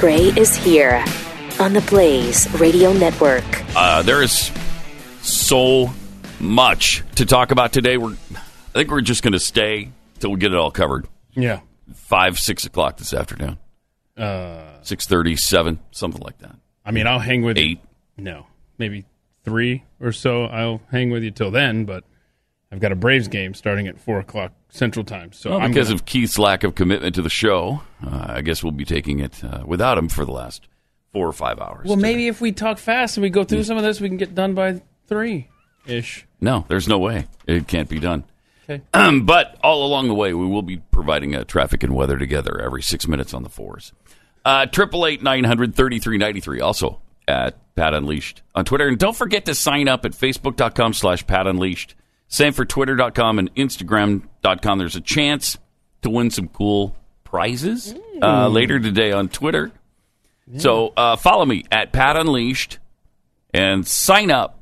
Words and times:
Gray 0.00 0.28
is 0.34 0.56
here 0.56 1.04
on 1.60 1.74
the 1.74 1.82
Blaze 1.90 2.50
Radio 2.58 2.90
Network. 2.94 3.44
Uh, 3.76 4.00
there 4.00 4.22
is 4.22 4.50
so 5.20 5.92
much 6.40 7.04
to 7.16 7.26
talk 7.26 7.50
about 7.50 7.74
today. 7.74 7.98
We're, 7.98 8.14
I 8.14 8.72
think 8.72 8.90
we're 8.90 9.02
just 9.02 9.22
going 9.22 9.34
to 9.34 9.38
stay 9.38 9.90
till 10.18 10.30
we 10.30 10.38
get 10.38 10.52
it 10.52 10.56
all 10.56 10.70
covered. 10.70 11.06
Yeah. 11.34 11.60
Five, 11.92 12.38
six 12.38 12.64
o'clock 12.64 12.96
this 12.96 13.12
afternoon. 13.12 13.58
Uh, 14.16 14.80
Six 14.80 15.06
thirty, 15.06 15.36
seven, 15.36 15.80
something 15.90 16.22
like 16.22 16.38
that. 16.38 16.56
I 16.82 16.92
mean, 16.92 17.06
I'll 17.06 17.18
hang 17.18 17.42
with 17.42 17.58
Eight. 17.58 17.80
you. 18.16 18.24
No, 18.24 18.46
maybe 18.78 19.04
three 19.44 19.84
or 20.00 20.12
so. 20.12 20.44
I'll 20.44 20.80
hang 20.90 21.10
with 21.10 21.22
you 21.24 21.30
till 21.30 21.50
then, 21.50 21.84
but 21.84 22.04
I've 22.72 22.80
got 22.80 22.90
a 22.90 22.96
Braves 22.96 23.28
game 23.28 23.52
starting 23.52 23.86
at 23.86 24.00
four 24.00 24.18
o'clock 24.18 24.52
Central 24.70 25.04
Time. 25.04 25.32
So 25.32 25.50
Well, 25.58 25.68
because 25.68 25.88
gonna- 25.88 25.96
of 25.96 26.06
Keith's 26.06 26.38
lack 26.38 26.64
of 26.64 26.74
commitment 26.74 27.14
to 27.16 27.22
the 27.22 27.30
show, 27.30 27.82
uh, 28.06 28.26
I 28.28 28.42
guess 28.42 28.62
we'll 28.62 28.72
be 28.72 28.84
taking 28.84 29.18
it 29.20 29.42
uh, 29.44 29.62
without 29.66 29.98
him 29.98 30.08
for 30.08 30.24
the 30.24 30.32
last 30.32 30.66
four 31.12 31.26
or 31.26 31.32
five 31.32 31.58
hours. 31.58 31.86
well, 31.86 31.96
today. 31.96 32.08
maybe 32.08 32.28
if 32.28 32.40
we 32.40 32.52
talk 32.52 32.78
fast 32.78 33.16
and 33.16 33.22
we 33.22 33.30
go 33.30 33.42
through 33.44 33.64
some 33.64 33.76
of 33.76 33.82
this, 33.82 34.00
we 34.00 34.08
can 34.08 34.16
get 34.16 34.34
done 34.34 34.54
by 34.54 34.80
three 35.08 35.48
ish. 35.86 36.26
No, 36.40 36.64
there's 36.68 36.86
no 36.88 36.98
way. 36.98 37.26
It 37.46 37.66
can't 37.66 37.88
be 37.88 37.98
done. 37.98 38.24
Okay. 38.68 38.82
but 39.22 39.58
all 39.64 39.84
along 39.84 40.06
the 40.08 40.14
way, 40.14 40.32
we 40.34 40.46
will 40.46 40.62
be 40.62 40.76
providing 40.76 41.34
uh, 41.34 41.42
traffic 41.44 41.82
and 41.82 41.94
weather 41.94 42.16
together 42.16 42.60
every 42.60 42.82
six 42.82 43.08
minutes 43.08 43.34
on 43.34 43.42
the 43.42 43.48
fours. 43.48 43.92
Uh, 44.44 44.66
Triple 44.66 45.04
eight 45.06 45.22
nine 45.22 45.44
hundred 45.44 45.74
thirty 45.74 45.98
three 45.98 46.16
ninety 46.16 46.40
three. 46.40 46.60
Also 46.60 47.00
at 47.28 47.56
Pat 47.74 47.92
Unleashed 47.94 48.42
on 48.54 48.64
Twitter, 48.64 48.86
and 48.88 48.98
don't 48.98 49.16
forget 49.16 49.44
to 49.46 49.54
sign 49.54 49.86
up 49.88 50.04
at 50.04 50.12
facebook.com 50.12 50.92
slash 50.94 51.26
Pat 51.26 51.46
Unleashed. 51.46 51.94
Same 52.32 52.52
for 52.54 52.64
twitter.com 52.64 53.38
and 53.40 53.54
instagram.com. 53.56 54.78
There's 54.78 54.94
a 54.96 55.00
chance 55.00 55.58
to 56.02 56.08
win 56.10 56.30
some 56.30 56.48
cool 56.48 56.94
prizes 57.24 57.94
uh, 58.22 58.48
later 58.48 58.78
today 58.80 59.12
on 59.12 59.28
Twitter. 59.28 59.70
So 60.56 60.92
uh, 60.96 61.16
follow 61.16 61.44
me 61.44 61.64
at 61.70 61.92
Pat 61.92 62.16
Unleashed 62.16 62.78
and 63.52 63.86
sign 63.86 64.30
up 64.30 64.58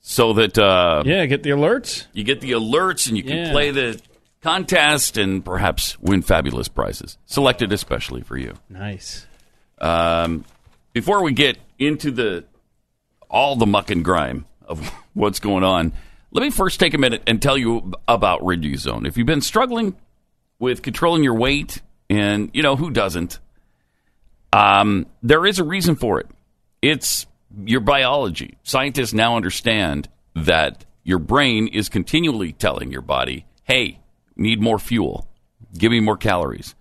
so 0.00 0.32
that 0.34 0.56
uh, 0.58 1.02
Yeah, 1.04 1.26
get 1.26 1.42
the 1.42 1.50
alerts. 1.50 2.06
you 2.12 2.22
get 2.22 2.40
the 2.40 2.52
alerts 2.52 3.08
and 3.08 3.16
you 3.16 3.22
can 3.22 3.36
Yeah. 3.38 3.50
play 3.52 3.70
the 3.70 4.00
contest 4.42 5.16
and 5.18 5.44
perhaps 5.44 5.98
win 6.00 6.22
fabulous 6.22 6.68
prizes 6.68 7.18
selected 7.26 7.72
especially 7.72 8.20
for 8.22 8.36
you. 8.38 8.54
Nice. 8.70 9.26
Um, 9.78 10.44
before 10.92 11.22
we 11.22 11.32
get 11.32 11.58
into 11.78 12.10
the 12.10 12.44
all 13.28 13.56
the 13.56 13.66
muck 13.66 13.90
and 13.90 14.04
grime 14.04 14.44
of 14.66 14.86
what's 15.14 15.40
going 15.40 15.64
on, 15.64 15.92
let 16.36 16.42
me 16.42 16.50
first 16.50 16.78
take 16.78 16.94
a 16.94 16.98
minute 16.98 17.22
and 17.26 17.40
tell 17.40 17.56
you 17.56 17.92
about 18.06 18.42
Riduzone. 18.42 19.06
If 19.06 19.16
you've 19.16 19.26
been 19.26 19.40
struggling 19.40 19.96
with 20.58 20.82
controlling 20.82 21.24
your 21.24 21.34
weight, 21.34 21.82
and 22.08 22.50
you 22.52 22.62
know 22.62 22.76
who 22.76 22.90
doesn't, 22.90 23.40
um, 24.52 25.06
there 25.22 25.44
is 25.44 25.58
a 25.58 25.64
reason 25.64 25.96
for 25.96 26.20
it. 26.20 26.28
It's 26.80 27.26
your 27.64 27.80
biology. 27.80 28.58
Scientists 28.62 29.12
now 29.12 29.36
understand 29.36 30.08
that 30.34 30.84
your 31.02 31.18
brain 31.18 31.68
is 31.68 31.88
continually 31.88 32.52
telling 32.52 32.92
your 32.92 33.02
body, 33.02 33.46
"Hey, 33.64 33.98
need 34.36 34.60
more 34.60 34.78
fuel. 34.78 35.28
Give 35.76 35.90
me 35.90 36.00
more 36.00 36.16
calories." 36.16 36.74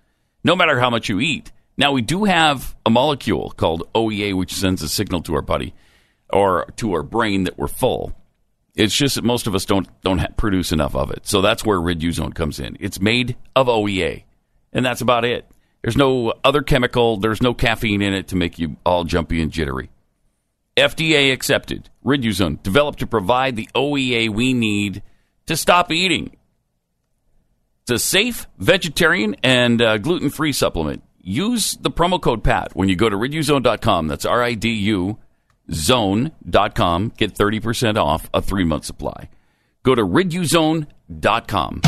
no 0.45 0.56
matter 0.56 0.80
how 0.80 0.92
much 0.92 1.09
you 1.09 1.19
eat. 1.19 1.52
Now, 1.75 1.92
we 1.92 2.02
do 2.03 2.23
have 2.23 2.75
a 2.86 2.90
molecule 2.90 3.50
called 3.58 3.90
OEA, 3.95 4.34
which 4.36 4.53
sends 4.53 4.84
a 4.84 4.88
signal 4.88 5.23
to 5.23 5.34
our 5.34 5.42
body 5.42 5.73
or 6.31 6.67
to 6.78 6.94
our 6.94 7.02
brain 7.02 7.45
that 7.45 7.58
we're 7.58 7.67
full. 7.67 8.14
It's 8.76 8.95
just 8.95 9.16
that 9.16 9.23
most 9.23 9.48
of 9.48 9.56
us 9.56 9.66
don't 9.66 9.88
don't 10.02 10.20
ha- 10.20 10.28
produce 10.36 10.72
enough 10.72 10.95
of 10.95 11.12
it. 11.12 11.26
So 11.28 11.42
that's 11.42 11.66
where 11.66 11.78
Riduzone 11.80 12.36
comes 12.36 12.59
in. 12.59 12.78
It's 12.80 13.00
made 13.00 13.38
of 13.56 13.68
OEA, 13.68 14.23
and 14.73 14.86
that's 14.86 15.02
about 15.02 15.23
it. 15.23 15.50
There's 15.81 15.97
no 15.97 16.34
other 16.44 16.62
chemical. 16.62 17.18
There's 17.18 17.41
no 17.41 17.53
caffeine 17.53 18.02
in 18.02 18.14
it 18.14 18.28
to 18.30 18.35
make 18.35 18.59
you 18.59 18.75
all 18.85 19.03
jumpy 19.03 19.41
and 19.41 19.52
jittery. 19.52 19.90
FDA 20.75 21.31
accepted. 21.31 21.90
Riduzone 22.03 22.62
developed 22.62 23.00
to 23.00 23.08
provide 23.08 23.56
the 23.56 23.69
OEA 23.75 24.30
we 24.30 24.53
need 24.53 25.03
to 25.46 25.56
stop 25.56 25.91
eating. 25.91 26.35
It's 27.84 27.91
a 27.91 28.00
safe 28.00 28.47
vegetarian 28.58 29.35
and 29.44 29.81
uh, 29.81 30.00
gluten 30.00 30.31
free 30.31 30.52
supplement. 30.52 31.03
Use 31.22 31.78
the 31.80 31.91
promo 31.91 32.22
code 32.22 32.44
PAT 32.44 32.75
when 32.75 32.90
you 32.90 32.96
go 32.96 33.09
to 33.09 33.16
riduzone.com. 33.16 34.08
That's 34.08 34.25
R 34.25 34.44
I 34.44 34.53
D 34.56 34.69
U 34.69 35.19
zone.com. 35.72 37.14
Get 37.18 37.34
30% 37.34 37.98
off 37.98 38.30
a 38.34 38.42
three 38.42 38.64
month 38.64 38.86
supply. 38.86 39.30
Go 39.84 39.96
to 39.96 40.02
riduzone.com. 40.03 41.81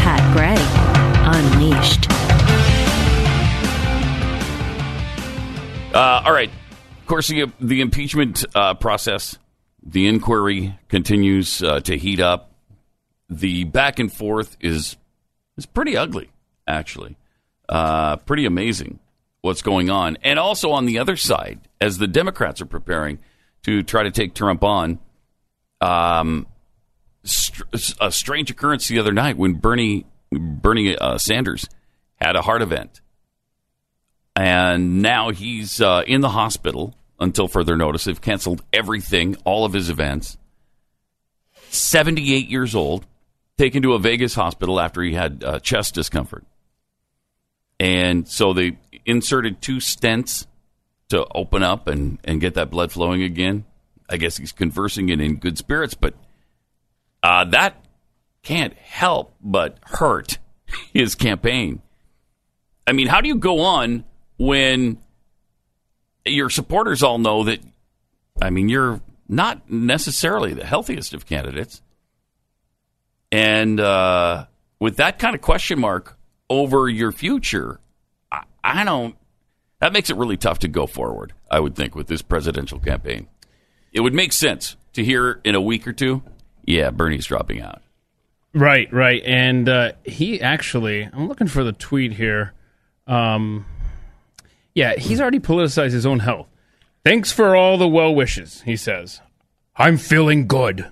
Pat 0.00 0.34
Gray 0.34 0.56
Unleashed. 1.26 2.10
Uh, 5.94 6.22
all 6.26 6.32
right. 6.32 6.50
Of 7.00 7.06
course, 7.06 7.28
the, 7.28 7.50
the 7.60 7.80
impeachment 7.80 8.44
uh, 8.54 8.74
process, 8.74 9.38
the 9.82 10.08
inquiry 10.08 10.76
continues 10.88 11.62
uh, 11.62 11.80
to 11.80 11.96
heat 11.96 12.18
up. 12.18 12.50
The 13.30 13.64
back 13.64 13.98
and 13.98 14.12
forth 14.12 14.56
is 14.60 14.96
is 15.56 15.66
pretty 15.66 15.96
ugly, 15.96 16.30
actually. 16.66 17.16
Uh, 17.68 18.16
pretty 18.16 18.44
amazing 18.44 18.98
what's 19.44 19.62
going 19.62 19.90
on. 19.90 20.16
And 20.22 20.38
also 20.38 20.70
on 20.70 20.86
the 20.86 20.98
other 20.98 21.16
side, 21.16 21.60
as 21.80 21.98
the 21.98 22.06
Democrats 22.06 22.60
are 22.60 22.66
preparing 22.66 23.18
to 23.64 23.82
try 23.82 24.02
to 24.04 24.10
take 24.10 24.34
Trump 24.34 24.64
on, 24.64 24.98
um, 25.80 26.46
a 28.00 28.10
strange 28.10 28.50
occurrence 28.50 28.88
the 28.88 28.98
other 28.98 29.12
night 29.12 29.36
when 29.36 29.54
Bernie 29.54 30.06
Bernie 30.30 30.96
uh, 30.96 31.16
Sanders 31.18 31.68
had 32.20 32.36
a 32.36 32.42
heart 32.42 32.60
event 32.60 33.00
and 34.36 35.00
now 35.00 35.30
he's 35.30 35.80
uh, 35.80 36.02
in 36.06 36.20
the 36.20 36.30
hospital 36.30 36.94
until 37.20 37.46
further 37.46 37.76
notice. 37.76 38.04
They've 38.04 38.20
canceled 38.20 38.62
everything, 38.72 39.36
all 39.44 39.64
of 39.64 39.72
his 39.72 39.90
events. 39.90 40.36
78 41.70 42.48
years 42.48 42.74
old, 42.74 43.06
taken 43.58 43.82
to 43.82 43.94
a 43.94 43.98
Vegas 43.98 44.34
hospital 44.34 44.80
after 44.80 45.02
he 45.02 45.14
had 45.14 45.44
uh, 45.44 45.60
chest 45.60 45.94
discomfort. 45.94 46.44
And 47.78 48.26
so 48.28 48.52
they 48.52 48.78
inserted 49.06 49.60
two 49.60 49.76
stents 49.76 50.46
to 51.10 51.26
open 51.34 51.62
up 51.62 51.86
and, 51.86 52.18
and 52.24 52.40
get 52.40 52.54
that 52.54 52.70
blood 52.70 52.92
flowing 52.92 53.22
again. 53.22 53.64
I 54.08 54.16
guess 54.16 54.36
he's 54.36 54.52
conversing 54.52 55.10
and 55.10 55.20
in 55.20 55.36
good 55.36 55.56
spirits, 55.58 55.94
but 55.94 56.14
uh, 57.22 57.44
that 57.46 57.84
can't 58.42 58.74
help 58.74 59.34
but 59.40 59.78
hurt 59.82 60.38
his 60.92 61.14
campaign. 61.14 61.80
I 62.86 62.92
mean, 62.92 63.06
how 63.06 63.20
do 63.20 63.28
you 63.28 63.36
go 63.36 63.60
on 63.60 64.04
when 64.38 64.98
your 66.24 66.50
supporters 66.50 67.02
all 67.02 67.18
know 67.18 67.44
that, 67.44 67.60
I 68.40 68.50
mean, 68.50 68.68
you're 68.68 69.00
not 69.28 69.70
necessarily 69.70 70.52
the 70.52 70.66
healthiest 70.66 71.14
of 71.14 71.26
candidates? 71.26 71.80
And 73.32 73.80
uh, 73.80 74.46
with 74.78 74.96
that 74.98 75.18
kind 75.18 75.34
of 75.34 75.40
question 75.40 75.80
mark 75.80 76.18
over 76.50 76.88
your 76.88 77.10
future, 77.10 77.80
I, 78.64 78.84
don't, 78.84 79.14
that 79.80 79.92
makes 79.92 80.10
it 80.10 80.16
really 80.16 80.36
tough 80.36 80.58
to 80.60 80.68
go 80.68 80.86
forward, 80.86 81.34
I 81.50 81.60
would 81.60 81.76
think, 81.76 81.94
with 81.94 82.06
this 82.06 82.22
presidential 82.22 82.78
campaign. 82.78 83.28
It 83.92 84.00
would 84.00 84.14
make 84.14 84.32
sense 84.32 84.76
to 84.94 85.04
hear 85.04 85.40
in 85.44 85.54
a 85.54 85.60
week 85.60 85.86
or 85.86 85.92
two, 85.92 86.22
yeah, 86.64 86.90
Bernie's 86.90 87.26
dropping 87.26 87.60
out. 87.60 87.82
Right, 88.54 88.90
right. 88.92 89.22
And 89.24 89.68
uh, 89.68 89.92
he 90.04 90.40
actually, 90.40 91.02
I'm 91.12 91.28
looking 91.28 91.48
for 91.48 91.62
the 91.62 91.72
tweet 91.72 92.12
here. 92.12 92.52
Um, 93.06 93.66
yeah, 94.74 94.94
he's 94.96 95.20
already 95.20 95.40
politicized 95.40 95.92
his 95.92 96.06
own 96.06 96.20
health. 96.20 96.46
Thanks 97.04 97.32
for 97.32 97.54
all 97.54 97.76
the 97.76 97.88
well 97.88 98.14
wishes, 98.14 98.62
he 98.62 98.76
says. 98.76 99.20
I'm 99.76 99.98
feeling 99.98 100.46
good. 100.46 100.90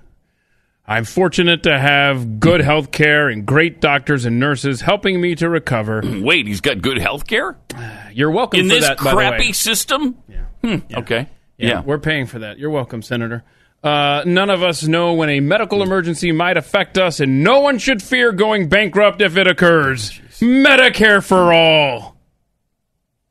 I'm 0.85 1.05
fortunate 1.05 1.63
to 1.63 1.79
have 1.79 2.39
good 2.41 2.59
health 2.59 2.91
care 2.91 3.29
and 3.29 3.45
great 3.45 3.79
doctors 3.79 4.25
and 4.25 4.37
nurses 4.39 4.81
helping 4.81 5.21
me 5.21 5.33
to 5.35 5.47
recover. 5.49 6.01
Wait, 6.21 6.45
he's 6.45 6.59
got 6.61 6.81
good 6.81 6.97
health 6.97 7.25
care? 7.25 7.57
You're 8.13 8.31
welcome 8.31 8.59
in 8.61 8.67
for 8.69 8.75
this 8.75 8.87
that, 8.87 8.97
by 8.97 9.03
the 9.11 9.15
crappy 9.15 9.45
way. 9.47 9.51
system? 9.53 10.17
Yeah. 10.27 10.45
Hmm, 10.61 10.93
Okay. 10.95 11.29
Yeah, 11.57 11.67
Yeah. 11.69 11.81
we're 11.81 11.99
paying 11.99 12.25
for 12.25 12.39
that. 12.39 12.57
You're 12.59 12.69
welcome, 12.69 13.01
Senator. 13.01 13.43
Uh, 13.81 14.23
none 14.25 14.49
of 14.49 14.63
us 14.63 14.83
know 14.83 15.13
when 15.13 15.29
a 15.29 15.39
medical 15.39 15.83
emergency 15.83 16.31
might 16.31 16.55
affect 16.57 16.97
us, 16.97 17.19
and 17.19 17.43
no 17.43 17.59
one 17.59 17.77
should 17.77 18.01
fear 18.01 18.31
going 18.31 18.69
bankrupt 18.69 19.21
if 19.21 19.35
it 19.37 19.45
occurs. 19.45 20.11
Medicare 20.39 21.23
for 21.23 21.53
all. 21.53 22.15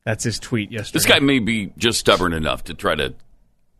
That's 0.05 0.25
his 0.25 0.39
tweet 0.39 0.71
yesterday. 0.71 0.97
This 0.99 1.07
guy 1.07 1.21
may 1.21 1.39
be 1.39 1.73
just 1.79 2.01
stubborn 2.01 2.33
enough 2.33 2.65
to 2.65 2.75
try 2.75 2.95
to 2.97 3.15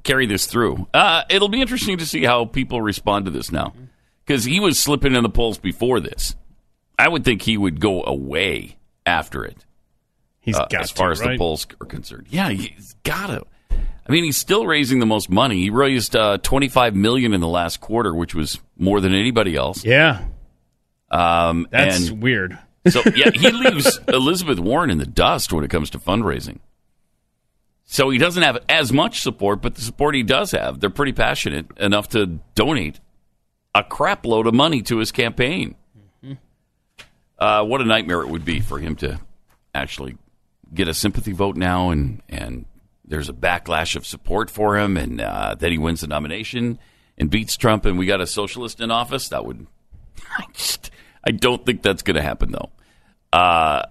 carry 0.03 0.27
this 0.27 0.47
through. 0.47 0.87
Uh, 0.93 1.23
it'll 1.31 1.49
be 1.49 1.61
interesting 1.61 1.99
to 1.99 2.07
see 2.07 2.25
how 2.25 2.45
people 2.45 2.81
respond 2.83 3.25
to 3.27 3.31
this 3.31 3.53
now. 3.53 3.73
Because 4.25 4.45
he 4.45 4.61
was 4.61 4.79
slipping 4.79 5.15
in 5.15 5.23
the 5.23 5.29
polls 5.29 5.59
before 5.59 6.01
this. 6.01 6.37
I 6.99 7.09
would 7.09 7.25
think 7.25 7.43
he 7.43 7.57
would 7.57 7.81
go 7.81 8.03
away 8.05 8.77
after 9.05 9.45
it. 9.45 9.65
He's 10.41 10.57
uh, 10.57 10.67
got 10.67 10.83
as 10.83 10.91
far 10.91 11.09
to, 11.09 11.13
as 11.13 11.21
right? 11.21 11.33
the 11.33 11.39
polls 11.39 11.67
are 11.81 11.87
concerned. 11.87 12.27
Yeah, 12.31 12.51
he's 12.51 12.95
got 13.05 13.27
to. 13.29 13.43
I 13.71 14.11
mean, 14.13 14.25
he's 14.25 14.37
still 14.37 14.67
raising 14.67 14.99
the 15.01 15.07
most 15.07 15.31
money. 15.31 15.57
He 15.63 15.71
raised 15.71 16.15
uh, 16.17 16.39
25 16.39 16.95
million 16.97 17.33
in 17.33 17.41
the 17.41 17.49
last 17.49 17.81
quarter, 17.81 18.15
which 18.15 18.35
was 18.35 18.61
more 18.77 19.01
than 19.01 19.15
anybody 19.15 19.55
else. 19.57 19.85
Yeah, 19.85 20.25
Um, 21.11 21.67
that's 21.71 22.11
weird. 22.11 22.59
So 22.89 23.01
yeah, 23.15 23.31
he 23.33 23.51
leaves 23.51 24.01
Elizabeth 24.09 24.59
Warren 24.59 24.91
in 24.91 24.99
the 24.99 25.07
dust 25.07 25.53
when 25.53 25.63
it 25.65 25.69
comes 25.71 25.91
to 25.91 25.99
fundraising. 26.01 26.59
So 27.93 28.09
he 28.09 28.17
doesn't 28.17 28.43
have 28.43 28.57
as 28.71 28.91
much 28.91 29.21
support, 29.21 29.61
but 29.61 29.75
the 29.75 29.83
support 29.83 30.15
he 30.15 30.23
does 30.23 30.53
have, 30.53 30.81
they're 30.81 30.89
pretty 30.89 31.13
passionate 31.13 31.67
enough 31.77 32.09
to 32.11 32.41
donate 32.55 33.01
a 33.75 33.85
crap 33.85 34.25
load 34.25 34.47
of 34.47 34.55
money 34.55 34.81
to 34.85 34.97
his 34.97 35.13
campaign. 35.13 35.75
Uh, 37.39 37.63
what 37.67 37.83
a 37.83 37.85
nightmare 37.85 38.23
it 38.23 38.29
would 38.29 38.47
be 38.47 38.61
for 38.61 38.79
him 38.79 38.97
to 38.97 39.21
actually 39.75 40.17
get 40.73 40.89
a 40.89 40.95
sympathy 40.95 41.33
vote 41.33 41.55
now, 41.55 41.91
and 41.91 42.23
and 42.31 42.65
there's 43.05 43.29
a 43.29 43.35
backlash 43.35 43.95
of 43.95 44.07
support 44.07 44.49
for 44.49 44.79
him, 44.79 44.97
and 44.97 45.21
uh, 45.21 45.55
then 45.59 45.71
he 45.71 45.77
wins 45.77 46.01
the 46.01 46.07
nomination 46.07 46.79
and 47.19 47.29
beats 47.29 47.59
Trump, 47.59 47.85
and 47.85 47.99
we 47.99 48.07
got 48.07 48.23
a 48.23 48.27
socialist 48.27 48.81
in 48.81 48.91
office. 48.91 49.29
That 49.29 49.45
would, 49.45 49.67
I 50.39 50.47
just, 50.55 50.91
I 51.27 51.31
don't 51.31 51.67
think 51.67 51.83
that's 51.83 52.03
going 52.03 52.17
to 52.17 52.23
happen 52.23 52.53
though. 52.53 52.71
Uh, 53.35 53.83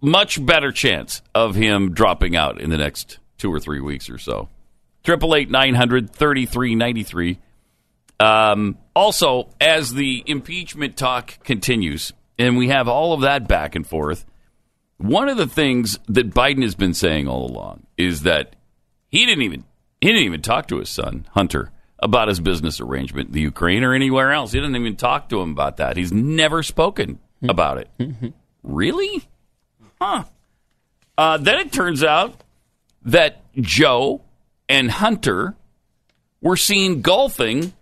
much 0.00 0.44
better 0.44 0.72
chance 0.72 1.22
of 1.34 1.54
him 1.54 1.92
dropping 1.92 2.36
out 2.36 2.60
in 2.60 2.70
the 2.70 2.78
next 2.78 3.18
two 3.36 3.52
or 3.52 3.60
three 3.60 3.80
weeks 3.80 4.08
or 4.10 4.18
so. 4.18 4.48
Triple 5.04 5.34
eight 5.34 5.50
nine 5.50 5.74
hundred 5.74 6.10
thirty 6.10 6.46
three 6.46 6.74
ninety 6.74 7.02
three. 7.02 7.38
Um, 8.20 8.78
also, 8.94 9.50
as 9.60 9.94
the 9.94 10.24
impeachment 10.26 10.96
talk 10.96 11.42
continues, 11.44 12.12
and 12.38 12.56
we 12.56 12.68
have 12.68 12.88
all 12.88 13.12
of 13.12 13.20
that 13.20 13.46
back 13.46 13.76
and 13.76 13.86
forth, 13.86 14.24
one 14.98 15.28
of 15.28 15.36
the 15.36 15.46
things 15.46 15.98
that 16.08 16.30
Biden 16.30 16.62
has 16.62 16.74
been 16.74 16.94
saying 16.94 17.28
all 17.28 17.48
along 17.48 17.86
is 17.96 18.22
that 18.22 18.56
he 19.08 19.24
didn't 19.24 19.42
even 19.42 19.64
he 20.00 20.08
didn't 20.08 20.24
even 20.24 20.42
talk 20.42 20.68
to 20.68 20.78
his 20.78 20.88
son 20.88 21.26
Hunter 21.30 21.70
about 22.00 22.28
his 22.28 22.40
business 22.40 22.80
arrangement 22.80 23.28
in 23.28 23.32
the 23.32 23.40
Ukraine 23.40 23.82
or 23.82 23.94
anywhere 23.94 24.32
else. 24.32 24.52
He 24.52 24.60
didn't 24.60 24.76
even 24.76 24.96
talk 24.96 25.28
to 25.30 25.40
him 25.40 25.50
about 25.50 25.78
that. 25.78 25.96
He's 25.96 26.12
never 26.12 26.62
spoken 26.62 27.18
about 27.48 27.78
it. 27.78 27.88
really? 28.62 29.22
Huh. 30.00 30.24
Uh, 31.16 31.36
then 31.38 31.56
it 31.58 31.72
turns 31.72 32.04
out 32.04 32.42
that 33.02 33.40
Joe 33.60 34.22
and 34.68 34.90
Hunter 34.90 35.54
were 36.40 36.56
seen 36.56 37.00
golfing 37.02 37.72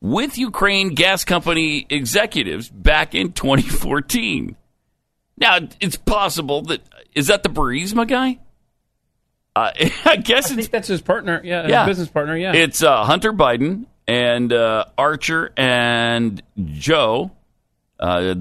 with 0.00 0.38
Ukraine 0.38 0.94
gas 0.94 1.24
company 1.24 1.86
executives 1.90 2.68
back 2.70 3.14
in 3.14 3.32
2014. 3.32 4.56
Now, 5.36 5.58
it's 5.80 5.96
possible 5.96 6.62
that 6.62 6.80
is 7.14 7.26
that 7.26 7.42
the 7.42 7.48
Burisma 7.50 8.06
guy? 8.08 8.38
Uh, 9.54 9.72
I 10.04 10.16
guess 10.16 10.46
I 10.50 10.54
it's 10.54 10.54
think 10.54 10.70
that's 10.70 10.88
his 10.88 11.02
partner. 11.02 11.40
Yeah, 11.44 11.62
his 11.62 11.70
Yeah. 11.70 11.86
business 11.86 12.08
partner. 12.08 12.36
Yeah. 12.36 12.52
it's 12.54 12.82
uh, 12.82 13.04
Hunter 13.04 13.32
Biden 13.32 13.86
and 14.06 14.52
uh, 14.52 14.86
Archer 14.96 15.52
and 15.56 16.42
Joe 16.64 17.32
uh, 17.98 18.36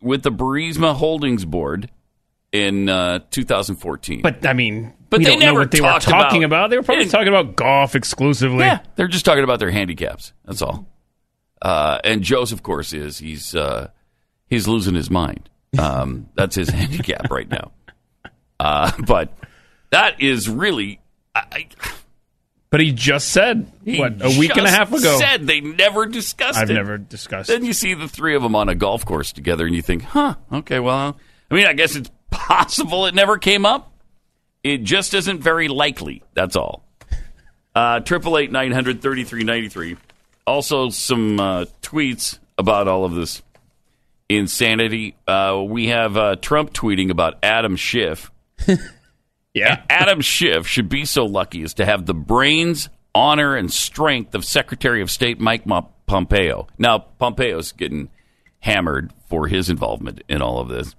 with 0.00 0.22
the 0.22 0.30
Burisma 0.30 0.94
Holdings 0.94 1.44
Board 1.44 1.90
in 2.52 2.88
uh, 2.88 3.20
2014. 3.30 4.22
but 4.22 4.44
I 4.46 4.52
mean, 4.52 4.92
But 5.08 5.22
they 5.22 5.36
never 5.36 5.60
what 5.60 5.70
they 5.70 5.80
were 5.80 5.98
talking 6.00 6.44
about- 6.44 6.64
about. 6.64 6.70
They 6.70 6.76
were 6.76 6.82
probably 6.82 7.06
talking 7.06 7.28
about 7.28 7.56
golf 7.56 7.94
exclusively. 7.94 8.64
yeah, 8.64 8.80
they're 8.96 9.08
just 9.08 9.24
talking 9.24 9.44
about 9.44 9.58
their 9.60 9.70
handicaps. 9.70 10.32
That's 10.44 10.62
all. 10.62 10.86
Uh, 11.62 11.98
and 12.04 12.22
Joe's, 12.22 12.52
of 12.52 12.62
course, 12.62 12.92
is 12.92 13.18
he's 13.18 13.54
uh, 13.54 13.88
he's 14.48 14.66
losing 14.66 14.94
his 14.94 15.10
mind. 15.10 15.48
Um, 15.78 16.28
that's 16.34 16.56
his 16.56 16.68
handicap 16.70 17.30
right 17.30 17.48
now. 17.48 17.72
Uh, 18.58 18.90
but 19.06 19.32
that 19.90 20.20
is 20.20 20.48
really. 20.48 21.00
I, 21.34 21.44
I- 21.52 21.68
But 22.70 22.80
he 22.80 22.92
just 22.92 23.30
said 23.30 23.70
he 23.84 23.98
what 23.98 24.22
a 24.22 24.28
week 24.38 24.56
and 24.56 24.64
a 24.64 24.70
half 24.70 24.92
ago. 24.92 25.18
Said 25.18 25.44
they 25.44 25.60
never 25.60 26.06
discussed 26.06 26.56
I've 26.56 26.70
it. 26.70 26.74
never 26.74 26.98
discussed. 26.98 27.48
Then 27.48 27.64
you 27.64 27.72
see 27.72 27.94
the 27.94 28.06
three 28.06 28.36
of 28.36 28.42
them 28.44 28.54
on 28.54 28.68
a 28.68 28.76
golf 28.76 29.04
course 29.04 29.32
together, 29.32 29.66
and 29.66 29.74
you 29.74 29.82
think, 29.82 30.04
"Huh? 30.04 30.36
Okay, 30.52 30.78
well, 30.78 31.16
I 31.50 31.54
mean, 31.54 31.66
I 31.66 31.72
guess 31.72 31.96
it's 31.96 32.08
possible 32.30 33.06
it 33.06 33.14
never 33.14 33.38
came 33.38 33.66
up. 33.66 33.92
It 34.62 34.78
just 34.78 35.14
isn't 35.14 35.40
very 35.40 35.68
likely. 35.68 36.22
That's 36.34 36.56
all." 36.56 36.84
Uh, 37.74 38.00
Triple 38.00 38.36
eight 38.38 38.50
nine 38.50 38.72
hundred 38.72 39.00
thirty 39.00 39.24
three 39.24 39.44
ninety 39.44 39.68
three. 39.68 39.96
Also, 40.46 40.90
some 40.90 41.38
uh, 41.38 41.64
tweets 41.82 42.38
about 42.58 42.88
all 42.88 43.04
of 43.04 43.14
this 43.14 43.42
insanity. 44.28 45.16
Uh, 45.26 45.62
we 45.66 45.88
have 45.88 46.16
uh, 46.16 46.36
Trump 46.36 46.72
tweeting 46.72 47.10
about 47.10 47.38
Adam 47.42 47.76
Schiff. 47.76 48.30
yeah. 49.54 49.82
Adam 49.90 50.20
Schiff 50.20 50.66
should 50.66 50.88
be 50.88 51.04
so 51.04 51.26
lucky 51.26 51.62
as 51.62 51.74
to 51.74 51.84
have 51.84 52.06
the 52.06 52.14
brains, 52.14 52.88
honor, 53.14 53.56
and 53.56 53.72
strength 53.72 54.34
of 54.34 54.44
Secretary 54.44 55.02
of 55.02 55.10
State 55.10 55.40
Mike 55.40 55.64
Pompeo. 56.06 56.68
Now, 56.78 56.98
Pompeo's 56.98 57.72
getting 57.72 58.08
hammered 58.60 59.12
for 59.28 59.48
his 59.48 59.68
involvement 59.68 60.22
in 60.28 60.42
all 60.42 60.58
of 60.58 60.68
this. 60.68 60.94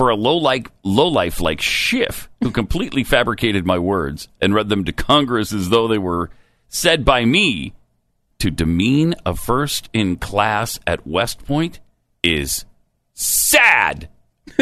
For 0.00 0.08
a 0.08 0.16
low 0.16 0.38
like 0.38 0.70
low 0.82 1.08
life 1.08 1.42
like 1.42 1.60
Schiff, 1.60 2.30
who 2.42 2.50
completely 2.50 3.04
fabricated 3.04 3.66
my 3.66 3.78
words 3.78 4.28
and 4.40 4.54
read 4.54 4.70
them 4.70 4.86
to 4.86 4.94
Congress 4.94 5.52
as 5.52 5.68
though 5.68 5.88
they 5.88 5.98
were 5.98 6.30
said 6.70 7.04
by 7.04 7.26
me, 7.26 7.74
to 8.38 8.50
demean 8.50 9.14
a 9.26 9.34
first 9.34 9.90
in 9.92 10.16
class 10.16 10.80
at 10.86 11.06
West 11.06 11.44
Point 11.44 11.80
is 12.22 12.64
sad! 13.12 14.08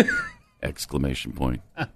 Exclamation 0.65 1.31
point. 1.31 1.63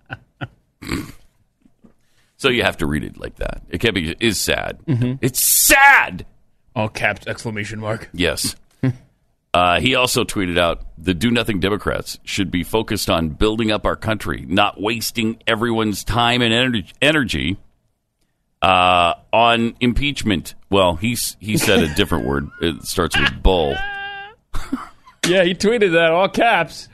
So 2.37 2.49
you 2.49 2.63
have 2.65 2.77
to 2.79 2.87
read 2.87 3.05
it 3.05 3.19
like 3.19 3.37
that. 3.37 3.63
It 3.69 3.79
can't 3.79 3.95
be 3.95 4.17
is 4.19 4.39
sad. 4.39 4.79
Mm-hmm. 4.87 5.15
It's 5.21 5.67
sad. 5.69 6.27
All 6.75 6.89
caps 6.89 7.25
exclamation 7.29 7.79
mark. 7.79 8.09
Yes. 8.13 8.57
Uh, 9.55 9.81
he 9.81 9.95
also 9.95 10.25
tweeted 10.25 10.59
out 10.59 10.83
the 10.97 11.15
do 11.15 11.31
nothing 11.31 11.61
Democrats 11.61 12.19
should 12.25 12.51
be 12.51 12.63
focused 12.63 13.11
on 13.11 13.31
building 13.31 13.71
up 13.71 13.85
our 13.85 13.97
country, 13.97 14.45
not 14.49 14.81
wasting 14.81 15.43
everyone's 15.47 16.05
time 16.05 16.43
and 16.43 16.53
ener- 16.53 16.93
energy 17.03 17.59
uh, 18.63 19.15
on 19.33 19.75
impeachment. 19.81 20.55
Well, 20.71 20.97
he's 20.97 21.37
he 21.41 21.59
said 21.59 21.81
a 21.83 21.95
different 21.95 22.27
word. 22.27 22.49
It 22.61 22.85
starts 22.85 23.19
with 23.19 23.43
bull. 23.43 23.77
Yeah, 25.27 25.45
he 25.45 25.55
tweeted 25.55 25.93
that 25.93 26.11
all 26.11 26.29
caps. 26.29 26.89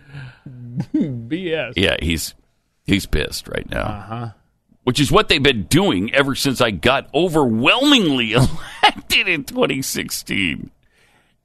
BS. 0.95 1.73
Yeah, 1.77 1.97
he's 2.01 2.35
he's 2.85 3.07
pissed 3.07 3.49
right 3.49 3.69
now. 3.71 3.85
Uh-huh. 3.87 4.29
Which 4.85 5.01
is 5.01 5.11
what 5.11 5.29
they've 5.29 5.43
been 5.43 5.65
doing 5.65 6.15
ever 6.15 6.35
since 6.35 6.61
I 6.61 6.71
got 6.71 7.09
overwhelmingly 7.15 8.33
elected 8.83 9.29
in 9.29 9.45
2016. 9.45 10.71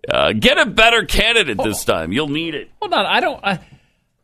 Uh, 0.10 0.33
get 0.33 0.57
a 0.57 0.65
better 0.65 1.05
candidate 1.05 1.57
this 1.63 1.86
time. 1.86 2.12
You'll 2.12 2.27
need 2.29 2.55
it. 2.55 2.69
Hold 2.81 2.93
on, 2.93 3.05
I 3.05 3.19
don't. 3.19 3.39
I, 3.43 3.53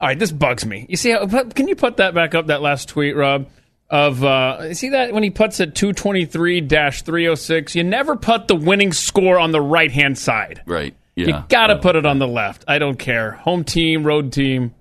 all 0.01 0.07
right, 0.07 0.19
this 0.19 0.31
bugs 0.31 0.65
me. 0.65 0.86
You 0.89 0.98
see, 0.98 1.12
how, 1.12 1.25
can 1.25 1.67
you 1.67 1.75
put 1.75 1.98
that 1.98 2.13
back 2.13 2.36
up? 2.36 2.48
That 2.48 2.62
last 2.62 2.89
tweet, 2.89 3.15
Rob, 3.15 3.48
of 3.89 4.24
uh, 4.24 4.74
see 4.74 4.89
that 4.89 5.13
when 5.13 5.24
he 5.24 5.29
puts 5.29 5.59
it 5.59 5.75
two 5.75 5.93
twenty 5.93 6.25
three 6.25 6.65
three 6.67 7.25
hundred 7.25 7.36
six, 7.38 7.75
you 7.75 7.83
never 7.83 8.15
put 8.15 8.48
the 8.48 8.55
winning 8.55 8.91
score 8.93 9.39
on 9.39 9.51
the 9.51 9.62
right 9.62 9.91
hand 9.91 10.17
side. 10.17 10.62
Right. 10.65 10.95
Yeah. 11.15 11.27
You 11.27 11.43
got 11.50 11.67
to 11.67 11.79
put 11.79 11.95
it 11.95 12.05
on 12.05 12.19
the 12.19 12.27
left. 12.27 12.63
I 12.67 12.79
don't 12.79 12.98
care. 12.98 13.31
Home 13.31 13.63
team, 13.65 14.05
road 14.05 14.31
team, 14.31 14.74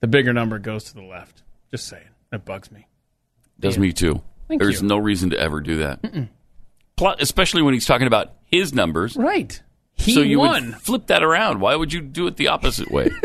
the 0.00 0.06
bigger 0.06 0.32
number 0.34 0.58
goes 0.58 0.84
to 0.84 0.94
the 0.94 1.02
left. 1.02 1.42
Just 1.70 1.88
saying. 1.88 2.04
That 2.30 2.44
bugs 2.44 2.70
me. 2.70 2.86
Does 3.58 3.78
me 3.78 3.92
too. 3.92 4.22
Thank 4.48 4.60
There's 4.60 4.82
you. 4.82 4.88
no 4.88 4.98
reason 4.98 5.30
to 5.30 5.38
ever 5.38 5.60
do 5.60 5.78
that. 5.78 6.28
Plus, 6.96 7.16
especially 7.20 7.62
when 7.62 7.72
he's 7.74 7.86
talking 7.86 8.06
about 8.06 8.34
his 8.44 8.74
numbers. 8.74 9.16
Right. 9.16 9.62
He 9.98 10.14
so 10.14 10.20
you 10.20 10.38
won. 10.38 10.66
would 10.66 10.76
flip 10.80 11.06
that 11.08 11.22
around. 11.22 11.60
Why 11.60 11.74
would 11.74 11.92
you 11.92 12.00
do 12.00 12.26
it 12.26 12.36
the 12.36 12.48
opposite 12.48 12.90
way? 12.90 13.10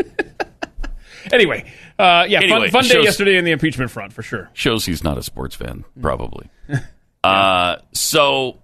Anyway, 1.32 1.64
uh, 1.98 2.26
yeah, 2.28 2.40
Anyway, 2.42 2.70
fun, 2.70 2.84
fun 2.84 2.96
day 2.96 3.02
yesterday 3.02 3.36
in 3.36 3.44
the 3.44 3.52
impeachment 3.52 3.90
front 3.90 4.12
for 4.12 4.22
sure. 4.22 4.50
Shows 4.52 4.84
he's 4.84 5.02
not 5.02 5.16
a 5.18 5.22
sports 5.22 5.54
fan, 5.54 5.84
probably. 6.00 6.50
uh, 7.24 7.76
so 7.92 8.58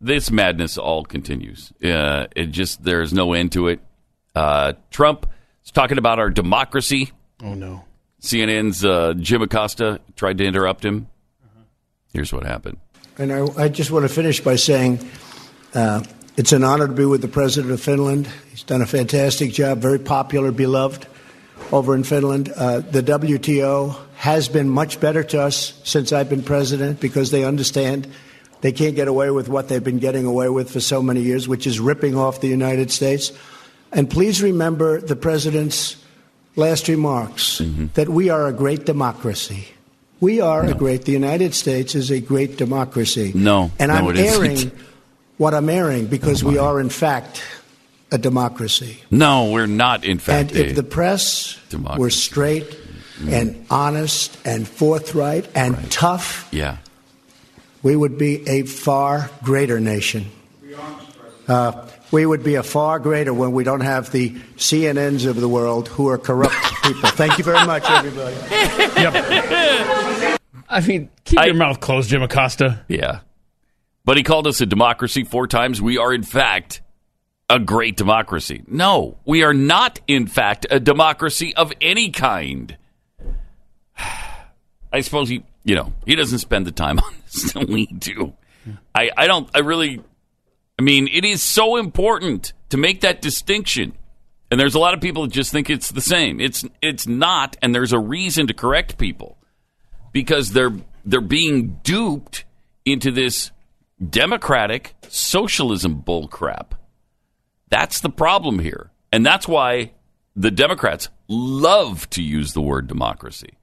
this 0.00 0.30
madness 0.30 0.78
all 0.78 1.04
continues. 1.04 1.72
Uh, 1.82 2.26
it 2.36 2.46
just 2.46 2.82
there's 2.84 3.12
no 3.12 3.32
end 3.32 3.52
to 3.52 3.68
it. 3.68 3.80
Uh, 4.34 4.74
Trump 4.90 5.26
is 5.64 5.70
talking 5.70 5.98
about 5.98 6.18
our 6.18 6.30
democracy. 6.30 7.12
Oh 7.42 7.54
no. 7.54 7.84
CNN's 8.20 8.84
uh, 8.84 9.14
Jim 9.16 9.40
Acosta 9.40 10.00
tried 10.16 10.38
to 10.38 10.44
interrupt 10.44 10.84
him. 10.84 11.08
Here's 12.12 12.32
what 12.32 12.44
happened. 12.44 12.76
And 13.16 13.32
I, 13.32 13.46
I 13.56 13.68
just 13.68 13.90
want 13.90 14.06
to 14.06 14.12
finish 14.12 14.40
by 14.40 14.56
saying 14.56 14.98
uh, 15.74 16.02
it's 16.40 16.52
an 16.52 16.64
honor 16.64 16.86
to 16.88 16.94
be 16.94 17.04
with 17.04 17.20
the 17.20 17.28
President 17.28 17.70
of 17.70 17.82
Finland. 17.82 18.26
He's 18.48 18.62
done 18.62 18.80
a 18.80 18.86
fantastic 18.86 19.52
job, 19.52 19.76
very 19.76 19.98
popular, 19.98 20.50
beloved 20.50 21.06
over 21.70 21.94
in 21.94 22.02
Finland. 22.02 22.50
Uh, 22.56 22.80
the 22.80 23.02
WTO 23.02 23.94
has 24.16 24.48
been 24.48 24.70
much 24.70 25.00
better 25.00 25.22
to 25.22 25.42
us 25.42 25.78
since 25.84 26.14
I've 26.14 26.30
been 26.30 26.42
president 26.42 26.98
because 26.98 27.30
they 27.30 27.44
understand 27.44 28.08
they 28.62 28.72
can't 28.72 28.96
get 28.96 29.06
away 29.06 29.30
with 29.30 29.50
what 29.50 29.68
they've 29.68 29.84
been 29.84 29.98
getting 29.98 30.24
away 30.24 30.48
with 30.48 30.70
for 30.70 30.80
so 30.80 31.02
many 31.02 31.20
years, 31.20 31.46
which 31.46 31.66
is 31.66 31.78
ripping 31.78 32.16
off 32.16 32.40
the 32.40 32.48
United 32.48 32.90
States. 32.90 33.32
And 33.92 34.08
please 34.08 34.42
remember 34.42 34.98
the 34.98 35.16
President's 35.16 36.02
last 36.56 36.88
remarks 36.88 37.60
that 37.92 38.08
we 38.08 38.30
are 38.30 38.46
a 38.46 38.52
great 38.54 38.86
democracy. 38.86 39.68
We 40.20 40.40
are 40.40 40.64
a 40.64 40.72
great, 40.72 41.04
the 41.04 41.12
United 41.12 41.54
States 41.54 41.94
is 41.94 42.10
a 42.10 42.20
great 42.20 42.56
democracy. 42.56 43.32
No, 43.34 43.70
And 43.78 43.90
no, 43.90 43.98
I'm 43.98 44.08
it 44.08 44.16
isn't. 44.16 44.72
airing 45.40 45.40
what 45.40 45.54
I'm 45.54 45.68
airing 45.68 46.06
because 46.06 46.44
we 46.44 46.58
are, 46.58 46.80
in 46.80 46.90
fact, 46.90 47.42
a 48.12 48.18
democracy. 48.18 48.98
No, 49.10 49.50
we're 49.50 49.66
not, 49.66 50.04
in 50.04 50.18
fact, 50.18 50.52
And 50.52 50.60
if 50.60 50.76
the 50.76 50.82
press 50.82 51.58
democracy. 51.70 52.00
were 52.00 52.10
straight 52.10 52.76
and 53.28 53.66
honest 53.70 54.36
and 54.44 54.66
forthright 54.66 55.48
and 55.54 55.76
tough, 55.90 56.48
yeah. 56.52 56.78
we 57.82 57.94
would 57.96 58.18
be 58.18 58.46
a 58.48 58.62
far 58.64 59.30
greater 59.42 59.80
nation. 59.80 60.26
Uh, 61.48 61.86
we 62.12 62.26
would 62.26 62.42
be 62.42 62.56
a 62.56 62.62
far 62.62 62.98
greater 62.98 63.32
when 63.34 63.52
we 63.52 63.64
don't 63.64 63.82
have 63.82 64.10
the 64.10 64.30
CNNs 64.56 65.26
of 65.26 65.36
the 65.36 65.48
world 65.48 65.88
who 65.88 66.08
are 66.08 66.18
corrupt 66.18 66.54
people. 66.84 67.08
Thank 67.10 67.38
you 67.38 67.44
very 67.44 67.64
much, 67.66 67.84
everybody. 67.88 68.36
I 70.68 70.80
mean, 70.86 71.08
keep 71.24 71.38
I- 71.38 71.46
your 71.46 71.54
mouth 71.54 71.80
closed, 71.80 72.10
Jim 72.10 72.22
Acosta. 72.22 72.84
Yeah. 72.88 73.20
But 74.04 74.16
he 74.16 74.22
called 74.22 74.46
us 74.46 74.60
a 74.60 74.66
democracy 74.66 75.24
four 75.24 75.46
times. 75.46 75.80
We 75.80 75.98
are, 75.98 76.12
in 76.12 76.22
fact, 76.22 76.82
a 77.48 77.58
great 77.58 77.96
democracy. 77.96 78.62
No, 78.66 79.18
we 79.24 79.42
are 79.42 79.54
not, 79.54 80.00
in 80.06 80.26
fact, 80.26 80.66
a 80.70 80.80
democracy 80.80 81.54
of 81.54 81.72
any 81.80 82.10
kind. 82.10 82.76
I 84.92 85.00
suppose 85.00 85.28
he, 85.28 85.44
you 85.64 85.74
know, 85.74 85.92
he 86.06 86.16
doesn't 86.16 86.38
spend 86.38 86.66
the 86.66 86.72
time 86.72 86.98
on 87.04 87.14
this 87.24 87.52
that 87.52 87.68
we 87.68 87.86
do. 87.86 88.34
I, 88.94 89.10
I 89.16 89.26
don't, 89.26 89.48
I 89.54 89.60
really, 89.60 90.02
I 90.78 90.82
mean, 90.82 91.08
it 91.12 91.24
is 91.24 91.42
so 91.42 91.76
important 91.76 92.52
to 92.70 92.76
make 92.76 93.02
that 93.02 93.20
distinction. 93.20 93.92
And 94.50 94.58
there's 94.58 94.74
a 94.74 94.80
lot 94.80 94.94
of 94.94 95.00
people 95.00 95.22
that 95.22 95.32
just 95.32 95.52
think 95.52 95.70
it's 95.70 95.90
the 95.90 96.00
same. 96.00 96.40
It's, 96.40 96.64
it's 96.82 97.06
not, 97.06 97.56
and 97.62 97.74
there's 97.74 97.92
a 97.92 97.98
reason 97.98 98.48
to 98.48 98.54
correct 98.54 98.98
people 98.98 99.36
because 100.12 100.52
they're 100.52 100.72
they're 101.04 101.20
being 101.20 101.80
duped 101.82 102.44
into 102.84 103.10
this 103.10 103.50
democratic 104.08 104.94
socialism 105.08 106.02
bullcrap. 106.02 106.72
That's 107.68 108.00
the 108.00 108.10
problem 108.10 108.58
here, 108.58 108.90
and 109.12 109.24
that's 109.24 109.46
why 109.46 109.92
the 110.34 110.50
Democrats 110.50 111.08
love 111.28 112.08
to 112.10 112.22
use 112.22 112.52
the 112.52 112.60
word 112.60 112.86
democracy. 112.86 113.54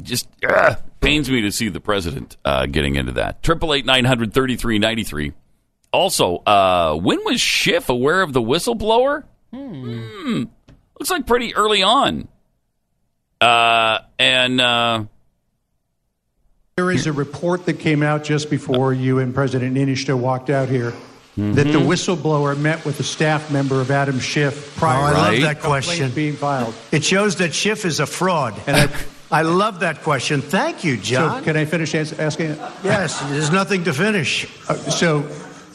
Just 0.00 0.28
ugh, 0.48 0.80
pains 1.00 1.28
me 1.28 1.40
to 1.42 1.50
see 1.50 1.68
the 1.68 1.80
president 1.80 2.36
uh, 2.44 2.66
getting 2.66 2.94
into 2.94 3.12
that. 3.12 3.42
Triple 3.42 3.74
eight 3.74 3.84
nine 3.84 4.04
hundred 4.04 4.32
thirty 4.32 4.56
three 4.56 4.78
ninety 4.78 5.02
three. 5.02 5.32
Also, 5.92 6.36
uh, 6.46 6.94
when 6.94 7.24
was 7.24 7.40
Schiff 7.40 7.88
aware 7.88 8.22
of 8.22 8.32
the 8.32 8.40
whistleblower? 8.40 9.24
Hmm. 9.52 10.44
Looks 10.98 11.10
like 11.10 11.26
pretty 11.26 11.56
early 11.56 11.82
on. 11.82 12.28
Uh, 13.40 14.00
and 14.18 14.60
uh, 14.60 15.04
There 16.80 16.90
is 16.90 17.06
a 17.06 17.12
report 17.12 17.66
that 17.66 17.74
came 17.78 18.02
out 18.02 18.24
just 18.24 18.48
before 18.48 18.94
you 18.94 19.18
and 19.18 19.34
President 19.34 19.76
Niinistö 19.76 20.18
walked 20.18 20.48
out 20.48 20.70
here 20.70 20.94
that 21.36 21.64
the 21.64 21.78
whistleblower 21.78 22.56
met 22.58 22.86
with 22.86 22.98
a 23.00 23.02
staff 23.02 23.50
member 23.50 23.82
of 23.82 23.90
Adam 23.90 24.18
Schiff 24.18 24.74
Oh, 24.76 24.80
prior 24.80 25.04
I 25.04 25.10
to 25.10 25.16
love 25.18 25.28
Right. 25.28 25.42
that 25.42 25.60
question. 25.60 26.10
being 26.12 26.36
filed. 26.36 26.72
It 26.90 27.04
shows 27.04 27.36
that 27.36 27.52
Schiff 27.52 27.84
is 27.84 28.00
a 28.00 28.06
fraud. 28.06 28.54
And 28.66 28.74
I, 28.78 28.88
I 29.30 29.42
love 29.42 29.80
that 29.80 30.02
question. 30.02 30.40
Thank 30.40 30.82
you, 30.82 30.96
so 30.96 31.02
John. 31.02 31.44
can 31.44 31.54
I 31.58 31.66
finish 31.66 31.94
ans- 31.94 32.14
asking? 32.18 32.52
it? 32.52 32.58
yes, 32.82 33.20
there's 33.28 33.52
nothing 33.52 33.84
to 33.84 33.92
finish. 33.92 34.46
Uh, 34.66 34.74
so, 34.76 35.20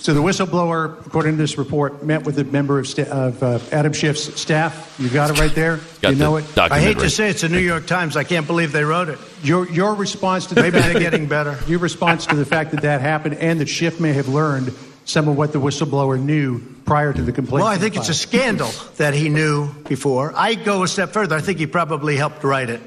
so 0.05 0.13
the 0.13 0.21
whistleblower, 0.21 1.03
according 1.07 1.31
to 1.31 1.37
this 1.37 1.57
report, 1.57 2.03
met 2.03 2.25
with 2.25 2.37
a 2.37 2.43
member 2.43 2.77
of, 2.77 2.87
sta- 2.87 3.09
of 3.09 3.41
uh, 3.41 3.57
Adam 3.71 3.91
Schiff's 3.91 4.39
staff. 4.39 4.95
You 4.99 5.09
got 5.09 5.31
it 5.31 5.39
right 5.39 5.55
there. 5.55 5.77
got 6.01 6.11
you 6.11 6.15
know 6.19 6.39
the 6.39 6.63
it. 6.63 6.71
I 6.71 6.79
hate 6.79 6.99
to 6.99 7.09
say 7.09 7.31
it's 7.31 7.41
the 7.41 7.49
New 7.49 7.57
York 7.57 7.87
Times. 7.87 8.15
I 8.15 8.23
can't 8.23 8.45
believe 8.45 8.71
they 8.71 8.83
wrote 8.83 9.09
it. 9.09 9.17
Your 9.41 9.67
your 9.67 9.95
response 9.95 10.45
to 10.45 10.53
the 10.53 10.61
Maybe 10.61 10.79
they're 10.79 10.99
getting 10.99 11.25
better. 11.25 11.57
Your 11.67 11.79
response 11.79 12.27
to 12.27 12.35
the 12.35 12.45
fact 12.45 12.69
that 12.69 12.83
that 12.83 13.01
happened 13.01 13.37
and 13.37 13.59
that 13.61 13.67
Schiff 13.67 13.99
may 13.99 14.13
have 14.13 14.27
learned 14.27 14.75
some 15.05 15.27
of 15.27 15.37
what 15.37 15.53
the 15.53 15.59
whistleblower 15.59 16.21
knew 16.21 16.59
prior 16.85 17.11
to 17.11 17.23
the 17.23 17.31
complaint. 17.31 17.63
Well, 17.63 17.73
I 17.73 17.79
think 17.79 17.95
it's 17.95 18.09
a 18.09 18.13
scandal 18.13 18.69
that 18.97 19.15
he 19.15 19.29
knew 19.29 19.73
before. 19.85 20.33
I 20.35 20.53
go 20.53 20.83
a 20.83 20.87
step 20.87 21.13
further. 21.13 21.35
I 21.35 21.41
think 21.41 21.57
he 21.57 21.65
probably 21.65 22.15
helped 22.15 22.43
write 22.43 22.69
it. 22.69 22.81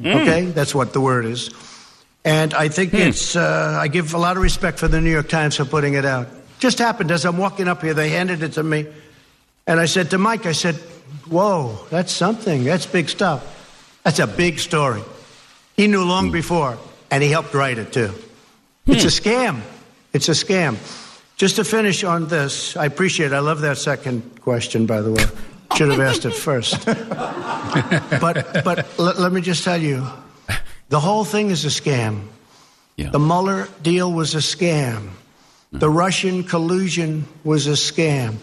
Okay, 0.00 0.46
that's 0.46 0.74
what 0.74 0.94
the 0.94 1.02
word 1.02 1.26
is. 1.26 1.50
And 2.24 2.54
I 2.54 2.68
think 2.68 2.94
it's. 2.94 3.36
Uh, 3.36 3.78
I 3.78 3.88
give 3.88 4.14
a 4.14 4.18
lot 4.18 4.38
of 4.38 4.42
respect 4.42 4.78
for 4.78 4.88
the 4.88 5.02
New 5.02 5.12
York 5.12 5.28
Times 5.28 5.56
for 5.56 5.66
putting 5.66 5.92
it 5.92 6.06
out. 6.06 6.28
Just 6.58 6.78
happened 6.78 7.10
as 7.10 7.24
I'm 7.24 7.36
walking 7.36 7.68
up 7.68 7.82
here. 7.82 7.94
They 7.94 8.08
handed 8.08 8.42
it 8.42 8.52
to 8.52 8.62
me, 8.62 8.86
and 9.66 9.78
I 9.78 9.86
said 9.86 10.10
to 10.10 10.18
Mike, 10.18 10.46
I 10.46 10.52
said, 10.52 10.76
"Whoa, 11.28 11.78
that's 11.90 12.12
something. 12.12 12.64
That's 12.64 12.86
big 12.86 13.08
stuff. 13.08 13.44
That's 14.04 14.18
a 14.18 14.26
big 14.26 14.58
story." 14.58 15.02
He 15.76 15.86
knew 15.86 16.04
long 16.04 16.26
hmm. 16.26 16.32
before, 16.32 16.78
and 17.10 17.22
he 17.22 17.30
helped 17.30 17.52
write 17.52 17.78
it 17.78 17.92
too. 17.92 18.12
It's 18.86 19.04
a 19.04 19.08
hmm. 19.08 19.28
scam. 19.28 19.60
It's 20.12 20.28
a 20.28 20.32
scam. 20.32 20.76
Just 21.36 21.56
to 21.56 21.64
finish 21.64 22.02
on 22.02 22.28
this, 22.28 22.76
I 22.76 22.86
appreciate. 22.86 23.32
it. 23.32 23.34
I 23.34 23.40
love 23.40 23.60
that 23.60 23.76
second 23.76 24.40
question, 24.40 24.86
by 24.86 25.02
the 25.02 25.12
way. 25.12 25.24
Should 25.76 25.90
have 25.90 26.00
asked 26.00 26.24
it 26.24 26.30
first. 26.48 26.86
but 26.86 28.64
but 28.64 28.98
let, 28.98 29.18
let 29.18 29.32
me 29.32 29.42
just 29.42 29.62
tell 29.62 29.80
you, 29.80 30.06
the 30.88 31.00
whole 31.00 31.24
thing 31.24 31.50
is 31.50 31.66
a 31.66 31.68
scam. 31.68 32.28
Yeah. 32.96 33.10
The 33.10 33.18
Mueller 33.18 33.68
deal 33.82 34.10
was 34.10 34.34
a 34.34 34.38
scam. 34.38 35.10
The 35.72 35.90
Russian 35.90 36.44
collusion 36.44 37.26
was 37.44 37.66
a 37.66 37.72
scam. 37.72 38.36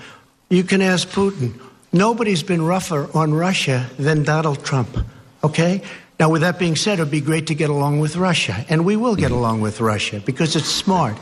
You 0.49 0.63
can 0.63 0.81
ask 0.81 1.07
Putin. 1.07 1.59
Nobody's 1.91 2.43
been 2.43 2.61
rougher 2.61 3.09
on 3.13 3.33
Russia 3.33 3.89
than 3.97 4.23
Donald 4.23 4.63
Trump. 4.63 4.97
Okay? 5.43 5.81
Now, 6.19 6.29
with 6.29 6.41
that 6.41 6.59
being 6.59 6.75
said, 6.75 6.99
it 6.99 7.03
would 7.03 7.11
be 7.11 7.21
great 7.21 7.47
to 7.47 7.55
get 7.55 7.69
along 7.69 7.99
with 7.99 8.15
Russia. 8.15 8.65
And 8.69 8.85
we 8.85 8.95
will 8.95 9.15
get 9.15 9.27
mm-hmm. 9.27 9.35
along 9.35 9.61
with 9.61 9.81
Russia 9.81 10.21
because 10.23 10.55
it's 10.55 10.69
smart. 10.69 11.17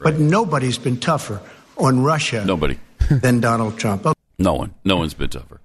But 0.00 0.18
nobody's 0.18 0.78
been 0.78 0.98
tougher 0.98 1.40
on 1.78 2.02
Russia 2.02 2.44
Nobody. 2.44 2.78
than 3.10 3.40
Donald 3.40 3.78
Trump. 3.78 4.06
No 4.38 4.54
one. 4.54 4.74
No 4.84 4.96
one's 4.96 5.14
been 5.14 5.30
tougher. 5.30 5.60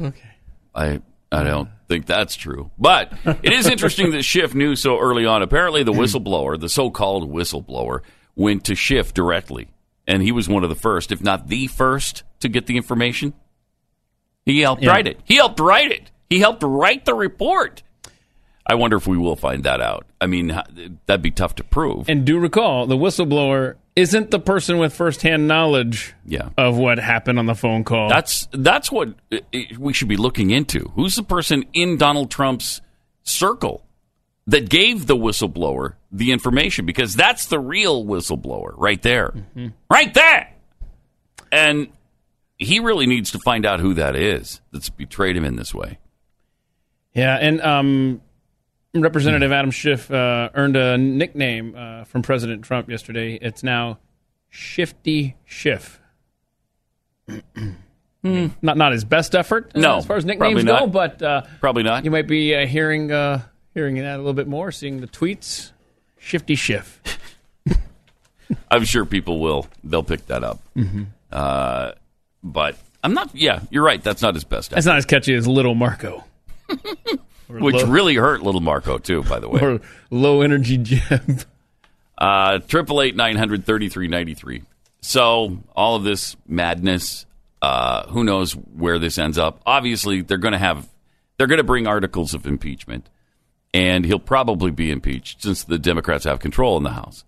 Okay. 0.00 0.30
I 0.74 1.00
I 1.30 1.42
don't 1.42 1.68
think 1.88 2.06
that's 2.06 2.36
true. 2.36 2.70
But 2.78 3.12
it 3.24 3.52
is 3.52 3.66
interesting 3.66 4.12
that 4.12 4.22
Schiff 4.22 4.54
knew 4.54 4.76
so 4.76 4.98
early 4.98 5.26
on. 5.26 5.42
Apparently, 5.42 5.82
the 5.82 5.92
hmm. 5.92 6.00
whistleblower, 6.00 6.58
the 6.58 6.68
so-called 6.68 7.30
whistleblower, 7.30 8.00
went 8.36 8.64
to 8.64 8.74
Schiff 8.74 9.14
directly, 9.14 9.68
and 10.06 10.22
he 10.22 10.32
was 10.32 10.48
one 10.48 10.62
of 10.64 10.68
the 10.70 10.76
first, 10.76 11.12
if 11.12 11.22
not 11.22 11.48
the 11.48 11.66
first, 11.66 12.22
to 12.40 12.48
get 12.48 12.66
the 12.66 12.76
information. 12.76 13.32
He 14.44 14.60
helped 14.60 14.82
Yeah. 14.82 14.90
write 14.90 15.06
it. 15.06 15.20
He 15.24 15.36
helped 15.36 15.60
write 15.60 15.90
it. 15.90 16.10
He 16.28 16.40
helped 16.40 16.62
write 16.62 17.04
the 17.04 17.14
report. 17.14 17.82
I 18.66 18.74
wonder 18.76 18.96
if 18.96 19.06
we 19.06 19.18
will 19.18 19.36
find 19.36 19.62
that 19.64 19.80
out. 19.80 20.06
I 20.20 20.26
mean, 20.26 20.48
that'd 21.06 21.22
be 21.22 21.30
tough 21.30 21.54
to 21.56 21.64
prove. 21.64 22.08
And 22.08 22.24
do 22.24 22.38
recall, 22.38 22.86
the 22.86 22.96
whistleblower 22.96 23.74
isn't 23.94 24.30
the 24.30 24.38
person 24.40 24.78
with 24.78 24.94
firsthand 24.94 25.46
knowledge 25.46 26.14
Yeah. 26.26 26.48
of 26.56 26.76
what 26.78 26.98
happened 26.98 27.38
on 27.38 27.46
the 27.46 27.54
phone 27.54 27.84
call. 27.84 28.08
That's 28.08 28.48
that's 28.52 28.90
what 28.90 29.10
uh, 29.30 29.36
uh, 29.54 29.58
we 29.78 29.92
should 29.92 30.08
be 30.08 30.16
looking 30.16 30.50
into. 30.50 30.90
Who's 30.94 31.14
the 31.14 31.22
person 31.22 31.64
in 31.74 31.96
Donald 31.98 32.30
Trump's 32.30 32.80
circle 33.22 33.84
that 34.46 34.68
gave 34.68 35.06
the 35.06 35.16
whistleblower 35.16 35.94
the 36.12 36.32
information? 36.32 36.86
Because 36.86 37.14
that's 37.14 37.46
the 37.46 37.58
real 37.58 38.04
whistleblower 38.04 38.72
right 38.76 39.00
there, 39.02 39.32
right 39.90 40.12
there. 40.14 40.52
And 41.52 41.88
he 42.58 42.80
really 42.80 43.06
needs 43.06 43.30
to 43.32 43.38
find 43.40 43.64
out 43.66 43.80
who 43.80 43.94
that 43.94 44.16
is 44.16 44.60
that's 44.72 44.88
betrayed 44.90 45.36
him 45.36 45.44
in 45.44 45.56
this 45.56 45.74
way. 45.74 45.98
Yeah, 47.14 47.36
and 47.36 47.60
um, 47.60 48.20
Representative 48.92 49.52
Adam 49.52 49.70
Schiff 49.70 50.10
uh, 50.10 50.50
earned 50.54 50.76
a 50.76 50.98
nickname 50.98 51.74
uh, 51.76 52.04
from 52.04 52.22
President 52.22 52.64
Trump 52.64 52.88
yesterday. 52.90 53.38
It's 53.40 53.62
now 53.62 53.98
Shifty 54.50 55.36
Schiff. 55.44 56.00
Not 58.22 58.76
not 58.76 58.92
his 58.92 59.04
best 59.04 59.34
effort, 59.34 59.72
uh, 59.74 59.80
No, 59.80 59.96
as 59.98 60.06
far 60.06 60.16
as 60.16 60.24
nicknames 60.24 60.64
go, 60.64 60.86
but 60.86 61.20
uh, 61.22 61.42
Probably 61.60 61.82
not. 61.82 62.04
you 62.04 62.10
might 62.10 62.26
be 62.26 62.54
uh, 62.54 62.66
hearing 62.66 63.12
uh, 63.12 63.42
hearing 63.74 63.96
that 63.96 64.14
a 64.14 64.18
little 64.18 64.32
bit 64.32 64.48
more, 64.48 64.72
seeing 64.72 65.00
the 65.00 65.06
tweets. 65.06 65.72
Shifty 66.18 66.54
Schiff. 66.54 67.00
I'm 68.70 68.84
sure 68.84 69.04
people 69.04 69.40
will. 69.40 69.66
They'll 69.82 70.02
pick 70.02 70.26
that 70.26 70.42
up. 70.42 70.60
Uh, 71.30 71.92
but 72.42 72.76
I'm 73.02 73.12
not. 73.12 73.34
Yeah, 73.34 73.60
you're 73.70 73.84
right. 73.84 74.02
That's 74.02 74.22
not 74.22 74.34
his 74.34 74.44
best. 74.44 74.70
That's 74.70 74.86
not 74.86 74.96
as 74.96 75.04
catchy 75.04 75.34
as 75.34 75.46
Little 75.46 75.74
Marco 75.74 76.24
Which 77.48 77.74
low, 77.74 77.86
really 77.86 78.14
hurt 78.14 78.42
little 78.42 78.60
Marco 78.62 78.98
too. 78.98 79.22
By 79.22 79.38
the 79.38 79.48
way. 79.48 79.60
or 79.60 79.80
low 80.10 80.40
energy 80.42 80.78
Jeb. 80.78 81.42
Uh, 82.16 82.60
Triple 82.60 83.02
eight 83.02 83.16
nine 83.16 83.34
hundred 83.36 83.66
thirty 83.66 83.88
three 83.88 84.06
ninety 84.06 84.34
three. 84.34 84.62
So 85.00 85.58
all 85.74 85.96
of 85.96 86.04
this 86.04 86.36
madness, 86.46 87.26
uh, 87.60 88.06
who 88.06 88.22
knows 88.22 88.52
where 88.52 89.00
this 89.00 89.18
ends 89.18 89.36
up? 89.36 89.60
Obviously, 89.66 90.22
they're 90.22 90.38
going 90.38 90.52
to 90.52 90.58
have, 90.58 90.88
they're 91.36 91.48
going 91.48 91.58
to 91.58 91.64
bring 91.64 91.88
articles 91.88 92.32
of 92.32 92.46
impeachment, 92.46 93.10
and 93.74 94.06
he'll 94.06 94.18
probably 94.18 94.70
be 94.70 94.90
impeached 94.90 95.42
since 95.42 95.64
the 95.64 95.78
Democrats 95.78 96.24
have 96.24 96.40
control 96.40 96.78
in 96.78 96.82
the 96.82 96.90
House. 96.90 97.24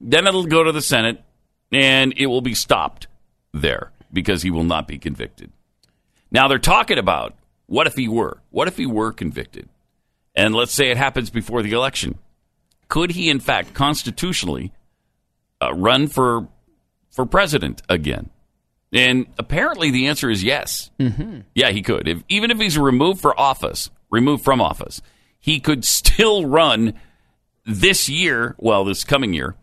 Then 0.00 0.26
it'll 0.26 0.46
go 0.46 0.62
to 0.64 0.72
the 0.72 0.80
Senate, 0.80 1.22
and 1.70 2.14
it 2.16 2.26
will 2.26 2.40
be 2.40 2.54
stopped 2.54 3.06
there 3.52 3.92
because 4.10 4.42
he 4.42 4.50
will 4.50 4.64
not 4.64 4.88
be 4.88 4.98
convicted. 4.98 5.52
Now 6.30 6.48
they're 6.48 6.58
talking 6.58 6.98
about 6.98 7.34
what 7.66 7.86
if 7.86 7.96
he 7.96 8.08
were? 8.08 8.40
What 8.48 8.68
if 8.68 8.78
he 8.78 8.86
were 8.86 9.12
convicted? 9.12 9.68
And 10.34 10.54
let's 10.54 10.72
say 10.72 10.90
it 10.90 10.96
happens 10.96 11.28
before 11.28 11.62
the 11.62 11.72
election 11.72 12.18
could 12.88 13.10
he 13.10 13.28
in 13.28 13.40
fact 13.40 13.74
constitutionally 13.74 14.72
uh, 15.62 15.74
run 15.74 16.08
for 16.08 16.48
for 17.10 17.26
president 17.26 17.82
again 17.88 18.30
And 18.92 19.26
apparently 19.38 19.90
the 19.90 20.06
answer 20.06 20.30
is 20.30 20.42
yes. 20.42 20.90
Mm-hmm. 20.98 21.40
Yeah, 21.54 21.70
he 21.70 21.82
could. 21.82 22.08
If, 22.08 22.22
even 22.28 22.50
if 22.50 22.58
he's 22.58 22.78
removed 22.78 23.20
for 23.20 23.38
office, 23.38 23.90
removed 24.10 24.44
from 24.44 24.60
office, 24.62 25.02
he 25.40 25.60
could 25.60 25.84
still 25.84 26.46
run 26.46 26.94
this 27.64 28.08
year, 28.08 28.54
well, 28.58 28.84
this 28.84 29.04
coming 29.04 29.32
year, 29.34 29.54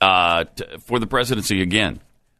uh, 0.00 0.44
t- 0.54 0.64
for 0.84 0.98
the 0.98 1.06
presidency 1.06 1.60
again, 1.60 1.94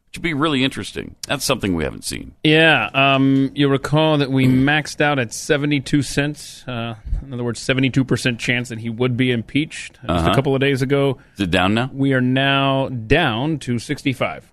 which 0.07 0.17
would 0.17 0.23
be 0.23 0.33
really 0.33 0.63
interesting. 0.63 1.15
That's 1.27 1.43
something 1.45 1.75
we 1.75 1.83
haven't 1.83 2.03
seen. 2.05 2.33
Yeah, 2.43 2.89
um, 2.93 3.51
you'll 3.53 3.69
recall 3.71 4.17
that 4.19 4.31
we 4.31 4.45
maxed 4.47 5.01
out 5.01 5.19
at 5.19 5.33
72 5.33 6.01
cents. 6.01 6.63
Uh, 6.67 6.95
in 7.21 7.33
other 7.33 7.43
words, 7.43 7.59
72% 7.59 8.39
chance 8.39 8.69
that 8.69 8.79
he 8.79 8.89
would 8.89 9.17
be 9.17 9.31
impeached 9.31 9.93
just 9.95 10.09
Uh-huh. 10.09 10.31
a 10.31 10.35
couple 10.35 10.55
of 10.55 10.61
days 10.61 10.81
ago. 10.81 11.17
Is 11.35 11.41
it 11.41 11.51
down 11.51 11.73
now? 11.73 11.89
We 11.93 12.13
are 12.13 12.21
now 12.21 12.87
down 12.89 13.59
to 13.59 13.77
65. 13.77 14.51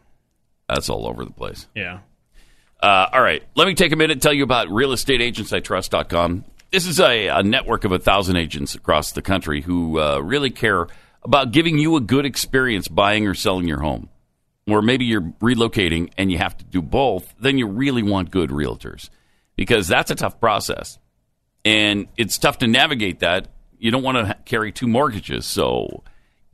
That's 0.68 0.88
all 0.90 1.06
over 1.06 1.24
the 1.24 1.30
place. 1.30 1.68
Yeah. 1.76 2.00
Uh, 2.82 3.06
all 3.12 3.22
right, 3.22 3.42
let 3.54 3.66
me 3.68 3.74
take 3.74 3.92
a 3.92 3.96
minute 3.96 4.12
and 4.14 4.22
tell 4.22 4.32
you 4.34 4.42
about 4.42 4.66
realestateagentsitrust.com. 4.68 6.44
This 6.72 6.86
is 6.86 7.00
a, 7.00 7.28
a 7.28 7.42
network 7.42 7.84
of 7.84 7.92
a 7.92 7.98
thousand 7.98 8.36
agents 8.36 8.74
across 8.74 9.12
the 9.12 9.22
country 9.22 9.62
who 9.62 10.00
uh, 10.00 10.18
really 10.18 10.50
care 10.50 10.88
about 11.22 11.52
giving 11.52 11.78
you 11.78 11.96
a 11.96 12.00
good 12.00 12.26
experience 12.26 12.88
buying 12.88 13.26
or 13.26 13.34
selling 13.34 13.68
your 13.68 13.80
home. 13.80 14.08
Or 14.68 14.82
maybe 14.82 15.04
you're 15.04 15.32
relocating 15.40 16.10
and 16.18 16.30
you 16.30 16.38
have 16.38 16.56
to 16.58 16.64
do 16.64 16.82
both, 16.82 17.34
then 17.38 17.56
you 17.56 17.68
really 17.68 18.02
want 18.02 18.32
good 18.32 18.50
realtors 18.50 19.10
because 19.54 19.86
that's 19.86 20.10
a 20.10 20.16
tough 20.16 20.40
process. 20.40 20.98
And 21.64 22.08
it's 22.16 22.36
tough 22.38 22.58
to 22.58 22.66
navigate 22.66 23.20
that. 23.20 23.48
You 23.78 23.90
don't 23.90 24.02
want 24.02 24.26
to 24.26 24.34
carry 24.44 24.72
two 24.72 24.88
mortgages. 24.88 25.46
So 25.46 26.02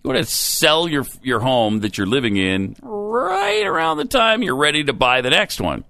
you 0.02 0.10
want 0.10 0.18
to 0.18 0.30
sell 0.30 0.88
your, 0.88 1.06
your 1.22 1.40
home 1.40 1.80
that 1.80 1.96
you're 1.96 2.06
living 2.06 2.36
in 2.36 2.76
right 2.82 3.64
around 3.64 3.96
the 3.96 4.04
time 4.04 4.42
you're 4.42 4.56
ready 4.56 4.84
to 4.84 4.92
buy 4.92 5.22
the 5.22 5.30
next 5.30 5.60
one. 5.60 5.84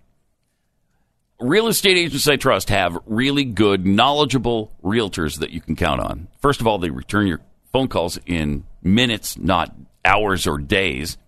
Real 1.43 1.67
estate 1.67 1.97
agents 1.97 2.29
I 2.29 2.37
trust 2.37 2.69
have 2.69 2.97
really 3.05 3.43
good, 3.45 3.85
knowledgeable 3.85 4.71
realtors 4.81 5.41
that 5.41 5.51
you 5.51 5.61
can 5.61 5.75
count 5.75 6.01
on. 6.01 6.29
First 6.41 6.61
of 6.61 6.69
all, 6.69 6.79
they 6.79 6.91
return 6.91 7.27
your 7.27 7.41
phone 7.73 7.89
calls 7.89 8.17
in 8.27 8.65
minutes, 8.81 9.37
not 9.37 9.75
hours 10.05 10.47
or 10.47 10.59
days. 10.59 11.19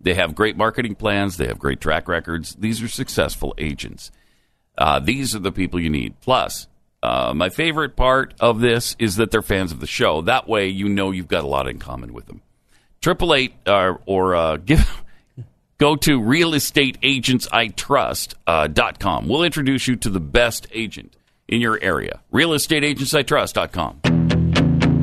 They 0.00 0.14
have 0.14 0.34
great 0.34 0.56
marketing 0.56 0.96
plans. 0.96 1.36
They 1.36 1.46
have 1.46 1.60
great 1.60 1.80
track 1.80 2.08
records. 2.08 2.56
These 2.56 2.82
are 2.82 2.88
successful 2.88 3.54
agents. 3.56 4.10
Uh, 4.76 4.98
these 4.98 5.32
are 5.36 5.38
the 5.38 5.52
people 5.52 5.78
you 5.78 5.90
need. 5.90 6.20
Plus, 6.20 6.66
uh, 7.00 7.32
my 7.32 7.48
favorite 7.48 7.94
part 7.94 8.34
of 8.40 8.60
this 8.60 8.96
is 8.98 9.14
that 9.14 9.30
they're 9.30 9.42
fans 9.42 9.70
of 9.70 9.78
the 9.78 9.86
show. 9.86 10.22
That 10.22 10.48
way, 10.48 10.66
you 10.66 10.88
know 10.88 11.12
you've 11.12 11.28
got 11.28 11.44
a 11.44 11.48
lot 11.48 11.68
in 11.68 11.78
common 11.78 12.12
with 12.12 12.26
them. 12.26 12.42
Triple 13.00 13.32
eight 13.32 13.54
uh, 13.66 13.94
or 14.06 14.34
uh, 14.34 14.56
give 14.64 15.04
go 15.82 15.96
to 15.96 16.20
realestateagentsitrust.com. 16.20 18.38
Uh, 18.46 18.68
dot 18.68 19.00
com. 19.00 19.26
we'll 19.26 19.42
introduce 19.42 19.88
you 19.88 19.96
to 19.96 20.08
the 20.08 20.20
best 20.20 20.68
agent 20.72 21.16
in 21.48 21.60
your 21.60 21.76
area. 21.82 22.20
Realestateagentsitrust.com. 22.32 25.02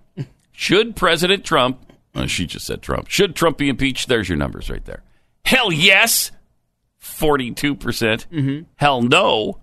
Should 0.52 0.94
President 0.96 1.44
Trump, 1.44 1.92
uh, 2.14 2.26
she 2.26 2.44
just 2.46 2.66
said 2.66 2.82
Trump, 2.82 3.08
should 3.08 3.34
Trump 3.34 3.56
be 3.58 3.68
impeached? 3.70 4.08
There's 4.08 4.28
your 4.28 4.36
numbers 4.38 4.68
right 4.68 4.84
there. 4.84 5.02
Hell 5.44 5.72
yes, 5.72 6.30
42%. 7.02 7.80
percent 7.80 8.26
Hell 8.76 9.00
no, 9.02 9.60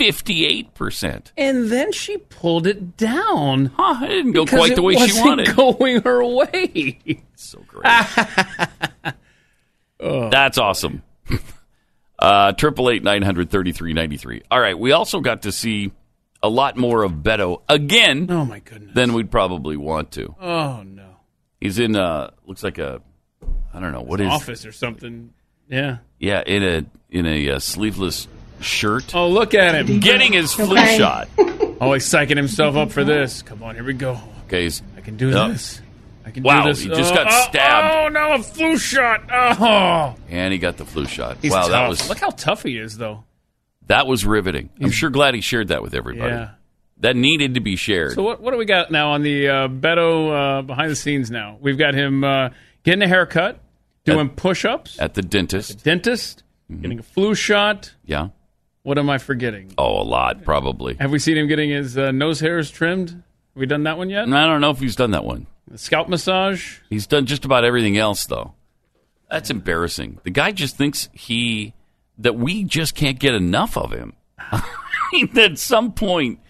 58%. 0.00 1.32
and 1.36 1.70
then 1.70 1.92
she 1.92 2.16
pulled 2.16 2.66
it 2.66 2.96
down. 2.96 3.66
Huh, 3.76 4.04
it 4.04 4.08
didn't 4.08 4.32
go 4.32 4.46
quite 4.46 4.74
the 4.74 4.82
way 4.82 4.94
she 4.94 5.20
wanted. 5.20 5.54
Going 5.56 6.00
her 6.02 6.24
way. 6.24 6.98
So 7.36 7.62
great. 7.68 7.84
That's 10.30 10.58
awesome. 10.58 11.02
Uh, 12.22 12.52
Triple 12.52 12.90
eight 12.90 13.02
nine 13.02 13.22
hundred 13.22 13.48
thirty 13.48 13.72
three 13.72 13.94
ninety 13.94 14.18
three. 14.18 14.42
All 14.50 14.60
right, 14.60 14.78
we 14.78 14.92
also 14.92 15.20
got 15.20 15.40
to 15.44 15.52
see 15.52 15.90
a 16.42 16.50
lot 16.50 16.76
more 16.76 17.02
of 17.02 17.12
Beto 17.12 17.62
again 17.66 18.26
Oh 18.28 18.44
my 18.44 18.58
goodness. 18.58 18.94
than 18.94 19.14
we'd 19.14 19.30
probably 19.30 19.78
want 19.78 20.10
to. 20.12 20.34
Oh 20.38 20.82
no. 20.84 21.16
He's 21.62 21.78
in 21.78 21.96
uh 21.96 22.32
looks 22.44 22.62
like 22.62 22.76
a 22.76 23.00
I 23.72 23.80
don't 23.80 23.92
know 23.92 24.02
what 24.02 24.20
is 24.20 24.28
Office 24.28 24.66
or 24.66 24.72
something. 24.72 25.32
Yeah. 25.70 25.98
yeah 26.18 26.42
in 26.46 26.62
a 26.62 26.84
in 27.08 27.24
a 27.24 27.52
uh, 27.52 27.58
sleeveless 27.58 28.28
shirt, 28.60 29.14
Oh, 29.14 29.28
look 29.28 29.54
at 29.54 29.74
him. 29.88 30.00
getting 30.00 30.32
his 30.32 30.52
flu 30.54 30.72
Okay. 30.78 30.96
shot. 30.98 31.28
Oh, 31.82 31.94
he's 31.94 32.04
psyching 32.04 32.36
himself 32.36 32.76
up 32.76 32.92
for 32.92 33.04
this. 33.04 33.40
Come 33.40 33.62
on, 33.62 33.74
here 33.74 33.82
we 33.84 33.94
go. 33.94 34.20
Okay, 34.44 34.64
he's, 34.64 34.82
I 34.98 35.00
can 35.00 35.16
do 35.16 35.30
this. 35.30 35.80
I 36.26 36.30
can 36.30 36.42
Wow, 36.42 36.64
do 36.64 36.68
this. 36.68 36.84
Wow, 36.84 36.90
he 36.94 37.00
just 37.00 37.12
Oh, 37.14 37.16
got 37.16 37.26
oh, 37.32 37.40
stabbed. 37.48 37.94
Oh, 37.96 38.08
no, 38.08 38.34
a 38.34 38.42
flu 38.42 38.76
shot. 38.76 39.22
Oh. 39.32 40.14
and 40.28 40.52
he 40.52 40.58
got 40.58 40.76
the 40.76 40.84
flu 40.84 41.06
shot. 41.06 41.38
He's 41.40 41.52
wow, 41.52 41.62
tough. 41.62 41.70
that 41.70 41.88
was 41.88 42.06
Look 42.10 42.18
how 42.18 42.28
tough 42.28 42.64
he 42.64 42.76
is, 42.76 42.98
though. 42.98 43.24
that 43.86 44.06
was 44.06 44.26
riveting. 44.26 44.68
I'm 44.78 44.90
sure 44.90 45.08
glad 45.08 45.34
he 45.34 45.40
shared 45.40 45.68
that 45.68 45.80
with 45.80 45.94
everybody. 45.94 46.34
Yeah. 46.34 46.50
That 46.98 47.16
needed 47.16 47.54
to 47.54 47.60
be 47.60 47.76
shared. 47.76 48.12
So 48.12 48.22
what, 48.22 48.42
what 48.42 48.50
do 48.50 48.58
we 48.58 48.66
got 48.66 48.90
now 48.90 49.12
on 49.12 49.22
the 49.22 49.48
uh, 49.48 49.68
Beto 49.68 50.58
uh, 50.58 50.62
behind 50.62 50.90
the 50.90 50.96
scenes 50.96 51.30
now? 51.30 51.56
We've 51.62 51.78
got 51.78 51.94
him 51.94 52.22
uh, 52.24 52.50
getting 52.84 53.00
a 53.00 53.08
haircut, 53.08 53.58
doing 54.04 54.28
push-ups, 54.28 54.98
At 54.98 55.14
the 55.14 55.22
dentist. 55.22 55.82
dentist, 55.82 56.42
Mm-hmm. 56.70 56.82
getting 56.82 56.98
a 56.98 57.02
flu 57.02 57.34
shot. 57.34 57.94
Yeah. 58.04 58.28
What 58.82 58.98
am 58.98 59.10
I 59.10 59.18
forgetting? 59.18 59.74
Oh, 59.76 60.00
a 60.00 60.04
lot, 60.04 60.42
probably. 60.42 60.96
Have 61.00 61.10
we 61.10 61.18
seen 61.18 61.36
him 61.36 61.48
getting 61.48 61.70
his 61.70 61.98
uh, 61.98 62.12
nose 62.12 62.40
hairs 62.40 62.70
trimmed? 62.70 63.10
Have 63.10 63.22
we 63.54 63.66
done 63.66 63.82
that 63.82 63.98
one 63.98 64.08
yet? 64.08 64.26
I 64.28 64.46
don't 64.46 64.60
know 64.60 64.70
if 64.70 64.78
he's 64.78 64.96
done 64.96 65.10
that 65.10 65.24
one. 65.24 65.46
The 65.68 65.78
scalp 65.78 66.08
massage? 66.08 66.78
He's 66.88 67.06
done 67.06 67.26
just 67.26 67.44
about 67.44 67.64
everything 67.64 67.98
else, 67.98 68.24
though. 68.26 68.54
That's 69.30 69.50
embarrassing. 69.50 70.18
The 70.24 70.30
guy 70.30 70.52
just 70.52 70.76
thinks 70.76 71.08
he 71.12 71.74
that 72.18 72.36
we 72.36 72.64
just 72.64 72.94
can't 72.94 73.18
get 73.18 73.34
enough 73.34 73.76
of 73.76 73.92
him. 73.92 74.14
At 75.36 75.58
some 75.58 75.92
point, 75.92 76.40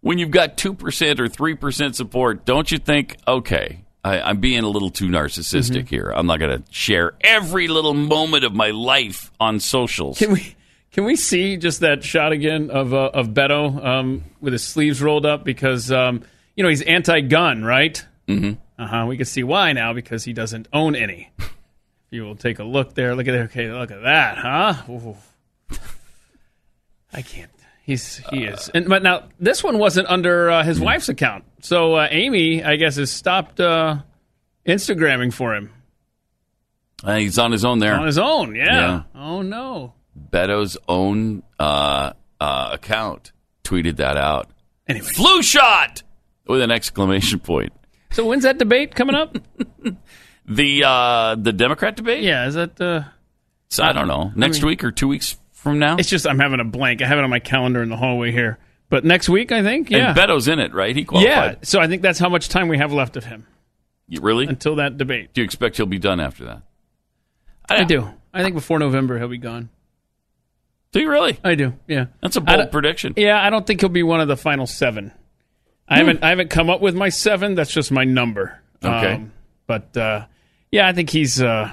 when 0.00 0.18
you've 0.18 0.30
got 0.30 0.56
two 0.56 0.74
percent 0.74 1.20
or 1.20 1.28
three 1.28 1.54
percent 1.54 1.96
support, 1.96 2.44
don't 2.44 2.70
you 2.70 2.78
think, 2.78 3.16
okay, 3.26 3.84
I, 4.04 4.20
I'm 4.20 4.40
being 4.40 4.64
a 4.64 4.68
little 4.68 4.90
too 4.90 5.06
narcissistic 5.06 5.88
here. 5.88 6.12
I'm 6.14 6.26
not 6.26 6.38
going 6.38 6.62
to 6.62 6.72
share 6.72 7.14
every 7.22 7.68
little 7.68 7.94
moment 7.94 8.44
of 8.44 8.54
my 8.54 8.70
life 8.70 9.30
on 9.40 9.60
socials. 9.60 10.18
Can 10.18 10.32
we 10.32 10.55
can 10.96 11.04
we 11.04 11.14
see 11.14 11.58
just 11.58 11.80
that 11.80 12.02
shot 12.02 12.32
again 12.32 12.70
of 12.70 12.94
uh, 12.94 13.10
of 13.12 13.28
Beto 13.28 13.84
um, 13.84 14.24
with 14.40 14.54
his 14.54 14.64
sleeves 14.64 15.02
rolled 15.02 15.26
up 15.26 15.44
because 15.44 15.92
um, 15.92 16.22
you 16.56 16.62
know 16.62 16.70
he's 16.70 16.80
anti-gun, 16.80 17.62
right? 17.62 18.02
Mm-hmm. 18.26 18.54
Uh 18.82 18.86
huh. 18.86 19.04
We 19.06 19.18
can 19.18 19.26
see 19.26 19.42
why 19.42 19.74
now 19.74 19.92
because 19.92 20.24
he 20.24 20.32
doesn't 20.32 20.68
own 20.72 20.96
any. 20.96 21.30
you 22.10 22.22
will 22.22 22.34
take 22.34 22.58
a 22.60 22.64
look 22.64 22.94
there. 22.94 23.14
Look 23.14 23.28
at 23.28 23.34
it. 23.34 23.40
Okay, 23.50 23.70
look 23.70 23.90
at 23.90 24.02
that, 24.04 24.38
huh? 24.38 24.90
Ooh. 24.90 25.16
I 27.12 27.20
can't. 27.20 27.50
He's 27.82 28.16
he 28.30 28.44
is. 28.44 28.70
And 28.74 28.88
but 28.88 29.02
now 29.02 29.28
this 29.38 29.62
one 29.62 29.78
wasn't 29.78 30.08
under 30.08 30.50
uh, 30.50 30.62
his 30.64 30.80
wife's 30.80 31.10
account. 31.10 31.44
So 31.60 31.94
uh, 31.96 32.08
Amy, 32.10 32.64
I 32.64 32.76
guess, 32.76 32.96
has 32.96 33.10
stopped 33.10 33.60
uh, 33.60 33.98
Instagramming 34.66 35.32
for 35.34 35.54
him 35.54 35.70
Uh, 37.04 37.16
he's 37.16 37.38
on 37.38 37.52
his 37.52 37.64
own 37.66 37.80
there. 37.80 37.94
on 37.94 38.06
his 38.06 38.18
own. 38.18 38.56
Yeah. 38.56 38.64
Yeah. 38.64 39.02
Oh 39.14 39.42
no. 39.42 39.92
Beto's 40.30 40.76
own 40.88 41.42
uh, 41.58 42.12
uh, 42.40 42.70
account 42.72 43.32
tweeted 43.64 43.96
that 43.96 44.16
out. 44.16 44.50
Anyway, 44.88 45.06
Flu 45.06 45.42
shot 45.42 46.02
with 46.46 46.60
an 46.62 46.70
exclamation 46.70 47.38
point. 47.40 47.72
so 48.12 48.24
when's 48.26 48.44
that 48.44 48.58
debate 48.58 48.94
coming 48.94 49.14
up? 49.16 49.36
The 50.48 50.84
uh, 50.84 51.34
the 51.34 51.52
Democrat 51.52 51.96
debate. 51.96 52.22
yeah, 52.22 52.46
is 52.46 52.54
that? 52.54 52.80
Uh, 52.80 53.02
So, 53.68 53.82
I 53.82 53.92
don't 53.92 54.06
know. 54.06 54.30
Next 54.36 54.58
mean- 54.60 54.68
week 54.68 54.84
or 54.84 54.92
two 54.92 55.08
weeks 55.08 55.36
from 55.50 55.80
now. 55.80 55.96
it's 55.96 56.08
just 56.08 56.24
I'm 56.24 56.38
having 56.38 56.60
a 56.60 56.64
blank. 56.64 57.02
I 57.02 57.06
have 57.08 57.18
it 57.18 57.24
on 57.24 57.30
my 57.30 57.40
calendar 57.40 57.82
in 57.82 57.88
the 57.88 57.96
hallway 57.96 58.30
here. 58.30 58.58
But 58.88 59.04
next 59.04 59.28
week, 59.28 59.50
I 59.50 59.64
think. 59.64 59.90
Yeah. 59.90 60.08
And 60.10 60.16
Beto's 60.16 60.46
in 60.46 60.60
it, 60.60 60.72
right? 60.72 60.94
He 60.94 61.04
qualified. 61.04 61.28
yeah. 61.32 61.54
So 61.62 61.80
I 61.80 61.88
think 61.88 62.00
that's 62.02 62.20
how 62.20 62.28
much 62.28 62.48
time 62.48 62.68
we 62.68 62.78
have 62.78 62.92
left 62.92 63.16
of 63.16 63.24
him 63.24 63.44
You 64.06 64.20
really? 64.20 64.46
Until 64.46 64.76
that 64.76 64.96
debate. 64.96 65.34
Do 65.34 65.40
you 65.40 65.44
expect 65.44 65.78
he'll 65.78 65.86
be 65.86 65.98
done 65.98 66.20
after 66.20 66.44
that? 66.44 66.62
I 67.68 67.82
do. 67.82 68.08
I 68.32 68.44
think 68.44 68.54
before 68.54 68.78
November 68.78 69.18
he'll 69.18 69.26
be 69.26 69.38
gone. 69.38 69.68
Do 70.92 71.00
you 71.00 71.10
really? 71.10 71.38
I 71.44 71.54
do. 71.54 71.74
Yeah. 71.86 72.06
That's 72.22 72.36
a 72.36 72.40
bold 72.40 72.70
prediction. 72.70 73.14
Yeah, 73.16 73.42
I 73.42 73.50
don't 73.50 73.66
think 73.66 73.80
he'll 73.80 73.88
be 73.90 74.02
one 74.02 74.20
of 74.20 74.28
the 74.28 74.36
final 74.36 74.66
seven. 74.66 75.12
I 75.88 75.98
haven't 75.98 76.22
I 76.24 76.30
haven't 76.30 76.50
come 76.50 76.70
up 76.70 76.80
with 76.80 76.94
my 76.94 77.10
seven. 77.10 77.54
That's 77.54 77.70
just 77.72 77.92
my 77.92 78.04
number. 78.04 78.60
Okay. 78.84 79.22
but 79.66 79.96
uh, 79.96 80.26
yeah, 80.70 80.88
I 80.88 80.92
think 80.92 81.10
he's 81.10 81.40
uh, 81.42 81.72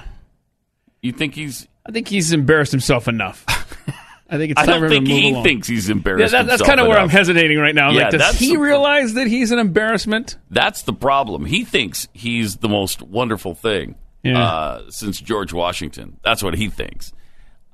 You 1.02 1.12
think 1.12 1.34
he's? 1.34 1.66
I 1.86 1.92
think 1.92 2.08
he's 2.08 2.32
embarrassed 2.32 2.72
himself 2.72 3.08
enough. 3.08 3.44
I 4.28 4.38
think 4.38 4.52
it's 4.52 4.60
I 4.60 4.64
time 4.66 4.80
don't 4.80 4.80
for 4.80 4.86
him 4.86 4.90
think 4.90 5.06
to 5.06 5.12
move 5.12 5.22
he 5.22 5.30
along. 5.32 5.44
thinks 5.44 5.68
he's 5.68 5.88
Yeah, 5.88 5.92
embarrassed. 5.92 6.32
that, 6.32 6.46
that's 6.46 6.60
himself 6.60 6.68
kind 6.68 6.80
of 6.80 6.86
where 6.88 6.96
I'm 6.96 7.04
enough. 7.04 7.12
hesitating 7.12 7.58
right 7.58 7.74
now. 7.74 7.90
Yeah, 7.90 8.02
like, 8.04 8.10
does 8.12 8.20
that's 8.20 8.38
he 8.38 8.54
the- 8.54 8.60
realize 8.60 9.14
that 9.14 9.26
he's 9.26 9.50
an 9.52 9.58
embarrassment? 9.58 10.36
That's 10.50 10.82
the 10.82 10.94
problem. 10.94 11.44
He 11.44 11.64
thinks 11.64 12.08
he's 12.14 12.56
the 12.56 12.68
most 12.68 13.02
wonderful 13.02 13.54
thing 13.54 13.96
Yeah. 14.22 14.42
uh, 14.42 14.90
since 14.90 15.20
George 15.20 15.52
Washington. 15.52 16.18
That's 16.24 16.42
what 16.42 16.54
he 16.54 16.68
thinks. 16.70 17.12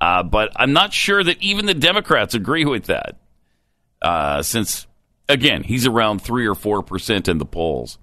Uh, 0.00 0.22
but 0.22 0.52
I'm 0.56 0.72
not 0.72 0.92
sure 0.92 1.22
that 1.22 1.42
even 1.42 1.66
the 1.66 1.74
Democrats 1.74 2.34
agree 2.34 2.64
with 2.64 2.86
that. 2.86 3.16
Uh, 4.00 4.42
since 4.42 4.86
again, 5.28 5.62
he's 5.62 5.86
around 5.86 6.22
three 6.22 6.46
or 6.46 6.54
four 6.54 6.82
percent 6.82 7.28
in 7.28 7.38
the 7.38 7.44
polls, 7.44 7.98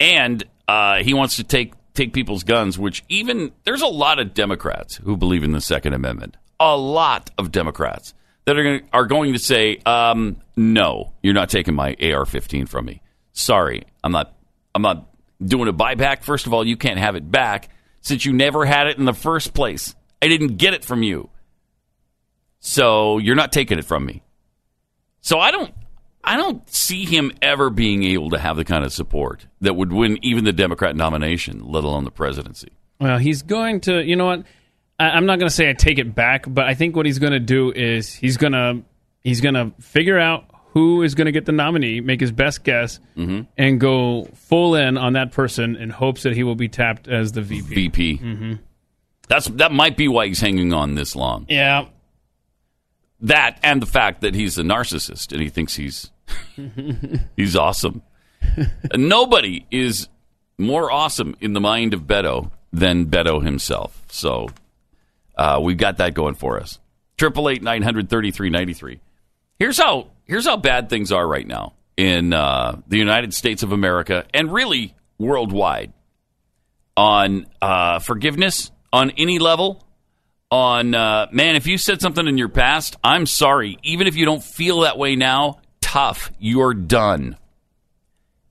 and 0.00 0.42
uh, 0.66 1.02
he 1.02 1.14
wants 1.14 1.36
to 1.36 1.44
take 1.44 1.74
take 1.94 2.12
people's 2.12 2.42
guns. 2.42 2.78
Which 2.78 3.04
even 3.08 3.52
there's 3.64 3.82
a 3.82 3.86
lot 3.86 4.18
of 4.18 4.34
Democrats 4.34 4.96
who 4.96 5.16
believe 5.16 5.44
in 5.44 5.52
the 5.52 5.60
Second 5.60 5.92
Amendment. 5.92 6.36
A 6.58 6.76
lot 6.76 7.30
of 7.38 7.52
Democrats 7.52 8.14
that 8.44 8.58
are 8.58 8.62
going 8.62 8.82
are 8.92 9.06
going 9.06 9.32
to 9.32 9.38
say, 9.38 9.78
um, 9.86 10.38
"No, 10.56 11.12
you're 11.22 11.34
not 11.34 11.50
taking 11.50 11.74
my 11.74 11.90
AR-15 12.00 12.68
from 12.68 12.86
me. 12.86 13.00
Sorry, 13.32 13.84
I'm 14.02 14.12
not. 14.12 14.34
I'm 14.74 14.82
not 14.82 15.08
doing 15.44 15.68
a 15.68 15.72
buyback. 15.72 16.22
First 16.22 16.46
of 16.46 16.52
all, 16.52 16.66
you 16.66 16.76
can't 16.76 16.98
have 16.98 17.14
it 17.14 17.30
back 17.30 17.68
since 18.00 18.24
you 18.24 18.32
never 18.32 18.64
had 18.64 18.88
it 18.88 18.98
in 18.98 19.04
the 19.04 19.12
first 19.14 19.54
place. 19.54 19.94
I 20.22 20.28
didn't 20.28 20.56
get 20.56 20.72
it 20.72 20.84
from 20.84 21.02
you, 21.02 21.28
so 22.60 23.18
you're 23.18 23.34
not 23.34 23.52
taking 23.52 23.78
it 23.78 23.84
from 23.84 24.06
me. 24.06 24.22
So 25.20 25.38
I 25.38 25.50
don't. 25.50 25.74
I 26.24 26.36
don't 26.36 26.68
see 26.70 27.04
him 27.04 27.32
ever 27.42 27.68
being 27.68 28.04
able 28.04 28.30
to 28.30 28.38
have 28.38 28.56
the 28.56 28.64
kind 28.64 28.84
of 28.84 28.92
support 28.92 29.46
that 29.60 29.74
would 29.74 29.92
win 29.92 30.18
even 30.22 30.44
the 30.44 30.52
Democrat 30.52 30.94
nomination, 30.94 31.64
let 31.64 31.82
alone 31.82 32.04
the 32.04 32.12
presidency. 32.12 32.68
Well, 33.00 33.18
he's 33.18 33.42
going 33.42 33.80
to. 33.82 34.00
You 34.02 34.14
know 34.14 34.26
what? 34.26 34.44
I, 35.00 35.10
I'm 35.10 35.26
not 35.26 35.40
going 35.40 35.48
to 35.48 35.54
say 35.54 35.68
I 35.68 35.72
take 35.72 35.98
it 35.98 36.14
back, 36.14 36.44
but 36.46 36.64
I 36.66 36.74
think 36.74 36.94
what 36.94 37.06
he's 37.06 37.18
going 37.18 37.32
to 37.32 37.40
do 37.40 37.72
is 37.72 38.14
he's 38.14 38.36
going 38.36 38.52
to 38.52 38.82
he's 39.24 39.40
going 39.40 39.54
to 39.54 39.72
figure 39.80 40.18
out 40.18 40.44
who 40.72 41.02
is 41.02 41.14
going 41.14 41.26
to 41.26 41.32
get 41.32 41.44
the 41.44 41.52
nominee, 41.52 42.00
make 42.00 42.20
his 42.20 42.32
best 42.32 42.64
guess, 42.64 42.98
and 43.58 43.80
go 43.80 44.24
full 44.34 44.74
in 44.74 44.96
on 44.96 45.14
that 45.14 45.32
person 45.32 45.76
in 45.76 45.90
hopes 45.90 46.22
that 46.22 46.34
he 46.34 46.44
will 46.44 46.54
be 46.54 46.68
tapped 46.68 47.08
as 47.08 47.32
the 47.32 47.42
VP. 47.42 47.74
VP. 47.74 48.18
Mm-hmm. 48.18 48.52
That's 49.32 49.46
that 49.46 49.72
might 49.72 49.96
be 49.96 50.08
why 50.08 50.26
he's 50.26 50.42
hanging 50.42 50.74
on 50.74 50.94
this 50.94 51.16
long. 51.16 51.46
Yeah. 51.48 51.86
That 53.20 53.58
and 53.62 53.80
the 53.80 53.86
fact 53.86 54.20
that 54.20 54.34
he's 54.34 54.58
a 54.58 54.62
narcissist 54.62 55.32
and 55.32 55.40
he 55.40 55.48
thinks 55.48 55.74
he's 55.74 56.10
he's 57.36 57.56
awesome. 57.56 58.02
Nobody 58.94 59.64
is 59.70 60.08
more 60.58 60.92
awesome 60.92 61.34
in 61.40 61.54
the 61.54 61.62
mind 61.62 61.94
of 61.94 62.02
Beto 62.02 62.50
than 62.74 63.06
Beto 63.06 63.42
himself. 63.42 64.02
So 64.08 64.48
uh, 65.34 65.60
we've 65.62 65.78
got 65.78 65.96
that 65.96 66.12
going 66.12 66.34
for 66.34 66.60
us. 66.60 66.78
Triple 67.16 67.48
eight 67.48 67.62
nine 67.62 67.80
hundred 67.80 68.10
thirty 68.10 68.32
three 68.32 68.50
ninety 68.50 68.74
three. 68.74 69.00
Here's 69.58 69.78
how 69.78 70.08
here's 70.26 70.44
how 70.44 70.58
bad 70.58 70.90
things 70.90 71.10
are 71.10 71.26
right 71.26 71.46
now 71.46 71.72
in 71.96 72.34
uh, 72.34 72.82
the 72.86 72.98
United 72.98 73.32
States 73.32 73.62
of 73.62 73.72
America 73.72 74.26
and 74.34 74.52
really 74.52 74.94
worldwide 75.16 75.94
on 76.98 77.46
uh, 77.62 77.98
forgiveness 77.98 78.70
on 78.92 79.10
any 79.12 79.38
level 79.38 79.84
on 80.50 80.94
uh, 80.94 81.26
man 81.32 81.56
if 81.56 81.66
you 81.66 81.78
said 81.78 82.00
something 82.00 82.26
in 82.26 82.36
your 82.36 82.48
past 82.48 82.96
i'm 83.02 83.26
sorry. 83.26 83.78
Even 83.82 84.06
if 84.06 84.16
you 84.16 84.24
don't 84.24 84.42
feel 84.42 84.80
that 84.80 84.98
way 84.98 85.16
now 85.16 85.60
tough. 85.80 86.30
You're 86.38 86.74
done. 86.74 87.36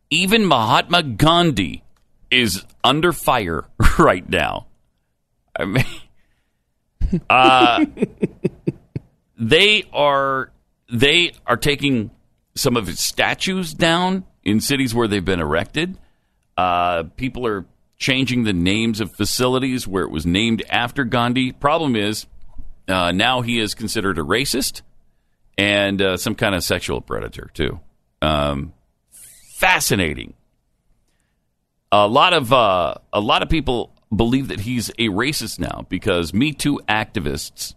Even 0.10 0.45
mahatma 0.45 1.04
gandhi 1.04 1.84
is 2.30 2.65
under 2.84 3.12
fire 3.12 3.65
right 3.99 4.27
now. 4.27 4.67
I 5.56 5.65
mean 5.65 5.86
uh, 7.30 7.86
they 9.38 9.84
are 9.93 10.51
they 10.91 11.34
are 11.45 11.58
taking 11.58 12.12
some 12.56 12.77
of 12.77 12.88
his 12.88 12.99
statues 12.99 13.73
down 13.73 14.25
in 14.43 14.60
cities 14.60 14.93
where 14.93 15.08
they've 15.08 15.23
been 15.23 15.39
erected. 15.39 15.97
Uh, 16.58 17.04
people 17.15 17.47
are 17.47 17.65
changing 18.02 18.44
the 18.44 18.52
names 18.52 19.00
of 19.00 19.12
facilities 19.12 19.88
where 19.88 20.04
it 20.04 20.10
was 20.10 20.26
named 20.26 20.64
after 20.72 21.04
Gandhi. 21.04 21.52
Problem 21.52 21.96
is, 21.96 22.26
uh, 22.88 23.12
now 23.12 23.42
he 23.42 23.60
is 23.60 23.76
considered 23.76 24.18
a 24.18 24.24
racist 24.24 24.82
and 25.56 26.02
uh, 26.02 26.18
some 26.18 26.34
kind 26.34 26.56
of 26.56 26.64
sexual 26.64 27.00
predator 27.00 27.52
too. 27.54 27.80
Um, 28.20 28.74
fascinating. 29.12 30.34
A 31.92 32.08
lot 32.08 32.34
of 32.34 32.52
uh, 32.52 32.96
a 33.14 33.20
lot 33.20 33.44
of 33.44 33.50
people 33.50 33.94
believe 34.14 34.48
that 34.48 34.62
he's 34.62 34.90
a 34.92 35.10
racist 35.10 35.60
now 35.60 35.86
because 35.88 36.34
Me 36.34 36.54
Too 36.54 36.82
activists 36.90 37.76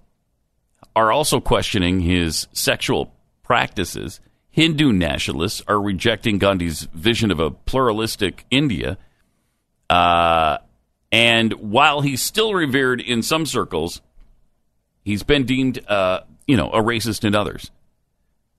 are 0.97 1.13
also 1.13 1.39
questioning 1.39 2.01
his 2.01 2.49
sexual 2.53 3.13
practices. 3.43 4.21
Hindu 4.51 4.93
nationalists 4.93 5.63
are 5.69 5.83
rejecting 5.83 6.39
Gandhi's 6.39 6.83
vision 6.95 7.31
of 7.31 7.41
a 7.41 7.51
pluralistic 7.51 8.47
India. 8.51 8.97
Uh, 9.89 10.59
and 11.13 11.53
while 11.55 12.01
he's 12.01 12.23
still 12.23 12.55
revered 12.55 13.01
in 13.01 13.23
some 13.23 13.47
circles, 13.47 14.01
he's 15.05 15.23
been 15.23 15.45
deemed, 15.45 15.85
uh, 15.89 16.21
you 16.47 16.57
know, 16.57 16.71
a 16.71 16.83
racist 16.83 17.25
in 17.25 17.35
others. 17.35 17.71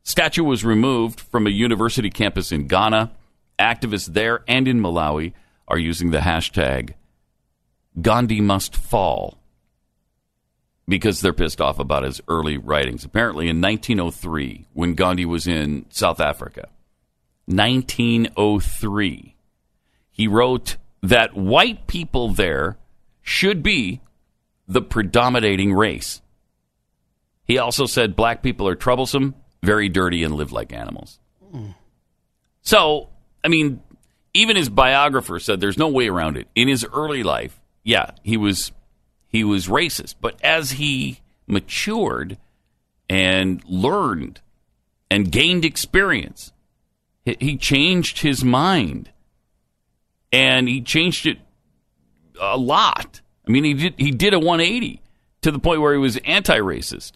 Statue 0.04 0.44
was 0.44 0.64
removed 0.64 1.20
from 1.20 1.48
a 1.48 1.50
university 1.50 2.10
campus 2.10 2.52
in 2.52 2.68
Ghana. 2.68 3.12
Activists 3.60 4.08
there 4.08 4.44
and 4.48 4.68
in 4.68 4.80
Malawi 4.80 5.34
are 5.68 5.80
using 5.80 6.12
the 6.12 6.20
hashtag 6.20 6.94
Gandhi 8.02 8.42
must 8.42 8.76
fall 8.76 9.38
because 10.88 11.22
they're 11.22 11.34
pissed 11.34 11.62
off 11.62 11.80
about 11.80 12.04
his 12.04 12.22
early 12.28 12.58
writings. 12.58 13.04
Apparently, 13.04 13.48
in 13.48 13.62
1903, 13.62 14.68
when 14.74 14.94
Gandhi 14.94 15.26
was 15.26 15.48
in 15.48 15.86
South 15.90 16.20
Africa, 16.20 16.70
1903, 17.46 19.36
he 20.12 20.28
wrote 20.28 20.78
that 21.10 21.36
white 21.36 21.88
people 21.88 22.30
there 22.30 22.78
should 23.22 23.62
be 23.62 24.02
the 24.68 24.82
predominating 24.82 25.74
race. 25.74 26.22
He 27.44 27.58
also 27.58 27.86
said 27.86 28.16
black 28.16 28.42
people 28.42 28.68
are 28.68 28.76
troublesome, 28.76 29.36
very 29.62 29.90
dirty, 29.90 30.24
and 30.24 30.36
live 30.36 30.52
like 30.52 30.74
animals. 30.74 31.20
So, 32.62 33.10
I 33.44 33.48
mean, 33.48 33.82
even 34.34 34.56
his 34.56 34.70
biographer 34.70 35.40
said 35.40 35.60
there's 35.60 35.78
no 35.78 35.88
way 35.88 36.08
around 36.08 36.38
it. 36.38 36.48
In 36.56 36.68
his 36.68 36.86
early 36.92 37.24
life, 37.24 37.60
yeah, 37.84 38.12
he 38.24 38.38
was 38.38 38.72
he 39.28 39.44
was 39.44 39.68
racist, 39.68 40.16
but 40.20 40.40
as 40.44 40.72
he 40.72 41.20
matured 41.46 42.38
and 43.08 43.64
learned 43.66 44.42
and 45.12 45.32
gained 45.32 45.64
experience, 45.64 46.52
he, 47.24 47.38
he 47.40 47.58
changed 47.58 48.20
his 48.20 48.44
mind, 48.44 49.12
and 50.36 50.68
he 50.68 50.82
changed 50.82 51.26
it 51.26 51.40
a 52.40 52.58
lot. 52.58 53.22
I 53.48 53.52
mean, 53.52 53.64
he 53.64 53.74
did 53.74 53.96
he 53.98 54.12
did 54.12 54.34
a 54.34 54.40
180 54.40 55.02
to 55.42 55.52
the 55.52 55.60
point 55.60 55.82
where 55.82 55.94
he 55.94 56.00
was 56.00 56.18
anti-racist, 56.18 57.14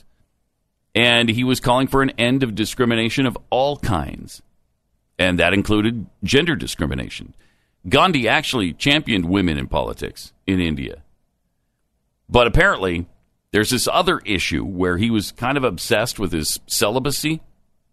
and 0.96 1.30
he 1.30 1.44
was 1.44 1.60
calling 1.60 1.88
for 1.88 2.02
an 2.02 2.12
end 2.12 2.44
of 2.44 2.56
discrimination 2.56 3.26
of 3.26 3.38
all 3.50 3.78
kinds 3.78 4.42
and 5.20 5.38
that 5.38 5.54
included 5.54 6.08
gender 6.24 6.56
discrimination. 6.56 7.36
Gandhi 7.88 8.28
actually 8.28 8.74
championed 8.74 9.26
women 9.26 9.58
in 9.58 9.68
politics 9.68 10.34
in 10.48 10.62
India. 10.62 11.04
But 12.30 12.48
apparently, 12.48 13.06
there's 13.52 13.70
this 13.70 13.88
other 13.92 14.20
issue 14.20 14.64
where 14.64 14.98
he 14.98 15.10
was 15.10 15.34
kind 15.34 15.58
of 15.58 15.64
obsessed 15.64 16.20
with 16.20 16.32
his 16.32 16.60
celibacy 16.68 17.42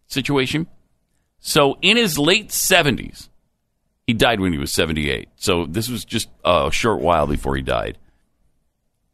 situation. 0.06 0.68
So 1.40 1.78
in 1.82 1.96
his 1.96 2.18
late 2.18 2.50
70s, 2.50 3.28
he 4.06 4.14
died 4.14 4.40
when 4.40 4.52
he 4.52 4.58
was 4.58 4.72
78. 4.72 5.28
So 5.36 5.66
this 5.66 5.88
was 5.88 6.04
just 6.04 6.28
a 6.44 6.70
short 6.70 7.00
while 7.00 7.26
before 7.26 7.56
he 7.56 7.62
died. 7.62 7.98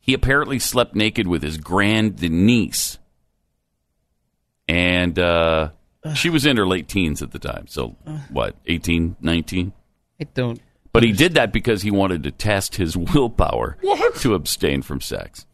He 0.01 0.15
apparently 0.15 0.59
slept 0.59 0.95
naked 0.95 1.27
with 1.27 1.43
his 1.43 1.59
grand 1.59 2.21
niece. 2.21 2.99
And 4.69 5.19
uh, 5.19 5.71
she 6.15 6.29
was 6.29 6.45
in 6.45 6.57
her 6.57 6.67
late 6.67 6.89
teens 6.89 7.23
at 7.23 7.31
the 7.31 7.39
time. 7.39 7.67
So, 7.69 7.97
what, 8.31 8.57
18, 8.67 9.17
19? 9.21 9.73
I 10.21 10.25
don't. 10.35 10.61
But 10.93 11.05
he 11.05 11.13
did 11.13 11.35
that 11.35 11.53
because 11.53 11.83
he 11.83 11.91
wanted 11.91 12.23
to 12.25 12.31
test 12.31 12.77
his 12.77 12.97
willpower 13.15 13.79
to 14.19 14.35
abstain 14.35 14.83
from 14.83 15.01
sex. 15.01 15.47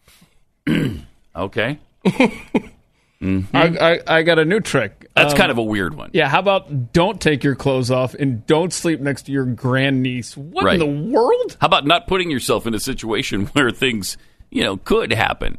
okay. 1.37 1.79
I, 3.21 3.41
I, 3.55 4.01
I 4.19 4.23
got 4.23 4.39
a 4.39 4.45
new 4.45 4.61
trick. 4.61 5.07
That's 5.17 5.33
Um, 5.33 5.39
kind 5.39 5.51
of 5.51 5.59
a 5.59 5.63
weird 5.63 5.95
one. 5.95 6.11
Yeah, 6.13 6.29
how 6.29 6.39
about 6.39 6.93
don't 6.93 7.21
take 7.21 7.43
your 7.43 7.57
clothes 7.57 7.91
off 7.91 8.15
and 8.15 8.47
don't 8.47 8.73
sleep 8.73 9.01
next 9.01 9.23
to 9.23 9.33
your 9.33 9.45
grandniece? 9.45 10.37
What 10.37 10.65
Right. 10.65 10.81
in 10.81 11.07
the 11.09 11.11
world? 11.13 11.57
How 11.61 11.67
about 11.67 11.85
not 11.87 12.07
putting 12.07 12.31
yourself 12.31 12.67
in 12.67 12.75
a 12.75 12.81
situation 12.81 13.47
where 13.55 13.71
things, 13.73 14.17
you 14.51 14.63
know, 14.63 14.77
could 14.77 15.13
happen? 15.13 15.59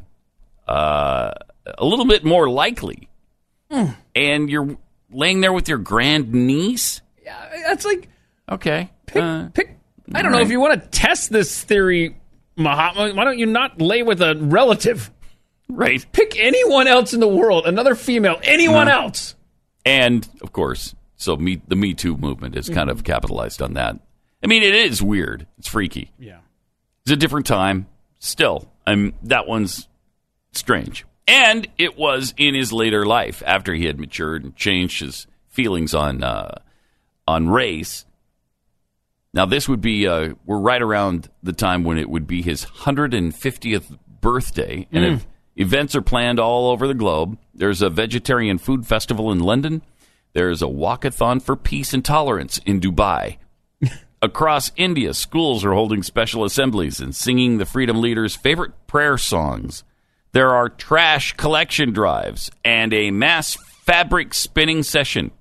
Uh, 0.67 1.31
a 1.77 1.83
little 1.85 2.05
bit 2.05 2.23
more 2.23 2.49
likely. 2.49 3.09
And 4.15 4.49
you're 4.49 4.77
laying 5.11 5.41
there 5.41 5.53
with 5.53 5.67
your 5.69 5.77
grandniece? 5.77 7.01
Yeah, 7.23 7.35
that's 7.67 7.85
like 7.85 8.07
Okay. 8.51 8.89
pick. 9.05 9.21
Uh, 9.21 9.49
pick 9.49 9.77
I 10.15 10.21
don't 10.23 10.31
know 10.31 10.39
if 10.39 10.49
you 10.49 10.59
want 10.59 10.81
to 10.81 10.87
test 10.89 11.29
this 11.31 11.63
theory, 11.63 12.15
Mahatma. 12.55 13.13
Why 13.13 13.23
don't 13.25 13.37
you 13.37 13.45
not 13.45 13.79
lay 13.79 14.01
with 14.01 14.21
a 14.23 14.35
relative? 14.35 15.11
Right. 15.69 16.05
Pick 16.11 16.37
anyone 16.39 16.87
else 16.87 17.13
in 17.13 17.19
the 17.19 17.27
world, 17.27 17.65
another 17.65 17.95
female, 17.95 18.39
anyone 18.43 18.87
else. 18.89 19.35
And 19.85 20.27
of 20.41 20.51
course, 20.51 20.95
so 21.15 21.35
me, 21.37 21.61
the 21.67 21.75
Me 21.75 21.93
Too 21.93 22.17
movement 22.17 22.55
has 22.55 22.69
kind 22.69 22.89
of 22.89 23.03
capitalized 23.03 23.61
on 23.61 23.73
that. 23.73 23.97
I 24.43 24.47
mean, 24.47 24.63
it 24.63 24.73
is 24.73 25.01
weird. 25.01 25.47
It's 25.57 25.67
freaky. 25.67 26.11
Yeah. 26.17 26.39
It's 27.03 27.11
a 27.11 27.15
different 27.15 27.45
time. 27.45 27.87
Still, 28.19 28.71
I'm 28.85 29.13
that 29.23 29.47
one's 29.47 29.87
strange. 30.51 31.05
And 31.27 31.67
it 31.77 31.97
was 31.97 32.33
in 32.37 32.55
his 32.55 32.73
later 32.73 33.05
life 33.05 33.43
after 33.45 33.73
he 33.73 33.85
had 33.85 33.99
matured 33.99 34.43
and 34.43 34.55
changed 34.55 35.01
his 35.01 35.27
feelings 35.47 35.93
on 35.93 36.23
uh, 36.23 36.59
on 37.27 37.49
race. 37.49 38.05
Now 39.33 39.45
this 39.45 39.69
would 39.69 39.81
be 39.81 40.07
uh, 40.07 40.33
we're 40.45 40.57
right 40.59 40.81
around 40.81 41.29
the 41.43 41.53
time 41.53 41.83
when 41.83 41.97
it 41.97 42.09
would 42.09 42.25
be 42.27 42.41
his 42.41 42.65
150th 42.65 43.97
birthday, 44.21 44.87
and 44.91 45.05
ev- 45.05 45.27
events 45.59 45.95
are 45.95 46.01
planned 46.01 46.39
all 46.39 46.71
over 46.71 46.87
the 46.87 46.95
globe. 46.95 47.37
There's 47.53 47.83
a 47.83 47.89
vegetarian 47.89 48.57
food 48.57 48.87
festival 48.87 49.31
in 49.31 49.39
London. 49.39 49.83
There's 50.33 50.63
a 50.63 50.67
walkathon 50.67 51.41
for 51.41 51.55
peace 51.55 51.93
and 51.93 52.03
tolerance 52.03 52.59
in 52.65 52.79
Dubai. 52.79 53.37
Across 54.21 54.71
India, 54.75 55.13
schools 55.13 55.63
are 55.63 55.73
holding 55.73 56.03
special 56.03 56.43
assemblies 56.43 56.99
and 56.99 57.15
singing 57.15 57.57
the 57.57 57.65
freedom 57.65 58.01
leaders' 58.01 58.35
favorite 58.35 58.71
prayer 58.87 59.17
songs. 59.17 59.83
There 60.31 60.53
are 60.53 60.69
trash 60.69 61.33
collection 61.33 61.93
drives 61.93 62.51
and 62.63 62.93
a 62.93 63.11
mass 63.11 63.55
fabric 63.83 64.33
spinning 64.33 64.83
session 64.83 65.31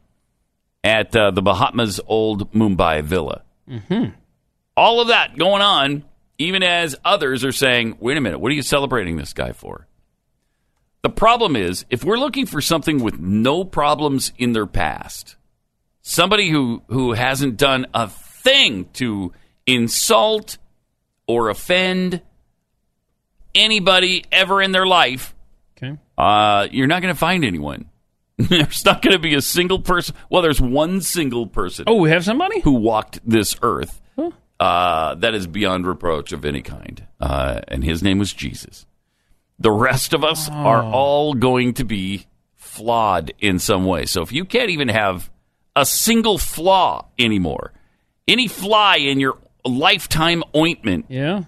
at 0.83 1.15
uh, 1.15 1.31
the 1.31 1.43
Mahatma's 1.43 2.01
old 2.07 2.53
Mumbai 2.53 3.03
villa. 3.03 3.43
Mm-hmm. 3.69 4.11
All 4.77 5.01
of 5.01 5.09
that 5.09 5.37
going 5.37 5.61
on, 5.61 6.05
even 6.39 6.63
as 6.63 6.97
others 7.05 7.45
are 7.45 7.53
saying, 7.53 7.99
wait 8.01 8.17
a 8.17 8.21
minute, 8.21 8.39
what 8.39 8.51
are 8.51 8.55
you 8.55 8.63
celebrating 8.63 9.17
this 9.17 9.33
guy 9.33 9.53
for? 9.53 9.88
The 11.03 11.11
problem 11.11 11.55
is, 11.57 11.85
if 11.91 12.03
we're 12.05 12.19
looking 12.19 12.47
for 12.47 12.61
something 12.61 13.03
with 13.03 13.19
no 13.21 13.65
problems 13.65 14.33
in 14.37 14.53
their 14.53 14.67
past, 14.67 15.37
somebody 16.03 16.51
who, 16.51 16.83
who 16.89 17.13
hasn't 17.13 17.57
done 17.57 17.87
a 17.95 18.09
thing 18.09 18.87
to 18.95 19.33
insult 19.67 20.59
or 21.27 21.49
offend 21.51 22.21
anybody 23.55 24.25
ever 24.33 24.61
in 24.63 24.73
their 24.73 24.87
life, 24.87 25.35
Okay. 25.77 25.97
uh, 26.17 26.67
you're 26.73 26.87
not 26.89 27.03
going 27.03 27.15
to 27.15 27.19
find 27.19 27.45
anyone. 27.45 27.87
there's 28.37 28.85
not 28.85 29.03
going 29.03 29.15
to 29.15 29.19
be 29.21 29.35
a 29.35 29.41
single 29.43 29.79
person. 29.81 30.15
Well, 30.31 30.43
there's 30.43 30.61
one 30.61 31.01
single 31.01 31.47
person 31.47 31.85
Oh, 31.89 31.97
we 31.97 32.11
have 32.11 32.25
somebody? 32.25 32.61
who 32.61 32.73
walked 32.73 33.21
this 33.25 33.57
earth 33.63 34.01
uh, 34.61 35.15
that 35.17 35.35
is 35.35 35.47
beyond 35.47 35.87
reproach 35.87 36.33
of 36.33 36.45
any 36.45 36.63
kind, 36.63 37.07
uh, 37.21 37.61
and 37.69 37.85
his 37.85 38.03
name 38.03 38.19
was 38.19 38.33
Jesus. 38.33 38.87
The 39.59 39.71
rest 39.73 40.13
of 40.15 40.23
us 40.25 40.49
are 40.51 40.83
all 40.85 41.35
going 41.35 41.75
to 41.75 41.85
be 41.85 42.27
flawed 42.55 43.33
in 43.41 43.59
some 43.59 43.85
way. 43.87 44.07
So 44.07 44.23
if 44.23 44.33
you 44.33 44.45
can't 44.45 44.71
even 44.71 44.89
have 44.89 45.31
a 45.75 45.85
single 45.85 46.39
flaw 46.39 47.07
anymore, 47.19 47.73
any 48.29 48.47
fly 48.49 48.97
in 48.99 49.19
your 49.21 49.37
lifetime 49.65 50.45
ointment, 50.55 51.07
Yeah. 51.09 51.43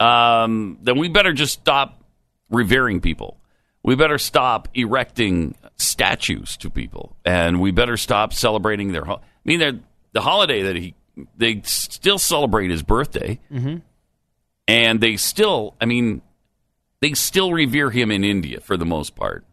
um, 0.00 0.78
then 0.82 0.98
we 0.98 1.08
better 1.08 1.32
just 1.32 1.52
stop 1.60 2.02
revering 2.50 3.00
people. 3.00 3.38
We 3.84 3.94
better 3.94 4.18
stop 4.18 4.68
erecting 4.74 5.54
statues 5.76 6.56
to 6.58 6.70
people, 6.70 7.14
and 7.24 7.60
we 7.60 7.70
better 7.70 7.96
stop 7.96 8.32
celebrating 8.32 8.92
their. 8.92 9.04
Ho- 9.04 9.20
I 9.22 9.28
mean, 9.44 9.82
the 10.12 10.20
holiday 10.22 10.62
that 10.62 10.76
he 10.76 10.94
they 11.36 11.60
still 11.64 12.18
celebrate 12.18 12.70
his 12.70 12.82
birthday, 12.82 13.38
and 14.66 15.00
they 15.00 15.16
still. 15.16 15.74
I 15.80 15.84
mean, 15.84 16.22
they 17.04 17.12
still 17.12 17.52
revere 17.52 17.90
him 17.90 18.10
in 18.10 18.24
India 18.24 18.60
for 18.60 18.78
the 18.78 18.86
most 18.86 19.14
part. 19.14 19.44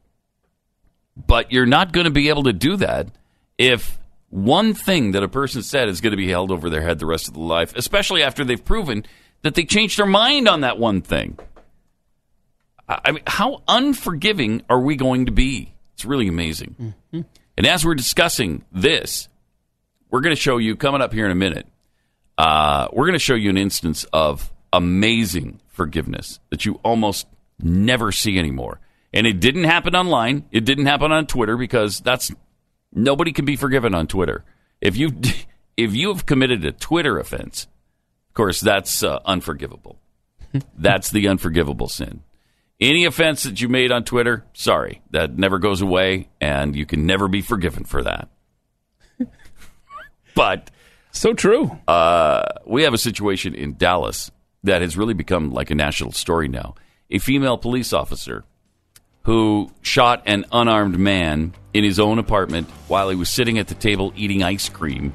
But 1.17 1.51
you're 1.51 1.65
not 1.65 1.91
going 1.91 2.05
to 2.05 2.11
be 2.11 2.29
able 2.29 2.43
to 2.43 2.53
do 2.53 2.77
that 2.77 3.09
if 3.57 3.99
one 4.29 4.73
thing 4.73 5.11
that 5.11 5.21
a 5.21 5.27
person 5.27 5.61
said 5.61 5.89
is 5.89 5.99
going 5.99 6.11
to 6.11 6.17
be 6.17 6.29
held 6.29 6.49
over 6.49 6.69
their 6.69 6.81
head 6.81 6.99
the 6.99 7.05
rest 7.05 7.27
of 7.27 7.33
their 7.33 7.43
life, 7.43 7.75
especially 7.75 8.23
after 8.23 8.45
they've 8.45 8.63
proven 8.63 9.03
that 9.41 9.55
they 9.55 9.65
changed 9.65 9.99
their 9.99 10.05
mind 10.05 10.47
on 10.47 10.61
that 10.61 10.79
one 10.79 11.01
thing. 11.01 11.37
I 12.87 13.11
mean, 13.11 13.23
how 13.27 13.63
unforgiving 13.67 14.61
are 14.69 14.79
we 14.79 14.95
going 14.95 15.25
to 15.25 15.33
be? 15.33 15.73
It's 15.95 16.05
really 16.05 16.29
amazing. 16.29 16.93
And 17.11 17.67
as 17.67 17.83
we're 17.83 17.95
discussing 17.95 18.63
this, 18.71 19.27
we're 20.09 20.21
going 20.21 20.33
to 20.33 20.41
show 20.41 20.57
you 20.57 20.77
coming 20.77 21.01
up 21.01 21.11
here 21.11 21.25
in 21.25 21.33
a 21.33 21.35
minute. 21.35 21.67
Uh, 22.37 22.87
we're 22.93 23.07
going 23.07 23.11
to 23.11 23.19
show 23.19 23.35
you 23.35 23.49
an 23.49 23.57
instance 23.57 24.05
of 24.13 24.53
amazing 24.71 25.59
forgiveness 25.67 26.39
that 26.49 26.63
you 26.63 26.79
almost 26.83 27.27
never 27.63 28.11
see 28.11 28.37
anymore. 28.37 28.79
And 29.13 29.27
it 29.27 29.39
didn't 29.39 29.65
happen 29.65 29.95
online. 29.95 30.45
It 30.51 30.65
didn't 30.65 30.85
happen 30.85 31.11
on 31.11 31.27
Twitter 31.27 31.57
because 31.57 31.99
that's 31.99 32.31
nobody 32.93 33.33
can 33.33 33.45
be 33.45 33.55
forgiven 33.55 33.93
on 33.93 34.07
Twitter. 34.07 34.45
If 34.79 34.97
you 34.97 35.11
if 35.77 35.93
you 35.93 36.09
have 36.09 36.25
committed 36.25 36.63
a 36.65 36.71
Twitter 36.71 37.19
offense, 37.19 37.67
of 38.29 38.33
course 38.33 38.59
that's 38.61 39.03
uh, 39.03 39.19
unforgivable. 39.25 39.99
that's 40.77 41.09
the 41.09 41.27
unforgivable 41.27 41.87
sin. 41.87 42.23
Any 42.79 43.05
offense 43.05 43.43
that 43.43 43.61
you 43.61 43.69
made 43.69 43.91
on 43.91 44.03
Twitter, 44.03 44.43
sorry, 44.53 45.01
that 45.11 45.37
never 45.37 45.59
goes 45.59 45.81
away, 45.81 46.29
and 46.41 46.75
you 46.75 46.85
can 46.85 47.05
never 47.05 47.27
be 47.27 47.41
forgiven 47.41 47.83
for 47.85 48.01
that. 48.03 48.27
but 50.35 50.71
So 51.11 51.33
true. 51.33 51.77
uh, 51.87 52.43
we 52.65 52.83
have 52.83 52.93
a 52.93 52.97
situation 52.97 53.53
in 53.53 53.75
Dallas 53.77 54.31
that 54.63 54.81
has 54.81 54.97
really 54.97 55.13
become 55.13 55.51
like 55.51 55.69
a 55.69 55.75
national 55.75 56.11
story 56.11 56.47
now. 56.47 56.75
A 57.13 57.19
female 57.19 57.57
police 57.57 57.91
officer 57.91 58.45
who 59.23 59.69
shot 59.81 60.23
an 60.25 60.45
unarmed 60.51 60.97
man 60.97 61.53
in 61.73 61.83
his 61.83 61.99
own 61.99 62.19
apartment 62.19 62.69
while 62.87 63.09
he 63.09 63.17
was 63.17 63.29
sitting 63.29 63.59
at 63.59 63.67
the 63.67 63.75
table 63.75 64.13
eating 64.15 64.43
ice 64.43 64.69
cream 64.69 65.11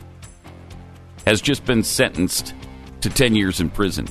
has 1.26 1.40
just 1.40 1.64
been 1.64 1.82
sentenced 1.82 2.54
to 3.00 3.08
10 3.08 3.34
years 3.34 3.60
in 3.60 3.70
prison. 3.70 4.06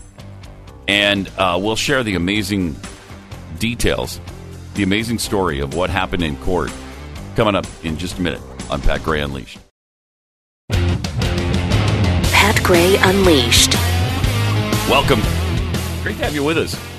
And 0.88 1.30
uh, 1.38 1.60
we'll 1.62 1.76
share 1.76 2.04
the 2.04 2.16
amazing 2.16 2.76
details, 3.60 4.20
the 4.74 4.82
amazing 4.84 5.20
story 5.20 5.60
of 5.60 5.76
what 5.76 5.92
happened 5.92 6.24
in 6.24 6.36
court 6.38 6.72
coming 7.36 7.56
up 7.56 7.66
in 7.84 7.98
just 7.98 8.18
a 8.18 8.22
minute 8.22 8.42
on 8.70 8.82
Pat 8.82 9.04
Gray 9.04 9.22
Unleashed. 9.22 9.60
Pat 10.70 12.62
Gray 12.64 12.98
Unleashed. 12.98 13.74
Welcome. 14.90 15.22
Great 16.04 16.18
to 16.18 16.24
have 16.24 16.34
you 16.34 16.44
with 16.44 16.58
us. 16.58 16.95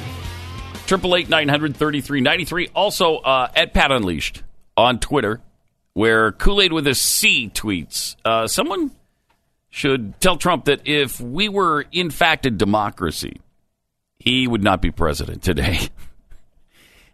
Triple 0.87 1.17
eight 1.17 1.29
nine 1.29 1.49
hundred 1.49 1.77
thirty 1.77 2.01
three 2.01 2.21
ninety 2.21 2.45
three. 2.45 2.69
Also 2.75 3.17
uh, 3.17 3.49
at 3.55 3.75
Pat 3.75 3.91
Unleashed 3.93 4.43
on 4.77 4.99
Twitter, 5.01 5.41
where 5.95 6.33
Kool 6.33 6.61
Aid 6.61 6.73
with 6.73 6.87
a 6.87 6.95
C 6.95 7.51
tweets. 7.53 8.17
Uh, 8.25 8.47
someone 8.47 8.93
should 9.71 10.19
tell 10.21 10.37
Trump 10.37 10.67
that 10.67 10.83
if 10.87 11.21
we 11.21 11.49
were 11.49 11.85
in 11.93 12.11
fact 12.11 12.47
a 12.47 12.51
democracy, 12.51 13.41
he 14.19 14.47
would 14.47 14.63
not 14.63 14.81
be 14.81 14.91
president 14.91 15.43
today. 15.43 15.79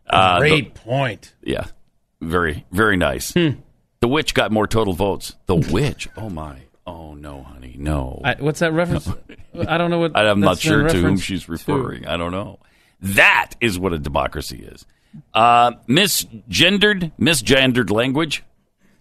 Uh, 0.05 0.41
the- 0.41 0.49
Great 0.49 0.75
point. 0.75 1.33
yeah, 1.43 1.65
very 2.21 2.67
very 2.71 2.97
nice. 2.97 3.33
The 3.33 4.09
witch 4.09 4.35
got 4.35 4.51
more 4.53 4.67
total 4.67 4.93
votes. 4.93 5.37
The 5.47 5.55
witch. 5.57 6.09
Oh 6.17 6.29
my. 6.29 6.59
Oh 6.87 7.15
no, 7.15 7.43
honey, 7.45 7.77
no. 7.79 8.21
I, 8.23 8.35
what's 8.39 8.59
that 8.59 8.73
reference? 8.73 9.09
I 9.69 9.79
don't 9.79 9.91
know 9.91 10.01
what. 10.01 10.15
I'm 10.17 10.41
not 10.41 10.59
sure 10.59 10.83
to 10.83 10.93
whom 10.93 11.03
reference 11.03 11.23
she's 11.23 11.45
to. 11.47 11.53
referring. 11.53 12.07
I 12.07 12.17
don't 12.17 12.33
know. 12.33 12.59
That 13.03 13.51
is 13.61 13.79
what 13.79 13.93
a 13.93 13.99
democracy 13.99 14.59
is. 14.65 14.87
Uh, 15.35 15.73
misgendered, 15.89 17.13
misgendered 17.21 17.91
language. 17.91 18.43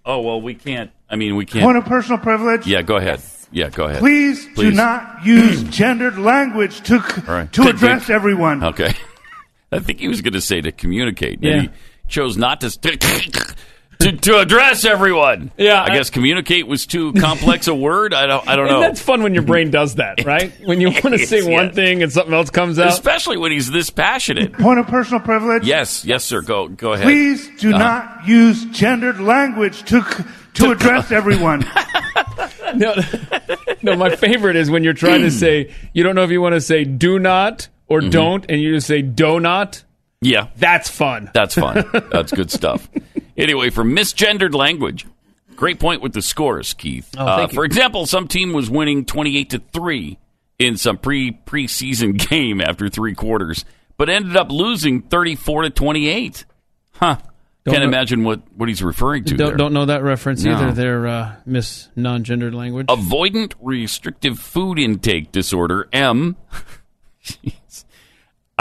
Oh 0.05 0.21
well, 0.21 0.41
we 0.41 0.55
can't. 0.55 0.91
I 1.09 1.15
mean, 1.15 1.35
we 1.35 1.45
can't. 1.45 1.63
Point 1.63 1.77
of 1.77 1.85
personal 1.85 2.17
privilege. 2.17 2.65
yeah, 2.67 2.81
go 2.81 2.97
ahead. 2.97 3.21
Yeah, 3.51 3.69
go 3.69 3.85
ahead. 3.85 3.99
Please, 3.99 4.47
do 4.55 4.71
not 4.71 5.25
use 5.25 5.63
gendered 5.69 6.17
language 6.17 6.81
to 6.87 6.95
All 6.95 7.33
right. 7.35 7.51
to 7.53 7.67
address 7.67 8.09
everyone. 8.09 8.63
Okay. 8.63 8.93
I 9.71 9.79
think 9.79 9.99
he 9.99 10.07
was 10.07 10.21
going 10.21 10.33
to 10.33 10.41
say 10.41 10.59
to 10.61 10.71
communicate. 10.71 11.35
and 11.35 11.43
Yeah. 11.43 11.61
He 11.61 11.69
chose 12.07 12.37
not 12.37 12.61
to, 12.61 12.67
to 14.03 14.11
to 14.17 14.39
address 14.39 14.85
everyone. 14.85 15.51
Yeah, 15.57 15.81
I, 15.81 15.85
I- 15.91 15.95
guess 15.95 16.09
communicate 16.09 16.67
was 16.67 16.85
too 16.85 17.13
complex 17.13 17.67
a 17.67 17.75
word. 17.75 18.13
I 18.13 18.25
don't. 18.27 18.47
I 18.47 18.55
don't 18.55 18.67
And 18.67 18.75
know. 18.75 18.81
that's 18.81 19.01
fun 19.01 19.23
when 19.23 19.33
your 19.33 19.43
brain 19.43 19.71
does 19.71 19.95
that, 19.95 20.25
right? 20.25 20.51
When 20.65 20.81
you 20.81 20.89
want 20.89 21.03
to 21.03 21.19
Yes, 21.19 21.29
say 21.29 21.43
one 21.43 21.67
yes. 21.67 21.75
thing 21.75 22.03
and 22.03 22.11
something 22.11 22.33
else 22.33 22.49
comes 22.49 22.79
out. 22.79 22.89
Especially 22.89 23.37
when 23.37 23.51
he's 23.51 23.69
this 23.71 23.89
passionate. 23.89 24.53
Point 24.53 24.79
of 24.79 24.87
personal 24.87 25.19
privilege. 25.21 25.65
Yes, 25.65 26.03
yes, 26.05 26.23
sir. 26.23 26.41
Go 26.41 26.67
go 26.67 26.93
ahead. 26.93 27.05
Please 27.05 27.49
do 27.59 27.69
Uh-huh. 27.69 27.77
not 27.77 28.27
use 28.27 28.65
gendered 28.65 29.19
language 29.19 29.83
to 29.83 30.01
to 30.55 30.71
address 30.71 31.11
everyone. 31.11 31.65
No, 32.75 32.95
no, 33.81 33.95
my 33.95 34.15
favorite 34.15 34.55
is 34.55 34.69
when 34.69 34.83
you're 34.83 34.93
trying 34.93 35.21
to 35.21 35.31
say 35.31 35.73
you 35.93 36.03
don't 36.03 36.15
know 36.15 36.23
if 36.23 36.31
you 36.31 36.41
want 36.41 36.53
to 36.53 36.61
say 36.61 36.83
do 36.85 37.19
not 37.19 37.67
or 37.87 37.99
Mm-hmm. 37.99 38.09
don't, 38.09 38.45
and 38.49 38.61
you 38.61 38.75
just 38.75 38.87
say 38.87 39.01
do 39.01 39.39
not. 39.41 39.83
Yeah, 40.21 40.49
That's 40.55 40.89
fun. 40.89 41.31
that's 41.33 41.55
fun. 41.55 41.89
that's 42.11 42.31
good 42.31 42.51
stuff. 42.51 42.87
Anyway, 43.35 43.69
for 43.71 43.83
misgendered 43.83 44.53
language, 44.53 45.07
great 45.55 45.79
point 45.79 46.01
with 46.01 46.13
the 46.13 46.21
scores, 46.21 46.73
Keith. 46.73 47.09
Oh, 47.17 47.25
uh, 47.25 47.47
for 47.47 47.65
example, 47.65 48.05
some 48.05 48.27
team 48.27 48.53
was 48.53 48.69
winning 48.69 49.05
twenty-eight 49.05 49.49
to 49.49 49.59
three 49.73 50.19
in 50.59 50.77
some 50.77 50.97
pre 50.97 51.31
preseason 51.31 52.17
game 52.29 52.61
after 52.61 52.87
three 52.87 53.15
quarters, 53.15 53.65
but 53.97 54.09
ended 54.09 54.37
up 54.37 54.51
losing 54.51 55.01
thirty-four 55.01 55.63
to 55.63 55.69
twenty-eight. 55.71 56.45
Huh? 56.93 57.17
Don't 57.63 57.73
Can't 57.73 57.83
know- 57.83 57.89
imagine 57.89 58.23
what 58.23 58.41
what 58.55 58.69
he's 58.69 58.83
referring 58.83 59.23
to. 59.25 59.35
Don't 59.35 59.57
don't 59.57 59.73
know 59.73 59.85
that 59.85 60.03
reference 60.03 60.43
No. 60.43 60.53
either. 60.53 60.71
They're 60.71 61.07
uh, 61.07 61.35
miss 61.47 61.89
non-gendered 61.95 62.53
language. 62.53 62.85
Avoidant 62.87 63.53
restrictive 63.59 64.37
food 64.37 64.77
intake 64.77 65.31
disorder 65.31 65.87
M. 65.91 66.35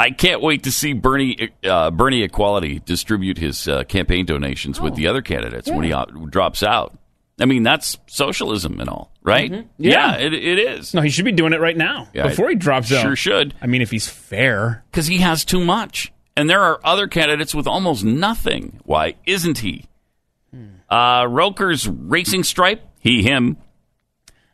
Jeez. 0.00 0.04
I 0.04 0.10
can't 0.10 0.40
wait 0.42 0.64
to 0.64 0.72
see 0.72 0.92
Bernie 0.92 1.50
uh, 1.64 1.90
Bernie 1.90 2.22
Equality 2.22 2.80
distribute 2.80 3.38
his 3.38 3.68
uh, 3.68 3.84
campaign 3.84 4.26
donations 4.26 4.80
with 4.80 4.94
the 4.94 5.06
other 5.06 5.22
candidates 5.22 5.68
when 5.70 5.82
he 5.82 5.92
out, 5.92 6.10
drops 6.30 6.62
out. 6.62 6.96
I 7.40 7.46
mean, 7.46 7.62
that's 7.62 7.98
socialism 8.06 8.80
and 8.80 8.90
all, 8.90 9.12
right? 9.22 9.50
Mm-hmm. 9.50 9.66
Yeah. 9.78 10.16
it, 10.18 10.34
it 10.34 10.58
is. 10.58 10.92
no, 10.92 11.00
he 11.00 11.08
should 11.08 11.24
be 11.24 11.32
doing 11.32 11.54
it 11.54 11.60
right 11.60 11.76
now 11.76 12.08
Yeah, 12.12 12.28
before 12.28 12.50
he 12.50 12.54
drops 12.54 12.92
out. 12.92 13.00
Sure 13.00 13.16
should, 13.16 13.54
I 13.62 13.66
mean, 13.66 13.80
if 13.80 13.90
he's 13.90 14.08
fair. 14.08 14.84
because 14.90 15.06
he 15.06 15.18
has 15.18 15.44
too 15.44 15.64
much, 15.64 16.12
and 16.36 16.50
there 16.50 16.60
are 16.60 16.80
other 16.84 17.08
candidates 17.08 17.54
with 17.54 17.66
almost 17.66 18.04
nothing. 18.04 18.80
Why 18.84 19.14
isn't 19.26 19.58
he? 19.58 19.86
Uh, 20.90 21.26
Roker's 21.30 21.88
racing 21.88 22.42
stripe, 22.42 22.82
he 22.98 23.22
him. 23.22 23.56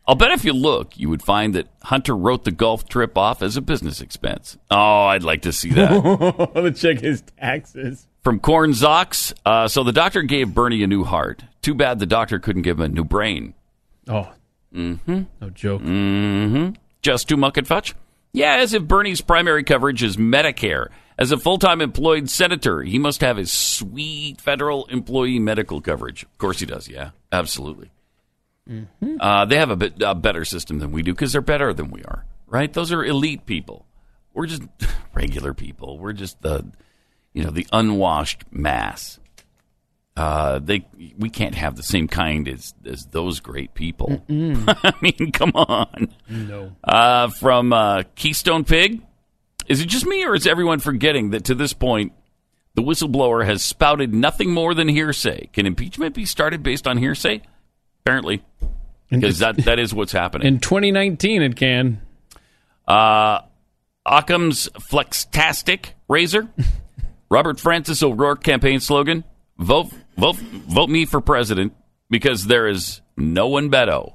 I'll 0.08 0.14
bet 0.14 0.30
if 0.30 0.44
you 0.44 0.52
look, 0.52 0.96
you 0.96 1.08
would 1.08 1.22
find 1.22 1.54
that 1.54 1.66
Hunter 1.82 2.16
wrote 2.16 2.44
the 2.44 2.52
golf 2.52 2.88
trip 2.88 3.18
off 3.18 3.42
as 3.42 3.56
a 3.56 3.60
business 3.60 4.00
expense. 4.00 4.56
Oh, 4.70 5.04
I'd 5.06 5.24
like 5.24 5.42
to 5.42 5.52
see 5.52 5.70
that. 5.70 6.50
to 6.54 6.72
check 6.72 7.00
his 7.00 7.22
taxes. 7.22 8.06
From 8.22 8.38
Corn 8.38 8.70
Zox, 8.70 9.34
uh, 9.44 9.66
so 9.68 9.82
the 9.82 9.92
doctor 9.92 10.22
gave 10.22 10.54
Bernie 10.54 10.82
a 10.82 10.86
new 10.86 11.04
heart. 11.04 11.44
Too 11.60 11.74
bad 11.74 11.98
the 11.98 12.06
doctor 12.06 12.38
couldn't 12.38 12.62
give 12.62 12.78
him 12.78 12.84
a 12.84 12.88
new 12.88 13.04
brain. 13.04 13.54
Oh, 14.08 14.32
mm-hmm. 14.72 15.22
no 15.40 15.50
joke. 15.50 15.82
Mm-hmm. 15.82 16.74
Just 17.02 17.28
too 17.28 17.36
muck 17.36 17.56
and 17.56 17.66
fudge? 17.66 17.94
Yeah, 18.32 18.56
as 18.56 18.74
if 18.74 18.84
Bernie's 18.84 19.20
primary 19.20 19.64
coverage 19.64 20.02
is 20.02 20.16
Medicare. 20.16 20.88
As 21.18 21.32
a 21.32 21.38
full 21.38 21.58
time 21.58 21.80
employed 21.80 22.28
senator, 22.28 22.82
he 22.82 22.98
must 22.98 23.22
have 23.22 23.38
his 23.38 23.50
sweet 23.50 24.40
federal 24.40 24.84
employee 24.86 25.38
medical 25.38 25.80
coverage. 25.80 26.24
Of 26.24 26.38
course 26.38 26.60
he 26.60 26.66
does, 26.66 26.88
yeah. 26.88 27.10
Absolutely. 27.32 27.90
Uh, 29.20 29.44
they 29.44 29.56
have 29.56 29.70
a 29.70 29.76
bit 29.76 29.94
a 30.00 30.14
better 30.14 30.44
system 30.44 30.78
than 30.78 30.92
we 30.92 31.02
do 31.02 31.12
because 31.12 31.32
they're 31.32 31.40
better 31.40 31.72
than 31.72 31.90
we 31.90 32.02
are, 32.02 32.24
right? 32.46 32.72
Those 32.72 32.92
are 32.92 33.04
elite 33.04 33.46
people. 33.46 33.86
We're 34.34 34.46
just 34.46 34.62
regular 35.14 35.54
people. 35.54 35.98
We're 35.98 36.12
just 36.12 36.42
the, 36.42 36.66
you 37.32 37.44
know, 37.44 37.50
the 37.50 37.66
unwashed 37.72 38.44
mass. 38.50 39.18
Uh, 40.16 40.58
they 40.58 40.86
we 41.18 41.28
can't 41.28 41.54
have 41.54 41.76
the 41.76 41.82
same 41.82 42.08
kind 42.08 42.48
as 42.48 42.74
as 42.84 43.06
those 43.06 43.40
great 43.40 43.74
people. 43.74 44.24
I 44.28 44.92
mean, 45.00 45.30
come 45.32 45.52
on. 45.54 46.08
No. 46.28 46.72
Uh, 46.82 47.28
from 47.28 47.72
uh, 47.72 48.02
Keystone 48.14 48.64
Pig. 48.64 49.02
Is 49.68 49.80
it 49.80 49.86
just 49.86 50.06
me, 50.06 50.24
or 50.24 50.34
is 50.36 50.46
everyone 50.46 50.78
forgetting 50.78 51.30
that 51.30 51.44
to 51.46 51.54
this 51.54 51.72
point, 51.72 52.12
the 52.74 52.82
whistleblower 52.82 53.44
has 53.44 53.64
spouted 53.64 54.14
nothing 54.14 54.52
more 54.52 54.74
than 54.74 54.88
hearsay? 54.88 55.48
Can 55.52 55.66
impeachment 55.66 56.14
be 56.14 56.24
started 56.24 56.62
based 56.62 56.86
on 56.86 56.98
hearsay? 56.98 57.42
Apparently, 58.06 58.40
because 59.10 59.40
that, 59.40 59.56
that 59.64 59.80
is 59.80 59.92
what's 59.92 60.12
happening. 60.12 60.46
In 60.54 60.60
2019, 60.60 61.42
it 61.42 61.56
can. 61.56 62.00
Uh, 62.86 63.40
Occam's 64.06 64.68
Flextastic 64.78 65.86
Razor. 66.06 66.48
Robert 67.28 67.58
Francis 67.58 68.04
O'Rourke 68.04 68.44
campaign 68.44 68.78
slogan: 68.78 69.24
Vote, 69.58 69.90
vote, 70.16 70.36
vote 70.36 70.88
me 70.88 71.04
for 71.04 71.20
president 71.20 71.74
because 72.08 72.46
there 72.46 72.68
is 72.68 73.00
no 73.16 73.48
one 73.48 73.72
Beto. 73.72 74.14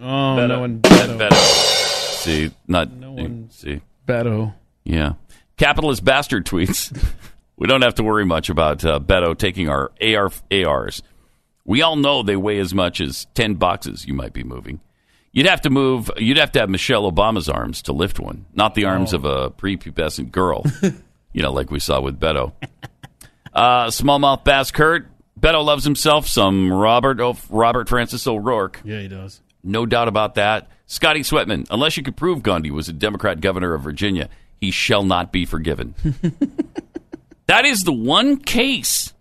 Oh, 0.00 0.46
no 0.46 0.60
one 0.60 0.78
Beto. 0.80 1.18
Beto. 1.18 1.34
See, 2.22 2.52
not 2.68 2.92
No 2.92 3.10
one- 3.10 3.48
see. 3.50 3.80
Beto. 4.06 4.54
Yeah. 4.84 5.14
Capitalist 5.56 6.04
bastard 6.04 6.46
tweets. 6.46 6.96
we 7.56 7.66
don't 7.66 7.82
have 7.82 7.96
to 7.96 8.04
worry 8.04 8.24
much 8.24 8.50
about 8.50 8.84
uh, 8.84 9.00
Beto 9.00 9.36
taking 9.36 9.68
our 9.68 9.90
AR, 10.00 10.30
ARs. 10.52 11.02
We 11.64 11.82
all 11.82 11.96
know 11.96 12.22
they 12.22 12.36
weigh 12.36 12.58
as 12.58 12.74
much 12.74 13.00
as 13.00 13.26
10 13.34 13.54
boxes 13.54 14.06
you 14.06 14.14
might 14.14 14.32
be 14.32 14.42
moving. 14.42 14.80
You'd 15.32 15.46
have 15.46 15.62
to 15.62 15.70
move, 15.70 16.10
you'd 16.18 16.36
have 16.36 16.52
to 16.52 16.60
have 16.60 16.68
Michelle 16.68 17.10
Obama's 17.10 17.48
arms 17.48 17.82
to 17.82 17.92
lift 17.92 18.20
one, 18.20 18.44
not 18.52 18.74
the 18.74 18.84
arms 18.84 19.12
of 19.12 19.24
a 19.24 19.50
prepubescent 19.50 20.30
girl, 20.30 20.64
you 21.32 21.42
know, 21.42 21.52
like 21.52 21.70
we 21.70 21.78
saw 21.78 22.00
with 22.00 22.20
Beto. 22.20 22.52
Uh, 23.52 23.86
smallmouth 23.86 24.44
bass 24.44 24.70
Kurt. 24.70 25.08
Beto 25.40 25.64
loves 25.64 25.84
himself 25.84 26.26
some 26.26 26.72
Robert 26.72 27.20
o- 27.20 27.36
Robert 27.48 27.88
Francis 27.88 28.26
O'Rourke. 28.26 28.80
Yeah, 28.84 29.00
he 29.00 29.08
does. 29.08 29.40
No 29.64 29.86
doubt 29.86 30.08
about 30.08 30.34
that. 30.34 30.68
Scotty 30.86 31.20
Sweatman, 31.20 31.66
unless 31.70 31.96
you 31.96 32.02
could 32.02 32.16
prove 32.16 32.42
Gandhi 32.42 32.70
was 32.70 32.88
a 32.88 32.92
Democrat 32.92 33.40
governor 33.40 33.72
of 33.74 33.82
Virginia, 33.82 34.28
he 34.60 34.70
shall 34.70 35.02
not 35.02 35.32
be 35.32 35.46
forgiven. 35.46 35.94
that 37.46 37.64
is 37.64 37.80
the 37.80 37.92
one 37.92 38.36
case 38.36 39.14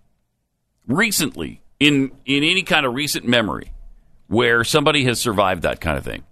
recently 0.87 1.60
in 1.81 2.11
in 2.25 2.43
any 2.43 2.61
kind 2.63 2.85
of 2.85 2.93
recent 2.93 3.27
memory 3.27 3.73
where 4.27 4.63
somebody 4.63 5.03
has 5.05 5.19
survived 5.19 5.63
that 5.63 5.81
kind 5.81 5.97
of 5.97 6.05
thing. 6.05 6.23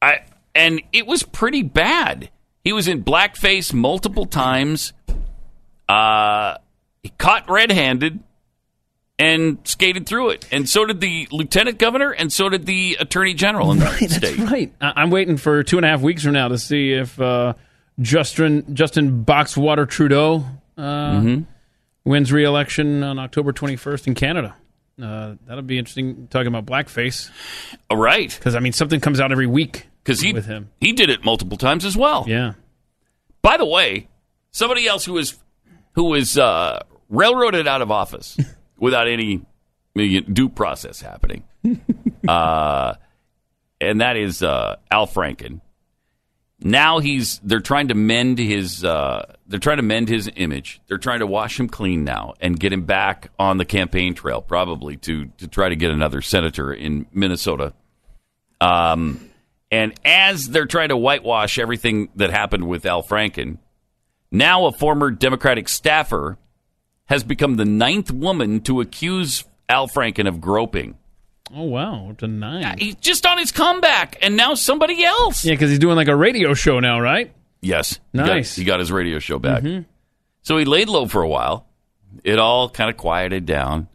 I 0.00 0.20
and 0.54 0.80
it 0.92 1.06
was 1.06 1.22
pretty 1.24 1.62
bad. 1.62 2.30
He 2.64 2.72
was 2.72 2.86
in 2.88 3.02
blackface 3.04 3.74
multiple 3.74 4.24
times. 4.24 4.92
Uh, 5.88 6.56
he 7.02 7.08
caught 7.18 7.50
red-handed 7.50 8.20
and 9.18 9.58
skated 9.64 10.06
through 10.06 10.30
it. 10.30 10.46
And 10.52 10.68
so 10.68 10.84
did 10.86 11.00
the 11.00 11.26
lieutenant 11.32 11.78
governor, 11.78 12.10
and 12.12 12.32
so 12.32 12.48
did 12.48 12.64
the 12.66 12.96
attorney 13.00 13.34
general 13.34 13.72
in 13.72 13.78
the 13.80 13.84
Right, 13.86 14.10
state. 14.10 14.38
right. 14.38 14.72
I- 14.80 14.92
I'm 14.96 15.10
waiting 15.10 15.36
for 15.36 15.62
two 15.64 15.76
and 15.76 15.84
a 15.84 15.88
half 15.88 16.00
weeks 16.00 16.22
from 16.22 16.32
now 16.34 16.48
to 16.48 16.56
see 16.58 16.92
if 16.92 17.20
uh, 17.20 17.54
Justin 18.00 18.74
Justin 18.74 19.24
Boxwater 19.24 19.86
Trudeau 19.88 20.44
uh, 20.78 20.82
Mm-hmm. 20.82 21.42
Wins 22.04 22.32
re-election 22.32 23.02
on 23.02 23.18
October 23.18 23.52
21st 23.52 24.06
in 24.08 24.14
Canada. 24.14 24.54
Uh, 25.02 25.34
that'll 25.46 25.62
be 25.62 25.78
interesting. 25.78 26.28
Talking 26.28 26.48
about 26.54 26.66
blackface, 26.66 27.30
All 27.88 27.96
right, 27.96 28.32
because 28.32 28.54
I 28.54 28.60
mean 28.60 28.72
something 28.72 29.00
comes 29.00 29.20
out 29.20 29.32
every 29.32 29.46
week 29.46 29.88
because 30.04 30.20
he 30.20 30.32
with 30.32 30.46
him. 30.46 30.70
he 30.80 30.92
did 30.92 31.08
it 31.10 31.24
multiple 31.24 31.56
times 31.56 31.84
as 31.84 31.96
well. 31.96 32.24
Yeah. 32.28 32.52
By 33.40 33.56
the 33.56 33.64
way, 33.66 34.08
somebody 34.50 34.86
else 34.86 35.04
who 35.04 35.14
was 35.14 35.38
who 35.92 36.04
was 36.04 36.36
uh, 36.38 36.82
railroaded 37.08 37.66
out 37.66 37.82
of 37.82 37.90
office 37.90 38.36
without 38.78 39.08
any 39.08 39.42
due 39.96 40.48
process 40.48 41.00
happening, 41.00 41.44
uh, 42.28 42.94
and 43.80 44.00
that 44.00 44.16
is 44.16 44.42
uh, 44.42 44.76
Al 44.90 45.06
Franken. 45.06 45.60
Now 46.64 47.00
he's 47.00 47.38
they're 47.40 47.60
trying 47.60 47.88
to 47.88 47.94
mend 47.94 48.38
his 48.38 48.84
uh, 48.84 49.34
they're 49.46 49.58
trying 49.58 49.78
to 49.78 49.82
mend 49.82 50.08
his 50.08 50.30
image. 50.36 50.80
They're 50.86 50.98
trying 50.98 51.20
to 51.20 51.26
wash 51.26 51.58
him 51.58 51.68
clean 51.68 52.04
now 52.04 52.34
and 52.40 52.58
get 52.58 52.72
him 52.72 52.84
back 52.84 53.30
on 53.38 53.58
the 53.58 53.64
campaign 53.64 54.14
trail, 54.14 54.40
probably 54.40 54.96
to 54.98 55.26
to 55.38 55.48
try 55.48 55.68
to 55.68 55.76
get 55.76 55.90
another 55.90 56.22
senator 56.22 56.72
in 56.72 57.06
Minnesota. 57.12 57.74
Um, 58.60 59.30
and 59.72 59.94
as 60.04 60.48
they're 60.50 60.66
trying 60.66 60.90
to 60.90 60.96
whitewash 60.96 61.58
everything 61.58 62.10
that 62.16 62.30
happened 62.30 62.68
with 62.68 62.86
Al 62.86 63.02
Franken, 63.02 63.58
now 64.30 64.66
a 64.66 64.72
former 64.72 65.10
Democratic 65.10 65.68
staffer 65.68 66.38
has 67.06 67.24
become 67.24 67.56
the 67.56 67.64
ninth 67.64 68.10
woman 68.10 68.60
to 68.60 68.80
accuse 68.80 69.44
Al 69.68 69.88
Franken 69.88 70.28
of 70.28 70.40
groping. 70.40 70.96
Oh 71.54 71.64
wow, 71.64 72.10
up 72.10 72.18
to 72.18 72.26
nine. 72.26 72.78
He's 72.78 72.94
just 72.96 73.26
on 73.26 73.38
his 73.38 73.52
comeback, 73.52 74.16
and 74.22 74.36
now 74.36 74.54
somebody 74.54 75.04
else. 75.04 75.44
Yeah, 75.44 75.52
because 75.54 75.70
he's 75.70 75.78
doing 75.78 75.96
like 75.96 76.08
a 76.08 76.16
radio 76.16 76.54
show 76.54 76.80
now, 76.80 77.00
right? 77.00 77.32
Yes. 77.60 78.00
He 78.12 78.18
got- 78.18 78.26
Nice. 78.26 78.56
He 78.56 78.64
got, 78.64 78.80
his 78.80 78.90
radio 78.90 79.18
show 79.18 79.38
back. 79.38 79.62
So 80.42 80.56
he 80.58 80.64
laid 80.64 80.88
low 80.88 81.06
for 81.06 81.22
a 81.22 81.28
while. 81.28 81.66
It 82.24 82.38
all 82.38 82.68
kind 82.68 82.90
of 82.90 82.96
quieted 82.96 83.46
down. 83.46 83.88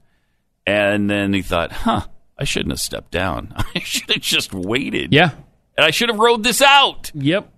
And 0.65 1.09
then 1.09 1.33
he 1.33 1.41
thought, 1.41 1.71
huh, 1.71 2.01
I 2.37 2.43
shouldn't 2.45 2.71
have 2.71 2.79
stepped 2.79 3.11
down. 3.11 3.53
I 3.75 3.79
should 3.79 4.09
have 4.09 4.21
just 4.21 4.53
waited. 4.53 5.13
Yeah. 5.13 5.31
And 5.77 5.85
I 5.85 5.91
should 5.91 6.09
have 6.09 6.17
rode 6.19 6.43
this 6.43 6.61
out. 6.61 7.11
Yep. 7.13 7.51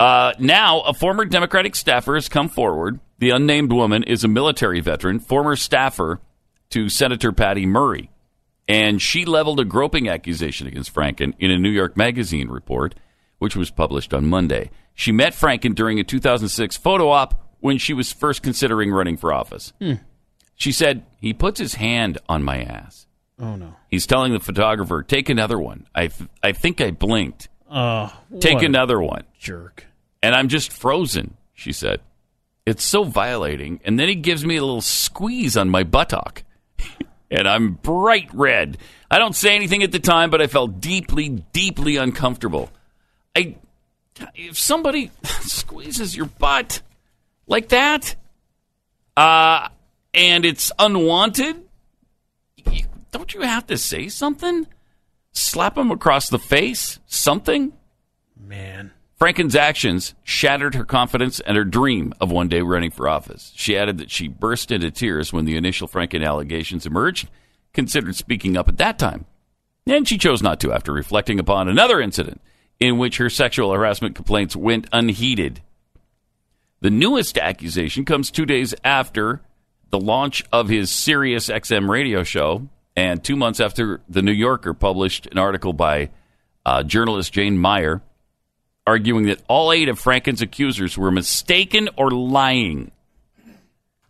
Uh, 0.00 0.32
now, 0.38 0.80
a 0.80 0.94
former 0.94 1.24
Democratic 1.24 1.76
staffer 1.76 2.14
has 2.14 2.28
come 2.28 2.48
forward. 2.48 2.98
The 3.18 3.30
unnamed 3.30 3.72
woman 3.72 4.02
is 4.02 4.24
a 4.24 4.28
military 4.28 4.80
veteran, 4.80 5.20
former 5.20 5.54
staffer 5.56 6.20
to 6.70 6.88
Senator 6.88 7.30
Patty 7.32 7.66
Murray. 7.66 8.10
And 8.68 9.02
she 9.02 9.24
leveled 9.24 9.60
a 9.60 9.64
groping 9.64 10.08
accusation 10.08 10.66
against 10.66 10.94
Franken 10.94 11.34
in 11.38 11.50
a 11.50 11.58
New 11.58 11.68
York 11.70 11.96
Magazine 11.96 12.48
report, 12.48 12.94
which 13.38 13.56
was 13.56 13.70
published 13.70 14.14
on 14.14 14.26
Monday. 14.26 14.70
She 14.94 15.10
met 15.12 15.32
Franken 15.34 15.74
during 15.74 15.98
a 15.98 16.04
2006 16.04 16.76
photo 16.76 17.08
op 17.10 17.40
when 17.60 17.78
she 17.78 17.92
was 17.92 18.12
first 18.12 18.42
considering 18.42 18.90
running 18.92 19.16
for 19.16 19.32
office. 19.32 19.72
Hmm. 19.80 19.94
She 20.54 20.70
said, 20.70 21.04
He 21.20 21.32
puts 21.32 21.58
his 21.58 21.74
hand 21.74 22.18
on 22.28 22.42
my 22.44 22.62
ass. 22.62 23.06
Oh 23.38 23.56
no. 23.56 23.74
He's 23.88 24.06
telling 24.06 24.32
the 24.32 24.38
photographer, 24.40 25.02
Take 25.02 25.28
another 25.28 25.58
one. 25.58 25.86
I, 25.94 26.06
th- 26.08 26.30
I 26.42 26.52
think 26.52 26.80
I 26.80 26.92
blinked. 26.92 27.48
Oh, 27.70 28.12
Take 28.38 28.62
another 28.62 29.00
one 29.00 29.24
jerk. 29.38 29.86
and 30.22 30.34
I'm 30.34 30.48
just 30.48 30.70
frozen, 30.72 31.36
she 31.54 31.72
said. 31.72 32.00
It's 32.66 32.84
so 32.84 33.02
violating. 33.02 33.80
And 33.84 33.98
then 33.98 34.08
he 34.08 34.14
gives 34.14 34.44
me 34.44 34.56
a 34.56 34.60
little 34.60 34.82
squeeze 34.82 35.56
on 35.56 35.68
my 35.68 35.82
buttock. 35.82 36.44
and 37.32 37.48
I'm 37.48 37.72
bright 37.72 38.28
red. 38.34 38.78
I 39.10 39.18
don't 39.18 39.34
say 39.34 39.56
anything 39.56 39.82
at 39.82 39.90
the 39.90 39.98
time, 39.98 40.30
but 40.30 40.42
I 40.42 40.46
felt 40.46 40.80
deeply, 40.80 41.30
deeply 41.52 41.96
uncomfortable. 41.96 42.70
I 43.34 43.56
if 44.34 44.58
somebody 44.58 45.10
squeezes 45.40 46.14
your 46.14 46.26
butt 46.26 46.82
like 47.46 47.70
that, 47.70 48.14
uh, 49.16 49.68
and 50.12 50.44
it's 50.44 50.70
unwanted, 50.78 51.64
you, 52.70 52.84
don't 53.10 53.32
you 53.32 53.40
have 53.40 53.66
to 53.68 53.78
say 53.78 54.08
something? 54.08 54.66
Slap 55.32 55.78
him 55.78 55.90
across 55.90 56.28
the 56.28 56.38
face? 56.38 57.00
Something? 57.06 57.72
Man. 58.38 58.92
Franken's 59.22 59.54
actions 59.54 60.16
shattered 60.24 60.74
her 60.74 60.84
confidence 60.84 61.38
and 61.38 61.56
her 61.56 61.62
dream 61.62 62.12
of 62.20 62.32
one 62.32 62.48
day 62.48 62.60
running 62.60 62.90
for 62.90 63.08
office. 63.08 63.52
She 63.54 63.78
added 63.78 63.98
that 63.98 64.10
she 64.10 64.26
burst 64.26 64.72
into 64.72 64.90
tears 64.90 65.32
when 65.32 65.44
the 65.44 65.56
initial 65.56 65.86
Franken 65.86 66.26
allegations 66.26 66.86
emerged, 66.86 67.28
considered 67.72 68.16
speaking 68.16 68.56
up 68.56 68.68
at 68.68 68.78
that 68.78 68.98
time. 68.98 69.26
And 69.86 70.08
she 70.08 70.18
chose 70.18 70.42
not 70.42 70.58
to 70.58 70.72
after 70.72 70.92
reflecting 70.92 71.38
upon 71.38 71.68
another 71.68 72.00
incident 72.00 72.40
in 72.80 72.98
which 72.98 73.18
her 73.18 73.30
sexual 73.30 73.72
harassment 73.72 74.16
complaints 74.16 74.56
went 74.56 74.88
unheeded. 74.92 75.60
The 76.80 76.90
newest 76.90 77.38
accusation 77.38 78.04
comes 78.04 78.28
two 78.28 78.44
days 78.44 78.74
after 78.82 79.40
the 79.90 80.00
launch 80.00 80.42
of 80.50 80.68
his 80.68 80.90
Sirius 80.90 81.48
XM 81.48 81.88
radio 81.88 82.24
show, 82.24 82.68
and 82.96 83.22
two 83.22 83.36
months 83.36 83.60
after 83.60 84.00
The 84.08 84.22
New 84.22 84.32
Yorker 84.32 84.74
published 84.74 85.28
an 85.28 85.38
article 85.38 85.72
by 85.72 86.10
uh, 86.66 86.82
journalist 86.82 87.32
Jane 87.32 87.60
Mayer 87.60 88.02
arguing 88.86 89.26
that 89.26 89.42
all 89.48 89.72
eight 89.72 89.88
of 89.88 89.98
Franken's 89.98 90.42
accusers 90.42 90.98
were 90.98 91.10
mistaken 91.10 91.88
or 91.96 92.10
lying. 92.10 92.90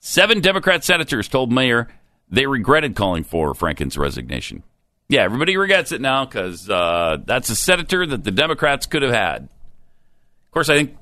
Seven 0.01 0.41
Democrat 0.41 0.85
senators 0.85 1.29
told 1.29 1.53
Mayer 1.53 1.89
they 2.29 2.47
regretted 2.47 2.97
calling 2.97 3.25
for 3.25 3.55
Franken's 3.55 3.97
resignation. 3.97 4.63
Yeah, 5.09 5.23
everybody 5.25 5.57
regrets 5.57 5.93
it 5.93 6.01
now 6.01 6.25
because 6.25 6.69
uh, 6.71 7.19
that's 7.25 7.51
a 7.51 7.57
senator 7.57 8.07
that 8.07 8.25
the 8.25 8.31
Democrats 8.31 8.87
could 8.87 9.03
have 9.03 9.13
had. 9.13 9.43
Of 9.43 10.51
course, 10.51 10.69
I 10.71 10.77
think 10.77 10.97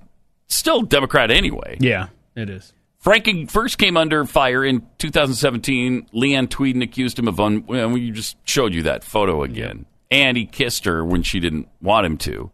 still 0.48 0.82
Democrat 0.82 1.30
anyway. 1.30 1.76
Yeah, 1.80 2.08
it 2.34 2.50
is. 2.50 2.72
Franken 3.04 3.50
first 3.50 3.78
came 3.78 3.96
under 3.96 4.26
fire 4.26 4.64
in 4.64 4.86
2017. 4.98 6.08
Leeann 6.12 6.48
Tweeden 6.48 6.82
accused 6.82 7.18
him 7.18 7.28
of 7.28 7.40
un. 7.40 7.64
Well, 7.66 7.90
we 7.90 8.10
just 8.10 8.36
showed 8.46 8.74
you 8.74 8.82
that 8.82 9.04
photo 9.04 9.42
again, 9.42 9.86
and 10.10 10.36
he 10.36 10.44
kissed 10.44 10.84
her 10.84 11.04
when 11.04 11.22
she 11.22 11.40
didn't 11.40 11.68
want 11.80 12.04
him 12.04 12.18
to. 12.18 12.50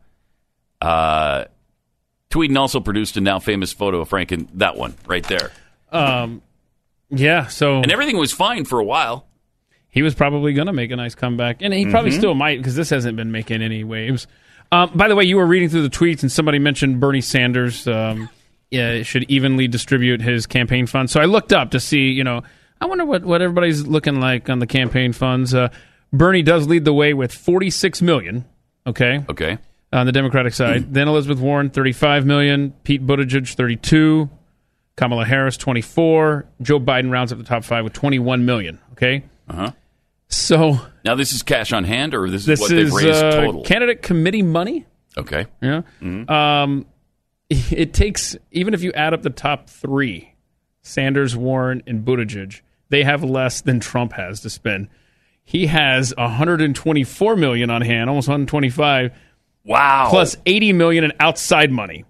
Uh, 0.80 1.44
Tweeden 2.30 2.56
also 2.58 2.80
produced 2.80 3.16
a 3.16 3.20
now 3.20 3.38
famous 3.38 3.72
photo 3.72 4.00
of 4.00 4.08
Franken. 4.08 4.48
That 4.54 4.76
one 4.76 4.94
right 5.06 5.24
there, 5.24 5.50
Um, 5.92 6.42
yeah. 7.10 7.46
So 7.46 7.76
and 7.76 7.90
everything 7.92 8.16
was 8.18 8.32
fine 8.32 8.64
for 8.64 8.78
a 8.80 8.84
while. 8.84 9.26
he 9.88 10.02
was 10.02 10.14
probably 10.14 10.52
going 10.52 10.66
to 10.66 10.72
make 10.72 10.90
a 10.90 10.96
nice 10.96 11.14
comeback, 11.14 11.58
and 11.62 11.72
he 11.72 11.86
probably 11.90 12.10
Mm-hmm. 12.10 12.18
still 12.18 12.34
might 12.34 12.58
because 12.58 12.74
this 12.74 12.90
hasn't 12.90 13.16
been 13.16 13.32
making 13.32 13.62
any 13.62 13.84
waves. 13.84 14.26
Um, 14.72 14.90
by 14.94 15.08
the 15.08 15.14
way, 15.14 15.24
you 15.24 15.36
were 15.36 15.46
reading 15.46 15.68
through 15.68 15.82
the 15.82 15.88
tweets, 15.90 16.22
and 16.22 16.30
somebody 16.30 16.58
mentioned 16.58 16.98
Bernie 17.00 17.20
Sanders 17.20 17.86
um, 17.86 18.28
yeah, 18.70 19.02
should 19.04 19.24
evenly 19.30 19.68
distribute 19.68 20.20
his 20.20 20.46
campaign 20.46 20.86
funds. 20.86 21.12
So 21.12 21.20
I 21.20 21.24
looked 21.26 21.52
up 21.52 21.70
to 21.70 21.80
see, 21.80 22.10
you 22.10 22.24
know, 22.24 22.42
I 22.80 22.86
wonder 22.86 23.04
what, 23.06 23.24
what 23.24 23.40
everybody's 23.40 23.86
looking 23.86 24.20
like 24.20 24.50
on 24.50 24.58
the 24.58 24.66
campaign 24.66 25.12
funds. 25.12 25.54
Uh, 25.54 25.68
Bernie 26.12 26.42
does 26.42 26.66
lead 26.66 26.84
the 26.84 26.92
way 26.92 27.14
with 27.14 27.32
forty 27.32 27.70
six 27.70 28.02
million. 28.02 28.44
Okay, 28.86 29.24
Okay, 29.30 29.58
on 29.96 30.06
the 30.06 30.12
Democratic 30.12 30.54
side. 30.54 30.92
then 30.94 31.08
Elizabeth 31.08 31.38
Warren, 31.38 31.70
35 31.70 32.26
million. 32.26 32.72
Pete 32.84 33.04
Buttigieg, 33.06 33.52
32. 33.54 34.30
Kamala 34.96 35.24
Harris, 35.24 35.56
24. 35.56 36.46
Joe 36.62 36.80
Biden 36.80 37.10
rounds 37.10 37.32
up 37.32 37.38
the 37.38 37.44
top 37.44 37.64
five 37.64 37.84
with 37.84 37.92
21 37.92 38.44
million. 38.44 38.78
Okay. 38.92 39.24
Uh-huh. 39.48 39.72
So 40.28 40.80
now 41.04 41.14
this 41.14 41.32
is 41.32 41.42
cash 41.42 41.72
on 41.72 41.84
hand, 41.84 42.14
or 42.14 42.28
this 42.28 42.42
is 42.42 42.46
this 42.46 42.60
what 42.60 42.70
they've 42.70 42.86
is 42.86 42.92
raised 42.92 43.24
uh, 43.24 43.30
total. 43.32 43.62
candidate 43.62 44.02
committee 44.02 44.42
money. 44.42 44.86
okay, 45.16 45.46
Yeah. 45.62 45.82
Um, 46.28 46.86
it 47.50 47.94
takes 47.94 48.36
even 48.50 48.74
if 48.74 48.82
you 48.82 48.92
add 48.92 49.14
up 49.14 49.22
the 49.22 49.30
top 49.30 49.70
three, 49.70 50.34
Sanders, 50.82 51.36
Warren, 51.36 51.82
and 51.86 52.04
Buttigieg, 52.04 52.60
they 52.88 53.04
have 53.04 53.22
less 53.22 53.60
than 53.60 53.78
Trump 53.78 54.12
has 54.14 54.40
to 54.40 54.50
spend. 54.50 54.88
He 55.44 55.66
has 55.68 56.12
124 56.16 57.36
million 57.36 57.70
on 57.70 57.82
hand, 57.82 58.10
almost 58.10 58.26
125 58.26 59.12
wow. 59.66 60.06
plus 60.10 60.36
80 60.46 60.72
million 60.72 61.04
in 61.04 61.12
outside 61.20 61.70
money. 61.70 62.04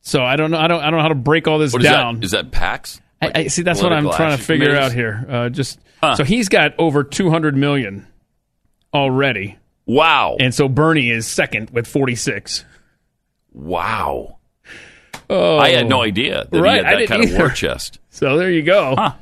So 0.00 0.22
I 0.22 0.36
don't 0.36 0.50
know. 0.52 0.58
I 0.58 0.68
don't. 0.68 0.80
I 0.80 0.84
don't 0.90 0.98
know 0.98 1.02
how 1.02 1.08
to 1.08 1.14
break 1.16 1.48
all 1.48 1.58
this 1.58 1.72
what 1.72 1.82
is 1.82 1.88
down. 1.88 2.16
that? 2.20 2.24
Is 2.24 2.30
that 2.30 2.50
PACs? 2.52 3.00
I, 3.20 3.32
I 3.34 3.46
see. 3.48 3.62
That's 3.62 3.82
what 3.82 3.92
I'm 3.92 4.08
trying 4.10 4.36
to 4.38 4.42
figure 4.42 4.66
committees? 4.66 4.86
out 4.86 4.92
here. 4.92 5.26
Uh, 5.28 5.48
just 5.48 5.80
Huh. 6.02 6.14
so 6.14 6.22
he's 6.24 6.48
got 6.48 6.74
over 6.78 7.02
200 7.02 7.56
million 7.56 8.06
already, 8.94 9.56
Wow, 9.86 10.36
and 10.38 10.54
so 10.54 10.68
Bernie 10.68 11.10
is 11.10 11.26
second 11.26 11.70
with 11.70 11.86
46. 11.88 12.64
wow. 13.52 14.38
Oh, 15.28 15.58
I 15.58 15.70
had 15.70 15.88
no 15.88 16.02
idea 16.02 16.46
that 16.50 16.60
Right, 16.60 16.78
he 16.80 16.84
had 16.84 16.98
that 17.00 17.08
didn't 17.08 17.24
of 17.32 17.36
war 17.38 17.46
either. 17.46 17.54
chest. 17.54 17.98
So 18.10 18.38
there 18.38 18.50
you 18.50 18.62
go. 18.62 18.94
Huh. 18.96 19.12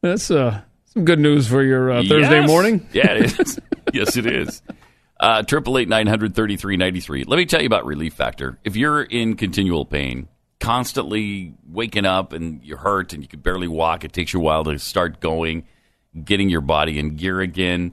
That's 0.00 0.28
uh, 0.30 0.62
some 0.86 1.04
good 1.04 1.20
news 1.20 1.46
for 1.46 1.62
your 1.62 1.92
uh, 1.92 2.02
Thursday 2.02 2.40
Yes. 2.40 2.48
morning. 2.48 2.88
Yeah, 2.92 3.12
it 3.12 3.38
is. 3.38 3.60
yes, 3.92 4.16
it 4.16 4.26
is. 4.26 4.62
Triple 5.46 5.78
eight 5.78 5.88
nine 5.88 6.06
hundred 6.06 6.34
thirty 6.34 6.56
three 6.56 6.76
ninety 6.76 7.00
three. 7.00 7.24
Let 7.24 7.36
me 7.36 7.46
tell 7.46 7.60
you 7.60 7.66
about 7.66 7.86
Relief 7.86 8.14
Factor. 8.14 8.58
If 8.64 8.74
you're 8.74 9.02
in 9.02 9.36
continual 9.36 9.84
pain, 9.84 10.26
constantly 10.58 11.54
waking 11.70 12.04
up 12.04 12.32
and 12.32 12.62
you're 12.64 12.78
hurt 12.78 13.12
and 13.12 13.22
you 13.22 13.28
can 13.28 13.40
barely 13.40 13.68
walk, 13.68 14.04
it 14.04 14.12
takes 14.12 14.32
you 14.32 14.40
a 14.40 14.42
while 14.42 14.64
to 14.64 14.78
start 14.78 15.20
going, 15.20 15.64
getting 16.24 16.48
your 16.48 16.60
body 16.60 16.98
in 16.98 17.16
gear 17.16 17.40
again. 17.40 17.92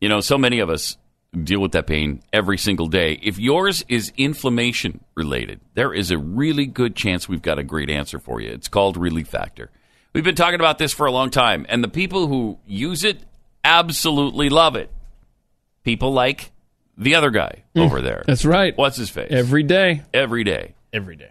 You 0.00 0.08
know, 0.08 0.20
so 0.20 0.36
many 0.36 0.58
of 0.58 0.68
us 0.68 0.96
deal 1.42 1.60
with 1.60 1.72
that 1.72 1.86
pain 1.86 2.22
every 2.32 2.58
single 2.58 2.86
day. 2.86 3.18
If 3.22 3.38
yours 3.38 3.84
is 3.88 4.12
inflammation 4.16 5.04
related, 5.14 5.60
there 5.74 5.92
is 5.92 6.10
a 6.10 6.18
really 6.18 6.66
good 6.66 6.94
chance 6.96 7.28
we've 7.28 7.42
got 7.42 7.58
a 7.58 7.64
great 7.64 7.90
answer 7.90 8.18
for 8.18 8.40
you. 8.40 8.50
It's 8.50 8.68
called 8.68 8.96
Relief 8.96 9.28
Factor. 9.28 9.70
We've 10.14 10.24
been 10.24 10.34
talking 10.34 10.60
about 10.60 10.78
this 10.78 10.92
for 10.92 11.06
a 11.06 11.12
long 11.12 11.30
time, 11.30 11.66
and 11.68 11.84
the 11.84 11.88
people 11.88 12.26
who 12.26 12.58
use 12.66 13.04
it 13.04 13.20
absolutely 13.64 14.48
love 14.48 14.76
it. 14.76 14.90
People 15.84 16.12
like 16.12 16.50
the 16.98 17.14
other 17.14 17.30
guy 17.30 17.64
over 17.76 18.02
there. 18.02 18.24
That's 18.26 18.44
right. 18.44 18.76
What's 18.76 18.96
his 18.96 19.08
face? 19.08 19.28
Every 19.30 19.62
day. 19.62 20.02
Every 20.12 20.44
day. 20.44 20.74
Every 20.92 21.16
day. 21.16 21.30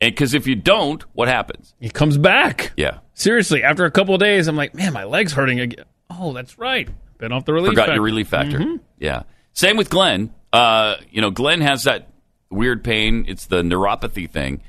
And 0.00 0.14
because 0.14 0.32
if 0.32 0.46
you 0.46 0.54
don't, 0.54 1.02
what 1.12 1.28
happens? 1.28 1.74
He 1.78 1.90
comes 1.90 2.16
back. 2.16 2.72
Yeah. 2.76 3.00
Seriously, 3.12 3.62
after 3.62 3.84
a 3.84 3.90
couple 3.90 4.14
of 4.14 4.20
days, 4.20 4.48
I'm 4.48 4.56
like, 4.56 4.74
man, 4.74 4.94
my 4.94 5.04
leg's 5.04 5.32
hurting 5.32 5.60
again. 5.60 5.84
Oh, 6.08 6.32
that's 6.32 6.58
right. 6.58 6.88
Been 7.18 7.32
off 7.32 7.44
the 7.44 7.52
relief. 7.52 7.72
Forgot 7.72 7.82
factor. 7.82 7.94
your 7.96 8.04
relief 8.04 8.28
factor. 8.28 8.58
Mm-hmm. 8.58 8.76
Yeah. 8.98 9.24
Same 9.52 9.76
with 9.76 9.90
Glenn. 9.90 10.32
Uh, 10.52 10.96
you 11.10 11.20
know, 11.20 11.30
Glenn 11.30 11.60
has 11.60 11.84
that 11.84 12.08
weird 12.50 12.82
pain. 12.82 13.26
It's 13.28 13.46
the 13.46 13.62
neuropathy 13.62 14.30
thing. 14.30 14.62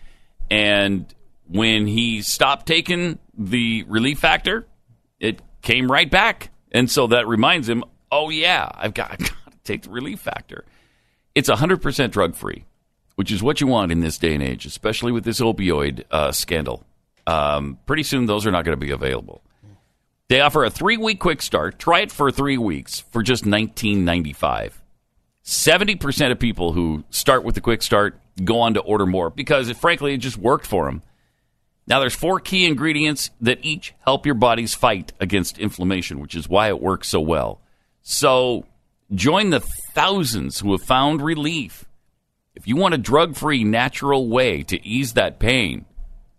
And 0.49 1.05
when 1.47 1.87
he 1.87 2.21
stopped 2.23 2.65
taking 2.65 3.19
the 3.37 3.83
relief 3.87 4.19
factor, 4.19 4.67
it 5.19 5.39
came 5.61 5.89
right 5.89 6.11
back. 6.11 6.49
And 6.73 6.91
so 6.91 7.07
that 7.07 7.25
reminds 7.27 7.69
him, 7.69 7.85
oh, 8.11 8.29
yeah, 8.29 8.69
I've 8.73 8.93
got, 8.93 9.11
I've 9.11 9.19
got 9.19 9.27
to 9.27 9.33
take 9.63 9.83
the 9.83 9.89
relief 9.89 10.19
factor. 10.19 10.65
It's 11.35 11.49
100% 11.49 12.11
drug 12.11 12.35
free, 12.35 12.65
which 13.15 13.31
is 13.31 13.41
what 13.41 13.61
you 13.61 13.67
want 13.67 13.91
in 13.91 14.01
this 14.01 14.17
day 14.17 14.33
and 14.33 14.43
age, 14.43 14.65
especially 14.65 15.11
with 15.11 15.23
this 15.23 15.39
opioid 15.39 16.03
uh, 16.11 16.31
scandal. 16.31 16.83
Um, 17.27 17.77
pretty 17.85 18.03
soon, 18.03 18.25
those 18.25 18.45
are 18.45 18.51
not 18.51 18.65
going 18.65 18.77
to 18.77 18.85
be 18.85 18.91
available. 18.91 19.41
They 20.27 20.39
offer 20.39 20.63
a 20.63 20.69
three 20.69 20.97
week 20.97 21.19
quick 21.19 21.41
start. 21.41 21.77
Try 21.77 21.99
it 22.01 22.11
for 22.11 22.31
three 22.31 22.57
weeks 22.57 23.01
for 23.01 23.21
just 23.21 23.45
nineteen 23.45 24.05
ninety 24.05 24.31
five. 24.31 24.81
Seventy 25.43 25.95
percent 25.95 26.31
of 26.31 26.39
people 26.39 26.71
who 26.71 27.03
start 27.09 27.43
with 27.43 27.55
the 27.55 27.61
quick 27.61 27.81
start 27.81 28.17
go 28.43 28.61
on 28.61 28.75
to 28.75 28.79
order 28.79 29.05
more 29.05 29.29
because, 29.29 29.67
it, 29.69 29.75
frankly, 29.77 30.13
it 30.13 30.19
just 30.19 30.37
worked 30.37 30.65
for 30.65 30.85
them. 30.85 31.03
Now, 31.87 31.99
there's 31.99 32.15
four 32.15 32.39
key 32.39 32.65
ingredients 32.65 33.31
that 33.41 33.59
each 33.61 33.93
help 34.05 34.25
your 34.25 34.35
body's 34.35 34.73
fight 34.73 35.11
against 35.19 35.57
inflammation, 35.57 36.19
which 36.19 36.35
is 36.35 36.47
why 36.47 36.69
it 36.69 36.81
works 36.81 37.09
so 37.09 37.19
well. 37.19 37.59
So, 38.01 38.65
join 39.13 39.49
the 39.49 39.59
thousands 39.59 40.59
who 40.59 40.71
have 40.71 40.81
found 40.81 41.21
relief. 41.21 41.85
If 42.55 42.67
you 42.67 42.75
want 42.75 42.93
a 42.93 42.97
drug 42.97 43.35
free, 43.35 43.63
natural 43.63 44.27
way 44.27 44.63
to 44.63 44.85
ease 44.85 45.13
that 45.13 45.39
pain 45.39 45.85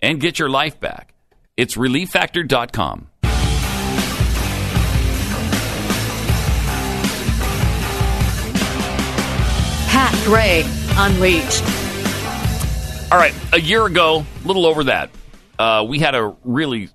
and 0.01 0.21
get 0.21 0.39
your 0.39 0.51
life 0.51 0.79
back, 0.81 1.15
it's 1.57 1.77
relieffactor.com. 1.77 3.09
Pat 9.89 10.25
Gray 10.25 10.63
Unleashed. 10.97 11.65
All 13.13 13.19
right, 13.19 13.35
a 13.53 13.61
year 13.61 13.85
ago, 13.85 14.25
a 14.43 14.47
little 14.47 14.65
over 14.65 14.85
that, 14.85 15.11
uh, 15.59 15.85
we 15.87 15.99
had 15.99 16.15
a 16.15 16.35
really 16.45 16.89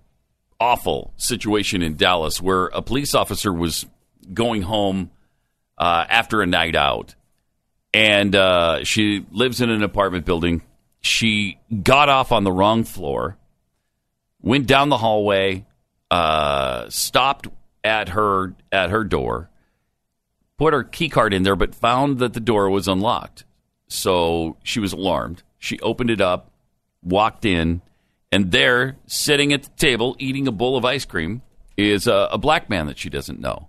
awful 0.60 1.14
situation 1.18 1.84
in 1.84 1.96
Dallas 1.96 2.42
where 2.42 2.66
a 2.68 2.82
police 2.82 3.14
officer 3.14 3.54
was 3.54 3.86
going 4.34 4.64
home 4.64 5.12
uh, 5.78 6.06
after 6.10 6.42
a 6.42 6.46
night 6.46 6.76
out, 6.76 7.16
and 7.94 8.36
uh, 8.36 8.84
she 8.84 9.26
lives 9.32 9.62
in 9.62 9.70
an 9.70 9.84
apartment 9.84 10.26
building. 10.26 10.62
She 11.02 11.60
got 11.84 12.10
off 12.10 12.32
on 12.32 12.44
the 12.44 12.52
wrong 12.52 12.84
floor, 12.84 13.38
went 14.42 14.68
down 14.68 14.90
the 14.90 14.98
hallway, 14.98 15.66
uh, 16.12 16.90
stopped 16.90 17.48
at 17.84 18.10
her 18.10 18.56
at 18.72 18.90
her 18.90 19.04
door, 19.04 19.50
put 20.58 20.74
her 20.74 20.84
key 20.84 21.10
card 21.10 21.34
in 21.34 21.44
there, 21.44 21.56
but 21.56 21.76
found 21.76 22.20
that 22.20 22.34
the 22.34 22.40
door 22.40 22.70
was 22.70 22.88
unlocked. 22.88 23.46
So 23.88 24.58
she 24.64 24.80
was 24.80 24.94
alarmed. 24.94 25.44
She 25.60 25.80
opened 25.80 26.10
it 26.10 26.22
up, 26.22 26.52
walked 27.02 27.46
in, 27.46 27.82
and 28.32 28.52
there, 28.52 28.98
sitting 29.06 29.54
at 29.54 29.64
the 29.64 29.70
table, 29.78 30.16
eating 30.20 30.48
a 30.48 30.52
bowl 30.52 30.76
of 30.76 30.84
ice 30.84 31.06
cream, 31.06 31.42
is 31.78 32.08
a, 32.08 32.30
a 32.32 32.38
black 32.38 32.70
man 32.70 32.88
that 32.88 32.98
she 32.98 33.10
doesn't 33.10 33.40
know. 33.40 33.68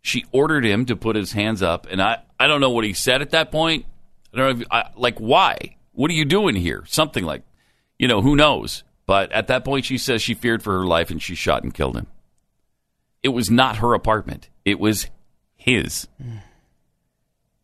She 0.00 0.24
ordered 0.32 0.64
him 0.64 0.86
to 0.86 0.96
put 0.96 1.16
his 1.16 1.32
hands 1.32 1.62
up, 1.62 1.86
and 1.90 2.00
I, 2.00 2.22
I 2.38 2.46
don't 2.46 2.60
know 2.60 2.70
what 2.70 2.84
he 2.84 2.92
said 2.92 3.20
at 3.20 3.30
that 3.30 3.50
point. 3.50 3.84
I 4.32 4.36
don't 4.36 4.58
know, 4.58 4.62
if, 4.62 4.68
I, 4.70 4.90
like, 4.96 5.18
why? 5.18 5.76
What 5.92 6.10
are 6.10 6.14
you 6.14 6.24
doing 6.24 6.54
here? 6.54 6.84
Something 6.86 7.24
like, 7.24 7.42
you 7.98 8.08
know, 8.08 8.22
who 8.22 8.36
knows? 8.36 8.84
But 9.06 9.32
at 9.32 9.48
that 9.48 9.64
point, 9.64 9.84
she 9.84 9.98
says 9.98 10.22
she 10.22 10.34
feared 10.34 10.62
for 10.62 10.78
her 10.78 10.86
life 10.86 11.10
and 11.10 11.20
she 11.20 11.34
shot 11.34 11.62
and 11.62 11.74
killed 11.74 11.96
him. 11.96 12.06
It 13.22 13.30
was 13.30 13.50
not 13.50 13.78
her 13.78 13.94
apartment, 13.94 14.48
it 14.64 14.78
was 14.78 15.08
his. 15.56 16.06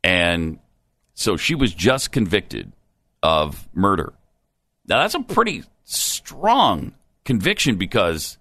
And 0.02 0.58
so 1.14 1.36
she 1.36 1.54
was 1.54 1.72
just 1.72 2.12
convicted 2.12 2.72
of 3.22 3.68
murder. 3.72 4.12
Now, 4.86 5.00
that's 5.00 5.14
a 5.14 5.20
pretty 5.20 5.64
strong 5.84 6.94
conviction 7.24 7.76
because 7.76 8.36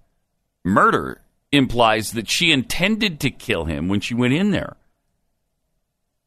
murder 0.66 1.22
implies 1.54 2.12
that 2.12 2.28
she 2.28 2.52
intended 2.52 3.20
to 3.22 3.30
kill 3.30 3.66
him 3.66 3.88
when 3.88 4.02
she 4.02 4.16
went 4.16 4.34
in 4.34 4.52
there. 4.52 4.76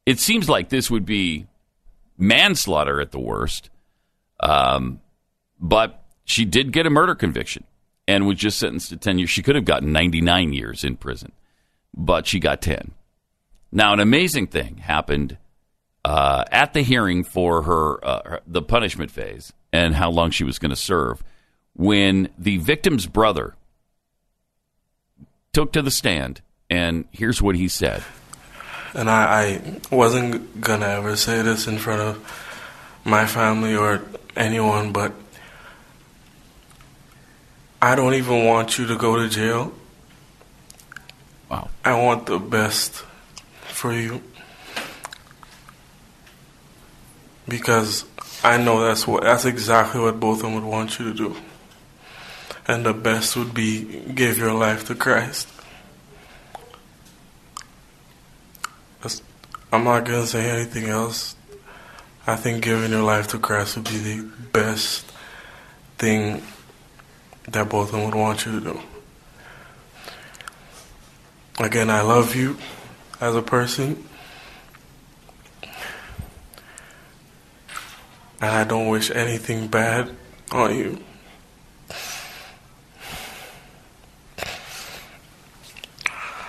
It 0.05 0.19
seems 0.19 0.47
like 0.47 0.69
this 0.69 0.89
would 0.89 1.05
be 1.05 1.47
manslaughter 2.17 3.01
at 3.01 3.11
the 3.11 3.19
worst. 3.19 3.69
Um, 4.39 5.01
but 5.59 6.03
she 6.23 6.45
did 6.45 6.71
get 6.71 6.85
a 6.85 6.89
murder 6.89 7.13
conviction 7.13 7.65
and 8.07 8.25
was 8.25 8.37
just 8.37 8.57
sentenced 8.57 8.89
to 8.89 8.97
10 8.97 9.19
years. 9.19 9.29
She 9.29 9.43
could 9.43 9.55
have 9.55 9.65
gotten 9.65 9.91
99 9.91 10.53
years 10.53 10.83
in 10.83 10.95
prison, 10.95 11.33
but 11.93 12.25
she 12.25 12.39
got 12.39 12.61
10. 12.61 12.91
Now, 13.71 13.91
an 13.91 13.99
amazing 13.99 14.47
thing 14.47 14.77
happened 14.77 15.37
uh, 16.05 16.45
at 16.51 16.73
the 16.73 16.83
hearing 16.83 17.25
for 17.25 17.63
her, 17.63 18.05
uh, 18.05 18.21
her 18.23 18.41
the 18.47 18.61
punishment 18.61 19.11
phase 19.11 19.51
and 19.73 19.93
how 19.93 20.09
long 20.09 20.31
she 20.31 20.45
was 20.45 20.57
going 20.57 20.69
to 20.69 20.77
serve 20.77 21.21
when 21.73 22.29
the 22.37 22.57
victim's 22.57 23.07
brother 23.07 23.55
took 25.57 25.71
to 25.71 25.81
the 25.81 25.89
stand 25.89 26.39
and 26.69 27.05
here's 27.11 27.41
what 27.41 27.55
he 27.55 27.67
said. 27.67 28.03
And 28.93 29.09
I, 29.09 29.23
I 29.41 29.95
wasn't 29.95 30.61
gonna 30.61 30.85
ever 30.85 31.15
say 31.15 31.41
this 31.41 31.65
in 31.65 31.79
front 31.79 31.99
of 31.99 33.01
my 33.03 33.25
family 33.25 33.75
or 33.75 34.03
anyone 34.35 34.91
but 34.91 35.13
i 37.81 37.95
don't 37.95 38.13
even 38.13 38.45
want 38.45 38.77
you 38.77 38.85
to 38.85 38.95
go 38.97 39.15
to 39.15 39.27
jail. 39.27 39.73
Wow. 41.49 41.69
I 41.83 41.99
want 41.99 42.27
the 42.27 42.37
best 42.37 43.03
for 43.61 43.91
you. 43.91 44.21
Because 47.47 48.05
I 48.43 48.57
know 48.57 48.81
that's 48.81 49.07
what 49.07 49.23
that's 49.23 49.45
exactly 49.45 50.01
what 50.01 50.19
both 50.19 50.37
of 50.37 50.43
them 50.43 50.53
would 50.53 50.63
want 50.63 50.99
you 50.99 51.11
to 51.11 51.13
do. 51.15 51.35
And 52.67 52.85
the 52.85 52.93
best 52.93 53.35
would 53.37 53.53
be 53.53 54.01
give 54.13 54.37
your 54.37 54.53
life 54.53 54.85
to 54.87 54.95
Christ. 54.95 55.47
I'm 59.71 59.83
not 59.83 60.05
gonna 60.05 60.25
say 60.25 60.49
anything 60.49 60.85
else. 60.85 61.35
I 62.25 62.35
think 62.35 62.63
giving 62.63 62.91
your 62.91 63.03
life 63.03 63.27
to 63.29 63.39
Christ 63.39 63.75
would 63.75 63.85
be 63.85 63.97
the 63.97 64.21
best 64.53 65.11
thing 65.97 66.41
that 67.49 67.69
both 67.69 67.89
of 67.89 67.91
them 67.93 68.05
would 68.05 68.15
want 68.15 68.45
you 68.45 68.59
to 68.59 68.73
do. 68.73 68.79
Again, 71.59 71.89
I 71.89 72.01
love 72.01 72.35
you 72.35 72.57
as 73.19 73.35
a 73.35 73.41
person. 73.41 74.07
And 78.39 78.51
I 78.51 78.63
don't 78.63 78.87
wish 78.87 79.11
anything 79.11 79.67
bad 79.67 80.15
on 80.51 80.75
you. 80.75 81.03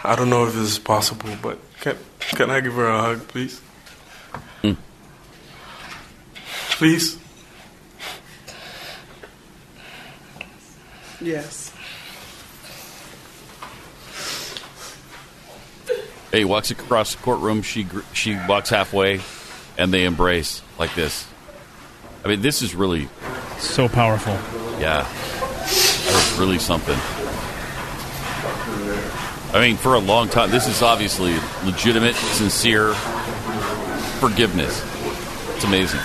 I 0.08 0.16
don't 0.16 0.30
know 0.30 0.46
if 0.46 0.54
this 0.54 0.62
is 0.62 0.78
possible, 0.78 1.28
but 1.42 1.58
can, 1.80 1.94
can 2.18 2.48
I 2.48 2.60
give 2.60 2.72
her 2.72 2.86
a 2.86 2.98
hug, 2.98 3.28
please? 3.28 3.60
Hmm. 4.62 4.72
Please? 6.70 7.18
Yes. 11.20 11.74
Hey, 16.32 16.38
he 16.38 16.44
walks 16.46 16.70
across 16.70 17.14
the 17.14 17.22
courtroom. 17.22 17.60
She 17.60 17.86
she 18.14 18.38
walks 18.48 18.70
halfway, 18.70 19.20
and 19.76 19.92
they 19.92 20.04
embrace 20.04 20.62
like 20.78 20.94
this. 20.94 21.26
I 22.24 22.28
mean, 22.28 22.40
this 22.40 22.62
is 22.62 22.74
really 22.74 23.10
so 23.58 23.90
powerful. 23.90 24.32
Yeah, 24.80 25.02
that 25.02 26.12
was 26.14 26.38
really 26.38 26.58
something. 26.58 27.17
I 29.52 29.60
mean, 29.60 29.76
for 29.76 29.94
a 29.94 29.98
long 29.98 30.28
time, 30.28 30.50
this 30.50 30.66
is 30.66 30.82
obviously 30.82 31.34
legitimate, 31.64 32.14
sincere 32.14 32.92
forgiveness. 34.20 34.84
It's 35.56 35.64
amazing. 35.64 36.00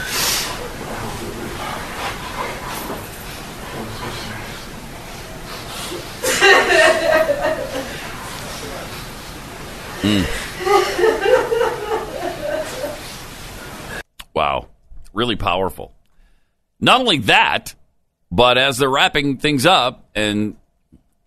Mm. 10.03 10.25
Wow. 14.33 14.67
Really 15.13 15.35
powerful. 15.35 15.93
Not 16.79 16.99
only 16.99 17.19
that, 17.19 17.75
but 18.31 18.57
as 18.57 18.77
they're 18.77 18.89
wrapping 18.89 19.37
things 19.37 19.65
up, 19.65 20.09
and, 20.15 20.55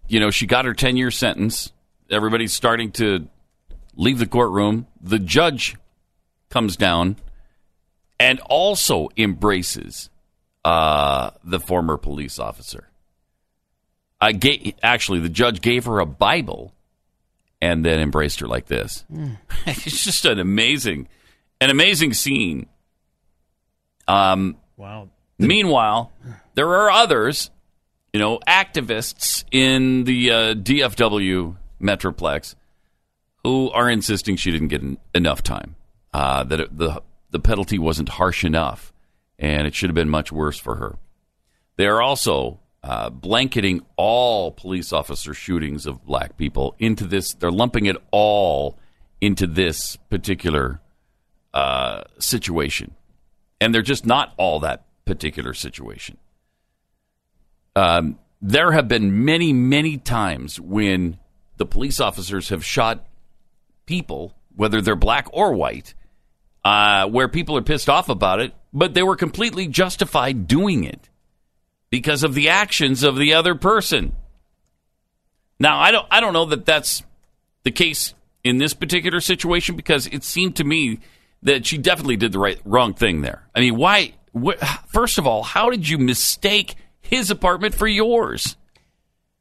you 0.08 0.20
know, 0.20 0.30
she 0.30 0.46
got 0.46 0.64
her 0.66 0.74
10 0.74 0.96
year 0.96 1.10
sentence, 1.10 1.72
everybody's 2.10 2.52
starting 2.52 2.92
to 2.92 3.28
leave 3.94 4.18
the 4.18 4.26
courtroom. 4.26 4.86
The 5.00 5.18
judge 5.18 5.76
comes 6.50 6.76
down 6.76 7.16
and 8.20 8.40
also 8.40 9.08
embraces 9.16 10.10
uh, 10.64 11.30
the 11.44 11.60
former 11.60 11.96
police 11.96 12.38
officer. 12.38 12.88
I 14.20 14.32
ga- 14.32 14.74
actually, 14.82 15.20
the 15.20 15.28
judge 15.28 15.60
gave 15.60 15.84
her 15.84 15.98
a 16.00 16.06
Bible 16.06 16.72
and 17.60 17.84
then 17.84 18.00
embraced 18.00 18.40
her 18.40 18.46
like 18.46 18.66
this. 18.66 19.04
it's 19.66 20.04
just 20.04 20.24
an 20.24 20.38
amazing, 20.38 21.08
an 21.60 21.70
amazing 21.70 22.14
scene. 22.14 22.66
Um, 24.08 24.56
Wow. 24.76 25.08
meanwhile, 25.38 26.12
there 26.54 26.68
are 26.68 26.90
others, 26.90 27.50
you 28.12 28.20
know, 28.20 28.38
activists 28.46 29.44
in 29.50 30.04
the 30.04 30.30
uh, 30.30 30.54
DFW 30.54 31.56
Metroplex 31.80 32.54
who 33.46 33.70
are 33.70 33.88
insisting 33.88 34.34
she 34.34 34.50
didn't 34.50 34.68
get 34.68 34.82
en- 34.82 34.98
enough 35.14 35.40
time. 35.40 35.76
Uh, 36.12 36.42
that 36.42 36.58
it, 36.58 36.76
the 36.76 37.00
the 37.30 37.38
penalty 37.38 37.78
wasn't 37.78 38.08
harsh 38.08 38.44
enough, 38.44 38.92
and 39.38 39.68
it 39.68 39.74
should 39.74 39.88
have 39.88 39.94
been 39.94 40.08
much 40.08 40.32
worse 40.32 40.58
for 40.58 40.76
her. 40.76 40.96
They 41.76 41.86
are 41.86 42.02
also 42.02 42.58
uh, 42.82 43.10
blanketing 43.10 43.84
all 43.96 44.50
police 44.50 44.92
officer 44.92 45.32
shootings 45.32 45.86
of 45.86 46.04
black 46.04 46.36
people 46.36 46.74
into 46.80 47.06
this. 47.06 47.34
They're 47.34 47.52
lumping 47.52 47.86
it 47.86 47.96
all 48.10 48.78
into 49.20 49.46
this 49.46 49.96
particular 50.10 50.80
uh, 51.54 52.02
situation, 52.18 52.94
and 53.60 53.72
they're 53.72 53.82
just 53.82 54.06
not 54.06 54.32
all 54.38 54.58
that 54.60 54.86
particular 55.04 55.54
situation. 55.54 56.16
Um, 57.76 58.18
there 58.42 58.72
have 58.72 58.88
been 58.88 59.24
many, 59.24 59.52
many 59.52 59.98
times 59.98 60.58
when 60.58 61.18
the 61.56 61.66
police 61.66 62.00
officers 62.00 62.48
have 62.50 62.64
shot 62.64 63.06
people, 63.86 64.34
whether 64.54 64.80
they're 64.80 64.96
black 64.96 65.28
or 65.32 65.52
white, 65.52 65.94
uh, 66.64 67.06
where 67.08 67.28
people 67.28 67.56
are 67.56 67.62
pissed 67.62 67.88
off 67.88 68.08
about 68.08 68.40
it, 68.40 68.52
but 68.72 68.94
they 68.94 69.02
were 69.02 69.16
completely 69.16 69.68
justified 69.68 70.46
doing 70.46 70.84
it 70.84 71.08
because 71.90 72.22
of 72.22 72.34
the 72.34 72.48
actions 72.48 73.02
of 73.02 73.16
the 73.16 73.34
other 73.34 73.54
person. 73.54 74.14
Now, 75.58 75.78
I 75.78 75.90
don't, 75.90 76.06
I 76.10 76.20
don't 76.20 76.32
know 76.32 76.46
that 76.46 76.66
that's 76.66 77.02
the 77.62 77.70
case 77.70 78.14
in 78.44 78.58
this 78.58 78.74
particular 78.74 79.20
situation 79.20 79.76
because 79.76 80.06
it 80.06 80.22
seemed 80.22 80.56
to 80.56 80.64
me 80.64 81.00
that 81.42 81.66
she 81.66 81.78
definitely 81.78 82.16
did 82.16 82.32
the 82.32 82.38
right 82.38 82.60
wrong 82.64 82.94
thing 82.94 83.22
there. 83.22 83.46
I 83.54 83.60
mean, 83.60 83.76
why? 83.76 84.14
Wh- 84.34 84.62
first 84.88 85.18
of 85.18 85.26
all, 85.26 85.42
how 85.42 85.70
did 85.70 85.88
you 85.88 85.98
mistake 85.98 86.74
his 87.00 87.30
apartment 87.30 87.74
for 87.74 87.86
yours? 87.86 88.56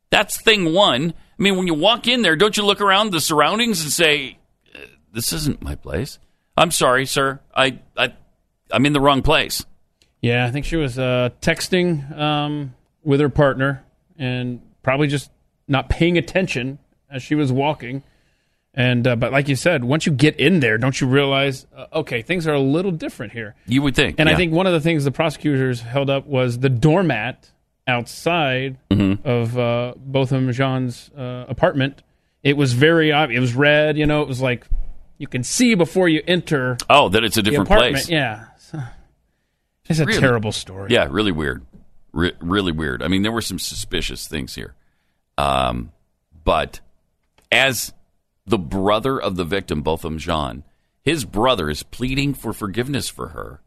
That's 0.09 0.39
thing 0.39 0.73
one. 0.73 1.13
I 1.37 1.43
mean, 1.43 1.57
when 1.57 1.67
you 1.67 1.73
walk 1.73 2.07
in 2.07 2.21
there, 2.21 2.35
don't 2.35 2.55
you 2.55 2.63
look 2.63 2.81
around 2.81 3.11
the 3.11 3.19
surroundings 3.19 3.81
and 3.81 3.91
say, 3.91 4.37
"Uh, 4.73 4.79
"This 5.11 5.33
isn't 5.33 5.61
my 5.61 5.75
place"? 5.75 6.19
I'm 6.57 6.71
sorry, 6.71 7.05
sir. 7.05 7.39
I, 7.53 7.79
I 7.97 8.13
I'm 8.71 8.85
in 8.85 8.93
the 8.93 9.01
wrong 9.01 9.21
place. 9.21 9.65
Yeah, 10.21 10.45
I 10.45 10.51
think 10.51 10.65
she 10.65 10.77
was 10.77 10.97
uh, 10.97 11.29
texting 11.41 12.17
um, 12.17 12.73
with 13.03 13.19
her 13.19 13.29
partner 13.29 13.83
and 14.17 14.61
probably 14.81 15.07
just 15.07 15.29
not 15.67 15.89
paying 15.89 16.17
attention 16.17 16.79
as 17.09 17.21
she 17.21 17.35
was 17.35 17.51
walking. 17.51 18.03
And 18.73 19.07
uh, 19.07 19.15
but 19.15 19.31
like 19.31 19.47
you 19.47 19.55
said, 19.55 19.83
once 19.83 20.05
you 20.05 20.11
get 20.11 20.37
in 20.37 20.59
there, 20.59 20.77
don't 20.77 20.99
you 20.99 21.07
realize 21.07 21.65
uh, 21.75 21.87
okay, 21.93 22.21
things 22.21 22.47
are 22.47 22.53
a 22.53 22.59
little 22.59 22.91
different 22.91 23.33
here? 23.33 23.55
You 23.67 23.81
would 23.83 23.95
think. 23.95 24.19
And 24.19 24.27
I 24.27 24.35
think 24.35 24.51
one 24.51 24.67
of 24.67 24.73
the 24.73 24.81
things 24.81 25.03
the 25.05 25.11
prosecutors 25.11 25.81
held 25.81 26.09
up 26.09 26.25
was 26.25 26.59
the 26.59 26.69
doormat 26.69 27.51
outside 27.87 28.77
Mm-hmm. 28.89 29.27
of 29.27 29.57
uh, 29.57 29.93
Botham 29.97 30.51
Jean's 30.51 31.09
uh, 31.17 31.45
apartment. 31.47 32.01
It 32.43 32.57
was 32.57 32.73
very 32.73 33.11
obvious. 33.11 33.37
It 33.37 33.41
was 33.41 33.55
red. 33.55 33.97
You 33.97 34.05
know, 34.05 34.21
it 34.21 34.27
was 34.27 34.41
like 34.41 34.65
you 35.17 35.27
can 35.27 35.43
see 35.43 35.75
before 35.75 36.07
you 36.09 36.21
enter 36.27 36.77
Oh, 36.89 37.09
that 37.09 37.23
it's 37.23 37.37
a 37.37 37.41
different 37.43 37.67
place. 37.69 38.09
Yeah, 38.09 38.45
So, 38.57 38.81
it's 39.87 39.99
a 39.99 40.05
Really? 40.05 40.19
terrible 40.19 40.51
story. 40.51 40.91
Yeah, 40.91 41.07
really 41.09 41.31
weird. 41.31 41.65
Re- 42.11 42.33
really 42.39 42.71
weird. 42.71 43.01
I 43.03 43.07
mean, 43.07 43.21
there 43.23 43.31
were 43.31 43.41
some 43.41 43.59
suspicious 43.59 44.27
things 44.27 44.55
here. 44.55 44.75
Um, 45.37 45.91
but 46.43 46.79
as 47.51 47.93
the 48.45 48.57
brother 48.57 49.19
of 49.19 49.35
the 49.35 49.43
victim, 49.43 49.81
Botham 49.81 50.17
Jean, 50.17 50.63
his 51.01 51.25
brother 51.25 51.69
is 51.69 51.83
pleading 51.83 52.33
for 52.33 52.53
forgiveness 52.53 53.09
for 53.09 53.29
her. 53.29 53.61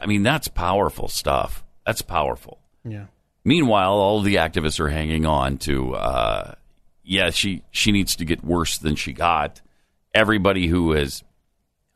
I 0.00 0.06
mean, 0.06 0.22
that's 0.22 0.48
powerful 0.48 1.08
stuff. 1.08 1.64
That's 1.86 2.02
powerful. 2.02 2.58
yeah. 2.84 3.06
Meanwhile, 3.46 3.92
all 3.92 4.22
the 4.22 4.34
activists 4.34 4.80
are 4.80 4.88
hanging 4.88 5.24
on 5.24 5.58
to, 5.58 5.94
uh, 5.94 6.54
yeah, 7.04 7.30
she 7.30 7.62
she 7.70 7.92
needs 7.92 8.16
to 8.16 8.24
get 8.24 8.42
worse 8.42 8.76
than 8.76 8.96
she 8.96 9.12
got. 9.12 9.60
Everybody 10.12 10.66
who 10.66 10.90
has 10.90 11.22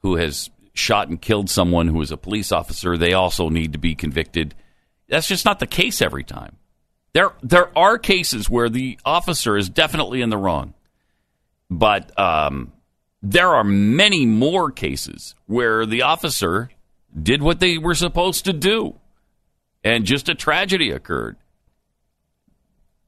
who 0.02 0.14
has 0.14 0.48
shot 0.74 1.08
and 1.08 1.20
killed 1.20 1.50
someone 1.50 1.88
who 1.88 2.00
is 2.02 2.12
a 2.12 2.16
police 2.16 2.52
officer, 2.52 2.96
they 2.96 3.14
also 3.14 3.48
need 3.48 3.72
to 3.72 3.80
be 3.80 3.96
convicted. 3.96 4.54
That's 5.08 5.26
just 5.26 5.44
not 5.44 5.58
the 5.58 5.66
case 5.66 6.00
every 6.00 6.22
time. 6.22 6.54
There 7.14 7.32
there 7.42 7.76
are 7.76 7.98
cases 7.98 8.48
where 8.48 8.68
the 8.68 9.00
officer 9.04 9.56
is 9.56 9.68
definitely 9.68 10.22
in 10.22 10.30
the 10.30 10.38
wrong, 10.38 10.74
but 11.68 12.16
um, 12.16 12.72
there 13.22 13.48
are 13.48 13.64
many 13.64 14.24
more 14.24 14.70
cases 14.70 15.34
where 15.46 15.84
the 15.84 16.02
officer 16.02 16.70
did 17.20 17.42
what 17.42 17.58
they 17.58 17.76
were 17.76 17.96
supposed 17.96 18.44
to 18.44 18.52
do 18.52 19.00
and 19.82 20.04
just 20.04 20.28
a 20.28 20.34
tragedy 20.34 20.90
occurred. 20.90 21.36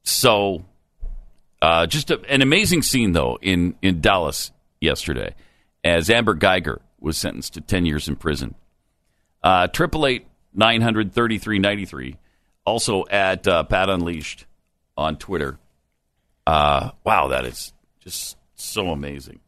So, 0.03 0.65
uh, 1.61 1.85
just 1.87 2.11
a, 2.11 2.19
an 2.29 2.41
amazing 2.41 2.81
scene 2.81 3.13
though 3.13 3.39
in 3.41 3.75
in 3.81 4.01
Dallas 4.01 4.51
yesterday, 4.79 5.35
as 5.83 6.09
Amber 6.09 6.35
Guyger 6.35 6.79
was 6.99 7.17
sentenced 7.17 7.53
to 7.53 7.61
ten 7.61 7.85
years 7.85 8.07
in 8.07 8.15
prison. 8.15 8.55
Uh, 9.41 9.67
Triple 9.67 10.05
eight 10.05 10.27
nine 10.53 10.81
hundred 10.81 11.13
thirty 11.13 11.37
three 11.37 11.59
ninety 11.59 11.85
three. 11.85 12.17
Also 12.65 13.05
at 13.09 13.47
uh, 13.47 13.63
Pat 13.63 13.89
Unleashed 13.89 14.45
on 14.95 15.17
Twitter. 15.17 15.57
Uh, 16.45 16.91
wow, 17.03 17.29
that 17.29 17.45
is 17.45 17.73
just 17.99 18.37
so 18.55 18.89
amazing. 18.89 19.39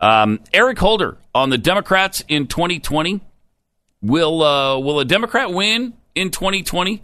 Um, 0.00 0.40
Eric 0.52 0.78
Holder 0.78 1.18
on 1.34 1.50
the 1.50 1.58
Democrats 1.58 2.22
in 2.28 2.46
2020. 2.46 3.20
Will 4.02 4.42
uh, 4.42 4.78
will 4.78 5.00
a 5.00 5.04
Democrat 5.04 5.52
win 5.52 5.94
in 6.14 6.30
2020? 6.30 7.02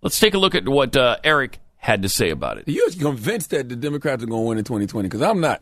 Let's 0.00 0.20
take 0.20 0.34
a 0.34 0.38
look 0.38 0.54
at 0.54 0.68
what 0.68 0.96
uh, 0.96 1.16
Eric 1.24 1.58
had 1.84 2.00
to 2.02 2.08
say 2.08 2.30
about 2.30 2.56
it. 2.56 2.64
You're 2.66 2.90
convinced 2.92 3.50
that 3.50 3.68
the 3.68 3.76
Democrats 3.76 4.22
are 4.22 4.26
going 4.26 4.42
to 4.42 4.48
win 4.48 4.58
in 4.58 4.64
2020 4.64 5.06
because 5.06 5.20
I'm 5.20 5.38
not. 5.40 5.60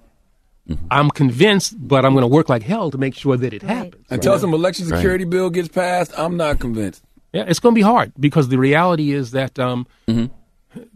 I'm 0.88 1.10
convinced, 1.10 1.74
but 1.76 2.04
I'm 2.04 2.12
going 2.12 2.22
to 2.22 2.28
work 2.28 2.48
like 2.48 2.62
hell 2.62 2.92
to 2.92 2.96
make 2.98 3.16
sure 3.16 3.36
that 3.36 3.52
it 3.52 3.62
happens. 3.62 4.06
Until 4.08 4.38
some 4.38 4.54
election 4.54 4.86
Right. 4.86 4.98
security 4.98 5.24
bill 5.24 5.50
gets 5.50 5.66
passed, 5.68 6.12
I'm 6.16 6.36
not 6.36 6.60
convinced. 6.60 7.02
Yeah, 7.32 7.44
it's 7.48 7.58
going 7.58 7.74
to 7.74 7.78
be 7.78 7.82
hard 7.82 8.12
because 8.20 8.50
the 8.50 8.58
reality 8.58 9.10
is 9.10 9.32
that 9.32 9.58
um, 9.58 9.84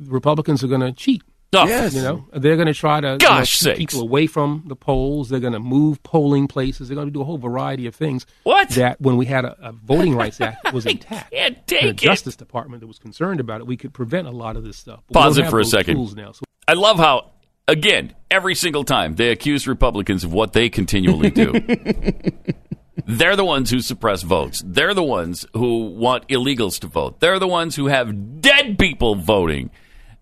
Republicans 0.06 0.62
are 0.62 0.68
going 0.68 0.82
to 0.82 0.92
cheat. 0.92 1.22
Oh, 1.52 1.66
Yes. 1.66 1.94
You 1.94 2.02
know, 2.02 2.28
they're 2.32 2.56
going 2.56 2.66
to 2.66 2.74
try 2.74 3.00
to 3.00 3.16
you 3.20 3.28
know, 3.28 3.42
keep 3.44 3.76
people 3.76 4.00
away 4.02 4.26
from 4.26 4.64
the 4.66 4.76
polls. 4.76 5.28
They're 5.28 5.40
going 5.40 5.52
to 5.52 5.60
move 5.60 6.02
polling 6.02 6.48
places. 6.48 6.88
They're 6.88 6.96
going 6.96 7.06
to 7.08 7.12
do 7.12 7.20
a 7.22 7.24
whole 7.24 7.38
variety 7.38 7.86
of 7.86 7.94
things. 7.94 8.26
What? 8.42 8.70
That 8.70 9.00
when 9.00 9.16
we 9.16 9.26
had 9.26 9.44
a, 9.44 9.56
a 9.68 9.72
Voting 9.72 10.14
Rights 10.16 10.40
Act 10.40 10.64
that 10.64 10.74
was 10.74 10.86
intact, 10.86 11.30
can't 11.32 11.56
and 11.56 11.66
take 11.66 11.82
a 11.82 11.88
it. 11.88 11.96
Justice 11.96 12.36
Department 12.36 12.80
that 12.80 12.86
was 12.86 12.98
concerned 12.98 13.40
about 13.40 13.60
it, 13.60 13.66
we 13.66 13.76
could 13.76 13.94
prevent 13.94 14.26
a 14.26 14.32
lot 14.32 14.56
of 14.56 14.64
this 14.64 14.76
stuff. 14.76 15.02
But 15.08 15.20
Pause 15.20 15.38
it 15.38 15.50
for 15.50 15.60
a 15.60 15.64
second. 15.64 16.16
Now, 16.16 16.32
so 16.32 16.44
I 16.68 16.74
love 16.74 16.98
how, 16.98 17.30
again, 17.68 18.14
every 18.30 18.54
single 18.54 18.84
time 18.84 19.14
they 19.14 19.30
accuse 19.30 19.66
Republicans 19.68 20.24
of 20.24 20.32
what 20.32 20.52
they 20.52 20.68
continually 20.68 21.30
do. 21.30 21.52
They're 23.06 23.36
the 23.36 23.44
ones 23.44 23.70
who 23.70 23.80
suppress 23.80 24.22
votes. 24.22 24.62
They're 24.66 24.94
the 24.94 25.02
ones 25.02 25.46
who 25.52 25.90
want 25.90 26.26
illegals 26.28 26.80
to 26.80 26.88
vote. 26.88 27.20
They're 27.20 27.38
the 27.38 27.46
ones 27.46 27.76
who 27.76 27.86
have 27.86 28.40
dead 28.40 28.78
people 28.78 29.14
voting. 29.14 29.70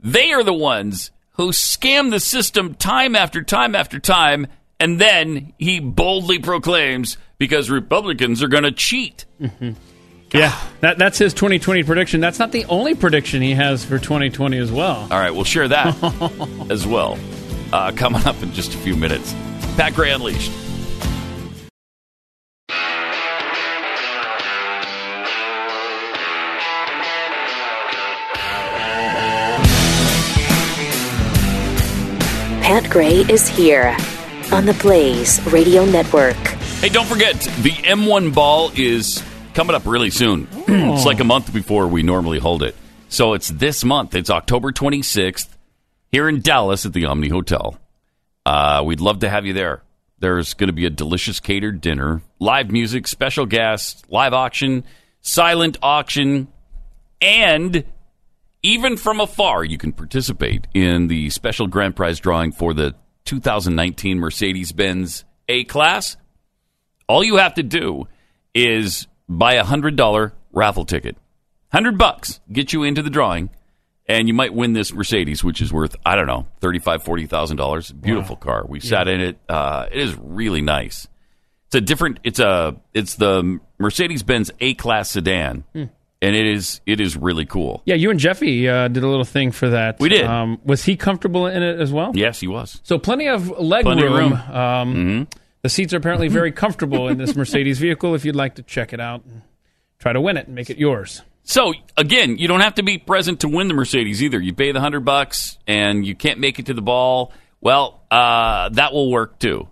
They 0.00 0.32
are 0.32 0.42
the 0.42 0.52
ones 0.52 1.10
who 1.35 1.51
scam 1.51 2.11
the 2.11 2.20
system 2.20 2.74
time 2.74 3.14
after 3.14 3.43
time 3.43 3.74
after 3.74 3.99
time, 3.99 4.47
and 4.80 5.01
then 5.01 5.53
he 5.59 5.80
boldly 5.80 6.39
proclaims 6.39 7.16
because 7.39 7.70
Republicans 7.70 8.43
are 8.43 8.49
going 8.49 8.64
to 8.64 8.72
cheat. 8.72 9.24
Yeah, 10.32 10.59
that, 10.80 10.99
that's 10.99 11.18
his 11.18 11.32
2020 11.32 11.85
prediction. 11.85 12.20
That's 12.20 12.41
not 12.41 12.51
the 12.51 12.64
only 12.64 12.95
prediction 12.97 13.41
he 13.41 13.53
has 13.53 13.85
for 13.85 13.99
2020 13.99 14.59
as 14.59 14.72
well. 14.72 14.97
All 15.03 15.18
right, 15.18 15.30
we'll 15.30 15.45
share 15.45 15.68
that 15.68 15.95
as 16.70 16.87
well. 16.87 17.18
Uh, 17.72 17.93
coming 17.93 18.24
up 18.24 18.43
in 18.43 18.53
just 18.53 18.74
a 18.74 18.78
few 18.78 18.97
minutes. 18.97 19.32
Pat 19.76 19.95
Gray 19.95 20.11
Unleashed. 20.12 20.51
Pat 32.74 32.90
Gray 32.90 33.18
is 33.18 33.46
here 33.46 33.96
on 34.50 34.66
the 34.66 34.76
Blaze 34.82 35.40
Radio 35.52 35.84
Network. 35.84 36.34
Hey, 36.34 36.88
don't 36.88 37.06
forget, 37.06 37.36
the 37.62 37.70
M1 37.70 38.34
ball 38.34 38.72
is 38.74 39.22
coming 39.54 39.76
up 39.76 39.86
really 39.86 40.10
soon. 40.10 40.48
it's 40.66 41.06
like 41.06 41.20
a 41.20 41.24
month 41.24 41.54
before 41.54 41.86
we 41.86 42.02
normally 42.02 42.40
hold 42.40 42.64
it. 42.64 42.74
So 43.08 43.34
it's 43.34 43.46
this 43.46 43.84
month. 43.84 44.16
It's 44.16 44.28
October 44.28 44.72
26th 44.72 45.46
here 46.10 46.28
in 46.28 46.40
Dallas 46.40 46.84
at 46.84 46.92
the 46.92 47.04
Omni 47.04 47.28
Hotel. 47.28 47.78
Uh, 48.44 48.82
we'd 48.84 49.00
love 49.00 49.20
to 49.20 49.28
have 49.28 49.46
you 49.46 49.52
there. 49.52 49.84
There's 50.18 50.54
going 50.54 50.66
to 50.66 50.72
be 50.72 50.84
a 50.84 50.90
delicious 50.90 51.38
catered 51.38 51.80
dinner, 51.80 52.22
live 52.40 52.72
music, 52.72 53.06
special 53.06 53.46
guests, 53.46 54.02
live 54.08 54.32
auction, 54.32 54.82
silent 55.20 55.76
auction, 55.80 56.48
and 57.22 57.84
even 58.64 58.96
from 58.96 59.20
afar, 59.20 59.62
you 59.62 59.76
can 59.76 59.92
participate 59.92 60.66
in 60.72 61.06
the 61.08 61.28
special 61.30 61.66
grand 61.66 61.94
prize 61.94 62.18
drawing 62.18 62.50
for 62.50 62.72
the 62.72 62.94
2019 63.26 64.18
Mercedes 64.18 64.72
Benz 64.72 65.24
A 65.48 65.64
Class. 65.64 66.16
All 67.06 67.22
you 67.22 67.36
have 67.36 67.54
to 67.54 67.62
do 67.62 68.08
is 68.54 69.06
buy 69.28 69.54
a 69.54 69.64
hundred 69.64 69.96
dollar 69.96 70.32
raffle 70.50 70.86
ticket. 70.86 71.16
Hundred 71.70 71.98
bucks 71.98 72.40
get 72.50 72.72
you 72.72 72.84
into 72.84 73.02
the 73.02 73.10
drawing, 73.10 73.50
and 74.06 74.28
you 74.28 74.34
might 74.34 74.54
win 74.54 74.72
this 74.72 74.94
Mercedes, 74.94 75.44
which 75.44 75.60
is 75.60 75.70
worth 75.70 75.94
I 76.06 76.16
don't 76.16 76.26
know 76.26 76.46
thirty 76.60 76.78
five 76.78 77.02
forty 77.02 77.26
thousand 77.26 77.58
dollars. 77.58 77.92
Beautiful 77.92 78.36
car. 78.36 78.64
We 78.66 78.80
sat 78.80 79.08
in 79.08 79.20
it. 79.20 79.38
Uh, 79.46 79.86
it 79.92 80.00
is 80.00 80.16
really 80.18 80.62
nice. 80.62 81.06
It's 81.66 81.74
a 81.74 81.80
different. 81.82 82.20
It's 82.24 82.38
a. 82.38 82.76
It's 82.94 83.16
the 83.16 83.60
Mercedes 83.78 84.22
Benz 84.22 84.50
A 84.60 84.72
Class 84.74 85.10
sedan, 85.10 85.64
and 86.24 86.34
it 86.36 86.46
is 86.46 86.80
it 86.86 87.00
is 87.00 87.16
really 87.16 87.44
cool. 87.46 87.82
Yeah, 87.84 87.94
you 87.96 88.10
and 88.10 88.18
Jeffy 88.18 88.68
uh, 88.68 88.88
did 88.88 89.02
a 89.02 89.08
little 89.08 89.24
thing 89.24 89.52
for 89.52 89.70
that. 89.70 90.00
We 90.00 90.08
did. 90.08 90.24
Um, 90.24 90.60
was 90.64 90.84
he 90.84 90.96
comfortable 90.96 91.46
in 91.46 91.62
it 91.62 91.80
as 91.80 91.92
well? 91.92 92.12
Yes, 92.14 92.40
he 92.40 92.46
was. 92.48 92.80
So 92.82 92.98
plenty 92.98 93.28
of 93.28 93.48
leg 93.58 93.84
Plenty 93.84 94.02
room. 94.04 94.14
room. 94.14 94.32
Mm-hmm. 94.32 94.56
Um, 94.56 95.28
The 95.62 95.68
seats 95.70 95.94
are 95.94 95.96
apparently 95.96 96.28
very 96.28 96.52
comfortable 96.64 97.08
in 97.08 97.16
this 97.18 97.34
Mercedes 97.34 97.78
vehicle. 97.78 98.14
If 98.14 98.24
you'd 98.24 98.36
like 98.36 98.56
to 98.56 98.62
check 98.62 98.92
it 98.92 99.00
out, 99.00 99.24
and 99.24 99.42
try 99.98 100.12
to 100.12 100.20
win 100.20 100.36
it 100.36 100.46
and 100.46 100.54
make 100.54 100.68
it 100.70 100.76
yours. 100.78 101.22
So 101.44 101.72
again, 101.96 102.38
you 102.38 102.48
don't 102.48 102.60
have 102.60 102.74
to 102.76 102.82
be 102.82 102.98
present 102.98 103.40
to 103.40 103.48
win 103.48 103.68
the 103.68 103.74
Mercedes 103.74 104.22
either. 104.22 104.40
You 104.40 104.54
pay 104.54 104.72
the 104.72 104.80
hundred 104.80 105.00
bucks 105.04 105.58
and 105.66 106.06
you 106.06 106.14
can't 106.14 106.38
make 106.40 106.58
it 106.58 106.66
to 106.66 106.74
the 106.74 106.82
ball. 106.82 107.32
Well, 107.60 108.02
uh, 108.10 108.68
that 108.70 108.92
will 108.92 109.10
work 109.10 109.38
too. 109.38 109.68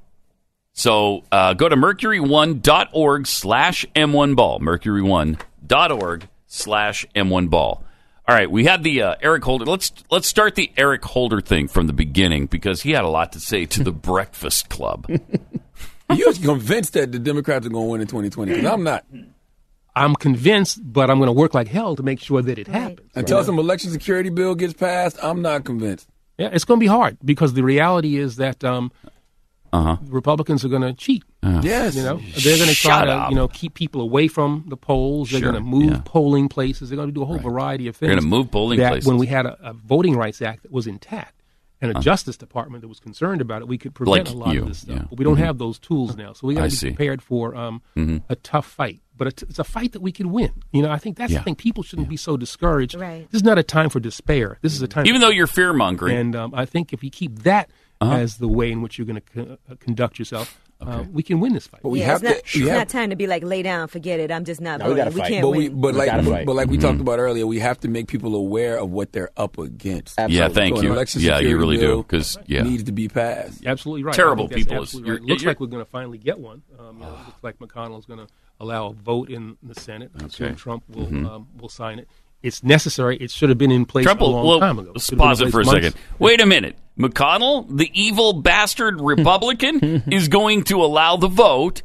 So 0.74 1.24
uh, 1.32 1.52
go 1.54 1.68
to 1.68 1.76
mercury1.org 1.76 3.26
slash 3.26 3.84
m1ball. 3.94 4.60
Mercury1.org 4.60 6.28
slash 6.52 7.06
m1ball. 7.14 7.82
All 8.28 8.36
right, 8.36 8.50
we 8.50 8.64
had 8.64 8.84
the 8.84 9.02
uh, 9.02 9.14
Eric 9.20 9.42
Holder. 9.42 9.64
Let's 9.64 9.92
let's 10.10 10.28
start 10.28 10.54
the 10.54 10.70
Eric 10.76 11.04
Holder 11.04 11.40
thing 11.40 11.66
from 11.66 11.88
the 11.88 11.92
beginning 11.92 12.46
because 12.46 12.82
he 12.82 12.92
had 12.92 13.04
a 13.04 13.08
lot 13.08 13.32
to 13.32 13.40
say 13.40 13.66
to 13.66 13.82
the 13.82 13.92
Breakfast 14.10 14.68
Club. 14.68 15.06
You're 16.14 16.32
convinced 16.34 16.92
that 16.92 17.10
the 17.10 17.18
Democrats 17.18 17.66
are 17.66 17.70
going 17.70 17.86
to 17.86 17.90
win 17.90 18.00
in 18.02 18.06
2020 18.06 18.52
because 18.52 18.70
I'm 18.70 18.84
not. 18.84 19.04
I'm 19.94 20.14
convinced, 20.14 20.80
but 20.82 21.10
I'm 21.10 21.18
going 21.18 21.28
to 21.28 21.32
work 21.32 21.52
like 21.52 21.68
hell 21.68 21.96
to 21.96 22.02
make 22.02 22.20
sure 22.20 22.40
that 22.40 22.58
it 22.58 22.66
happens. 22.66 23.10
Until 23.14 23.42
some 23.44 23.58
election 23.58 23.90
security 23.90 24.30
bill 24.30 24.54
gets 24.54 24.72
passed, 24.72 25.18
I'm 25.22 25.42
not 25.42 25.64
convinced. 25.64 26.08
Yeah, 26.38 26.48
it's 26.52 26.64
going 26.64 26.80
to 26.80 26.84
be 26.84 26.88
hard 26.88 27.18
because 27.24 27.54
the 27.54 27.62
reality 27.62 28.16
is 28.16 28.36
that 28.36 28.64
um, 28.64 28.90
Uh-huh. 29.72 29.96
Republicans 30.08 30.64
are 30.64 30.68
going 30.68 30.82
to 30.82 30.92
cheat. 30.92 31.24
Yes. 31.42 31.96
You 31.96 32.02
know, 32.02 32.16
they're 32.16 32.56
going 32.58 32.68
to 32.68 32.74
try 32.74 32.98
Shut 33.00 33.06
to 33.06 33.12
up. 33.12 33.30
you 33.30 33.36
know 33.36 33.48
keep 33.48 33.74
people 33.74 34.00
away 34.02 34.28
from 34.28 34.64
the 34.68 34.76
polls. 34.76 35.30
They're 35.30 35.40
Sure, 35.40 35.52
going 35.52 35.62
to 35.64 35.68
move 35.68 35.90
yeah. 35.92 36.02
polling 36.04 36.48
places. 36.48 36.90
They're 36.90 36.96
going 36.96 37.08
to 37.08 37.12
do 37.14 37.22
a 37.22 37.26
whole 37.26 37.38
variety 37.38 37.88
of 37.88 37.96
things. 37.96 38.08
They're 38.08 38.16
gonna 38.16 38.28
move 38.28 38.50
polling 38.50 38.78
that 38.80 38.90
places. 38.92 39.08
When 39.08 39.16
we 39.18 39.26
had 39.28 39.46
a, 39.46 39.56
a 39.70 39.72
Voting 39.72 40.16
Rights 40.16 40.42
Act 40.42 40.62
that 40.64 40.72
was 40.72 40.86
intact 40.86 41.40
and 41.80 41.96
a 41.96 42.00
Justice 42.00 42.36
Department 42.36 42.82
that 42.82 42.88
was 42.88 43.00
concerned 43.00 43.40
about 43.40 43.62
it, 43.62 43.66
we 43.68 43.76
could 43.78 43.92
prevent 43.94 44.28
Like 44.28 44.34
a 44.34 44.38
lot 44.38 44.54
you, 44.54 44.62
of 44.62 44.68
this 44.68 44.78
stuff. 44.82 44.96
yeah. 44.96 45.04
But 45.08 45.18
we 45.18 45.24
don't 45.24 45.36
Mhm. 45.36 45.44
have 45.46 45.58
those 45.58 45.78
tools 45.80 46.16
now, 46.16 46.32
so 46.32 46.46
we 46.46 46.54
got 46.54 46.64
to 46.64 46.68
be 46.68 46.74
see. 46.76 46.88
prepared 46.90 47.22
for 47.22 47.56
um, 47.56 47.82
Mhm. 47.96 48.22
a 48.28 48.36
tough 48.36 48.66
fight. 48.66 49.00
But 49.16 49.26
it's, 49.28 49.42
it's 49.42 49.58
a 49.58 49.64
fight 49.64 49.92
that 49.92 50.00
we 50.00 50.12
can 50.12 50.30
win. 50.32 50.50
You 50.72 50.82
know, 50.82 50.90
I 50.90 50.98
think 50.98 51.16
that's 51.16 51.32
Yeah. 51.32 51.38
the 51.38 51.44
thing. 51.44 51.54
People 51.56 51.82
shouldn't 51.82 52.08
be 52.08 52.16
so 52.16 52.36
discouraged. 52.36 52.94
Right. 52.94 53.26
This 53.30 53.40
is 53.40 53.44
not 53.44 53.58
a 53.58 53.62
time 53.62 53.88
for 53.90 54.00
despair. 54.00 54.58
This 54.62 54.74
is 54.74 54.82
a 54.82 54.88
time, 54.88 55.06
Even 55.06 55.20
though 55.20 55.28
you're 55.30 55.46
fear 55.48 55.72
mongering, 55.72 56.16
and 56.16 56.36
um, 56.36 56.54
I 56.54 56.66
think 56.66 56.92
if 56.92 57.02
you 57.02 57.10
keep 57.10 57.40
that 57.40 57.68
Uh-huh. 58.02 58.16
as 58.16 58.36
the 58.38 58.48
way 58.48 58.70
in 58.72 58.82
which 58.82 58.98
you're 58.98 59.06
going 59.06 59.20
to 59.20 59.32
co- 59.46 59.58
uh, 59.70 59.74
conduct 59.80 60.18
yourself, 60.18 60.58
uh, 60.80 61.04
we 61.12 61.22
can 61.22 61.38
win 61.38 61.52
this 61.52 61.68
fight. 61.68 61.80
But 61.82 61.90
we 61.90 62.00
yeah, 62.00 62.06
have 62.06 62.22
it's 62.24 62.30
not, 62.34 62.44
to. 62.44 62.58
it's 62.60 62.68
have 62.68 62.78
not 62.78 62.88
time 62.88 63.10
to 63.10 63.16
be 63.16 63.28
like 63.28 63.44
lay 63.44 63.62
down, 63.62 63.86
forget 63.86 64.18
it. 64.18 64.32
I'm 64.32 64.44
just 64.44 64.60
not 64.60 64.80
No, 64.80 64.86
we 64.86 64.90
voting. 64.94 65.04
gotta 65.04 65.14
We 65.14 65.28
can't 65.28 65.42
But 65.42 65.50
we, 65.50 65.68
but 65.68 65.92
We 65.92 65.98
like, 66.00 66.06
gotta 66.06 66.22
but, 66.24 66.30
fight. 66.30 66.46
but 66.46 66.56
like 66.56 66.68
we 66.68 66.76
Mhm. 66.76 66.80
talked 66.80 67.00
about 67.00 67.18
earlier, 67.20 67.46
we 67.46 67.60
have 67.60 67.78
to 67.80 67.88
make 67.88 68.08
people 68.08 68.34
aware 68.34 68.78
of 68.80 68.90
what 68.90 69.12
they're 69.12 69.30
up 69.36 69.58
against. 69.58 70.18
yeah, 70.28 70.48
thank 70.48 70.76
So 70.78 70.82
you. 70.82 71.04
Yeah, 71.20 71.38
you 71.38 71.56
really 71.56 71.76
do 71.78 71.98
because 71.98 72.36
yeah, 72.46 72.62
needs 72.62 72.82
to 72.84 72.92
be 72.92 73.06
passed. 73.08 73.64
Absolutely 73.64 74.02
right. 74.02 74.14
Terrible 74.14 74.46
I 74.46 74.48
think 74.48 74.58
that's 74.58 74.64
people 74.68 74.82
is- 74.82 74.88
absolutely 74.88 75.08
you're- 75.10 75.18
It 75.22 75.28
looks 75.28 75.42
you're- 75.42 75.50
like 75.50 75.60
we're 75.60 75.66
going 75.68 75.84
to 75.84 75.90
finally 75.90 76.18
get 76.18 76.38
one. 76.40 76.62
Um, 76.78 76.96
you 76.98 77.04
know, 77.04 77.10
looks 77.26 77.42
like 77.44 77.58
McConnell 77.60 77.98
is 78.00 78.06
going 78.06 78.18
to 78.20 78.26
allow 78.58 78.88
a 78.88 78.92
vote 78.92 79.30
in 79.30 79.56
the 79.62 79.78
Senate. 79.80 80.10
I 80.20 80.24
assume 80.26 80.46
Okay. 80.48 80.54
Trump 80.56 80.82
will 80.88 81.06
Mhm. 81.06 81.26
um, 81.28 81.46
will 81.60 81.68
sign 81.68 82.00
it. 82.00 82.08
It's 82.42 82.64
necessary. 82.64 83.16
It 83.18 83.30
should 83.30 83.50
have 83.50 83.58
been 83.58 83.70
in 83.70 83.84
place 83.84 84.02
Trump 84.04 84.20
a 84.20 84.24
long 84.24 84.44
well, 84.44 84.58
time 84.58 84.76
ago. 84.80 84.90
let's 84.92 85.04
Should 85.04 85.12
have 85.12 85.18
been 85.18 85.24
in 85.26 85.30
pause 85.30 85.40
it 85.42 85.50
for 85.52 85.60
a 85.60 85.64
months- 85.64 85.86
second. 85.86 86.00
Wait 86.18 86.40
a 86.40 86.46
minute. 86.46 86.76
McConnell, 86.98 87.66
the 87.76 87.90
evil 87.92 88.34
bastard 88.34 89.00
Republican, 89.00 90.02
is 90.10 90.28
going 90.28 90.64
to 90.64 90.82
allow 90.82 91.16
the 91.16 91.28
vote, 91.28 91.82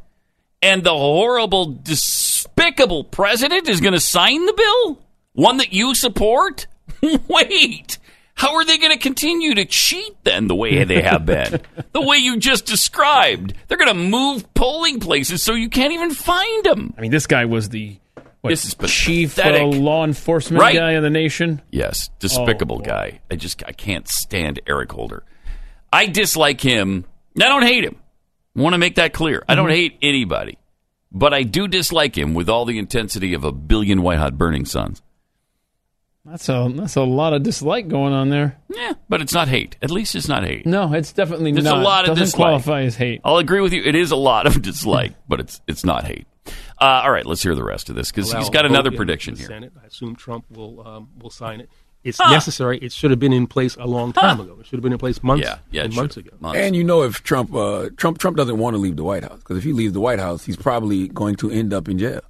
and 0.62 0.82
the 0.84 0.94
horrible, 0.94 1.66
despicable 1.66 3.04
president 3.04 3.68
is 3.68 3.80
going 3.80 3.94
to 3.94 4.00
sign 4.00 4.46
the 4.46 4.52
bill? 4.52 5.02
One 5.32 5.58
that 5.58 5.72
you 5.72 5.94
support? 5.94 6.66
Wait. 7.28 7.98
How 8.34 8.54
are 8.54 8.64
they 8.64 8.78
going 8.78 8.92
to 8.92 8.98
continue 8.98 9.56
to 9.56 9.64
cheat 9.64 10.16
then 10.22 10.46
the 10.46 10.54
way 10.54 10.84
they 10.84 11.02
have 11.02 11.26
been? 11.26 11.60
the 11.92 12.00
way 12.00 12.18
you 12.18 12.36
just 12.36 12.66
described. 12.66 13.52
They're 13.66 13.78
going 13.78 13.88
to 13.88 13.94
move 13.94 14.54
polling 14.54 15.00
places 15.00 15.42
so 15.42 15.54
you 15.54 15.68
can't 15.68 15.92
even 15.92 16.12
find 16.12 16.64
them. 16.64 16.94
I 16.96 17.00
mean, 17.00 17.10
this 17.10 17.26
guy 17.26 17.46
was 17.46 17.70
the 17.70 17.96
what, 18.40 18.50
This 18.50 18.64
is 18.64 18.74
chief 18.86 19.38
uh, 19.38 19.42
pathetic. 19.42 19.80
law 19.80 20.04
enforcement 20.04 20.60
Right. 20.62 20.76
guy 20.76 20.92
of 20.92 21.02
the 21.02 21.10
nation. 21.10 21.60
Yes, 21.70 22.08
despicable 22.18 22.76
Oh, 22.76 22.84
guy. 22.84 23.20
I 23.30 23.36
just 23.36 23.62
I 23.66 23.72
can't 23.72 24.06
stand 24.08 24.60
Eric 24.66 24.92
Holder. 24.92 25.24
I 25.92 26.06
dislike 26.06 26.60
him. 26.60 27.04
I 27.36 27.44
don't 27.48 27.62
hate 27.66 27.84
him. 27.84 27.96
I 28.56 28.60
want 28.60 28.74
to 28.74 28.78
make 28.78 28.96
that 28.96 29.12
clear. 29.12 29.44
I 29.48 29.52
Mm-hmm. 29.52 29.62
don't 29.62 29.70
hate 29.70 29.98
anybody, 30.02 30.58
but 31.12 31.32
I 31.34 31.42
do 31.42 31.66
dislike 31.68 32.16
him 32.16 32.34
with 32.34 32.48
all 32.48 32.64
the 32.64 32.78
intensity 32.78 33.34
of 33.34 33.44
a 33.44 33.52
billion 33.52 34.02
white 34.02 34.18
hot 34.18 34.36
burning 34.38 34.64
suns. 34.66 35.02
That's 36.24 36.48
a 36.50 36.70
that's 36.74 36.96
a 36.96 37.02
lot 37.04 37.32
of 37.32 37.42
dislike 37.42 37.88
going 37.88 38.12
on 38.12 38.28
there. 38.28 38.58
Yeah, 38.74 38.92
but 39.08 39.22
it's 39.22 39.32
not 39.32 39.48
hate. 39.48 39.76
At 39.80 39.90
least 39.90 40.14
it's 40.14 40.28
not 40.28 40.44
hate. 40.44 40.66
No, 40.66 40.92
it's 40.92 41.12
definitely 41.12 41.52
There's 41.52 41.64
not. 41.64 41.78
It's 41.78 41.80
a 41.80 41.84
lot 41.84 42.04
of 42.04 42.08
Doesn't 42.08 42.24
dislike. 42.24 42.36
qualify 42.48 42.82
as 42.82 42.96
hate. 42.96 43.22
I'll 43.24 43.38
agree 43.38 43.60
with 43.62 43.72
you. 43.72 43.82
It 43.82 43.94
is 43.94 44.10
a 44.10 44.16
lot 44.16 44.46
of 44.46 44.60
dislike, 44.62 45.14
but 45.26 45.40
it's 45.40 45.60
it's 45.66 45.84
not 45.84 46.04
hate. 46.04 46.26
Uh, 46.80 47.02
all 47.04 47.10
right, 47.10 47.26
let's 47.26 47.42
hear 47.42 47.54
the 47.54 47.64
rest 47.64 47.88
of 47.88 47.96
this 47.96 48.10
because 48.10 48.32
he's 48.32 48.50
got 48.50 48.64
another 48.66 48.90
prediction 48.90 49.36
here. 49.36 49.46
Senate. 49.48 49.72
I 49.82 49.86
assume 49.86 50.16
Trump 50.16 50.44
will 50.50 50.86
um, 50.86 51.08
will 51.18 51.30
sign 51.30 51.60
it. 51.60 51.68
It's 52.04 52.18
Huh. 52.18 52.30
necessary. 52.30 52.78
It 52.78 52.92
should 52.92 53.10
have 53.10 53.18
been 53.18 53.32
in 53.32 53.46
place 53.48 53.76
a 53.76 53.84
long 53.86 54.12
time 54.12 54.38
ago. 54.40 54.56
It 54.60 54.66
should 54.66 54.76
have 54.76 54.82
been 54.84 54.92
in 54.92 54.98
place 54.98 55.20
months 55.22 55.44
Yeah, 55.44 55.58
yeah, 55.72 55.82
and 55.82 55.94
months 55.96 56.16
ago. 56.16 56.30
Months. 56.38 56.58
And 56.58 56.76
you 56.76 56.84
know, 56.84 57.02
if 57.02 57.22
Trump, 57.24 57.52
uh, 57.54 57.88
Trump, 57.96 58.18
Trump 58.18 58.36
doesn't 58.36 58.56
want 58.58 58.74
to 58.74 58.78
leave 58.78 58.94
the 58.96 59.02
White 59.02 59.24
House 59.24 59.38
because 59.38 59.56
if 59.58 59.64
he 59.64 59.72
leaves 59.72 59.92
the 59.94 60.00
White 60.00 60.20
House, 60.20 60.44
he's 60.44 60.56
probably 60.56 61.08
going 61.08 61.34
to 61.36 61.50
end 61.50 61.74
up 61.74 61.88
in 61.88 61.98
jail. 61.98 62.20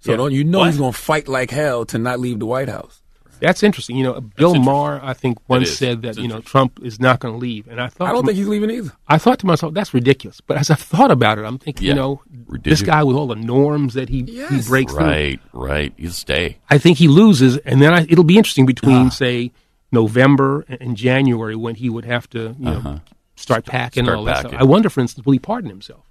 So 0.00 0.12
Yeah. 0.12 0.16
don't 0.16 0.32
you 0.32 0.44
know 0.44 0.60
What? 0.60 0.68
he's 0.68 0.78
going 0.78 0.92
to 0.92 0.98
fight 0.98 1.28
like 1.28 1.50
hell 1.50 1.84
to 1.86 1.98
not 1.98 2.20
leave 2.20 2.38
the 2.38 2.46
White 2.46 2.70
House? 2.70 3.01
That's 3.42 3.62
interesting. 3.62 3.96
You 3.96 4.04
know, 4.04 4.20
Bill 4.20 4.50
interesting. 4.50 4.64
Maher, 4.64 5.00
I 5.02 5.12
think, 5.12 5.38
once 5.48 5.70
said 5.76 6.02
that 6.02 6.16
you 6.16 6.28
know. 6.28 6.40
Trump 6.40 6.78
is 6.82 6.98
not 7.00 7.20
going 7.20 7.34
to 7.34 7.38
leave, 7.38 7.66
and 7.68 7.80
I 7.80 7.88
thought 7.88 8.08
I 8.08 8.12
don't 8.12 8.22
to 8.22 8.26
think 8.28 8.38
he's 8.38 8.48
leaving 8.48 8.70
either. 8.70 8.92
I 9.08 9.18
thought 9.18 9.38
to 9.40 9.46
myself, 9.46 9.74
that's 9.74 9.92
ridiculous. 9.92 10.40
But 10.40 10.56
as 10.58 10.70
I've 10.70 10.78
thought 10.80 11.10
about 11.10 11.38
it, 11.38 11.44
I'm 11.44 11.58
thinking, 11.58 11.86
Yeah. 11.86 11.94
you 11.94 12.00
know, 12.00 12.22
Ridiculous. 12.46 12.80
this 12.80 12.86
guy 12.86 13.02
with 13.02 13.16
all 13.16 13.26
the 13.26 13.34
norms 13.34 13.94
that 13.94 14.08
he, 14.08 14.22
he 14.22 14.36
Yes. 14.38 14.68
breaks 14.68 14.92
through. 14.92 15.04
Right, 15.04 15.40
right. 15.52 15.92
He'll 15.96 16.10
stay. 16.12 16.58
I 16.70 16.78
think 16.78 16.98
he 16.98 17.08
loses, 17.08 17.56
and 17.58 17.82
then 17.82 17.92
I, 17.92 18.06
it'll 18.08 18.24
be 18.24 18.38
interesting 18.38 18.64
between, 18.64 19.06
Ah. 19.06 19.10
say, 19.10 19.52
November 19.90 20.64
and- 20.68 20.80
and 20.80 20.96
January 20.96 21.54
when 21.56 21.74
he 21.74 21.90
would 21.90 22.04
have 22.04 22.28
to, 22.30 22.54
you 22.58 22.64
know, 22.64 23.00
start 23.36 23.64
packing 23.66 24.04
Uh-huh. 24.04 24.06
Start 24.06 24.08
and 24.08 24.08
all 24.10 24.24
that 24.24 24.34
packing. 24.36 24.50
stuff. 24.50 24.60
I 24.60 24.64
wonder, 24.64 24.88
for 24.88 25.00
instance, 25.00 25.26
will 25.26 25.32
he 25.32 25.38
pardon 25.38 25.68
himself? 25.70 26.04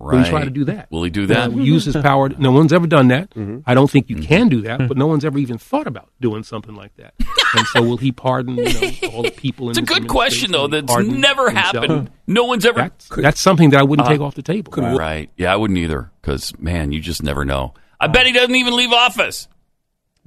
Right. 0.00 0.16
Will 0.18 0.22
he 0.24 0.30
try 0.30 0.44
to 0.44 0.50
do 0.50 0.64
that? 0.66 0.90
Will 0.92 1.02
he 1.02 1.10
do 1.10 1.26
that? 1.26 1.48
Uh, 1.50 1.56
use 1.56 1.84
his 1.84 1.96
power. 1.96 2.28
No 2.28 2.52
one's 2.52 2.72
ever 2.72 2.86
done 2.86 3.08
that. 3.08 3.30
Mm-hmm. 3.30 3.58
I 3.66 3.74
don't 3.74 3.90
think 3.90 4.08
you 4.08 4.16
can 4.16 4.48
do 4.48 4.62
that, 4.62 4.86
but 4.86 4.96
no 4.96 5.08
one's 5.08 5.24
ever 5.24 5.38
even 5.38 5.58
thought 5.58 5.88
about 5.88 6.08
doing 6.20 6.44
something 6.44 6.76
like 6.76 6.94
that. 6.96 7.14
and 7.18 7.66
so, 7.66 7.82
will 7.82 7.96
he 7.96 8.12
pardon 8.12 8.56
you 8.56 8.64
know, 8.64 9.08
all 9.12 9.22
the 9.24 9.32
people? 9.32 9.70
It's 9.70 9.78
a 9.78 9.82
good 9.82 10.06
question, 10.06 10.52
though. 10.52 10.68
That's 10.68 10.96
never 10.98 11.50
himself? 11.50 11.74
happened. 11.74 12.10
No 12.28 12.44
one's 12.44 12.64
ever. 12.64 12.78
That's, 12.80 13.08
that's 13.08 13.40
something 13.40 13.70
that 13.70 13.80
I 13.80 13.82
wouldn't 13.82 14.06
Uh, 14.06 14.10
take 14.12 14.20
off 14.20 14.36
the 14.36 14.42
table. 14.42 14.72
Right. 14.76 15.30
Yeah, 15.36 15.52
I 15.52 15.56
wouldn't 15.56 15.78
either. 15.78 16.12
Because, 16.22 16.56
man, 16.60 16.92
you 16.92 17.00
just 17.00 17.22
never 17.24 17.44
know. 17.44 17.74
I 17.98 18.06
bet 18.06 18.24
he 18.26 18.32
doesn't 18.32 18.54
even 18.54 18.76
leave 18.76 18.92
office. 18.92 19.48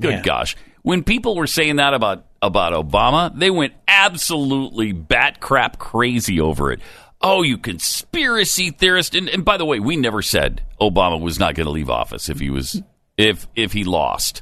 Good 0.02 0.12
Yeah. 0.12 0.22
gosh. 0.22 0.58
When 0.82 1.04
people 1.04 1.36
were 1.36 1.48
saying 1.48 1.78
that 1.78 1.94
about, 1.94 2.26
about 2.42 2.74
Obama, 2.74 3.32
they 3.38 3.52
went 3.52 3.74
absolutely 3.88 4.92
bat 4.92 5.40
crap 5.40 5.78
crazy 5.80 6.42
over 6.42 6.72
it. 6.72 6.82
Oh, 7.24 7.44
you 7.44 7.58
conspiracy 7.58 8.72
theorist. 8.72 9.16
And, 9.16 9.30
and 9.30 9.46
by 9.46 9.58
the 9.58 9.66
way, 9.66 9.80
we 9.80 9.96
never 9.96 10.22
said 10.22 10.62
Obama 10.80 11.22
was 11.22 11.40
not 11.40 11.56
going 11.56 11.66
to 11.66 11.72
leave 11.72 11.90
office 11.90 12.30
if 12.30 12.40
he 12.40 12.50
was 12.50 12.82
if 13.18 13.48
if 13.56 13.74
he 13.74 13.84
lost 13.84 14.42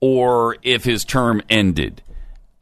or 0.00 0.56
if 0.62 0.84
his 0.84 1.04
term 1.04 1.42
ended. 1.50 2.02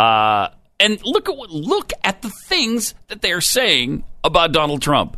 Uh, 0.00 0.48
and 0.80 1.00
look 1.04 1.28
at 1.28 1.36
what 1.36 1.50
look 1.50 1.92
at 2.02 2.22
the 2.22 2.30
things 2.46 2.94
that 3.08 3.22
they're 3.22 3.40
saying 3.40 4.04
about 4.24 4.52
Donald 4.52 4.82
Trump. 4.82 5.16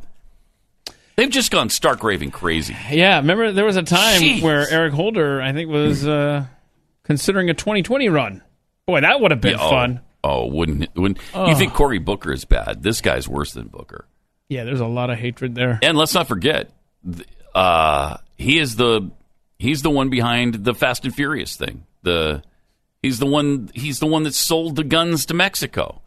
They've 1.16 1.30
just 1.30 1.50
gone 1.50 1.70
stark 1.70 2.02
raving 2.02 2.32
crazy. 2.32 2.76
Yeah, 2.90 3.16
remember 3.18 3.52
there 3.52 3.64
was 3.64 3.76
a 3.76 3.82
time 3.82 4.20
Jeez. 4.20 4.42
where 4.42 4.68
Eric 4.68 4.92
Holder, 4.92 5.40
I 5.40 5.52
think, 5.52 5.70
was 5.70 6.06
uh, 6.06 6.44
considering 7.04 7.50
a 7.50 7.54
2020 7.54 8.08
run. 8.08 8.42
Boy, 8.86 9.00
that 9.00 9.20
would 9.20 9.30
have 9.30 9.40
been 9.40 9.52
Yeah, 9.52 9.64
oh, 9.64 9.70
fun. 9.70 10.00
Oh, 10.24 10.46
wouldn't 10.46 10.82
it? 10.82 10.90
Wouldn't 10.96 11.18
you 11.34 11.54
think 11.54 11.72
Cory 11.72 11.98
Booker 11.98 12.32
is 12.32 12.44
bad? 12.44 12.82
This 12.82 13.00
guy's 13.00 13.28
worse 13.28 13.52
than 13.52 13.68
Booker. 13.68 14.06
Yeah, 14.48 14.64
there's 14.64 14.80
a 14.80 14.86
lot 14.86 15.10
of 15.10 15.18
hatred 15.18 15.54
there. 15.54 15.78
And 15.82 15.96
let's 15.96 16.14
not 16.14 16.28
forget, 16.28 16.70
uh, 17.54 18.18
he 18.36 18.58
is 18.58 18.76
the 18.76 19.10
he's 19.58 19.82
the 19.82 19.90
one 19.90 20.10
behind 20.10 20.64
the 20.64 20.74
Fast 20.74 21.04
and 21.04 21.14
Furious 21.14 21.56
thing. 21.56 21.86
The 22.02 22.42
he's 23.02 23.18
the 23.18 23.26
one 23.26 23.70
he's 23.74 24.00
the 24.00 24.06
one 24.06 24.24
that 24.24 24.34
sold 24.34 24.76
the 24.76 24.84
guns 24.84 25.26
to 25.26 25.34
Mexico. 25.34 26.02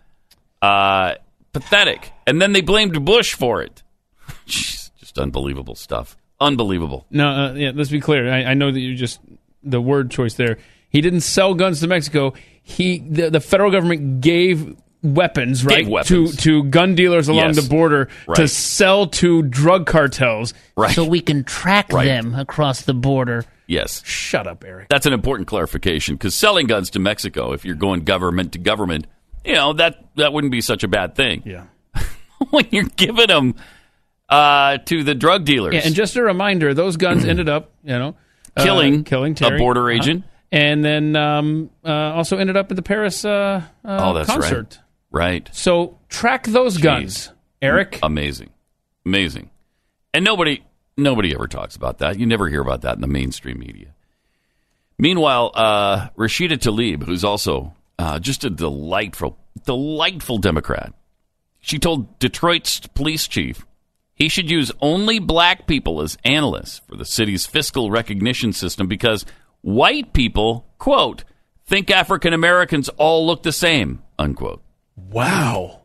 Uh, 0.62 1.16
pathetic. 1.54 2.12
And 2.26 2.42
then 2.42 2.52
they 2.54 2.62
blamed 2.62 3.04
Bush 3.06 3.34
for 3.34 3.62
it. 3.62 3.84
Jeez, 4.48 4.92
just 4.98 5.18
unbelievable 5.18 5.76
stuff. 5.76 6.18
Unbelievable. 6.40 7.06
No, 7.10 7.28
uh, 7.28 7.54
yeah, 7.54 7.72
let's 7.74 7.90
be 7.90 8.00
clear. 8.00 8.32
I, 8.32 8.44
I 8.44 8.54
know 8.54 8.72
that 8.72 8.80
you 8.80 8.96
just 8.96 9.20
the 9.64 9.82
word 9.82 10.12
choice 10.12 10.36
there. 10.36 10.60
He 10.90 11.02
didn't 11.02 11.22
sell 11.22 11.54
guns 11.54 11.80
to 11.82 11.88
Mexico. 11.88 12.34
He 12.62 13.00
the, 13.00 13.30
the 13.30 13.40
federal 13.40 13.72
government 13.72 14.22
gave 14.22 14.76
weapons 15.04 15.64
right 15.64 15.88
weapons. 15.88 16.36
to 16.38 16.42
to 16.42 16.64
gun 16.70 16.96
dealers 16.96 17.28
along 17.28 17.46
Yes. 17.54 17.64
the 17.64 17.70
border 17.70 18.10
to 18.36 18.48
sell 18.48 19.08
to 19.08 19.44
drug 19.44 19.86
cartels 19.86 20.54
Right. 20.76 20.94
So 20.96 21.06
we 21.06 21.22
can 21.22 21.44
track 21.44 21.94
Right. 21.94 22.06
them 22.06 22.34
across 22.36 22.82
the 22.82 22.94
border 22.94 23.46
Yes. 23.68 24.02
Shut 24.06 24.48
up, 24.48 24.64
Eric. 24.66 24.88
That's 24.90 25.06
an 25.06 25.12
important 25.14 25.48
clarification 25.48 26.16
because 26.16 26.34
selling 26.34 26.68
guns 26.68 26.90
to 26.92 27.00
Mexico, 27.00 27.52
if 27.52 27.66
you're 27.66 27.76
going 27.76 28.06
government 28.06 28.54
to 28.54 28.60
government, 28.60 29.08
you 29.46 29.54
know 29.56 29.74
that 29.74 30.06
that 30.16 30.32
wouldn't 30.34 30.52
be 30.52 30.62
such 30.62 30.84
a 30.84 30.88
bad 30.88 31.16
thing. 31.16 31.44
Yeah. 31.46 31.64
when 32.50 32.66
you're 32.72 32.86
giving 32.96 33.28
them 33.28 33.56
uh, 34.30 34.78
to 34.86 35.04
the 35.04 35.14
drug 35.16 35.46
dealers, 35.46 35.74
Yeah, 35.74 35.82
and 35.86 35.94
just 35.96 36.16
a 36.16 36.24
reminder, 36.24 36.74
those 36.74 36.98
guns 36.98 37.24
ended 37.30 37.50
up, 37.50 37.72
you 37.84 37.98
know, 37.98 38.16
uh, 38.56 38.64
Killing 38.64 39.04
killing 39.04 39.36
a 39.42 39.58
border 39.58 39.90
agent. 39.92 40.24
and 40.52 40.84
then 40.84 41.16
um, 41.16 41.70
uh, 41.86 41.92
also 41.92 42.38
ended 42.38 42.56
up 42.58 42.72
at 42.72 42.76
the 42.76 42.82
Paris 42.82 43.24
uh, 43.26 43.62
uh, 43.86 43.98
oh, 44.02 44.14
that's 44.14 44.30
concert. 44.30 44.78
right. 44.78 44.80
Right. 45.12 45.50
So 45.54 46.00
track 46.10 46.46
those 46.48 46.78
guns, 46.78 47.32
Eric. 47.62 48.00
Amazing, 48.04 48.50
amazing, 49.06 49.50
and 50.14 50.26
nobody 50.26 50.64
nobody 50.98 51.34
ever 51.34 51.48
talks 51.48 51.76
about 51.76 52.00
that. 52.00 52.20
You 52.20 52.26
never 52.26 52.50
hear 52.50 52.62
about 52.62 52.82
that 52.82 52.96
in 52.96 53.02
the 53.02 53.08
mainstream 53.08 53.60
media. 53.60 53.94
Meanwhile, 55.00 55.52
uh, 55.54 56.10
Rashida 56.18 56.58
Tlaib, 56.58 57.04
who's 57.04 57.24
also 57.24 57.74
uh, 58.00 58.20
just 58.20 58.44
a 58.44 58.50
delightful, 58.50 59.38
delightful 59.64 60.40
Democrat, 60.40 60.94
she 61.60 61.78
told 61.78 62.18
Detroit's 62.20 62.80
police 62.80 63.28
chief 63.28 63.66
he 64.18 64.30
should 64.30 64.50
use 64.50 64.72
only 64.82 65.20
black 65.20 65.68
people 65.68 66.02
as 66.02 66.18
analysts 66.24 66.80
for 66.80 66.96
the 66.96 67.06
city's 67.06 67.46
facial 67.46 67.92
recognition 67.92 68.52
system 68.52 68.88
because 68.88 69.28
white 69.62 70.12
people, 70.12 70.66
quote, 70.80 71.24
think 71.68 71.92
African 71.92 72.34
Americans 72.34 72.90
all 72.98 73.28
look 73.28 73.44
the 73.44 73.52
same, 73.52 74.02
unquote. 74.18 74.64
Wow. 74.98 75.82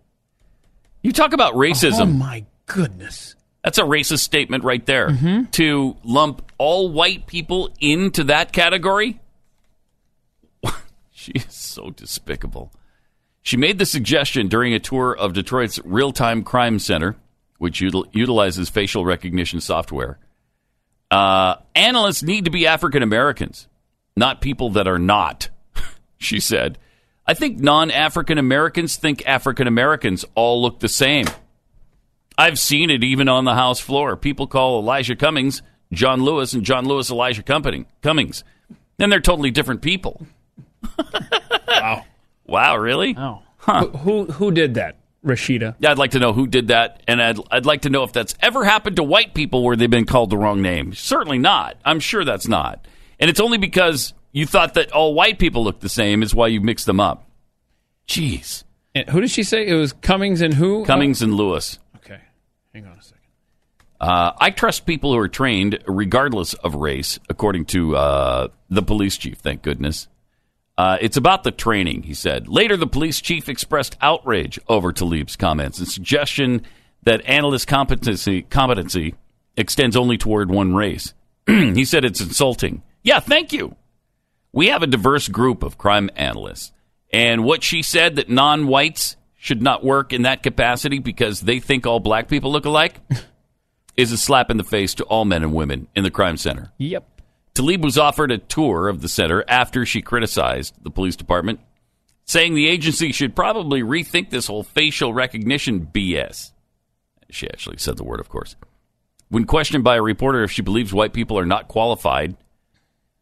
You 1.03 1.13
talk 1.13 1.33
about 1.33 1.55
racism. 1.55 2.01
Oh 2.01 2.07
my 2.07 2.45
goodness. 2.67 3.35
That's 3.63 3.79
a 3.79 3.83
racist 3.83 4.21
statement 4.21 4.65
right 4.65 4.85
there. 4.87 5.47
To 5.53 5.97
lump 6.03 6.51
all 6.59 6.91
white 6.91 7.27
people 7.27 7.71
into 7.81 8.25
that 8.25 8.53
category? 8.53 9.21
she 11.13 11.33
is 11.33 11.47
so 11.51 11.91
despicable. 11.91 12.73
She 13.43 13.57
made 13.57 13.79
the 13.79 13.87
suggestion 13.87 14.49
during 14.49 14.73
a 14.75 14.79
tour 14.79 15.17
of 15.17 15.33
Detroit's 15.33 15.79
real 15.85 16.13
time 16.13 16.43
crime 16.43 16.79
center, 16.79 17.17
which 17.59 17.81
util- 17.81 18.07
utilizes 18.13 18.69
facial 18.69 19.05
recognition 19.05 19.61
software. 19.61 20.19
Uh, 21.11 21.57
analysts 21.75 22.23
need 22.23 22.47
to 22.47 22.51
be 22.51 22.67
African 22.67 23.03
Americans, 23.03 23.69
not 24.17 24.41
people 24.41 24.71
that 24.71 24.89
are 24.89 24.99
not, 24.99 25.51
she 26.19 26.41
said. 26.41 26.79
I 27.27 27.35
think 27.35 27.59
non 27.59 27.91
African 27.91 28.39
Americans 28.39 28.97
think 28.97 29.27
African 29.27 29.67
Americans 29.67 30.25
all 30.35 30.63
look 30.63 30.81
the 30.81 30.89
same. 30.89 31.27
I've 32.37 32.59
seen 32.59 32.91
it 32.91 33.05
even 33.05 33.29
on 33.29 33.45
the 33.45 33.55
House 33.55 33.79
floor. 33.79 34.17
People 34.17 34.47
call 34.47 34.81
Elijah 34.81 35.15
Cummings 35.15 35.63
John 35.93 36.23
Lewis 36.23 36.55
and 36.55 36.65
John 36.65 36.87
Lewis 36.87 37.11
Elijah 37.11 37.43
Company, 37.43 37.85
Cummings. 38.01 38.45
And 38.99 39.13
they're 39.13 39.21
totally 39.21 39.51
different 39.51 39.83
people. 39.83 40.27
wow. 41.69 42.05
Wow, 42.45 42.77
really? 42.77 43.15
Oh. 43.17 43.41
Who, 43.61 43.89
who 43.91 44.25
who 44.27 44.51
did 44.51 44.75
that? 44.75 44.99
Rashida. 45.25 45.77
Yeah, 45.79 45.93
I'd 45.93 45.99
like 45.99 46.11
to 46.11 46.19
know 46.19 46.33
who 46.33 46.47
did 46.49 46.69
that, 46.69 47.03
and 47.07 47.23
I'd, 47.23 47.39
I'd 47.51 47.65
like 47.65 47.83
to 47.83 47.91
know 47.91 48.03
if 48.03 48.13
that's 48.13 48.35
ever 48.41 48.65
happened 48.65 48.97
to 48.97 49.05
white 49.05 49.33
people 49.33 49.63
where 49.63 49.77
they've 49.77 49.89
been 49.89 50.05
called 50.05 50.29
the 50.29 50.37
wrong 50.37 50.61
name. 50.61 50.93
Certainly 50.93 51.39
not. 51.39 51.77
I'm 51.85 52.01
sure 52.01 52.25
that's 52.25 52.49
not. 52.49 52.85
And 53.21 53.31
it's 53.31 53.41
only 53.41 53.57
because 53.57 54.13
you 54.33 54.47
thought 54.47 54.75
that 54.75 54.93
all 54.93 55.15
white 55.15 55.39
people 55.39 55.63
look 55.63 55.81
the 55.81 55.89
same 55.89 56.23
is 56.23 56.35
why 56.35 56.49
you 56.49 56.61
mixed 56.61 56.87
them 56.87 57.01
up. 57.01 57.29
Jeez. 58.09 58.65
And 58.95 59.09
who 59.09 59.21
did 59.21 59.31
she 59.31 59.43
say 59.43 59.67
it 59.67 59.75
was? 59.75 59.93
Cummings 59.93 60.41
and 60.41 60.55
who? 60.55 60.85
Cummings 60.85 61.23
and 61.23 61.35
Lewis. 61.35 61.79
Okay, 61.97 62.21
hang 62.75 62.87
on 62.87 62.99
a 62.99 63.03
second. 63.03 63.19
Uh, 64.01 64.33
I 64.39 64.51
trust 64.51 64.85
people 64.85 65.13
who 65.13 65.19
are 65.19 65.29
trained 65.29 65.79
regardless 65.87 66.55
of 66.55 66.75
race, 66.75 67.19
according 67.29 67.67
to 67.67 67.97
uh, 67.97 68.49
the 68.69 68.83
police 68.83 69.17
chief, 69.17 69.39
thank 69.39 69.63
goodness. 69.63 70.09
Uh, 70.77 70.99
it's 71.01 71.17
about 71.17 71.45
the 71.45 71.51
training, 71.51 72.03
he 72.03 72.15
said. 72.15 72.49
Later, 72.49 72.77
the 72.77 72.87
police 72.87 73.21
chief 73.21 73.49
expressed 73.49 73.97
outrage 74.01 74.59
over 74.69 74.93
Tlaib's 74.93 75.37
comments 75.37 75.79
and 75.79 75.87
suggestion 75.87 76.63
that 77.05 77.25
analyst 77.27 77.69
competency, 77.69 78.43
competency 78.43 79.15
extends 79.57 79.97
only 79.97 80.17
toward 80.17 80.51
one 80.51 80.75
race. 80.75 81.15
he 81.47 81.85
said 81.85 82.05
it's 82.05 82.21
insulting. 82.21 82.83
Yeah, 83.03 83.21
thank 83.21 83.53
you. 83.53 83.77
We 84.53 84.69
have 84.69 84.83
a 84.83 84.87
diverse 84.87 85.29
group 85.29 85.63
of 85.63 85.79
crime 85.79 86.11
analysts. 86.15 86.73
And 87.13 87.45
what 87.45 87.63
she 87.63 87.83
said 87.83 88.17
that 88.17 88.29
non 88.29 88.67
whites 88.67 89.17
should 89.37 89.63
not 89.63 89.85
work 89.85 90.13
in 90.13 90.23
that 90.23 90.43
capacity 90.43 90.99
because 90.99 91.41
they 91.41 91.59
think 91.59 91.87
all 91.87 92.01
black 92.01 92.29
people 92.29 92.53
look 92.53 92.65
alike 92.65 93.01
is 93.97 94.13
a 94.13 94.19
slap 94.19 94.51
in 94.51 94.57
the 94.57 94.65
face 94.65 94.95
to 94.95 95.05
all 95.05 95.25
men 95.25 95.43
and 95.43 95.53
women 95.53 95.89
in 95.97 96.05
the 96.05 96.11
crime 96.11 96.37
center. 96.37 96.73
Yep. 96.79 97.21
Tlaib 97.55 97.83
was 97.83 97.99
offered 97.99 98.31
a 98.31 98.39
tour 98.39 98.89
of 98.89 99.03
the 99.03 99.09
center 99.09 99.45
after 99.47 99.85
she 99.85 100.01
criticized 100.01 100.75
the 100.83 100.91
police 100.91 101.17
department, 101.17 101.61
saying 102.25 102.55
the 102.55 102.69
agency 102.69 103.13
should 103.13 103.37
probably 103.37 103.83
rethink 103.83 104.31
this 104.31 104.47
whole 104.47 104.63
facial 104.63 105.13
recognition 105.13 105.87
BS. 105.93 106.53
She 107.29 107.49
actually 107.49 107.79
said 107.79 107.97
the 107.97 108.05
word, 108.05 108.21
of 108.21 108.29
course. 108.29 108.57
When 109.29 109.45
questioned 109.45 109.85
by 109.85 109.97
a 109.97 110.03
reporter 110.03 110.43
if 110.45 110.51
she 110.51 110.63
believes 110.63 110.95
white 110.95 111.13
people 111.13 111.39
are 111.39 111.47
not 111.47 111.69
qualified, 111.69 112.37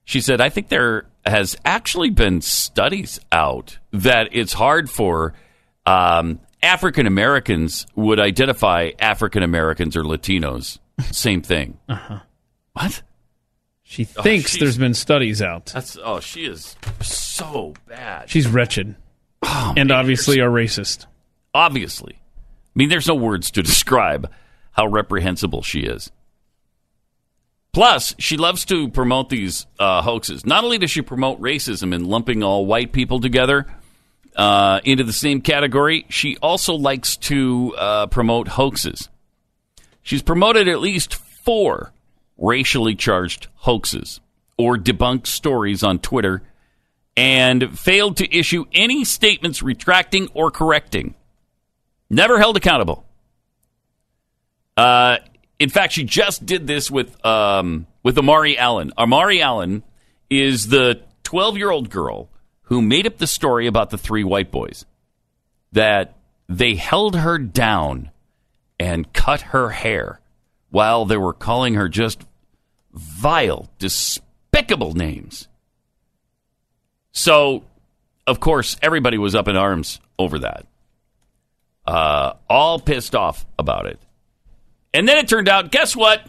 she 0.04 0.20
said, 0.20 0.40
I 0.40 0.48
think 0.48 0.68
there 0.68 1.06
has 1.26 1.56
actually 1.64 2.10
been 2.10 2.40
studies 2.40 3.20
out 3.30 3.78
that 3.92 4.28
it's 4.32 4.52
hard 4.52 4.88
for 4.90 5.34
um, 5.86 6.40
African 6.62 7.06
Americans 7.06 7.86
would 7.94 8.18
identify 8.20 8.90
African 8.98 9.42
Americans 9.42 9.96
or 9.96 10.02
Latinos. 10.02 10.78
Same 11.12 11.42
thing. 11.42 11.78
Uh-huh. 11.88 12.20
What? 12.72 13.02
She 13.82 14.06
Oh, 14.16 14.22
thinks 14.22 14.52
she's- 14.52 14.60
there's 14.60 14.78
been 14.78 14.94
studies 14.94 15.42
out. 15.42 15.66
That's 15.66 15.98
oh, 16.02 16.20
she 16.20 16.44
is 16.44 16.76
so 17.00 17.74
bad. 17.88 18.30
She's 18.30 18.46
wretched. 18.46 18.94
Oh, 19.42 19.74
and 19.76 19.90
obviously 19.90 20.38
a 20.38 20.44
racist. 20.44 21.06
Obviously, 21.54 22.14
I 22.14 22.70
mean, 22.76 22.88
there's 22.88 23.08
no 23.08 23.14
words 23.16 23.50
to 23.52 23.62
describe 23.64 24.30
how 24.72 24.86
reprehensible 24.86 25.62
she 25.62 25.80
is. 25.80 26.10
Plus, 27.72 28.14
she 28.18 28.36
loves 28.36 28.64
to 28.66 28.88
promote 28.88 29.28
these 29.28 29.66
uh, 29.78 30.02
hoaxes. 30.02 30.44
Not 30.44 30.64
only 30.64 30.78
does 30.78 30.90
she 30.90 31.02
promote 31.02 31.40
racism 31.40 31.94
and 31.94 32.06
lumping 32.06 32.42
all 32.42 32.66
white 32.66 32.92
people 32.92 33.20
together 33.20 33.66
uh, 34.34 34.80
into 34.84 35.04
the 35.04 35.12
same 35.12 35.40
category, 35.40 36.04
she 36.08 36.36
also 36.38 36.74
likes 36.74 37.16
to 37.16 37.74
uh, 37.78 38.06
promote 38.08 38.48
hoaxes. 38.48 39.08
She's 40.02 40.22
promoted 40.22 40.66
at 40.66 40.80
least 40.80 41.14
four 41.14 41.92
racially 42.36 42.94
charged 42.96 43.46
hoaxes 43.56 44.20
or 44.58 44.76
debunked 44.76 45.26
stories 45.26 45.82
on 45.84 45.98
Twitter 45.98 46.42
and 47.16 47.78
failed 47.78 48.16
to 48.16 48.36
issue 48.36 48.64
any 48.72 49.04
statements 49.04 49.62
retracting 49.62 50.28
or 50.34 50.50
correcting. 50.50 51.14
Never 52.08 52.38
held 52.38 52.56
accountable. 52.56 53.04
Uh, 54.76 55.18
in 55.60 55.68
fact, 55.68 55.92
she 55.92 56.04
just 56.04 56.44
did 56.44 56.66
this 56.66 56.90
with 56.90 57.24
um, 57.24 57.86
with 58.02 58.18
Amari 58.18 58.56
Allen. 58.58 58.92
Amari 58.96 59.42
Allen 59.42 59.84
is 60.30 60.68
the 60.68 61.02
12 61.22 61.58
year 61.58 61.70
old 61.70 61.90
girl 61.90 62.30
who 62.62 62.80
made 62.80 63.06
up 63.06 63.18
the 63.18 63.26
story 63.26 63.66
about 63.66 63.90
the 63.90 63.98
three 63.98 64.24
white 64.24 64.50
boys 64.50 64.86
that 65.72 66.16
they 66.48 66.74
held 66.74 67.14
her 67.14 67.38
down 67.38 68.10
and 68.80 69.12
cut 69.12 69.42
her 69.42 69.68
hair 69.68 70.20
while 70.70 71.04
they 71.04 71.18
were 71.18 71.34
calling 71.34 71.74
her 71.74 71.88
just 71.88 72.22
vile, 72.92 73.68
despicable 73.78 74.94
names. 74.94 75.46
So, 77.12 77.64
of 78.26 78.40
course, 78.40 78.76
everybody 78.80 79.18
was 79.18 79.34
up 79.34 79.46
in 79.46 79.56
arms 79.56 80.00
over 80.18 80.38
that. 80.38 80.66
Uh, 81.86 82.34
all 82.48 82.78
pissed 82.80 83.14
off 83.14 83.44
about 83.58 83.86
it. 83.86 83.98
And 84.92 85.08
then 85.08 85.18
it 85.18 85.28
turned 85.28 85.48
out, 85.48 85.70
guess 85.70 85.94
what? 85.94 86.20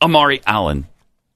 Amari 0.00 0.40
Allen 0.46 0.86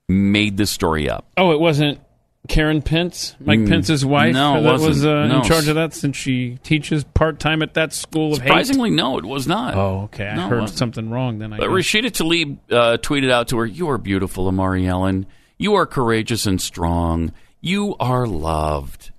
made 0.08 0.56
the 0.56 0.66
story 0.66 1.08
up. 1.08 1.26
Oh, 1.36 1.52
it 1.52 1.60
wasn't 1.60 2.00
Karen 2.48 2.82
Pence, 2.82 3.36
Mike 3.40 3.60
Mm, 3.60 3.68
Pence's 3.68 4.04
wife, 4.04 4.34
no, 4.34 4.62
that 4.62 4.72
was 4.72 4.82
wasn't. 4.82 5.12
uh, 5.14 5.26
No. 5.28 5.36
in 5.38 5.42
charge 5.44 5.68
of 5.68 5.76
that 5.76 5.94
since 5.94 6.16
she 6.16 6.58
teaches 6.64 7.04
part 7.04 7.38
time 7.38 7.62
at 7.62 7.74
that 7.74 7.92
school 7.92 8.32
of 8.32 8.38
hate. 8.40 8.48
Surprisingly, 8.48 8.90
no, 8.90 9.18
it 9.18 9.24
was 9.24 9.46
not. 9.46 9.74
Oh, 9.76 10.02
okay. 10.04 10.26
I 10.26 10.34
No, 10.36 10.48
heard 10.48 10.68
something 10.70 11.08
wrong 11.10 11.38
then. 11.38 11.52
I 11.52 11.58
But 11.58 11.68
guess. 11.68 11.74
Rashida 11.86 12.10
Tlaib 12.10 12.58
uh, 12.70 12.96
tweeted 12.98 13.30
out 13.30 13.48
to 13.48 13.58
her, 13.58 13.66
"You 13.66 13.88
are 13.90 13.98
beautiful, 13.98 14.48
Amari 14.48 14.88
Allen. 14.88 15.26
You 15.56 15.74
are 15.74 15.86
courageous 15.86 16.44
and 16.46 16.60
strong. 16.60 17.32
You 17.60 17.94
are 18.00 18.26
loved." 18.26 19.12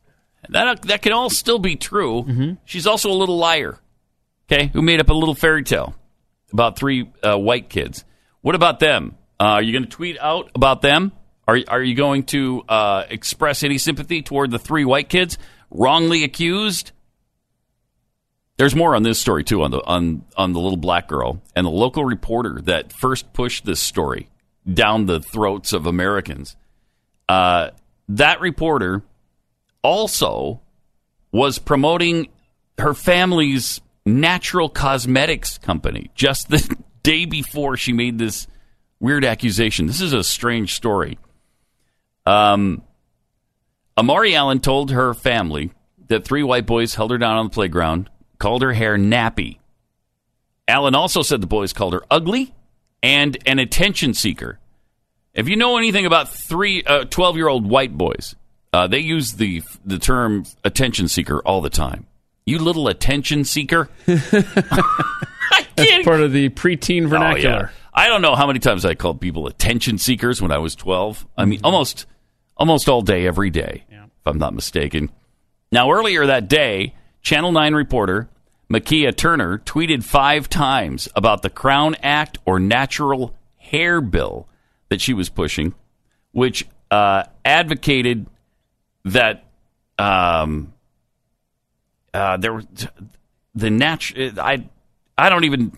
That 0.49 0.81
that 0.83 1.01
can 1.01 1.13
all 1.13 1.29
still 1.29 1.59
be 1.59 1.77
true. 1.77 2.23
Mm-hmm. 2.23 2.51
She's 2.65 2.85
also 2.85 3.09
a 3.09 3.13
little 3.15 3.37
liar, 3.37 3.79
okay, 4.51 4.67
who 4.73 4.81
made 4.81 4.99
up 4.99 5.09
a 5.09 5.13
little 5.13 5.35
fairy 5.35 5.63
tale 5.63 5.95
about 6.53 6.77
three 6.77 7.11
uh, 7.23 7.37
white 7.37 7.69
kids. 7.69 8.05
What 8.41 8.55
about 8.55 8.79
them? 8.79 9.17
Uh, 9.39 9.55
are 9.55 9.61
you 9.61 9.73
going 9.73 9.83
to 9.83 9.89
tweet 9.89 10.17
out 10.19 10.51
about 10.55 10.81
them? 10.81 11.11
Are 11.47 11.59
are 11.67 11.83
you 11.83 11.95
going 11.95 12.23
to 12.27 12.63
uh, 12.69 13.03
express 13.09 13.63
any 13.63 13.77
sympathy 13.77 14.21
toward 14.21 14.51
the 14.51 14.59
three 14.59 14.85
white 14.85 15.09
kids 15.09 15.37
wrongly 15.69 16.23
accused? 16.23 16.91
There's 18.57 18.75
more 18.75 18.95
on 18.95 19.03
this 19.03 19.19
story 19.19 19.43
too 19.43 19.63
on 19.63 19.71
the 19.71 19.83
on 19.83 20.23
on 20.37 20.53
the 20.53 20.59
little 20.59 20.77
black 20.77 21.07
girl 21.07 21.41
and 21.55 21.65
the 21.65 21.71
local 21.71 22.05
reporter 22.05 22.61
that 22.63 22.93
first 22.93 23.33
pushed 23.33 23.65
this 23.65 23.81
story 23.81 24.29
down 24.71 25.07
the 25.07 25.19
throats 25.19 25.73
of 25.73 25.85
Americans. 25.85 26.55
Uh, 27.27 27.71
that 28.07 28.39
reporter 28.39 29.01
also 29.81 30.61
was 31.31 31.59
promoting 31.59 32.29
her 32.77 32.93
family's 32.93 33.81
natural 34.05 34.69
cosmetics 34.69 35.57
company 35.57 36.11
just 36.15 36.49
the 36.49 36.77
day 37.03 37.25
before 37.25 37.77
she 37.77 37.93
made 37.93 38.17
this 38.17 38.47
weird 38.99 39.25
accusation. 39.25 39.87
This 39.87 40.01
is 40.01 40.13
a 40.13 40.23
strange 40.23 40.73
story. 40.73 41.17
Um, 42.25 42.83
Amari 43.97 44.35
Allen 44.35 44.59
told 44.59 44.91
her 44.91 45.13
family 45.13 45.71
that 46.07 46.25
three 46.25 46.43
white 46.43 46.65
boys 46.65 46.95
held 46.95 47.11
her 47.11 47.17
down 47.17 47.37
on 47.37 47.45
the 47.45 47.51
playground, 47.51 48.09
called 48.39 48.61
her 48.61 48.73
hair 48.73 48.97
nappy. 48.97 49.59
Allen 50.67 50.95
also 50.95 51.21
said 51.21 51.41
the 51.41 51.47
boys 51.47 51.73
called 51.73 51.93
her 51.93 52.03
ugly 52.09 52.53
and 53.01 53.37
an 53.45 53.59
attention 53.59 54.13
seeker. 54.13 54.59
If 55.33 55.49
you 55.49 55.55
know 55.55 55.77
anything 55.77 56.05
about 56.05 56.29
three 56.29 56.83
uh, 56.83 57.05
12 57.05 57.35
year 57.35 57.47
old 57.47 57.69
white 57.69 57.97
boys, 57.97 58.35
uh, 58.71 58.87
they 58.87 58.99
use 58.99 59.33
the 59.33 59.63
the 59.85 59.99
term 59.99 60.45
attention 60.63 61.07
seeker 61.07 61.39
all 61.39 61.61
the 61.61 61.69
time. 61.69 62.07
You 62.45 62.59
little 62.59 62.87
attention 62.87 63.45
seeker. 63.45 63.89
That's 64.05 66.05
part 66.05 66.21
of 66.21 66.31
the 66.31 66.49
preteen 66.49 67.07
vernacular. 67.07 67.55
Oh, 67.55 67.59
yeah. 67.59 67.69
I 67.93 68.07
don't 68.07 68.21
know 68.21 68.35
how 68.35 68.47
many 68.47 68.59
times 68.59 68.85
I 68.85 68.95
called 68.95 69.21
people 69.21 69.47
attention 69.47 69.97
seekers 69.97 70.41
when 70.41 70.51
I 70.51 70.57
was 70.57 70.75
12. 70.75 71.27
I 71.37 71.45
mean, 71.45 71.61
almost 71.63 72.05
almost 72.57 72.89
all 72.89 73.01
day, 73.01 73.27
every 73.27 73.49
day, 73.49 73.83
if 73.89 74.25
I'm 74.25 74.37
not 74.37 74.53
mistaken. 74.53 75.11
Now, 75.71 75.91
earlier 75.91 76.25
that 76.25 76.47
day, 76.47 76.95
Channel 77.21 77.51
9 77.51 77.73
reporter 77.73 78.29
Makia 78.71 79.15
Turner 79.15 79.59
tweeted 79.59 80.03
five 80.03 80.49
times 80.49 81.07
about 81.15 81.41
the 81.41 81.49
Crown 81.49 81.95
Act 82.01 82.37
or 82.45 82.59
natural 82.59 83.35
hair 83.57 84.01
bill 84.01 84.47
that 84.89 85.01
she 85.01 85.13
was 85.13 85.29
pushing, 85.29 85.73
which 86.31 86.65
uh, 86.89 87.23
advocated 87.45 88.27
that 89.05 89.45
um, 89.99 90.73
uh, 92.13 92.37
there 92.37 92.53
was 92.53 92.65
the 93.55 93.69
natural. 93.69 94.31
I 94.39 94.67
I 95.17 95.29
don't 95.29 95.43
even 95.43 95.77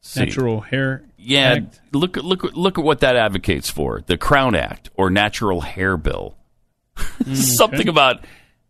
see. 0.00 0.20
Natural 0.20 0.60
hair. 0.60 1.04
Yeah, 1.16 1.56
Act. 1.56 1.80
look 1.92 2.16
look 2.16 2.42
look 2.54 2.78
at 2.78 2.84
what 2.84 3.00
that 3.00 3.16
advocates 3.16 3.68
for 3.70 4.02
the 4.06 4.16
Crown 4.16 4.54
Act 4.54 4.90
or 4.94 5.10
Natural 5.10 5.60
Hair 5.60 5.96
Bill. 5.98 6.36
Something 7.32 7.88
about 7.88 8.24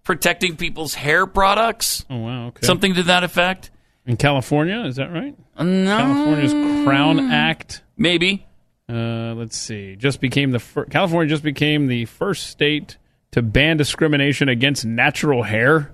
protecting 0.05 0.57
people's 0.57 0.95
hair 0.95 1.26
products. 1.26 2.05
Oh 2.09 2.16
wow. 2.18 2.47
Okay. 2.49 2.66
Something 2.66 2.95
to 2.95 3.03
that 3.05 3.24
effect. 3.24 3.70
in 4.07 4.16
California, 4.16 4.80
is 4.84 4.97
that 4.97 5.12
right? 5.12 5.36
No. 5.59 5.97
California's 5.97 6.53
Crown 6.84 7.20
Act. 7.30 7.82
Maybe. 7.97 8.47
Uh, 8.89 9.34
let's 9.34 9.57
see. 9.57 9.97
Just 9.97 10.18
became 10.20 10.51
the 10.51 10.59
fir- 10.61 10.86
California 10.86 11.28
just 11.28 11.43
became 11.43 11.89
the 11.89 12.07
first 12.07 12.47
state 12.47 12.97
to 13.32 13.43
ban 13.43 13.76
discrimination 13.76 14.49
against 14.49 14.86
natural 14.86 15.43
hair. 15.43 15.93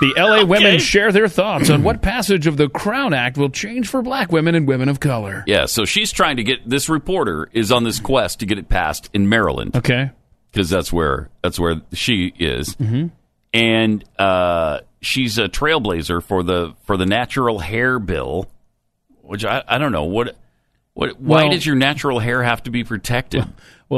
The 0.00 0.12
LA 0.16 0.44
women 0.44 0.78
share 0.80 1.12
their 1.12 1.28
thoughts 1.28 1.70
on 1.70 1.82
what 1.82 2.02
passage 2.02 2.46
of 2.46 2.56
the 2.56 2.68
Crown 2.68 3.14
Act 3.14 3.36
will 3.38 3.48
change 3.50 3.88
for 3.88 4.02
black 4.02 4.32
women 4.32 4.54
and 4.54 4.66
women 4.66 4.88
of 4.88 4.98
color. 5.00 5.44
Yeah, 5.46 5.66
so 5.66 5.84
she's 5.84 6.10
trying 6.12 6.36
to 6.36 6.42
get 6.44 6.68
this 6.68 6.88
reporter 6.88 7.48
is 7.52 7.70
on 7.70 7.84
this 7.84 8.00
quest 8.00 8.40
to 8.40 8.46
get 8.46 8.58
it 8.58 8.68
passed 8.68 9.08
in 9.14 9.28
Maryland. 9.28 9.76
Okay. 9.76 10.10
Because 10.52 10.68
that's 10.68 10.92
where 10.92 11.30
that's 11.42 11.58
where 11.58 11.80
she 11.92 12.32
is. 12.38 12.74
Mhm. 12.76 13.10
And 13.52 14.04
uh, 14.18 14.80
she's 15.00 15.38
a 15.38 15.48
trailblazer 15.48 16.22
for 16.22 16.42
the 16.42 16.74
for 16.86 16.96
the 16.96 17.06
natural 17.06 17.60
hair 17.60 17.98
bill, 18.00 18.48
which 19.22 19.44
I, 19.44 19.62
I 19.66 19.78
don't 19.78 19.92
know 19.92 20.04
what 20.04 20.36
what 20.92 21.20
why 21.20 21.42
Well- 21.44 21.52
does 21.52 21.64
your 21.64 21.76
natural 21.76 22.18
hair 22.18 22.42
have 22.42 22.62
to 22.64 22.70
be 22.70 22.82
protected? 22.84 23.40
Well, 23.42 23.52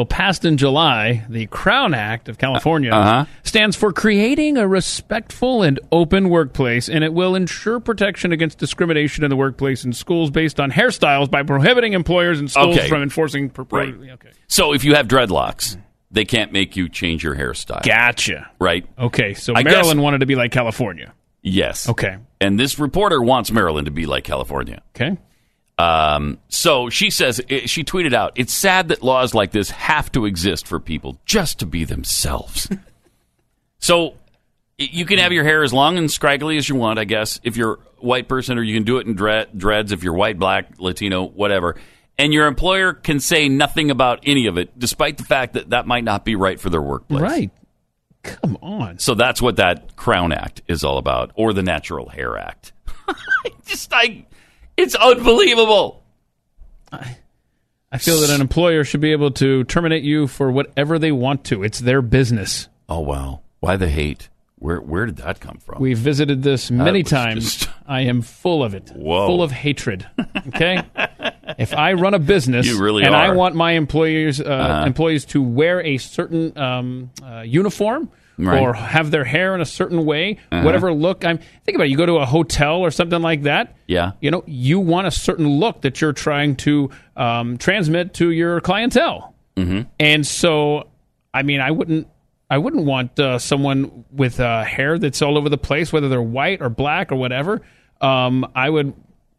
passed 0.09 0.45
in 0.45 0.57
July, 0.57 1.24
the 1.28 1.47
Crown 1.47 1.95
Act 1.95 2.28
of 2.28 2.39
California 2.39 2.91
Uh-huh. 2.93 3.24
stands 3.45 3.76
for 3.76 3.93
creating 3.93 4.57
a 4.59 4.68
respectful 4.68 5.62
and 5.62 5.80
open 5.91 6.28
workplace, 6.28 6.89
and 6.89 7.03
it 7.03 7.12
will 7.14 7.34
ensure 7.34 7.80
protection 7.80 8.32
against 8.32 8.59
discrimination 8.59 9.24
in 9.24 9.30
the 9.30 9.37
workplace 9.37 9.84
and 9.84 9.97
schools 9.97 10.30
based 10.30 10.61
on 10.61 10.70
hairstyles 10.70 11.30
by 11.30 11.43
prohibiting 11.43 11.93
employers 11.95 12.39
and 12.41 12.51
schools 12.51 12.76
Okay. 12.76 12.89
from 12.89 13.03
enforcing. 13.03 13.49
Pur- 13.49 13.64
Right. 13.70 13.95
Okay. 14.14 14.28
So 14.49 14.72
if 14.74 14.84
you 14.84 14.95
have 14.95 15.09
dreadlocks, 15.09 15.76
they 16.11 16.24
can't 16.24 16.53
make 16.53 16.76
you 16.76 16.89
change 16.89 17.24
your 17.24 17.34
hairstyle. 17.34 17.82
Gotcha. 17.84 18.49
Right? 18.61 18.84
Okay, 18.99 19.34
so 19.34 19.55
I 19.57 19.62
guess- 19.62 19.72
Maryland 19.72 20.03
wanted 20.03 20.18
to 20.20 20.26
be 20.26 20.34
like 20.34 20.51
California. 20.53 21.12
Yes. 21.43 21.89
Okay. 21.89 22.16
And 22.41 22.59
this 22.59 22.78
reporter 22.78 23.22
wants 23.22 23.51
Maryland 23.53 23.84
to 23.87 23.91
be 23.93 24.05
like 24.05 24.24
California. 24.24 24.82
Okay. 24.95 25.16
Um, 25.79 26.39
so 26.49 26.89
she 26.89 27.11
says, 27.11 27.41
she 27.66 27.85
tweeted 27.85 28.14
out, 28.14 28.33
it's 28.37 28.53
sad 28.53 28.89
that 28.89 29.03
laws 29.03 29.35
like 29.35 29.51
this 29.51 29.70
have 29.70 30.11
to 30.12 30.24
exist 30.24 30.66
for 30.66 30.81
people 30.81 31.18
just 31.27 31.59
to 31.59 31.66
be 31.66 31.85
themselves. 31.85 32.68
so 33.79 34.14
you 34.79 35.05
can 35.05 35.18
have 35.18 35.33
your 35.33 35.45
hair 35.45 35.62
as 35.62 35.72
long 35.72 35.99
and 35.99 36.11
scraggly 36.11 36.57
as 36.57 36.68
you 36.68 36.77
want, 36.77 36.99
I 36.99 37.05
guess, 37.05 37.41
if 37.43 37.57
you're 37.57 37.74
a 37.74 38.07
white 38.07 38.29
person, 38.29 38.59
or 38.59 38.62
you 38.62 38.74
can 38.74 38.85
do 38.85 38.99
it 38.99 39.07
in 39.07 39.14
dread, 39.14 39.57
dreads 39.57 39.93
if 39.93 40.03
you're 40.03 40.14
white, 40.14 40.39
black, 40.39 40.79
Latino, 40.79 41.24
whatever. 41.27 41.77
And 42.18 42.33
your 42.33 42.47
employer 42.47 42.95
can 42.95 43.20
say 43.20 43.49
nothing 43.49 43.91
about 43.91 44.20
any 44.24 44.47
of 44.47 44.57
it, 44.57 44.79
despite 44.79 45.18
the 45.18 45.24
fact 45.24 45.55
that 45.55 45.70
that 45.70 45.87
might 45.87 46.05
not 46.05 46.24
be 46.24 46.35
right 46.37 46.59
for 46.59 46.70
their 46.70 46.81
workplace. 46.81 47.20
Right. 47.20 47.51
Come 48.22 48.59
on. 48.62 48.99
So 48.99 49.14
that's 49.14 49.41
what 49.41 49.57
that 49.57 49.97
Crown 49.97 50.33
Act 50.33 50.62
is 50.66 50.85
all 50.85 50.99
about, 50.99 51.33
or 51.35 51.53
the 51.53 51.62
Natural 51.62 52.09
Hair 52.09 52.39
Act. 52.39 52.72
I 53.09 53.51
just, 53.66 53.93
I, 53.93 54.24
it's 54.77 54.95
unbelievable. 54.95 56.03
I 56.93 57.99
feel 57.99 58.20
that 58.20 58.31
an 58.31 58.41
employer 58.41 58.85
should 58.85 59.01
be 59.01 59.12
able 59.12 59.31
to 59.33 59.64
terminate 59.64 60.03
you 60.03 60.27
for 60.27 60.51
whatever 60.51 60.99
they 60.99 61.12
want 61.12 61.45
to. 61.45 61.62
It's 61.62 61.79
their 61.81 62.03
business. 62.03 62.68
Oh 62.89 63.01
wow! 63.01 63.41
Why 63.61 63.77
the 63.77 63.89
hate? 63.89 64.29
Where 64.59 64.81
where 64.81 65.07
did 65.07 65.16
that 65.18 65.41
come 65.41 65.59
from? 65.59 65.81
We've 65.81 65.99
visited 65.99 66.43
this 66.43 66.70
many 66.70 67.03
was 67.03 67.11
times. 67.11 67.57
just- 67.57 67.70
I 67.87 68.01
am 68.03 68.20
full 68.22 68.64
of 68.64 68.74
it. 68.74 68.91
Whoa. 68.95 69.27
Full 69.29 69.43
of 69.43 69.53
hatred. 69.53 70.07
Okay? 70.49 70.83
if 71.59 71.72
I 71.72 71.93
run 71.93 72.14
a 72.14 72.18
business 72.18 72.66
You 72.70 72.83
really 72.83 73.05
and 73.05 73.14
I 73.14 73.29
are. 73.29 73.35
want 73.37 73.55
my 73.55 73.72
employees 73.72 74.41
uh, 74.41 74.45
Uh-huh. 74.45 74.87
employees 74.87 75.24
to 75.27 75.41
wear 75.43 75.81
a 75.83 75.97
certain 75.99 76.57
um, 76.59 77.11
uh, 77.22 77.43
uniform 77.43 78.11
Right. 78.39 78.61
or 78.61 78.74
have 78.74 79.11
their 79.11 79.24
hair 79.24 79.55
in 79.55 79.62
a 79.62 79.64
certain 79.64 80.05
way, 80.05 80.39
Uh-huh. 80.53 80.62
whatever 80.62 80.93
look 80.93 81.24
I'm 81.24 81.39
think 81.64 81.74
about 81.74 81.84
it, 81.87 81.91
you 81.91 81.97
go 81.97 82.05
to 82.05 82.16
a 82.18 82.26
hotel 82.26 82.76
or 82.80 82.91
something 82.91 83.22
like 83.22 83.45
that. 83.45 83.74
Yeah. 83.87 84.12
You 84.20 84.30
know, 84.30 84.45
you 84.47 84.78
want 84.78 85.07
a 85.07 85.11
certain 85.11 85.49
look 85.49 85.80
that 85.82 86.01
you're 86.03 86.12
trying 86.12 86.57
to 86.57 86.91
um, 87.16 87.57
transmit 87.57 88.12
to 88.14 88.30
your 88.30 88.61
clientele. 88.61 89.34
Mm-hmm. 89.57 89.89
And 89.99 90.26
so, 90.26 90.89
I 91.32 91.43
mean, 91.45 91.61
I 91.62 91.70
wouldn't, 91.70 92.09
I 92.51 92.59
wouldn't 92.59 92.84
want 92.84 93.18
uh, 93.18 93.39
someone 93.39 94.05
with 94.11 94.39
uh, 94.39 94.64
hair 94.64 94.99
that's 94.99 95.22
all 95.22 95.39
over 95.39 95.49
the 95.49 95.59
place, 95.59 95.91
whether 95.93 96.09
they're 96.11 96.20
white 96.20 96.61
or 96.61 96.68
black 96.68 97.11
or 97.11 97.16
whatever. 97.16 97.62
Um, 98.03 98.47
I 98.55 98.68
would 98.68 98.93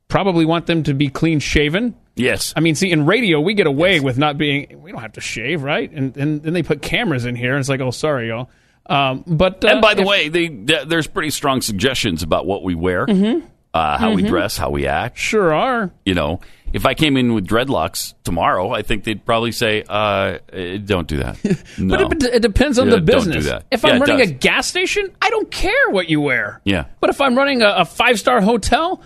probably 0.07 0.45
want 0.45 0.65
them 0.65 0.81
to 0.83 0.93
be 0.95 1.07
clean 1.09 1.39
shaven. 1.39 1.93
Yes. 2.15 2.51
I 2.55 2.61
mean, 2.61 2.73
see, 2.73 2.91
in 2.91 3.05
radio, 3.05 3.39
we 3.39 3.53
get 3.53 3.67
away 3.67 3.99
with 3.99 4.17
not 4.17 4.37
being, 4.39 4.81
we 4.81 4.91
don't 4.91 5.01
have 5.01 5.13
to 5.13 5.21
shave, 5.21 5.61
right? 5.61 5.91
And, 5.91 6.17
and 6.17 6.41
then 6.41 6.53
they 6.53 6.63
put 6.63 6.81
cameras 6.81 7.25
in 7.25 7.35
here, 7.35 7.51
and 7.53 7.59
it's 7.59 7.69
like, 7.69 7.79
oh, 7.79 7.91
sorry, 7.91 8.29
y'all. 8.29 8.49
Um, 8.89 9.23
but 9.27 9.63
uh, 9.65 9.69
and 9.69 9.81
by 9.81 9.93
the 9.93 10.01
if- 10.01 10.07
way, 10.07 10.29
they, 10.29 10.47
there's 10.47 11.07
pretty 11.07 11.29
strong 11.31 11.61
suggestions 11.61 12.23
about 12.23 12.45
what 12.45 12.63
we 12.63 12.73
wear, 12.75 13.03
uh, 13.09 13.97
how 13.97 14.13
we 14.13 14.23
Mhm. 14.23 14.27
dress, 14.29 14.57
how 14.57 14.69
we 14.69 14.87
act. 14.87 15.17
Sure 15.17 15.53
are. 15.53 15.91
You 16.05 16.13
know, 16.15 16.39
if 16.73 16.85
I 16.85 16.93
came 16.93 17.17
in 17.17 17.33
with 17.33 17.45
dreadlocks 17.47 18.13
tomorrow, 18.23 18.71
I 18.71 18.81
think 18.81 19.03
they'd 19.03 19.23
probably 19.25 19.51
say, 19.51 19.83
uh, 19.87 20.39
eh, 20.53 20.77
"Don't 20.77 21.07
do 21.07 21.17
that." 21.17 21.37
No. 21.77 21.97
But 22.09 22.23
it, 22.23 22.35
it 22.35 22.41
depends 22.41 22.79
on 22.79 22.87
Yeah, 22.87 22.95
the 22.95 23.01
don't 23.01 23.25
do 23.25 23.33
business. 23.33 23.45
that. 23.45 23.65
If 23.71 23.83
Yeah, 23.83 23.91
I'm 23.91 24.01
running 24.01 24.21
a 24.21 24.25
gas 24.25 24.67
station, 24.67 25.09
I 25.21 25.29
don't 25.29 25.51
care 25.51 25.89
what 25.89 26.09
you 26.09 26.21
wear. 26.21 26.61
yeah. 26.63 26.85
But 27.01 27.09
if 27.09 27.19
I'm 27.21 27.37
running 27.37 27.61
a, 27.61 27.69
a 27.79 27.85
five 27.85 28.17
star 28.19 28.41
hotel, 28.41 29.01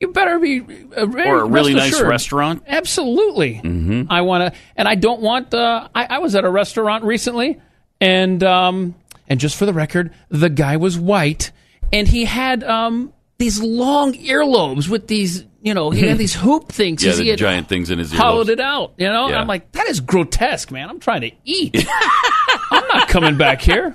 you 0.00 0.08
better 0.12 0.38
be 0.38 0.60
uh, 0.96 1.06
Or 1.06 1.40
a 1.40 1.44
really 1.46 1.74
nice 1.74 1.92
assured. 1.94 2.08
restaurant. 2.08 2.62
Absolutely. 2.66 3.60
Mm-hmm. 3.62 4.02
I 4.10 4.20
want 4.22 4.52
to, 4.54 4.60
and 4.76 4.86
I 4.88 4.94
don't 4.94 5.20
want. 5.20 5.52
Uh, 5.54 5.88
I, 5.94 6.04
I 6.16 6.18
was 6.18 6.34
at 6.34 6.44
a 6.44 6.50
restaurant 6.50 7.04
recently, 7.04 7.60
and 8.00 8.42
um, 8.44 8.94
and 9.28 9.38
just 9.38 9.56
for 9.56 9.66
the 9.66 9.72
record, 9.72 10.12
the 10.28 10.50
guy 10.50 10.76
was 10.76 10.98
white, 10.98 11.52
and 11.92 12.08
he 12.08 12.24
had 12.24 12.64
um 12.64 13.12
these 13.38 13.62
long 13.62 14.14
earlobes 14.14 14.88
with 14.88 15.06
these, 15.06 15.44
you 15.62 15.72
know, 15.72 15.90
he 15.90 16.00
had 16.08 16.18
these 16.18 16.34
hoop 16.40 16.70
things. 16.72 17.04
Yeah, 17.04 17.12
he 17.12 17.18
the 17.22 17.30
had 17.30 17.38
giant 17.38 17.68
things 17.68 17.88
in 17.90 17.98
his 18.00 18.12
hollowed 18.12 18.48
earlobes. 18.48 18.50
it 18.50 18.60
out. 18.60 18.94
You 18.96 19.06
know, 19.08 19.28
Yeah. 19.28 19.40
I'm 19.40 19.46
like, 19.46 19.70
that 19.72 19.86
is 19.86 20.00
grotesque, 20.00 20.72
man. 20.72 20.88
I'm 20.90 20.98
trying 20.98 21.20
to 21.20 21.30
eat. 21.44 21.86
I'm 22.72 22.86
not 22.88 23.08
coming 23.08 23.36
back 23.36 23.60
here. 23.60 23.94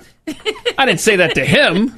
I 0.78 0.86
didn't 0.86 1.00
say 1.00 1.16
that 1.16 1.34
to 1.34 1.44
him. 1.44 1.92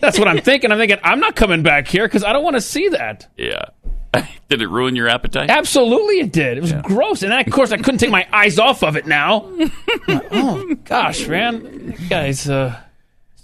That's 0.00 0.16
what 0.18 0.28
I'm 0.28 0.38
thinking. 0.38 0.70
I'm 0.70 0.78
thinking 0.78 0.98
I'm 1.02 1.18
not 1.18 1.34
coming 1.34 1.64
back 1.64 1.88
here 1.88 2.06
because 2.06 2.22
I 2.22 2.32
don't 2.32 2.44
want 2.44 2.54
to 2.54 2.60
see 2.60 2.88
that. 2.90 3.26
Yeah. 3.36 3.64
Did 4.48 4.60
it 4.62 4.68
ruin 4.68 4.94
your 4.96 5.08
appetite? 5.08 5.48
Absolutely, 5.50 6.20
it 6.20 6.32
did. 6.32 6.58
It 6.58 6.60
was 6.60 6.72
gross, 6.72 7.22
and 7.22 7.32
then, 7.32 7.40
of 7.40 7.52
course 7.52 7.72
I 7.72 7.78
couldn't 7.78 7.98
take 7.98 8.10
my 8.10 8.26
eyes 8.32 8.58
off 8.58 8.82
of 8.82 8.96
it. 8.96 9.06
Now, 9.06 9.50
oh 10.08 10.76
gosh, 10.84 11.26
man, 11.26 11.96
guys, 12.10 12.48
uh, 12.48 12.78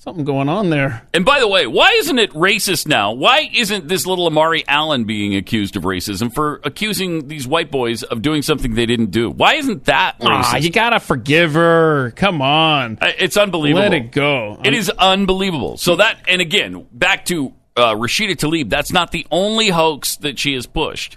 Something 0.08 0.24
going 0.24 0.48
on 0.48 0.70
there. 0.70 1.02
And 1.12 1.24
by 1.24 1.38
the 1.38 1.46
way, 1.48 1.66
why 1.66 1.90
isn't 1.96 2.18
it 2.18 2.30
racist 2.30 2.86
now? 2.86 3.12
Why 3.12 3.50
isn't 3.52 3.88
this 3.88 4.06
little 4.06 4.26
Amari 4.26 4.64
Allen 4.66 5.04
being 5.04 5.34
accused 5.34 5.76
of 5.76 5.82
racism 5.82 6.32
for 6.32 6.60
accusing 6.64 7.28
these 7.28 7.46
white 7.48 7.70
boys 7.70 8.04
of 8.04 8.22
doing 8.22 8.40
something 8.42 8.74
they 8.74 8.86
didn't 8.86 9.10
do? 9.10 9.28
Why 9.28 9.56
isn't 9.56 9.84
that 9.84 10.18
racist? 10.20 10.44
Ah, 10.44 10.56
you 10.56 10.70
gotta 10.70 10.98
forgive 10.98 11.54
her. 11.54 12.12
Come 12.12 12.40
on. 12.40 12.98
Uh, 13.02 13.10
It's 13.18 13.36
unbelievable. 13.36 13.82
Let 13.82 13.92
it 13.92 14.12
go. 14.12 14.58
It 14.64 14.72
is 14.72 14.88
unbelievable. 14.88 15.76
So 15.76 15.96
that, 15.96 16.16
and 16.26 16.40
again, 16.40 16.86
back 16.92 17.26
to 17.26 17.52
uh, 17.78 17.94
Rashida 17.94 18.36
Tlaib, 18.36 18.68
that's 18.68 18.92
not 18.92 19.12
the 19.12 19.26
only 19.30 19.68
hoax 19.68 20.16
that 20.16 20.38
she 20.38 20.54
has 20.54 20.66
pushed. 20.66 21.16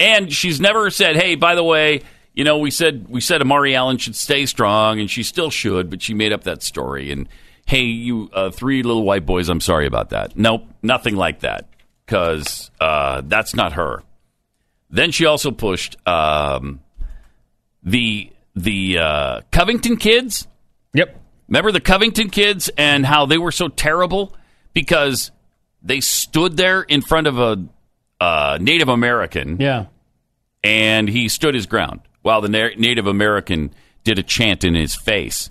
And 0.00 0.32
she's 0.32 0.60
never 0.60 0.90
said, 0.90 1.16
"Hey, 1.16 1.36
by 1.36 1.54
the 1.54 1.62
way, 1.62 2.02
you 2.34 2.44
know, 2.44 2.58
we 2.58 2.70
said 2.70 3.08
we 3.08 3.20
said 3.20 3.40
Amari 3.40 3.76
Allen 3.76 3.98
should 3.98 4.16
stay 4.16 4.46
strong, 4.46 4.98
and 4.98 5.10
she 5.10 5.22
still 5.22 5.50
should," 5.50 5.90
but 5.90 6.02
she 6.02 6.14
made 6.14 6.32
up 6.32 6.44
that 6.44 6.62
story. 6.62 7.12
And 7.12 7.28
hey, 7.66 7.82
you 7.82 8.30
uh, 8.32 8.50
three 8.50 8.82
little 8.82 9.04
white 9.04 9.26
boys, 9.26 9.48
I'm 9.48 9.60
sorry 9.60 9.86
about 9.86 10.10
that. 10.10 10.36
Nope, 10.36 10.64
nothing 10.82 11.14
like 11.14 11.40
that, 11.40 11.68
because 12.04 12.70
uh, 12.80 13.22
that's 13.24 13.54
not 13.54 13.74
her. 13.74 14.02
Then 14.90 15.10
she 15.10 15.26
also 15.26 15.50
pushed 15.50 15.96
um, 16.06 16.80
the 17.82 18.32
the 18.54 18.98
uh, 18.98 19.40
Covington 19.50 19.96
kids. 19.96 20.46
Yep. 20.94 21.18
Remember 21.48 21.72
the 21.72 21.80
Covington 21.80 22.30
kids 22.30 22.70
and 22.76 23.04
how 23.04 23.26
they 23.26 23.38
were 23.38 23.52
so 23.52 23.68
terrible 23.68 24.34
because 24.72 25.30
they 25.82 26.00
stood 26.00 26.56
there 26.56 26.82
in 26.82 27.02
front 27.02 27.26
of 27.26 27.38
a 27.38 27.64
uh, 28.20 28.58
Native 28.60 28.88
American. 28.88 29.56
Yeah. 29.60 29.86
And 30.64 31.08
he 31.08 31.28
stood 31.28 31.54
his 31.54 31.66
ground 31.66 32.00
while 32.22 32.40
the 32.40 32.48
Na- 32.48 32.70
Native 32.76 33.06
American 33.06 33.72
did 34.04 34.18
a 34.18 34.22
chant 34.22 34.62
in 34.64 34.74
his 34.74 34.94
face. 34.94 35.50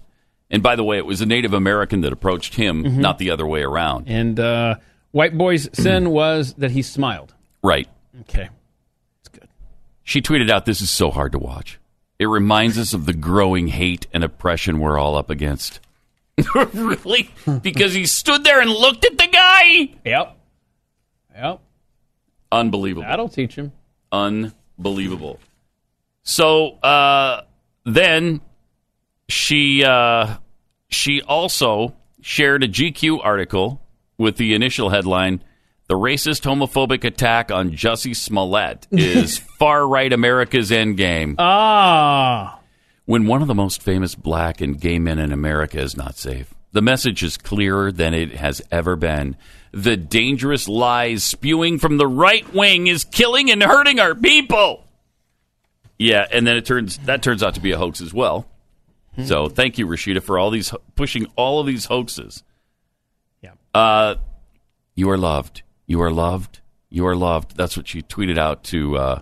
And 0.50 0.64
by 0.64 0.76
the 0.76 0.84
way, 0.84 0.98
it 0.98 1.06
was 1.06 1.20
a 1.22 1.26
Native 1.26 1.54
American 1.54 2.02
that 2.02 2.14
approached 2.14 2.56
him, 2.56 2.84
Mhm. 2.84 2.96
not 2.98 3.18
the 3.18 3.30
other 3.32 3.46
way 3.46 3.62
around. 3.62 4.08
And 4.08 4.40
uh, 4.40 4.76
White 5.12 5.38
Boy's 5.38 5.70
sin 5.74 6.12
was 6.12 6.54
that 6.56 6.72
he 6.72 6.82
smiled. 6.82 7.34
Right. 7.62 7.90
Okay. 8.22 8.50
It's 9.20 9.30
good. 9.30 9.50
She 10.04 10.22
tweeted 10.22 10.50
out, 10.50 10.66
This 10.66 10.80
is 10.82 10.90
so 10.90 11.12
hard 11.12 11.34
to 11.34 11.40
watch. 11.40 11.78
It 12.20 12.28
reminds 12.28 12.78
us 12.78 12.94
of 12.94 13.06
the 13.06 13.14
growing 13.14 13.68
hate 13.68 14.08
and 14.14 14.24
oppression 14.24 14.80
we're 14.80 14.98
all 14.98 15.18
up 15.18 15.30
against. 15.30 15.81
really? 16.74 17.30
Because 17.62 17.94
he 17.94 18.06
stood 18.06 18.44
there 18.44 18.62
and 18.62 18.70
looked 18.70 19.06
at 19.06 19.18
the 19.18 19.28
guy? 19.28 19.94
Yep. 20.06 20.38
Yep. 21.36 21.62
Unbelievable. 22.52 23.08
That'll 23.08 23.30
teach 23.30 23.56
him. 23.56 23.72
Unbelievable. 24.12 25.40
So 26.24 26.72
uh, 26.80 27.44
then 27.86 28.42
she 29.30 29.84
uh, 29.84 30.38
she 30.90 31.22
also 31.22 31.96
shared 32.22 32.64
a 32.64 32.68
GQ 32.68 33.20
article 33.24 33.82
with 34.18 34.38
the 34.38 34.54
initial 34.54 34.90
headline: 34.90 35.44
"The 35.88 35.96
racist 35.96 36.44
homophobic 36.44 37.04
attack 37.04 37.52
on 37.52 37.72
Jussie 37.72 38.16
Smollett 38.16 38.88
is 38.92 39.38
far 39.60 39.88
right 39.88 40.12
America's 40.12 40.70
endgame." 40.72 41.36
Ah. 41.40 42.61
When 43.12 43.26
one 43.26 43.42
of 43.42 43.50
the 43.50 43.54
most 43.54 43.84
famous 43.84 44.16
black 44.16 44.62
and 44.62 44.80
gay 44.80 44.98
men 44.98 45.20
in 45.20 45.34
America 45.34 45.78
is 45.82 45.98
not 45.98 46.16
safe, 46.16 46.54
the 46.72 46.82
message 46.82 47.24
is 47.24 47.36
clearer 47.36 47.92
than 47.92 48.14
it 48.14 48.36
has 48.36 48.62
ever 48.72 48.96
been. 48.96 49.36
The 49.74 49.98
dangerous 49.98 50.70
lies 50.70 51.22
spewing 51.22 51.78
from 51.78 51.98
the 51.98 52.08
right 52.08 52.48
wing 52.54 52.88
is 52.88 53.04
killing 53.04 53.52
and 53.52 53.62
hurting 53.62 54.00
our 54.00 54.16
people. 54.16 54.86
Yeah, 56.00 56.26
and 56.32 56.48
then 56.48 56.56
it 56.56 56.66
turns 56.66 57.00
that 57.00 57.22
turns 57.22 57.44
out 57.44 57.56
to 57.56 57.60
be 57.60 57.74
a 57.74 57.78
hoax 57.78 58.00
as 58.00 58.14
well. 58.14 58.48
So 59.26 59.50
thank 59.50 59.78
you, 59.78 59.88
Rashida, 59.88 60.24
for 60.24 60.40
all 60.40 60.50
these 60.50 60.74
pushing 60.96 61.26
all 61.36 61.60
of 61.60 61.68
these 61.68 61.88
hoaxes. 61.88 62.46
Yeah. 63.42 63.56
Uh, 63.74 64.16
you 64.96 65.10
are 65.10 65.18
loved. 65.18 65.64
You 65.86 66.02
are 66.02 66.12
loved. 66.12 66.62
You 66.90 67.06
are 67.08 67.16
loved. 67.18 67.58
That's 67.58 67.76
what 67.76 67.90
she 67.90 68.04
tweeted 68.04 68.38
out 68.38 68.64
to 68.66 68.96
uh, 68.98 69.22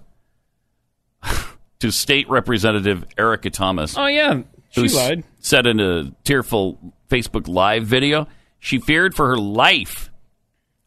to 1.79 1.91
State 1.91 2.29
Representative 2.29 3.05
Erica 3.17 3.49
Thomas. 3.49 3.97
Oh 3.97 4.07
yeah, 4.07 4.41
she 4.71 4.87
lied. 4.89 5.23
Said 5.39 5.65
in 5.65 5.79
a 5.79 6.11
tearful 6.23 6.93
Facebook 7.09 7.47
Live 7.47 7.85
video, 7.85 8.27
she 8.59 8.79
feared 8.79 9.15
for 9.15 9.27
her 9.29 9.37
life. 9.37 10.09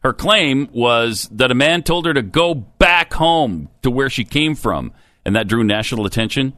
Her 0.00 0.12
claim 0.12 0.68
was 0.72 1.28
that 1.32 1.50
a 1.50 1.54
man 1.54 1.82
told 1.82 2.06
her 2.06 2.14
to 2.14 2.22
go 2.22 2.54
back 2.54 3.12
home 3.14 3.68
to 3.82 3.90
where 3.90 4.10
she 4.10 4.24
came 4.24 4.54
from, 4.54 4.92
and 5.24 5.36
that 5.36 5.48
drew 5.48 5.64
national 5.64 6.06
attention. 6.06 6.52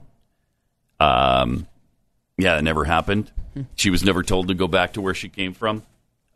Um, 0.98 1.66
yeah, 2.38 2.58
it 2.58 2.62
never 2.62 2.84
happened. 2.84 3.30
She 3.76 3.90
was 3.90 4.02
never 4.02 4.22
told 4.22 4.48
to 4.48 4.54
go 4.54 4.66
back 4.66 4.94
to 4.94 5.00
where 5.00 5.14
she 5.14 5.28
came 5.28 5.52
from. 5.54 5.84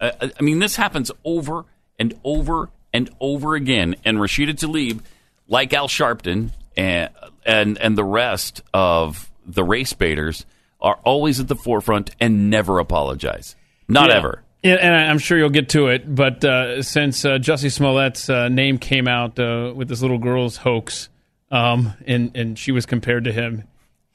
I, 0.01 0.13
I- 0.21 0.33
I 0.39 0.43
mean, 0.43 0.61
this 0.61 0.77
happens 0.77 1.11
over 1.25 1.65
and 1.99 2.15
over 2.23 2.71
and 2.93 3.11
over 3.21 3.55
again. 3.57 3.97
And 4.05 4.19
Rashida 4.19 4.51
Tlaib, 4.51 5.01
like 5.49 5.73
Al 5.73 5.89
Sharpton 5.89 6.51
and 6.77 7.11
and 7.49 7.79
and 7.79 7.99
the 7.99 8.05
rest 8.05 8.63
of 8.73 9.31
the 9.47 9.65
race 9.65 9.93
baiters, 9.95 10.45
are 10.81 10.99
always 11.05 11.41
at 11.41 11.49
the 11.49 11.57
forefront 11.57 12.11
and 12.21 12.51
never 12.51 12.79
apologize. 12.79 13.57
Not 13.89 14.11
Yeah. 14.11 14.17
ever. 14.17 14.43
Yeah, 14.63 14.75
and 14.75 14.95
I'm 14.95 15.19
sure 15.19 15.39
you'll 15.39 15.51
get 15.51 15.69
to 15.71 15.87
it, 15.87 16.13
but 16.15 16.45
uh, 16.45 16.83
since 16.83 17.25
uh, 17.25 17.39
Jussie 17.39 17.71
Smollett's 17.73 18.29
uh, 18.29 18.49
name 18.49 18.79
came 18.79 19.07
out 19.07 19.39
uh, 19.39 19.73
with 19.75 19.89
this 19.89 20.03
little 20.03 20.19
girl's 20.19 20.57
hoax, 20.57 21.09
um, 21.53 21.95
and 22.07 22.37
and 22.37 22.59
she 22.59 22.73
was 22.73 22.85
compared 22.85 23.25
to 23.25 23.33
him, 23.33 23.63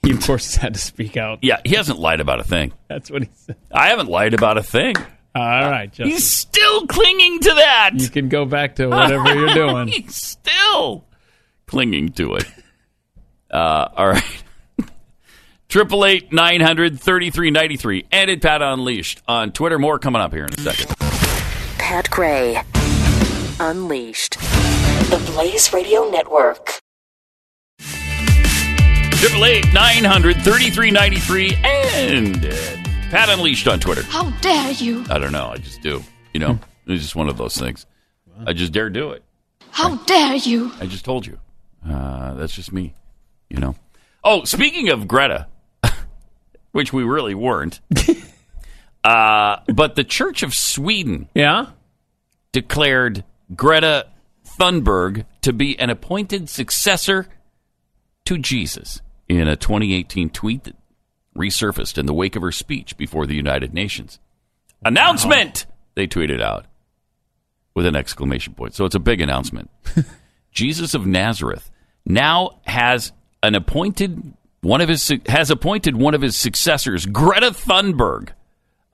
he 0.04 0.12
of 0.12 0.22
course 0.22 0.56
had 0.58 0.74
to 0.74 0.80
speak 0.82 1.16
out. 1.16 1.40
Yeah, 1.42 1.62
he 1.64 1.76
hasn't 1.76 1.98
lied 1.98 2.20
about 2.20 2.42
a 2.42 2.44
thing. 2.44 2.74
That's 2.90 3.10
what 3.10 3.24
he 3.24 3.30
said. 3.34 3.56
I 3.74 3.88
haven't 3.88 4.10
lied 4.10 4.34
about 4.34 4.58
a 4.58 4.64
thing. 4.64 4.96
All 5.34 5.42
right, 5.72 5.92
Jussie. 5.92 6.08
He's 6.08 6.30
still 6.30 6.86
clinging 6.88 7.40
to 7.40 7.54
that. 7.56 7.92
You 7.96 8.10
can 8.10 8.28
go 8.30 8.44
back 8.46 8.76
to 8.76 8.88
whatever 8.88 9.34
you're 9.34 9.54
doing. 9.56 9.88
He's 9.94 10.16
still 10.16 11.06
clinging 11.68 12.10
to 12.14 12.36
it. 12.36 12.46
Uh, 13.54 13.88
all 13.96 14.08
right. 14.10 14.44
Triple 15.70 16.06
eight 16.06 16.34
nine 16.34 16.60
hundred 16.62 17.00
thirty 17.00 17.30
three 17.30 17.52
ninety 17.52 17.78
three. 17.78 18.06
And 18.12 18.30
at 18.30 18.42
Pat 18.42 18.62
Unleashed 18.62 19.22
on 19.28 19.52
Twitter. 19.52 19.80
More 19.80 20.00
coming 20.00 20.22
up 20.22 20.34
here 20.34 20.46
in 20.46 20.54
a 20.54 20.60
second. 20.62 20.90
Pat 21.78 22.10
Gray. 22.10 22.62
Unleashed. 23.60 24.40
The 24.40 25.32
Blaze 25.34 25.72
Radio 25.72 26.10
Network. 26.10 26.80
Triple 27.80 29.46
eight 29.46 29.72
nine 29.74 30.04
hundred 30.04 30.38
thirty 30.42 30.70
three 30.70 30.92
ninety 30.92 31.20
three. 31.20 31.56
And 31.64 32.44
at 32.44 32.84
Pat 33.10 33.30
Unleashed 33.30 33.68
on 33.68 33.80
Twitter. 33.80 34.04
How 34.04 34.30
dare 34.42 34.72
you? 34.72 35.06
I 35.10 35.18
don't 35.20 35.32
know. 35.32 35.48
I 35.48 35.58
just 35.58 35.82
do. 35.82 36.04
You 36.34 36.40
know, 36.40 36.60
it's 36.88 37.04
just 37.04 37.16
one 37.16 37.30
of 37.30 37.38
those 37.38 37.56
things. 37.56 37.86
I 38.46 38.54
just 38.54 38.74
dare 38.74 38.90
do 38.90 39.12
it. 39.12 39.24
How 39.70 39.96
dare 40.06 40.36
you? 40.36 40.72
I 40.80 40.88
just 40.88 41.06
told 41.06 41.26
you. 41.26 41.40
Uh, 41.88 42.34
that's 42.34 42.54
just 42.54 42.72
me, 42.74 42.94
you 43.54 43.60
know. 43.60 43.76
Oh, 44.24 44.44
speaking 44.44 44.90
of 44.90 45.08
Greta, 45.08 45.48
which 46.72 46.92
we 46.92 47.04
really 47.04 47.36
weren't, 47.36 47.80
uh, 49.04 49.58
but 49.74 49.96
the 49.96 50.04
Church 50.04 50.44
of 50.44 50.54
Sweden, 50.54 51.30
yeah, 51.34 51.68
declared 52.52 53.24
Greta 53.56 54.08
Thunberg 54.60 55.26
to 55.42 55.54
be 55.54 55.80
an 55.80 55.90
appointed 55.90 56.50
successor 56.50 57.28
to 58.26 58.38
Jesus 58.38 59.02
in 59.30 59.48
a 59.48 59.56
2018 59.56 60.30
tweet 60.30 60.64
that 60.66 60.76
resurfaced 61.38 61.98
in 61.98 62.06
the 62.06 62.14
wake 62.14 62.36
of 62.36 62.42
her 62.42 62.52
speech 62.52 62.98
before 62.98 63.26
the 63.26 63.36
United 63.36 63.74
Nations. 63.74 64.20
Announcement! 64.86 65.66
They 65.96 66.08
tweeted 66.08 66.42
out 66.42 66.66
with 67.76 67.86
an 67.86 67.96
exclamation 67.96 68.54
point. 68.54 68.74
So 68.74 68.86
it's 68.86 68.96
a 68.96 69.00
big 69.00 69.22
announcement. 69.22 69.70
Jesus 70.52 70.94
of 70.94 71.06
Nazareth 71.06 71.72
now 72.06 72.60
has 72.66 73.12
an 73.44 73.54
appointed 73.54 74.34
one 74.62 74.82
of 74.82 74.90
his 74.90 75.12
has 75.28 75.52
appointed 75.52 75.96
one 75.98 76.14
of 76.16 76.22
his 76.22 76.36
successors, 76.36 77.06
Greta 77.06 77.52
Thunberg. 77.52 78.30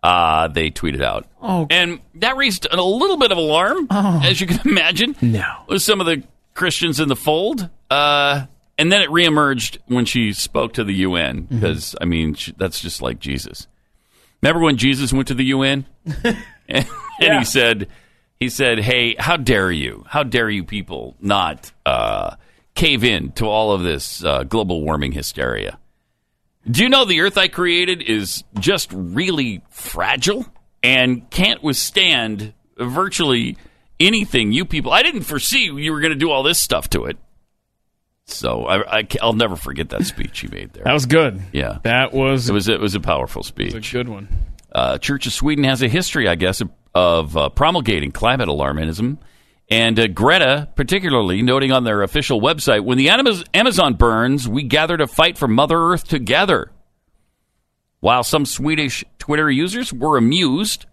Uh, 0.01 0.47
they 0.47 0.71
tweeted 0.71 1.01
out. 1.03 1.27
Oh. 1.41 1.67
And 1.69 1.99
that 2.15 2.35
raised 2.37 2.65
a 2.71 2.81
little 2.81 3.17
bit 3.17 3.31
of 3.31 3.37
alarm, 3.37 3.87
as 3.91 4.39
you 4.41 4.47
can 4.47 4.59
imagine. 4.67 5.15
No. 5.21 5.45
With 5.67 5.81
some 5.81 5.99
of 5.99 6.07
the 6.07 6.23
Christians 6.53 6.99
in 7.01 7.09
the 7.09 7.15
fold. 7.17 7.69
Uh, 7.89 8.45
and 8.77 8.91
then 8.91 9.01
it 9.01 9.09
reemerged 9.09 9.77
when 9.87 10.05
she 10.05 10.31
spoke 10.31 10.73
to 10.73 10.85
the 10.85 10.93
UN, 10.93 11.41
because, 11.41 11.95
I 11.99 12.05
mean, 12.05 12.33
she, 12.33 12.53
that's 12.57 12.79
just 12.79 13.01
like 13.01 13.19
Jesus. 13.19 13.67
Remember 14.41 14.61
when 14.63 14.77
Jesus 14.77 15.11
went 15.11 15.27
to 15.27 15.33
the 15.33 15.45
UN? 15.45 15.85
and 16.23 16.37
and 16.69 16.87
Yeah. 17.19 17.39
he 17.39 17.45
said, 17.45 17.89
he 18.39 18.47
said, 18.47 18.79
"Hey, 18.79 19.15
how 19.19 19.35
dare 19.35 19.69
you? 19.69 20.05
How 20.07 20.23
dare 20.23 20.49
you 20.49 20.63
people 20.63 21.17
not 21.19 21.73
uh, 21.85 22.35
cave 22.79 23.03
in 23.03 23.31
to 23.33 23.45
all 23.45 23.73
of 23.73 23.83
this 23.83 24.23
uh, 24.23 24.43
global 24.43 24.81
warming 24.81 25.11
hysteria? 25.11 25.77
Do 26.69 26.81
you 26.81 26.89
know 26.89 27.03
the 27.03 27.19
Earth 27.19 27.37
I 27.37 27.49
created 27.49 28.01
is 28.01 28.43
just 28.59 28.89
really 28.93 29.61
fragile 29.69 30.45
and 30.81 31.29
can't 31.29 31.61
withstand 31.61 32.53
virtually 32.77 33.57
anything 33.99 34.53
you 34.53 34.63
people? 34.65 34.93
I 34.93 35.03
didn't 35.03 35.23
foresee 35.23 35.65
you 35.65 35.91
were 35.91 35.99
going 35.99 36.13
to 36.13 36.17
do 36.19 36.31
all 36.31 36.41
this 36.43 36.59
stuff 36.61 36.89
to 36.91 37.05
it. 37.05 37.17
So 38.27 38.65
I, 38.65 38.99
I, 38.99 39.07
will 39.23 39.33
never 39.33 39.55
forget 39.55 39.89
that 39.89 40.05
speech 40.05 40.43
you 40.43 40.49
made 40.49 40.71
there. 40.73 40.83
That 40.83 40.93
was 40.93 41.07
good. 41.07 41.41
Yeah, 41.51 41.79
That 41.83 42.13
was 42.13 42.47
it 42.47 42.53
was 42.53 42.67
it 42.67 42.79
was 42.79 42.95
a 42.95 42.99
powerful 42.99 43.43
speech. 43.43 43.73
a 43.73 43.91
good 43.91 44.07
one. 44.07 44.29
Uh, 44.71 44.99
Church 44.99 45.25
of 45.25 45.33
Sweden 45.33 45.63
has 45.63 45.81
a 45.81 45.87
history, 45.87 46.27
I 46.27 46.35
guess, 46.35 46.61
of, 46.61 46.69
of 46.93 47.35
uh, 47.35 47.49
promulgating 47.49 48.11
climate 48.11 48.47
alarmism. 48.47 49.17
And 49.71 49.99
uh, 49.99 50.07
Greta, 50.07 50.69
particularly, 50.75 51.41
noting 51.43 51.71
on 51.71 51.83
their 51.83 52.01
official 52.01 52.41
website, 52.41 52.83
when 52.83 52.97
the 52.97 53.09
Amazon 53.53 53.93
burns, 53.93 54.47
we 54.47 54.63
gather 54.63 54.97
to 54.97 55.05
fight 55.07 55.37
for 55.37 55.47
Mother 55.47 55.77
Earth 55.77 56.07
together. 56.07 56.71
While 57.99 58.23
some 58.23 58.45
Swedish 58.45 59.03
Twitter 59.19 59.49
users 59.51 59.93
were 59.93 60.17
amused, 60.17 60.85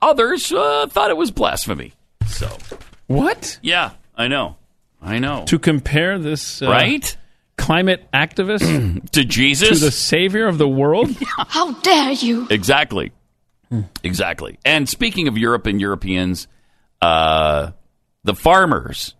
others 0.00 0.52
uh, 0.52 0.86
thought 0.88 1.10
it 1.10 1.16
was 1.16 1.30
blasphemy. 1.30 1.94
So, 2.26 2.56
What? 3.06 3.58
yeah, 3.62 3.92
I 4.14 4.28
know. 4.28 4.56
I 5.02 5.18
know. 5.18 5.44
To 5.46 5.58
compare 5.58 6.18
this 6.18 6.60
uh, 6.62 6.68
Right? 6.68 7.16
climate 7.56 8.06
activist 8.12 9.10
To 9.12 9.24
Jesus? 9.24 9.70
to 9.80 9.84
the 9.86 9.90
savior 9.90 10.46
of 10.46 10.58
the 10.58 10.68
world? 10.68 11.10
How 11.36 11.72
dare 11.80 12.12
you? 12.12 12.46
Exactly. 12.50 13.10
Exactly. 14.04 14.58
And 14.64 14.88
speaking 14.88 15.26
of 15.28 15.36
Europe 15.36 15.66
and 15.66 15.80
Europeans, 15.80 16.46
uh, 17.02 17.72
the 18.24 18.34
farmers 18.34 19.14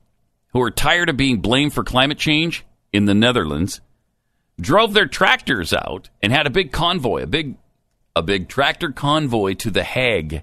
who 0.53 0.63
are 0.63 0.71
tired 0.71 1.09
of 1.09 1.17
being 1.17 1.41
blamed 1.41 1.73
for 1.73 1.85
climate 1.85 2.19
change 2.19 2.65
in 2.93 3.05
the 3.05 3.15
Netherlands 3.15 3.81
drove 4.61 4.93
their 4.93 5.07
tractors 5.07 5.73
out 5.73 6.11
and 6.23 6.33
had 6.33 6.47
a 6.47 6.51
big 6.51 6.73
convoy, 6.73 7.23
a 7.23 7.27
big, 7.27 7.57
a 8.17 8.23
big 8.23 8.49
tractor 8.49 8.91
convoy 8.91 9.55
to 9.55 9.71
the 9.71 9.85
Hague. 9.85 10.43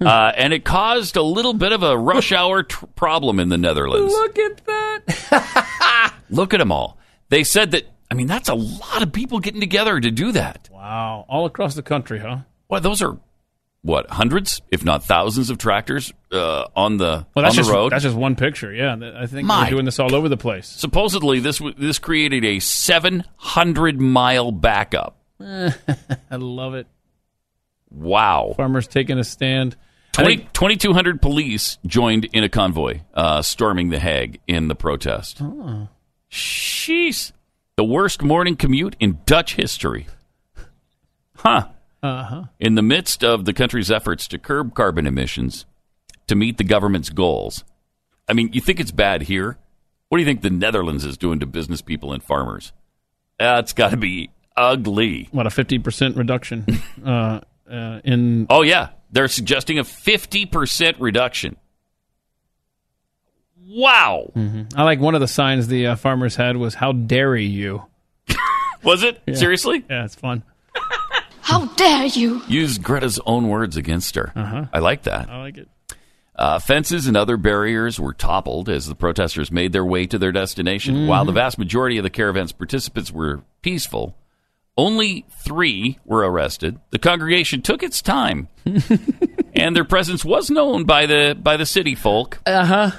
Uh, 0.00 0.32
and 0.36 0.52
it 0.52 0.64
caused 0.64 1.16
a 1.16 1.22
little 1.22 1.54
bit 1.54 1.72
of 1.72 1.82
a 1.82 1.96
rush 1.96 2.32
hour 2.40 2.64
tr- 2.64 2.86
problem 2.96 3.38
in 3.38 3.48
the 3.48 3.58
Netherlands. 3.58 4.12
Look 4.12 4.38
at 4.38 4.64
that. 4.66 6.14
Look 6.30 6.52
at 6.52 6.58
them 6.58 6.72
all. 6.72 6.98
They 7.28 7.44
said 7.44 7.70
that, 7.72 7.84
I 8.10 8.14
mean, 8.14 8.26
that's 8.26 8.48
a 8.48 8.54
lot 8.54 9.02
of 9.02 9.12
people 9.12 9.38
getting 9.38 9.60
together 9.60 9.98
to 10.00 10.10
do 10.10 10.32
that. 10.32 10.68
Wow. 10.72 11.24
All 11.28 11.46
across 11.46 11.74
the 11.74 11.82
country, 11.82 12.18
huh? 12.18 12.38
Well, 12.68 12.80
those 12.80 13.02
are 13.02 13.16
what 13.84 14.08
hundreds, 14.10 14.62
if 14.70 14.82
not 14.84 15.04
thousands, 15.04 15.50
of 15.50 15.58
tractors 15.58 16.10
uh, 16.32 16.64
on 16.74 16.96
the 16.96 17.26
Well, 17.34 17.42
that's 17.44 17.50
on 17.50 17.56
the 17.56 17.62
just 17.62 17.70
road. 17.70 17.92
that's 17.92 18.02
just 18.02 18.16
one 18.16 18.34
picture. 18.34 18.72
Yeah, 18.72 18.96
I 19.16 19.26
think 19.26 19.46
My- 19.46 19.60
they're 19.64 19.70
doing 19.72 19.84
this 19.84 19.98
all 20.00 20.14
over 20.14 20.28
the 20.28 20.38
place. 20.38 20.66
Supposedly, 20.66 21.38
this 21.40 21.60
this 21.78 21.98
created 21.98 22.44
a 22.44 22.58
700 22.60 24.00
mile 24.00 24.50
backup. 24.52 25.18
I 25.40 25.72
love 26.36 26.74
it. 26.74 26.86
Wow. 27.90 28.54
Farmers 28.56 28.88
taking 28.88 29.18
a 29.18 29.24
stand. 29.24 29.76
I 30.16 30.22
20, 30.22 30.36
think- 30.38 30.52
2,200 30.54 31.20
police 31.20 31.78
joined 31.86 32.24
in 32.32 32.42
a 32.42 32.48
convoy 32.48 33.00
uh, 33.12 33.42
storming 33.42 33.90
the 33.90 33.98
Hague 33.98 34.40
in 34.46 34.68
the 34.68 34.74
protest. 34.74 35.38
Oh. 35.42 35.88
Sheesh. 36.30 37.32
The 37.76 37.84
worst 37.84 38.22
morning 38.22 38.56
commute 38.56 38.96
in 39.00 39.18
Dutch 39.26 39.56
history. 39.56 40.06
Huh. 41.36 41.66
Uh-huh. 42.04 42.44
In 42.60 42.74
the 42.74 42.82
midst 42.82 43.24
of 43.24 43.46
the 43.46 43.54
country's 43.54 43.90
efforts 43.90 44.28
to 44.28 44.38
curb 44.38 44.74
carbon 44.74 45.06
emissions 45.06 45.64
to 46.26 46.34
meet 46.34 46.58
the 46.58 46.64
government's 46.64 47.08
goals. 47.08 47.64
I 48.28 48.34
mean, 48.34 48.50
you 48.52 48.60
think 48.60 48.78
it's 48.78 48.90
bad 48.90 49.22
here? 49.22 49.56
What 50.10 50.18
do 50.18 50.22
you 50.22 50.26
think 50.26 50.42
the 50.42 50.50
Netherlands 50.50 51.06
is 51.06 51.16
doing 51.16 51.40
to 51.40 51.46
business 51.46 51.80
people 51.80 52.12
and 52.12 52.22
farmers? 52.22 52.72
That's 53.38 53.72
got 53.72 53.92
to 53.92 53.96
be 53.96 54.30
ugly. 54.54 55.28
What 55.32 55.46
a 55.46 55.50
fifty 55.50 55.78
percent 55.78 56.16
reduction 56.16 56.66
uh, 57.04 57.40
uh, 57.70 58.00
in 58.04 58.48
Oh, 58.50 58.60
yeah. 58.60 58.90
They're 59.10 59.28
suggesting 59.28 59.78
a 59.78 59.84
50% 59.84 60.96
reduction. 60.98 61.56
Wow. 63.66 64.30
I 64.76 64.82
like 64.82 65.00
one 65.00 65.14
of 65.14 65.20
the 65.20 65.28
signs 65.28 65.68
the 65.68 65.86
uh, 65.86 65.96
farmers 65.96 66.36
had 66.36 66.56
was 66.58 66.74
"How 66.74 66.92
dare 66.92 67.34
you?" 67.34 67.84
Was 68.82 69.02
it? 69.02 69.22
Yeah. 69.26 69.34
Seriously? 69.36 69.84
Yeah, 69.88 70.04
it's 70.04 70.14
fun. 70.14 70.42
How 71.44 71.66
dare 71.66 72.06
you? 72.06 72.42
Use 72.48 72.78
Greta's 72.78 73.20
own 73.26 73.48
words 73.48 73.76
against 73.76 74.14
her. 74.14 74.32
Uh-huh. 74.34 74.64
I 74.72 74.78
like 74.78 75.02
that. 75.02 75.28
I 75.28 75.42
like 75.42 75.58
it. 75.58 75.68
Uh, 76.36 76.58
fences 76.58 77.06
and 77.06 77.16
other 77.16 77.36
barriers 77.36 78.00
were 78.00 78.14
toppled 78.14 78.70
as 78.70 78.86
the 78.86 78.94
protesters 78.94 79.52
made 79.52 79.72
their 79.72 79.84
way 79.84 80.06
to 80.06 80.18
their 80.18 80.32
destination. 80.32 80.94
Mm-hmm. 80.94 81.06
While 81.06 81.26
the 81.26 81.32
vast 81.32 81.58
majority 81.58 81.98
of 81.98 82.02
the 82.02 82.10
caravan's 82.10 82.52
participants 82.52 83.12
were 83.12 83.42
peaceful, 83.60 84.16
only 84.78 85.26
three 85.44 85.98
were 86.06 86.28
arrested. 86.28 86.80
The 86.90 86.98
congregation 86.98 87.60
took 87.60 87.82
its 87.82 88.00
time, 88.00 88.48
and 89.54 89.76
their 89.76 89.84
presence 89.84 90.24
was 90.24 90.50
known 90.50 90.84
by 90.84 91.04
the 91.06 91.38
by 91.40 91.56
the 91.58 91.66
city 91.66 91.94
folk. 91.94 92.40
Uh 92.46 92.64
huh. 92.64 92.90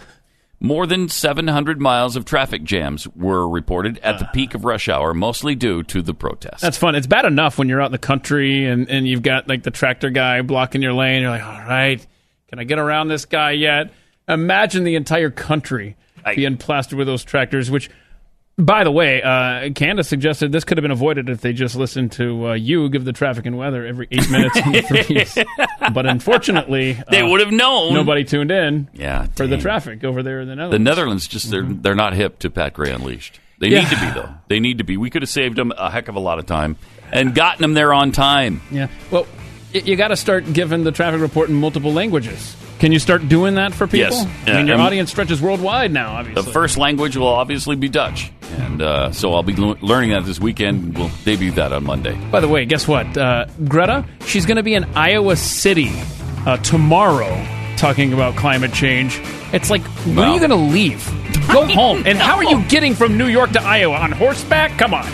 More 0.59 0.87
than 0.87 1.09
700 1.09 1.81
miles 1.81 2.15
of 2.15 2.25
traffic 2.25 2.63
jams 2.63 3.07
were 3.09 3.47
reported 3.47 3.99
at 3.99 4.19
the 4.19 4.25
peak 4.33 4.55
of 4.55 4.63
rush 4.65 4.87
hour, 4.87 5.13
mostly 5.13 5.53
due 5.53 5.83
to 5.83 6.01
the 6.01 6.13
protests. 6.13 6.61
That's 6.61 6.77
fun. 6.77 6.95
It's 6.95 7.07
bad 7.07 7.25
enough 7.25 7.57
when 7.57 7.67
you're 7.69 7.81
out 7.81 7.87
in 7.87 7.91
the 7.91 7.97
country 7.97 8.65
and, 8.65 8.89
and 8.89 9.07
you've 9.07 9.21
got 9.21 9.47
like 9.49 9.63
the 9.63 9.71
tractor 9.71 10.09
guy 10.09 10.41
blocking 10.41 10.81
your 10.81 10.93
lane. 10.93 11.21
You're 11.21 11.31
like, 11.31 11.43
all 11.43 11.59
right, 11.67 12.05
can 12.47 12.59
I 12.59 12.63
get 12.63 12.79
around 12.79 13.09
this 13.09 13.25
guy 13.25 13.51
yet? 13.51 13.91
Imagine 14.27 14.85
the 14.85 14.95
entire 14.95 15.29
country 15.29 15.97
being 16.35 16.57
plastered 16.57 16.97
with 16.97 17.05
those 17.07 17.23
tractors, 17.23 17.69
which, 17.69 17.89
by 18.57 18.83
the 18.83 18.91
way, 18.91 19.21
uh, 19.21 19.69
Candace 19.75 20.07
suggested 20.07 20.51
this 20.51 20.63
could 20.63 20.77
have 20.77 20.81
been 20.83 20.89
avoided 20.89 21.29
if 21.29 21.41
they 21.41 21.53
just 21.53 21.75
listened 21.75 22.13
to 22.13 22.47
uh, 22.49 22.53
you 22.53 22.89
give 22.89 23.05
the 23.05 23.13
traffic 23.13 23.45
and 23.45 23.57
weather 23.57 23.85
every 23.85 24.07
eight 24.09 24.27
minutes 24.31 24.57
on 24.65 24.71
the 24.71 24.81
threes. 24.81 25.37
But 25.93 26.05
unfortunately, 26.05 26.93
They 27.11 27.21
uh, 27.21 27.27
would 27.29 27.41
have 27.41 27.51
known. 27.51 27.93
Nobody 27.93 28.23
tuned 28.23 28.51
in 28.51 28.89
Yeah, 28.93 29.27
for 29.35 29.47
the 29.47 29.57
traffic 29.57 30.03
over 30.03 30.23
there 30.23 30.41
in 30.41 30.47
the 30.47 30.55
Netherlands. 30.55 30.73
The 30.73 30.79
Netherlands. 30.79 30.95
Netherlands 30.95 31.27
just 31.27 31.51
they're 31.51 31.63
they're 31.63 31.95
not 31.95 32.13
hip 32.13 32.39
to 32.39 32.49
Pat 32.49 32.73
Gray 32.73 32.91
Unleashed. 32.91 33.39
They 33.59 33.69
Yeah. 33.69 33.79
need 33.81 33.89
to 33.89 33.99
be 33.99 34.11
though. 34.11 34.29
They 34.47 34.59
need 34.59 34.77
to 34.79 34.83
be. 34.83 34.97
We 34.97 35.09
could 35.09 35.21
have 35.21 35.29
saved 35.29 35.55
them 35.57 35.71
a 35.77 35.89
heck 35.89 36.07
of 36.07 36.15
a 36.15 36.19
lot 36.19 36.39
of 36.39 36.45
time 36.45 36.75
and 37.11 37.33
gotten 37.33 37.61
them 37.61 37.73
there 37.73 37.93
on 37.93 38.11
time. 38.11 38.61
Yeah. 38.71 38.87
Well, 39.11 39.27
you 39.73 39.95
got 39.95 40.09
to 40.09 40.15
start 40.15 40.51
giving 40.53 40.83
the 40.83 40.91
traffic 40.91 41.21
report 41.21 41.49
in 41.49 41.55
multiple 41.55 41.93
languages. 41.93 42.55
Can 42.85 42.91
you 42.91 42.99
start 42.99 43.27
doing 43.27 43.55
that 43.55 43.73
for 43.73 43.87
people? 43.87 44.15
Yes. 44.15 44.27
I 44.45 44.57
mean, 44.57 44.67
your 44.67 44.75
um, 44.75 44.81
audience 44.81 45.09
stretches 45.09 45.41
worldwide 45.41 45.91
now, 45.91 46.17
obviously. 46.17 46.43
The 46.43 46.51
first 46.51 46.77
language 46.77 47.17
will 47.17 47.25
obviously 47.25 47.75
be 47.75 47.89
Dutch, 47.89 48.31
and 48.59 48.79
uh, 48.79 49.11
so 49.11 49.33
I'll 49.33 49.41
be 49.41 49.55
learning 49.55 50.11
that 50.11 50.23
this 50.23 50.39
weekend. 50.39 50.95
We'll 50.95 51.09
debut 51.23 51.49
that 51.53 51.73
on 51.73 51.83
Monday. 51.83 52.13
By 52.29 52.41
the 52.41 52.47
way, 52.47 52.63
guess 52.65 52.87
what? 52.87 53.17
Uh, 53.17 53.47
Greta, 53.67 54.05
she's 54.27 54.45
going 54.45 54.57
to 54.57 54.61
be 54.61 54.75
in 54.75 54.83
Iowa 54.95 55.35
City 55.35 55.89
uh, 56.45 56.57
tomorrow 56.57 57.33
talking 57.75 58.13
about 58.13 58.35
climate 58.35 58.71
change. 58.71 59.19
It's 59.51 59.71
like, 59.71 59.81
when 60.05 60.19
are 60.19 60.33
you 60.35 60.39
going 60.39 60.51
to 60.51 60.55
leave? 60.55 61.03
Go 61.51 61.65
home. 61.73 62.03
And 62.05 62.19
how 62.19 62.35
are 62.35 62.43
you 62.43 62.63
getting 62.65 62.93
from 62.93 63.17
New 63.17 63.29
York 63.29 63.49
to 63.53 63.63
Iowa? 63.63 63.95
On 63.95 64.11
horseback? 64.11 64.77
Come 64.77 64.93
on. 64.93 65.11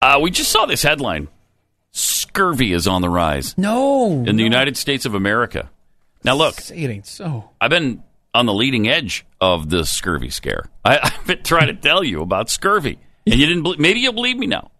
Uh, 0.00 0.18
we 0.22 0.30
just 0.30 0.50
saw 0.50 0.64
this 0.64 0.82
headline: 0.82 1.28
Scurvy 2.32 2.72
is 2.72 2.88
on 2.88 3.02
the 3.02 3.10
rise 3.10 3.54
No. 3.58 4.24
in 4.26 4.36
the 4.36 4.42
United 4.42 4.78
States 4.78 5.04
of 5.04 5.14
America. 5.14 5.68
Now, 6.24 6.34
look, 6.34 6.54
it 6.70 6.88
ain't 6.88 7.06
so. 7.06 7.50
I've 7.60 7.68
been 7.68 8.02
on 8.32 8.46
the 8.46 8.54
leading 8.54 8.88
edge 8.88 9.26
of 9.38 9.68
the 9.68 9.84
scurvy 9.84 10.30
scare. 10.30 10.64
I, 10.84 10.98
I've 11.02 11.26
been 11.26 11.42
trying 11.42 11.66
to 11.66 11.74
tell 11.74 12.02
you 12.02 12.22
about 12.22 12.48
scurvy, 12.48 12.98
and 13.26 13.34
you 13.38 13.44
didn't. 13.46 13.64
Believe, 13.64 13.80
maybe 13.80 14.00
you'll 14.00 14.14
believe 14.14 14.38
me 14.38 14.46
now. 14.46 14.70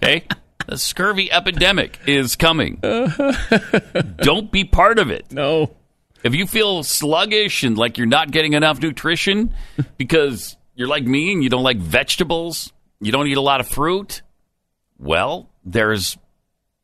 Okay, 0.00 0.22
the 0.68 0.78
scurvy 0.78 1.32
epidemic 1.32 1.98
is 2.06 2.36
coming. 2.36 2.76
Don't 4.18 4.52
be 4.52 4.62
part 4.62 5.00
of 5.00 5.10
it. 5.10 5.32
No. 5.32 5.74
If 6.22 6.36
you 6.36 6.46
feel 6.46 6.84
sluggish 6.84 7.64
and 7.64 7.76
like 7.76 7.98
you're 7.98 8.06
not 8.06 8.30
getting 8.30 8.52
enough 8.52 8.80
nutrition 8.80 9.52
because 9.96 10.56
you're 10.76 10.86
like 10.86 11.02
me 11.04 11.32
and 11.32 11.42
you 11.42 11.48
don't 11.48 11.62
like 11.64 11.78
vegetables, 11.78 12.72
you 13.00 13.10
don't 13.10 13.26
eat 13.26 13.38
a 13.38 13.40
lot 13.40 13.60
of 13.60 13.68
fruit, 13.68 14.20
well, 14.98 15.48
there's 15.64 16.18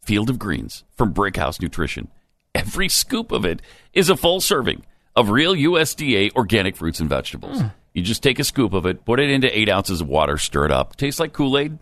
Field 0.06 0.30
of 0.30 0.38
Greens 0.38 0.84
from 0.96 1.12
Brickhouse 1.12 1.60
Nutrition. 1.60 2.08
Every 2.54 2.88
scoop 2.88 3.32
of 3.32 3.44
it 3.44 3.60
is 3.92 4.08
a 4.08 4.16
full 4.16 4.40
serving 4.40 4.86
of 5.16 5.30
real 5.30 5.54
USDA 5.54 6.32
organic 6.34 6.76
fruits 6.76 7.00
and 7.00 7.08
vegetables. 7.08 7.60
Hmm. 7.60 7.68
You 7.92 8.02
just 8.02 8.22
take 8.22 8.38
a 8.38 8.44
scoop 8.44 8.72
of 8.72 8.86
it, 8.86 9.04
put 9.04 9.20
it 9.20 9.30
into 9.30 9.58
eight 9.58 9.68
ounces 9.68 10.00
of 10.00 10.08
water, 10.08 10.38
stir 10.38 10.66
it 10.66 10.70
up. 10.70 10.96
Tastes 10.96 11.18
like 11.18 11.32
Kool 11.32 11.58
Aid. 11.58 11.78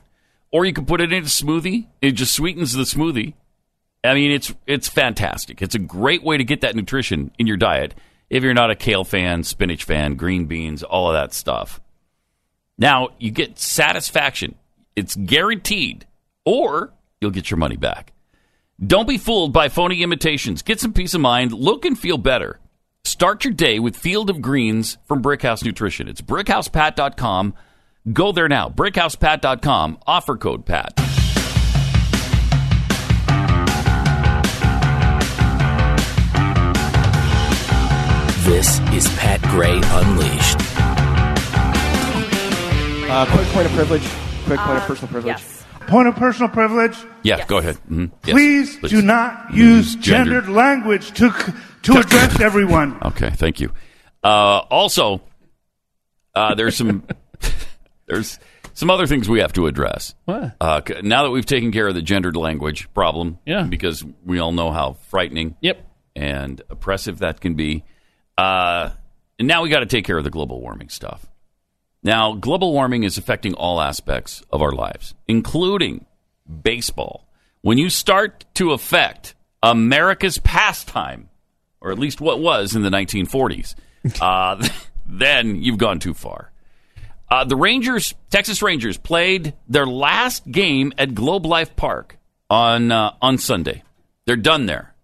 Or 0.51 0.65
you 0.65 0.73
can 0.73 0.87
put 0.87 1.01
it 1.01 1.13
in 1.13 1.25
a 1.25 1.27
smoothie. 1.27 1.89
It 2.01 2.13
just 2.13 2.33
sweetens 2.33 2.73
the 2.73 2.85
smoothie. 2.85 3.35
I 4.03 4.15
mean, 4.15 4.31
it's 4.31 4.55
it's 4.67 4.89
fantastic. 4.89 5.61
It's 5.61 5.75
a 5.75 5.81
great 5.81 6.23
way 6.23 6.37
to 6.37 6.45
get 6.45 6.63
that 6.63 6.77
nutrition 6.77 7.31
in 7.39 7.47
your 7.47 7.57
diet 7.57 7.95
if 8.31 8.43
you're 8.43 8.55
not 8.55 8.71
a 8.71 8.75
kale 8.75 9.05
fan, 9.05 9.43
spinach 9.43 9.85
fan, 9.85 10.15
green 10.15 10.47
beans, 10.47 10.83
all 10.83 11.09
of 11.09 11.15
that 11.15 11.35
stuff. 11.35 11.81
Now, 12.79 13.11
you 13.19 13.31
get 13.31 13.59
satisfaction. 13.59 14.55
It's 14.97 15.15
guaranteed, 15.15 16.07
or 16.45 16.93
you'll 17.21 17.31
get 17.31 17.51
your 17.51 17.59
money 17.59 17.77
back. 17.77 18.13
Don't 18.85 19.09
be 19.09 19.19
fooled 19.19 19.53
by 19.53 19.69
phony 19.69 20.03
imitations. 20.03 20.63
Get 20.63 20.81
some 20.81 20.93
peace 20.93 21.15
of 21.15 21.21
mind. 21.21 21.53
Look 21.53 21.85
and 21.85 21.99
feel 21.99 22.19
better. 22.19 22.59
Start 23.05 23.45
your 23.45 23.53
day 23.53 23.79
with 23.79 23.97
Field 23.97 24.31
of 24.31 24.41
Greens 24.41 24.99
from 25.07 25.23
Brickhouse 25.23 25.65
Nutrition. 25.65 26.09
It's 26.09 26.21
brickhousepat.com. 26.21 27.55
Go 28.13 28.33
there 28.33 28.49
now. 28.49 28.69
brickhousepat.com. 28.71 29.99
Offer 30.07 30.37
code 30.37 30.67
PAT. 30.67 30.93
This 38.45 38.79
is 38.93 39.09
Pat 39.17 39.41
Gray 39.43 39.81
Unleashed. 39.83 40.57
Uh, 43.11 43.25
quick 43.31 43.47
point 43.49 43.67
of 43.67 43.73
privilege. 43.73 44.03
Quick 44.45 44.61
point 44.61 44.77
of 44.77 44.83
Uh, 44.83 44.87
personal 44.87 45.11
privilege. 45.13 45.39
yes. 45.41 45.54
Point 45.87 46.09
of 46.09 46.17
personal 46.17 46.49
privilege. 46.49 46.97
Yeah, 47.23 47.45
go 47.47 47.59
ahead. 47.59 47.79
Mhm. 47.91 48.11
Yes, 48.25 48.35
Please, 48.35 48.77
do 48.91 49.03
not 49.03 49.53
use 49.55 49.95
gendered 49.97 50.49
language 50.49 51.13
to 51.19 51.31
to 51.83 51.99
address 51.99 52.41
everyone. 52.41 52.99
Okay, 53.05 53.31
thank 53.31 53.61
you. 53.61 53.73
Uh, 54.23 54.59
also, 54.71 55.21
uh, 56.35 56.55
there's 56.55 56.77
some 56.77 57.05
there's 58.07 58.39
some 58.73 58.91
other 58.91 59.07
things 59.07 59.29
we 59.29 59.41
have 59.41 59.53
to 59.53 59.67
address. 59.67 60.15
What? 60.25 60.57
Uh, 60.61 60.81
c- 60.87 60.97
now 61.03 61.23
that 61.25 61.31
we've 61.31 61.47
taken 61.47 61.71
care 61.73 61.87
of 61.87 61.95
the 61.95 62.03
gendered 62.03 62.37
language 62.37 62.89
problem, 62.95 63.39
Yeah. 63.47 63.63
because 63.65 64.05
we 64.25 64.39
all 64.41 64.53
know 64.53 64.73
how 64.73 64.95
frightening, 65.11 65.57
Yep. 65.61 65.87
and 66.17 66.61
oppressive 66.71 67.19
that 67.21 67.41
can 67.41 67.55
be. 67.55 67.85
Uh, 68.37 68.91
and 69.39 69.47
now 69.47 69.63
we 69.63 69.69
got 69.69 69.81
to 69.81 69.87
take 69.87 70.05
care 70.05 70.19
of 70.19 70.25
the 70.25 70.31
global 70.31 70.61
warming 70.61 70.89
stuff. 70.89 71.25
Now, 72.05 72.35
global 72.35 72.73
warming 72.73 73.03
is 73.03 73.17
affecting 73.17 73.55
all 73.55 73.81
aspects 73.81 74.43
of 74.51 74.61
our 74.61 74.73
lives, 74.73 75.15
including 75.27 76.05
baseball. 76.63 77.27
When 77.63 77.79
you 77.79 77.89
start 77.89 78.45
to 78.55 78.73
affect 78.73 79.35
America's 79.63 80.37
pastime, 80.37 81.31
or 81.81 81.91
at 81.91 81.99
least 81.99 82.21
what 82.21 82.41
was 82.41 82.77
in 82.77 82.83
the 82.83 82.91
1940s, 82.91 83.75
uh, 84.21 84.69
then 85.07 85.63
you've 85.63 85.79
gone 85.79 85.99
too 85.99 86.13
far. 86.13 86.53
Uh, 87.31 87.45
the 87.45 87.57
Rangers, 87.57 88.15
Texas 88.29 88.61
Rangers, 88.61 88.99
played 88.99 89.55
their 89.67 89.87
last 89.87 90.49
game 90.51 90.93
at 90.99 91.15
Globe 91.15 91.47
Life 91.47 91.75
Park 91.75 92.19
on 92.51 92.93
uh, 92.93 93.15
on 93.23 93.39
Sunday. 93.39 93.83
They're 94.27 94.37
done 94.37 94.67
there 94.67 94.95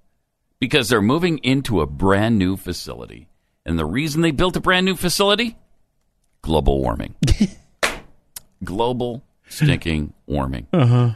because 0.58 0.88
they're 0.88 1.00
moving 1.00 1.38
into 1.38 1.80
a 1.80 1.86
brand 1.86 2.38
new 2.38 2.58
facility. 2.58 3.28
And 3.64 3.78
the 3.78 3.86
reason 3.86 4.20
they 4.20 4.30
built 4.32 4.56
a 4.56 4.60
brand 4.60 4.84
new 4.84 4.96
facility? 4.96 5.56
Global 6.42 6.80
warming. 6.80 7.14
Global 8.64 9.22
stinking 9.48 10.12
warming. 10.26 10.66
Uh 10.72 10.86
huh. 10.86 11.10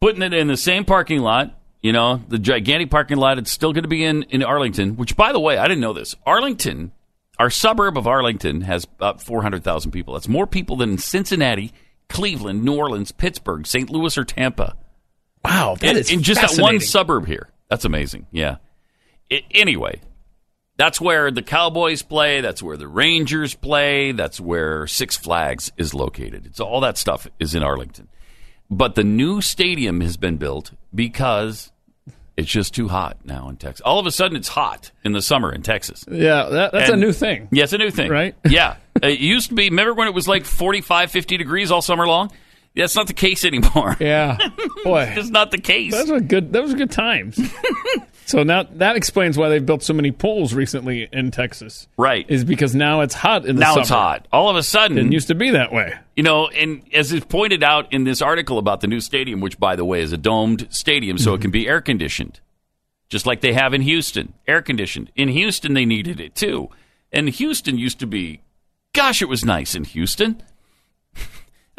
Putting 0.00 0.22
it 0.22 0.32
in 0.32 0.46
the 0.46 0.56
same 0.56 0.84
parking 0.84 1.20
lot, 1.20 1.58
you 1.82 1.92
know, 1.92 2.22
the 2.28 2.38
gigantic 2.38 2.90
parking 2.90 3.16
lot. 3.16 3.38
It's 3.38 3.50
still 3.50 3.72
going 3.72 3.82
to 3.82 3.88
be 3.88 4.04
in, 4.04 4.22
in 4.24 4.42
Arlington, 4.42 4.96
which, 4.96 5.16
by 5.16 5.32
the 5.32 5.40
way, 5.40 5.58
I 5.58 5.66
didn't 5.66 5.80
know 5.80 5.92
this. 5.92 6.14
Arlington, 6.24 6.92
our 7.38 7.50
suburb 7.50 7.98
of 7.98 8.06
Arlington, 8.06 8.62
has 8.62 8.84
about 8.84 9.22
400,000 9.22 9.90
people. 9.90 10.14
That's 10.14 10.28
more 10.28 10.46
people 10.46 10.76
than 10.76 10.98
Cincinnati, 10.98 11.72
Cleveland, 12.08 12.62
New 12.64 12.76
Orleans, 12.76 13.12
Pittsburgh, 13.12 13.66
St. 13.66 13.90
Louis, 13.90 14.16
or 14.16 14.24
Tampa. 14.24 14.76
Wow, 15.44 15.76
that 15.80 15.90
in, 15.90 15.96
is 15.96 16.10
in 16.10 16.22
just 16.22 16.40
that 16.40 16.62
one 16.62 16.80
suburb 16.80 17.26
here. 17.26 17.48
That's 17.68 17.84
amazing. 17.84 18.26
Yeah. 18.30 18.56
I, 19.32 19.42
anyway, 19.50 20.00
that's 20.78 21.00
where 21.00 21.30
the 21.30 21.42
Cowboys 21.42 22.02
play. 22.02 22.40
That's 22.40 22.62
where 22.62 22.76
the 22.76 22.88
Rangers 22.88 23.54
play. 23.54 24.12
That's 24.12 24.40
where 24.40 24.86
Six 24.86 25.16
Flags 25.16 25.70
is 25.76 25.92
located. 25.92 26.46
It's 26.46 26.60
all 26.60 26.80
that 26.80 26.96
stuff 26.96 27.26
is 27.38 27.54
in 27.54 27.62
Arlington. 27.62 28.08
But 28.70 28.94
the 28.94 29.04
new 29.04 29.40
stadium 29.40 30.00
has 30.02 30.16
been 30.16 30.36
built 30.36 30.72
because 30.94 31.72
it's 32.36 32.48
just 32.50 32.74
too 32.74 32.86
hot 32.88 33.16
now 33.24 33.48
in 33.48 33.56
Texas. 33.56 33.80
All 33.80 33.98
of 33.98 34.06
a 34.06 34.12
sudden, 34.12 34.36
it's 34.36 34.48
hot 34.48 34.92
in 35.04 35.12
the 35.12 35.20
summer 35.22 35.52
in 35.52 35.62
Texas. 35.62 36.04
Yeah, 36.08 36.44
that, 36.44 36.72
that's 36.72 36.90
And- 36.90 37.02
a 37.02 37.06
new 37.06 37.12
thing. 37.12 37.48
Yeah, 37.50 37.64
it's 37.64 37.72
a 37.72 37.78
new 37.78 37.90
thing. 37.90 38.10
Right? 38.10 38.36
Yeah. 38.48 38.76
it 39.02 39.18
used 39.18 39.48
to 39.48 39.54
be, 39.56 39.70
remember 39.70 39.94
when 39.94 40.06
it 40.06 40.14
was 40.14 40.28
like 40.28 40.44
45, 40.44 41.10
50 41.10 41.36
degrees 41.38 41.70
all 41.72 41.82
summer 41.82 42.06
long? 42.06 42.30
That's 42.74 42.94
not 42.94 43.06
the 43.06 43.14
case 43.14 43.44
anymore. 43.44 43.96
Yeah, 44.08 44.38
boy, 44.84 45.12
it's 45.16 45.30
not 45.30 45.50
the 45.50 45.58
case. 45.58 45.92
Those 45.92 46.10
were 46.10 46.20
good. 46.20 46.52
Those 46.52 46.72
were 46.72 46.78
good 46.78 46.90
times. 46.90 47.38
so 48.26 48.42
now 48.42 48.62
that 48.62 48.96
explains 48.96 49.36
why 49.36 49.48
they've 49.48 49.64
built 49.64 49.82
so 49.82 49.92
many 49.92 50.12
pools 50.12 50.54
recently 50.54 51.08
in 51.12 51.30
Texas. 51.30 51.88
Right. 51.96 52.24
Is 52.28 52.44
because 52.44 52.74
now 52.74 53.00
it's 53.00 53.14
hot 53.14 53.44
in 53.44 53.56
the 53.56 53.62
summer. 53.62 53.68
now 53.68 53.72
summer. 53.72 53.80
it's 53.80 53.90
hot. 53.90 54.28
All 54.32 54.48
of 54.48 54.56
a 54.56 54.62
sudden, 54.62 54.98
It 54.98 55.12
used 55.12 55.28
to 55.28 55.34
be 55.34 55.50
that 55.50 55.72
way. 55.72 55.94
You 56.16 56.22
know, 56.22 56.48
and 56.48 56.82
as 56.94 57.12
is 57.12 57.24
pointed 57.24 57.62
out 57.62 57.92
in 57.92 58.04
this 58.04 58.22
article 58.22 58.58
about 58.58 58.80
the 58.80 58.86
new 58.86 59.00
stadium, 59.00 59.40
which 59.40 59.58
by 59.58 59.76
the 59.76 59.84
way 59.84 60.00
is 60.00 60.12
a 60.12 60.18
domed 60.18 60.68
stadium, 60.70 61.18
so 61.18 61.32
it 61.32 61.36
mm-hmm. 61.36 61.42
can 61.42 61.50
be 61.50 61.68
air 61.68 61.80
conditioned, 61.80 62.40
just 63.08 63.26
like 63.26 63.40
they 63.40 63.52
have 63.52 63.74
in 63.74 63.82
Houston, 63.82 64.32
air 64.46 64.62
conditioned. 64.62 65.10
In 65.16 65.28
Houston, 65.28 65.74
they 65.74 65.84
needed 65.84 66.20
it 66.20 66.34
too, 66.34 66.70
and 67.12 67.28
Houston 67.28 67.78
used 67.78 67.98
to 68.00 68.06
be, 68.06 68.42
gosh, 68.92 69.20
it 69.20 69.28
was 69.28 69.44
nice 69.44 69.74
in 69.74 69.84
Houston. 69.84 70.42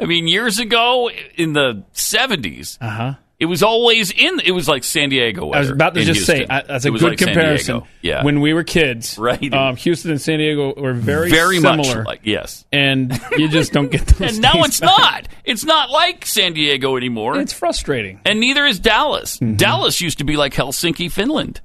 I 0.02 0.06
mean, 0.06 0.28
years 0.28 0.60
ago 0.60 1.10
in 1.36 1.54
the 1.54 1.84
seventies, 1.94 2.78
Uh 2.82 2.90
huh. 2.90 3.14
it 3.40 3.46
was 3.46 3.64
always 3.64 4.12
in. 4.12 4.40
It 4.42 4.52
was 4.52 4.68
like 4.68 4.84
San 4.84 5.10
Diego. 5.10 5.46
Weather 5.48 5.58
I 5.58 5.60
was 5.62 5.70
about 5.70 5.94
to 5.96 6.04
just 6.04 6.26
say 6.26 6.46
I, 6.50 6.62
that's 6.62 6.86
a 6.86 6.88
It 6.90 6.92
good 6.92 7.02
like 7.02 7.18
comparison. 7.18 7.84
Yeah, 8.02 8.24
When 8.24 8.42
we 8.42 8.54
were 8.54 8.64
kids, 8.64 9.18
Right. 9.18 9.54
Um, 9.54 9.76
Houston 9.78 10.12
and 10.12 10.22
San 10.22 10.40
Diego 10.40 10.74
were 10.76 10.94
very 10.94 11.30
very 11.30 11.60
much 11.60 11.86
similar, 11.86 12.04
like 12.04 12.22
yes. 12.24 12.66
and 12.72 13.20
you 13.38 13.48
just 13.50 13.72
don't 13.74 13.92
get 13.92 14.06
those. 14.08 14.34
And 14.34 14.42
now 14.42 14.64
it's 14.64 14.80
back. 14.80 14.98
not. 14.98 15.28
It's 15.46 15.64
not 15.66 15.90
like 15.90 16.26
San 16.26 16.54
Diego 16.54 16.96
anymore. 16.98 17.40
It's 17.40 17.54
frustrating. 17.54 18.20
And 18.26 18.40
neither 18.40 18.66
is 18.66 18.80
Dallas. 18.80 19.38
Dallas 19.40 20.00
used 20.02 20.18
to 20.20 20.24
be 20.24 20.38
like 20.38 20.54
Helsinki, 20.54 21.12
Finland. 21.12 21.62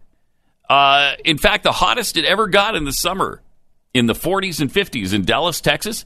Uh, 0.68 1.12
in 1.24 1.36
fact, 1.38 1.62
the 1.64 1.72
hottest 1.72 2.16
it 2.16 2.24
ever 2.24 2.46
got 2.46 2.74
in 2.74 2.84
the 2.84 2.92
summer, 2.92 3.42
in 3.92 4.06
the 4.06 4.14
40s 4.14 4.60
and 4.60 4.72
50s 4.72 5.12
in 5.12 5.24
Dallas, 5.24 5.60
Texas, 5.60 6.04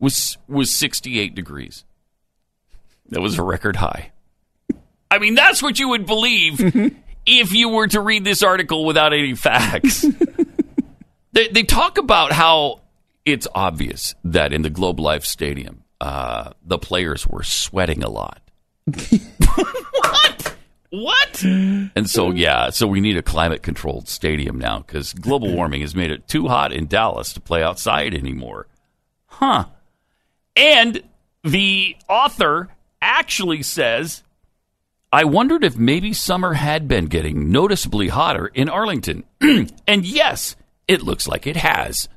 was 0.00 0.38
was 0.48 0.70
68 0.70 1.34
degrees. 1.34 1.84
That 3.10 3.20
was 3.20 3.38
a 3.38 3.42
record 3.42 3.76
high. 3.76 4.12
I 5.10 5.18
mean, 5.18 5.34
that's 5.34 5.62
what 5.62 5.78
you 5.78 5.88
would 5.90 6.06
believe 6.06 6.60
if 7.26 7.52
you 7.52 7.68
were 7.68 7.88
to 7.88 8.00
read 8.00 8.24
this 8.24 8.42
article 8.42 8.84
without 8.84 9.12
any 9.12 9.34
facts. 9.34 10.04
they, 11.32 11.48
they 11.48 11.64
talk 11.64 11.98
about 11.98 12.32
how 12.32 12.80
it's 13.24 13.48
obvious 13.54 14.14
that 14.24 14.52
in 14.52 14.62
the 14.62 14.70
Globe 14.70 15.00
Life 15.00 15.24
Stadium, 15.24 15.82
uh, 16.00 16.52
the 16.64 16.78
players 16.78 17.26
were 17.26 17.42
sweating 17.42 18.04
a 18.04 18.08
lot. 18.08 18.40
what? 18.86 20.56
What? 20.90 21.42
And 21.42 22.08
so, 22.08 22.30
yeah, 22.30 22.70
so 22.70 22.86
we 22.86 23.00
need 23.00 23.16
a 23.16 23.22
climate 23.22 23.62
controlled 23.62 24.08
stadium 24.08 24.58
now 24.58 24.78
because 24.78 25.12
global 25.12 25.52
warming 25.52 25.82
has 25.82 25.94
made 25.94 26.10
it 26.10 26.26
too 26.26 26.48
hot 26.48 26.72
in 26.72 26.86
Dallas 26.86 27.32
to 27.34 27.40
play 27.40 27.62
outside 27.62 28.14
anymore. 28.14 28.66
Huh. 29.26 29.66
And 30.60 31.02
the 31.42 31.96
author 32.06 32.68
actually 33.00 33.62
says, 33.62 34.22
I 35.10 35.24
wondered 35.24 35.64
if 35.64 35.78
maybe 35.78 36.12
summer 36.12 36.52
had 36.52 36.86
been 36.86 37.06
getting 37.06 37.50
noticeably 37.50 38.08
hotter 38.08 38.46
in 38.46 38.68
Arlington. 38.68 39.24
and 39.40 40.04
yes, 40.06 40.56
it 40.86 41.02
looks 41.02 41.26
like 41.26 41.46
it 41.46 41.56
has. 41.56 42.10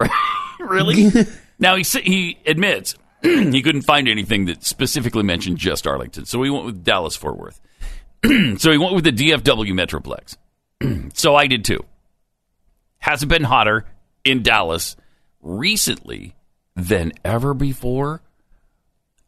really? 0.58 1.10
now, 1.58 1.76
he, 1.76 1.82
he 2.00 2.38
admits 2.46 2.96
he 3.22 3.62
couldn't 3.62 3.82
find 3.82 4.08
anything 4.08 4.46
that 4.46 4.64
specifically 4.64 5.22
mentioned 5.22 5.58
just 5.58 5.86
Arlington. 5.86 6.24
So 6.24 6.42
he 6.42 6.48
went 6.48 6.64
with 6.64 6.82
Dallas 6.82 7.14
Fort 7.14 7.36
Worth. 7.36 7.60
so 8.24 8.72
he 8.72 8.78
went 8.78 8.94
with 8.94 9.04
the 9.04 9.12
DFW 9.12 9.74
Metroplex. 9.74 11.12
so 11.14 11.36
I 11.36 11.46
did 11.46 11.62
too. 11.62 11.84
Hasn't 13.00 13.28
been 13.28 13.44
hotter 13.44 13.84
in 14.24 14.42
Dallas 14.42 14.96
recently 15.42 16.34
than 16.76 17.12
ever 17.24 17.54
before. 17.54 18.22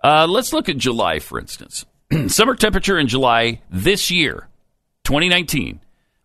Uh, 0.04 0.26
let's 0.28 0.52
look 0.52 0.68
at 0.68 0.76
July, 0.76 1.18
for 1.18 1.40
instance. 1.40 1.84
Summer 2.28 2.54
temperature 2.54 2.98
in 2.98 3.08
July 3.08 3.62
this 3.70 4.10
year, 4.10 4.48
2019, 5.04 5.80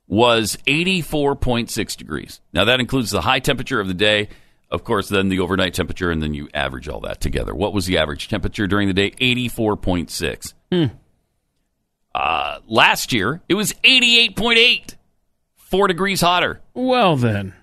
was 0.07 0.57
84.6 0.67 1.97
degrees. 1.97 2.41
Now, 2.51 2.65
that 2.65 2.79
includes 2.79 3.09
the 3.09 3.21
high 3.21 3.39
temperature 3.39 3.79
of 3.79 3.87
the 3.87 3.93
day, 3.93 4.29
of 4.69 4.83
course, 4.83 5.09
then 5.09 5.29
the 5.29 5.39
overnight 5.39 5.73
temperature, 5.73 6.11
and 6.11 6.21
then 6.21 6.33
you 6.33 6.49
average 6.53 6.87
all 6.87 6.99
that 7.01 7.21
together. 7.21 7.55
What 7.55 7.73
was 7.73 7.85
the 7.85 7.97
average 7.97 8.27
temperature 8.27 8.67
during 8.67 8.87
the 8.87 8.93
day? 8.93 9.11
84.6. 9.11 10.53
Uh, 12.13 12.59
last 12.67 13.11
year, 13.11 13.41
it 13.49 13.55
was 13.55 13.73
88.8, 13.83 14.95
four 15.55 15.87
degrees 15.87 16.21
hotter. 16.21 16.61
Well, 16.73 17.15
then. 17.15 17.53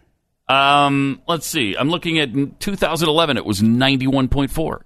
Um, 0.51 1.23
let's 1.29 1.47
see. 1.47 1.77
I'm 1.79 1.91
looking 1.91 2.19
at 2.19 2.33
2011. 2.61 3.37
It 3.37 3.45
was 3.45 3.61
91.4. 3.61 4.81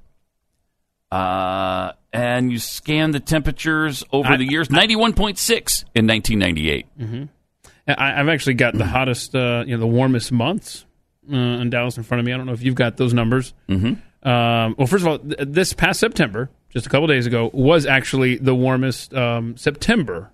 Uh, 1.10 1.92
and 2.12 2.50
you 2.52 2.58
scan 2.58 3.12
the 3.12 3.20
temperatures 3.20 4.04
over 4.12 4.32
I- 4.32 4.36
the 4.36 4.44
years. 4.44 4.68
91.6 4.68 5.84
in 5.94 6.06
1998. 6.06 6.86
hmm 6.98 7.24
I, 7.86 8.18
I've 8.18 8.28
actually 8.28 8.54
got 8.54 8.72
the 8.74 8.86
hottest, 8.86 9.34
uh, 9.34 9.62
you 9.66 9.74
know, 9.74 9.80
the 9.80 9.86
warmest 9.86 10.32
months 10.32 10.86
uh, 11.30 11.36
in 11.36 11.68
Dallas 11.68 11.98
in 11.98 12.02
front 12.02 12.20
of 12.20 12.24
me. 12.24 12.32
I 12.32 12.36
don't 12.38 12.46
know 12.46 12.54
if 12.54 12.62
you've 12.62 12.74
got 12.74 12.96
those 12.96 13.12
numbers. 13.12 13.52
Mm-hmm. 13.68 14.26
Um, 14.26 14.74
well, 14.78 14.86
first 14.86 15.02
of 15.04 15.08
all, 15.08 15.18
th- 15.18 15.36
this 15.40 15.74
past 15.74 16.00
September, 16.00 16.48
just 16.70 16.86
a 16.86 16.88
couple 16.88 17.06
days 17.08 17.26
ago, 17.26 17.50
was 17.52 17.84
actually 17.84 18.36
the 18.38 18.54
warmest 18.54 19.12
um, 19.12 19.58
September 19.58 20.30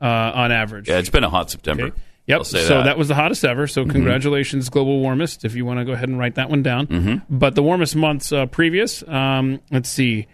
uh, 0.00 0.06
on 0.06 0.50
average. 0.52 0.88
Yeah, 0.88 0.96
it's 0.98 1.10
been 1.10 1.22
a 1.22 1.28
hot 1.28 1.50
September. 1.50 1.88
Okay. 1.88 2.00
Yep. 2.26 2.44
So 2.44 2.58
that. 2.58 2.84
that. 2.84 2.98
was 2.98 3.08
the 3.08 3.14
hottest 3.14 3.44
ever. 3.44 3.66
So 3.66 3.84
Mhm. 3.84 3.90
congratulations, 3.90 4.68
global 4.68 5.00
warmest. 5.00 5.44
If 5.44 5.54
you 5.54 5.64
want 5.64 5.78
to 5.78 5.84
go 5.84 5.92
ahead 5.92 6.08
and 6.08 6.18
write 6.18 6.34
that 6.34 6.50
one 6.50 6.62
down. 6.62 6.86
Mhm. 6.88 7.22
But 7.30 7.54
the 7.54 7.62
warmest 7.62 7.94
months 7.94 8.32
uh, 8.32 8.46
previous, 8.46 9.06
um, 9.08 9.60
let's 9.70 9.88
see, 9.88 10.26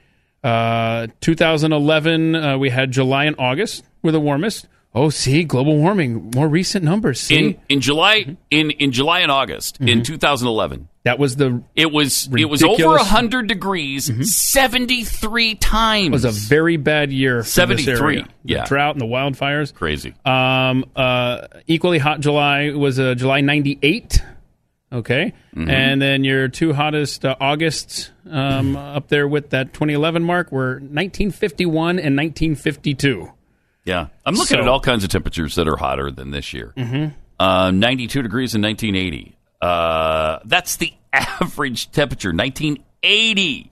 uh, 0.43 1.09
2011 1.21 2.35
uh, 2.35 2.59
we 2.59 2.71
had 2.71 2.91
July 2.91 3.25
and 3.27 3.37
August 3.39 3.85
were 4.03 4.13
the 4.13 4.21
warmest. 4.21 4.69
Oh, 4.95 5.09
see, 5.09 5.45
global 5.45 5.77
warming, 5.79 6.31
more 6.35 6.49
recent 6.49 6.85
numbers. 6.85 7.19
See, 7.21 7.37
in 7.39 7.57
in 7.69 7.81
July 7.81 8.37
in 8.51 8.71
in 8.73 8.93
July 8.93 9.21
and 9.21 9.31
August 9.31 9.79
in 9.81 9.87
Mm-hmm. 9.87 10.03
2011 10.03 10.89
That 11.05 11.19
was 11.19 11.35
the. 11.37 11.63
It 11.75 11.91
was 11.91 12.29
it 12.37 12.45
was 12.45 12.63
over. 12.63 12.83
Mm-hmm. 12.83 13.05
hundred 13.07 13.49
degrees 13.49 14.09
seventy 14.53 15.03
three 15.03 15.57
times. 15.57 16.07
It 16.07 16.13
was 16.13 16.25
a 16.25 16.31
very 16.31 16.77
bad 16.77 17.13
year. 17.13 17.43
73, 17.43 18.25
yeah. 18.45 18.63
the 18.63 18.69
drought 18.69 18.95
and 18.95 19.01
the 19.01 19.07
wildfires. 19.07 19.75
Crazy. 19.75 20.15
Um, 20.25 20.85
uh, 20.95 21.49
equally 21.67 21.99
hot 21.99 22.21
July 22.21 22.71
was 22.71 23.01
uh, 23.01 23.15
July 23.15 23.41
'98. 23.41 24.23
Okay, 24.93 25.33
Mhm. 25.57 25.71
and 25.71 26.03
then 26.03 26.23
your 26.23 26.49
two 26.49 26.75
hottest 26.75 27.25
uh, 27.25 27.35
Augusts 27.41 28.11
um, 28.31 28.77
up 28.77 29.09
there 29.09 29.27
with 29.27 29.51
that 29.51 29.73
2011 29.73 30.23
mark 30.23 30.53
were 30.53 30.75
1951 30.75 31.99
and 31.99 32.15
1952. 32.15 33.33
Yeah, 33.85 34.09
I'm 34.27 34.35
looking 34.35 34.57
So- 34.59 34.63
at 34.63 34.69
all 34.69 34.81
kinds 34.81 35.03
of 35.03 35.11
temperatures 35.11 35.55
that 35.57 35.67
are 35.67 35.77
hotter 35.77 36.11
than 36.11 36.31
this 36.31 36.53
year. 36.53 36.75
Mhm. 36.77 37.15
Uh, 37.41 37.71
92 37.73 38.23
degrees 38.23 38.55
in 38.55 38.61
1980. 38.61 39.35
Uh, 39.63 40.41
that's 40.45 40.77
the 40.77 40.93
average 41.13 41.91
temperature. 41.93 42.31
1980, 42.31 43.71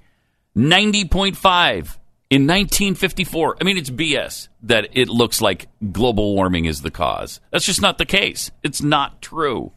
90.5 0.56 1.96
in 2.30 2.46
1954. 2.46 3.56
I 3.60 3.64
mean, 3.64 3.76
it's 3.76 3.90
BS 3.90 4.48
that 4.62 4.88
it 4.92 5.08
looks 5.08 5.40
like 5.42 5.66
global 5.90 6.34
warming 6.34 6.64
is 6.64 6.82
the 6.82 6.90
cause. 6.90 7.40
That's 7.50 7.66
just 7.66 7.82
not 7.82 7.98
the 7.98 8.06
case. 8.06 8.50
It's 8.62 8.80
not 8.80 9.20
true. 9.20 9.72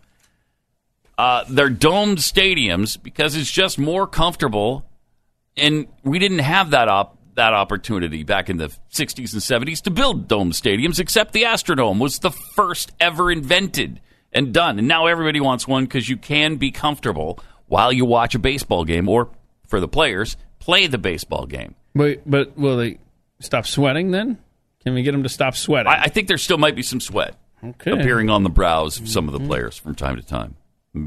Uh, 1.18 1.45
they're 1.49 1.69
domed 1.69 2.19
stadiums 2.19 3.02
because 3.02 3.35
it's 3.35 3.52
just 3.52 3.77
more 3.77 4.07
comfortable 4.07 4.85
and 5.56 5.88
we 6.03 6.19
didn't 6.19 6.40
have 6.40 6.72
that 6.72 6.88
op- 6.88 7.18
that 7.35 7.53
opportunity 7.53 8.23
back 8.23 8.49
in 8.49 8.57
the 8.57 8.69
60s 8.91 9.34
and 9.34 9.68
70s 9.68 9.81
to 9.81 9.91
build 9.91 10.27
dome 10.27 10.52
stadiums 10.52 10.99
except 10.99 11.34
the 11.34 11.44
Astrodome 11.44 11.99
was 11.99 12.19
the 12.19 12.31
first 12.31 12.91
ever 12.99 13.31
invented 13.31 13.99
and 14.34 14.53
done 14.53 14.80
and 14.80 14.88
now 14.88 15.05
everybody 15.07 15.39
wants 15.39 15.68
one 15.68 15.88
cuz 15.88 16.07
you 16.10 16.18
can 16.18 16.55
be 16.57 16.72
comfortable 16.72 17.39
while 17.68 17.91
you 17.93 18.05
watch 18.05 18.35
a 18.35 18.39
baseball 18.39 18.84
game 18.85 19.07
or 19.10 19.30
for 19.68 19.80
the 19.80 19.88
players 19.88 20.38
play 20.60 20.88
the 20.88 20.97
baseball 20.97 21.45
game 21.45 21.76
But 21.95 22.30
but 22.30 22.57
will 22.57 22.77
they 22.77 22.97
stop 23.39 23.65
sweating 23.65 24.11
then? 24.11 24.38
Can 24.84 24.93
we 24.93 25.03
get 25.03 25.14
them 25.14 25.23
to 25.23 25.30
stop 25.30 25.55
sweating? 25.55 25.91
I, 25.91 26.03
I 26.03 26.07
think 26.07 26.27
there 26.27 26.38
still 26.38 26.57
might 26.57 26.76
be 26.76 26.84
some 26.84 26.99
sweat 26.99 27.35
Okay. 27.64 27.91
appearing 27.91 28.30
on 28.30 28.43
the 28.43 28.49
brows 28.49 28.99
of 28.99 29.07
some 29.07 29.27
of 29.30 29.34
the 29.34 29.39
players 29.47 29.77
from 29.77 29.95
time 29.95 30.18
to 30.18 30.22
time 30.23 30.55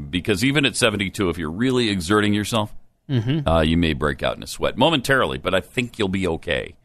because 0.09 0.43
even 0.43 0.65
at 0.65 0.75
72 0.75 1.29
if 1.29 1.37
you're 1.37 1.51
really 1.51 1.89
exerting 1.89 2.33
yourself 2.33 2.73
Mhm. 3.09 3.47
uh, 3.47 3.61
you 3.61 3.77
may 3.77 3.93
break 3.93 4.21
out 4.21 4.35
in 4.35 4.43
a 4.43 4.47
sweat 4.47 4.75
momentarily, 4.77 5.37
but 5.37 5.53
I 5.55 5.61
think 5.61 5.97
you'll 5.97 6.09
be 6.09 6.27
okay. 6.27 6.75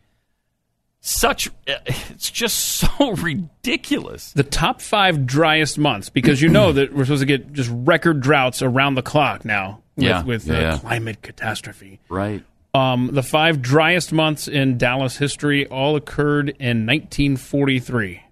Such, 1.05 1.49
uh, 1.69 1.75
it's 1.87 2.31
just 2.31 2.57
so 2.81 3.11
ridiculous. 3.17 4.33
the 4.33 4.45
top 4.45 4.81
five 4.81 5.27
driest 5.27 5.77
months 5.77 6.09
because 6.09 6.41
you 6.41 6.49
know 6.49 6.73
that 6.73 6.95
we're 6.95 7.05
supposed 7.05 7.23
to 7.23 7.27
get 7.27 7.53
just 7.53 7.71
record 7.73 8.21
droughts 8.21 8.63
around 8.63 8.95
the 8.95 9.03
clock 9.03 9.45
now 9.45 9.83
with, 9.97 10.05
Yeah, 10.07 10.23
with 10.23 10.47
yeah, 10.47 10.55
uh, 10.55 10.61
yeah. 10.61 10.79
climate 10.79 11.21
catastrophe. 11.23 11.99
Right. 12.09 12.45
Um, 12.73 13.11
the 13.13 13.23
five 13.25 13.61
driest 13.61 14.13
months 14.13 14.47
in 14.49 14.79
Dallas 14.79 15.17
history 15.19 15.67
all 15.67 15.97
occurred 15.97 16.51
in 16.61 16.87
1943 16.87 18.23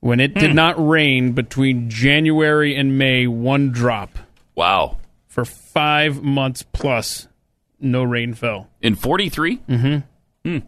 when 0.00 0.20
it 0.20 0.34
did 0.34 0.50
Hmm. 0.50 0.56
not 0.56 0.88
rain 0.88 1.32
between 1.32 1.88
January 1.90 2.74
and 2.74 2.96
May, 2.98 3.26
one 3.26 3.70
drop. 3.70 4.18
Wow. 4.54 4.96
For 5.28 5.44
five 5.44 6.22
months 6.22 6.62
plus, 6.72 7.28
no 7.80 8.02
rain 8.04 8.34
fell. 8.34 8.70
In 8.80 8.94
43? 8.94 9.58
Mm-hmm. 9.68 10.48
Hmm. 10.50 10.58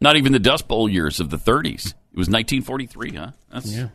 Not 0.00 0.16
even 0.16 0.32
the 0.32 0.38
Dust 0.38 0.66
Bowl 0.68 0.88
years 0.88 1.20
of 1.20 1.30
the 1.30 1.36
30s. 1.36 1.86
It 2.12 2.16
was 2.16 2.28
1943, 2.28 3.12
huh? 3.14 3.30
That's, 3.52 3.74
Yeah. 3.74 3.88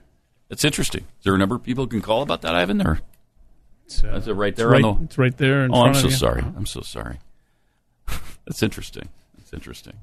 that's 0.49 0.63
interesting. 0.63 1.01
Is 1.01 1.23
there 1.23 1.33
a 1.35 1.37
number 1.37 1.55
of 1.55 1.63
people 1.63 1.87
can 1.87 2.01
call 2.01 2.21
about 2.21 2.41
that, 2.43 2.55
Ivan? 2.55 2.85
Or 2.85 2.99
it's, 3.85 4.03
uh, 4.03 4.09
is 4.15 4.27
it 4.27 4.33
right 4.33 4.49
it's 4.49 4.57
there 4.57 4.69
right- 4.69 4.83
on 4.83 4.99
the. 4.99 5.03
it's 5.05 5.17
right 5.17 5.35
there 5.37 5.65
in 5.65 5.71
oh, 5.73 5.81
I'm 5.83 5.91
of 5.91 5.97
so 5.97 6.07
you. 6.07 6.13
sorry. 6.13 6.41
I'm 6.55 6.65
so 6.65 6.81
sorry. 6.81 7.19
that's 8.45 8.61
interesting. 8.63 9.09
That's 9.37 9.53
interesting. 9.53 9.93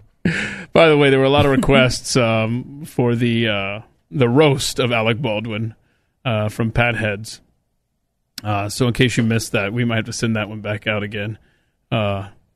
By 0.72 0.88
the 0.88 0.96
way, 0.96 1.10
there 1.10 1.18
were 1.18 1.24
a 1.24 1.28
lot 1.30 1.46
of 1.46 1.52
requests 1.52 2.16
um, 2.16 2.84
for 2.84 3.14
the 3.16 3.48
uh, 3.48 3.80
the 4.10 4.28
roast 4.28 4.78
of 4.78 4.92
Alec 4.92 5.20
Baldwin 5.20 5.74
uh, 6.24 6.48
from 6.48 6.70
Pat 6.70 6.94
Heads. 6.96 7.40
Uh, 8.44 8.68
so, 8.68 8.86
in 8.86 8.92
case 8.92 9.16
you 9.16 9.22
missed 9.24 9.50
that, 9.52 9.72
we 9.72 9.84
might 9.84 9.96
have 9.96 10.04
to 10.06 10.12
send 10.12 10.36
that 10.36 10.48
one 10.48 10.60
back 10.60 10.86
out 10.86 11.02
again. 11.02 11.38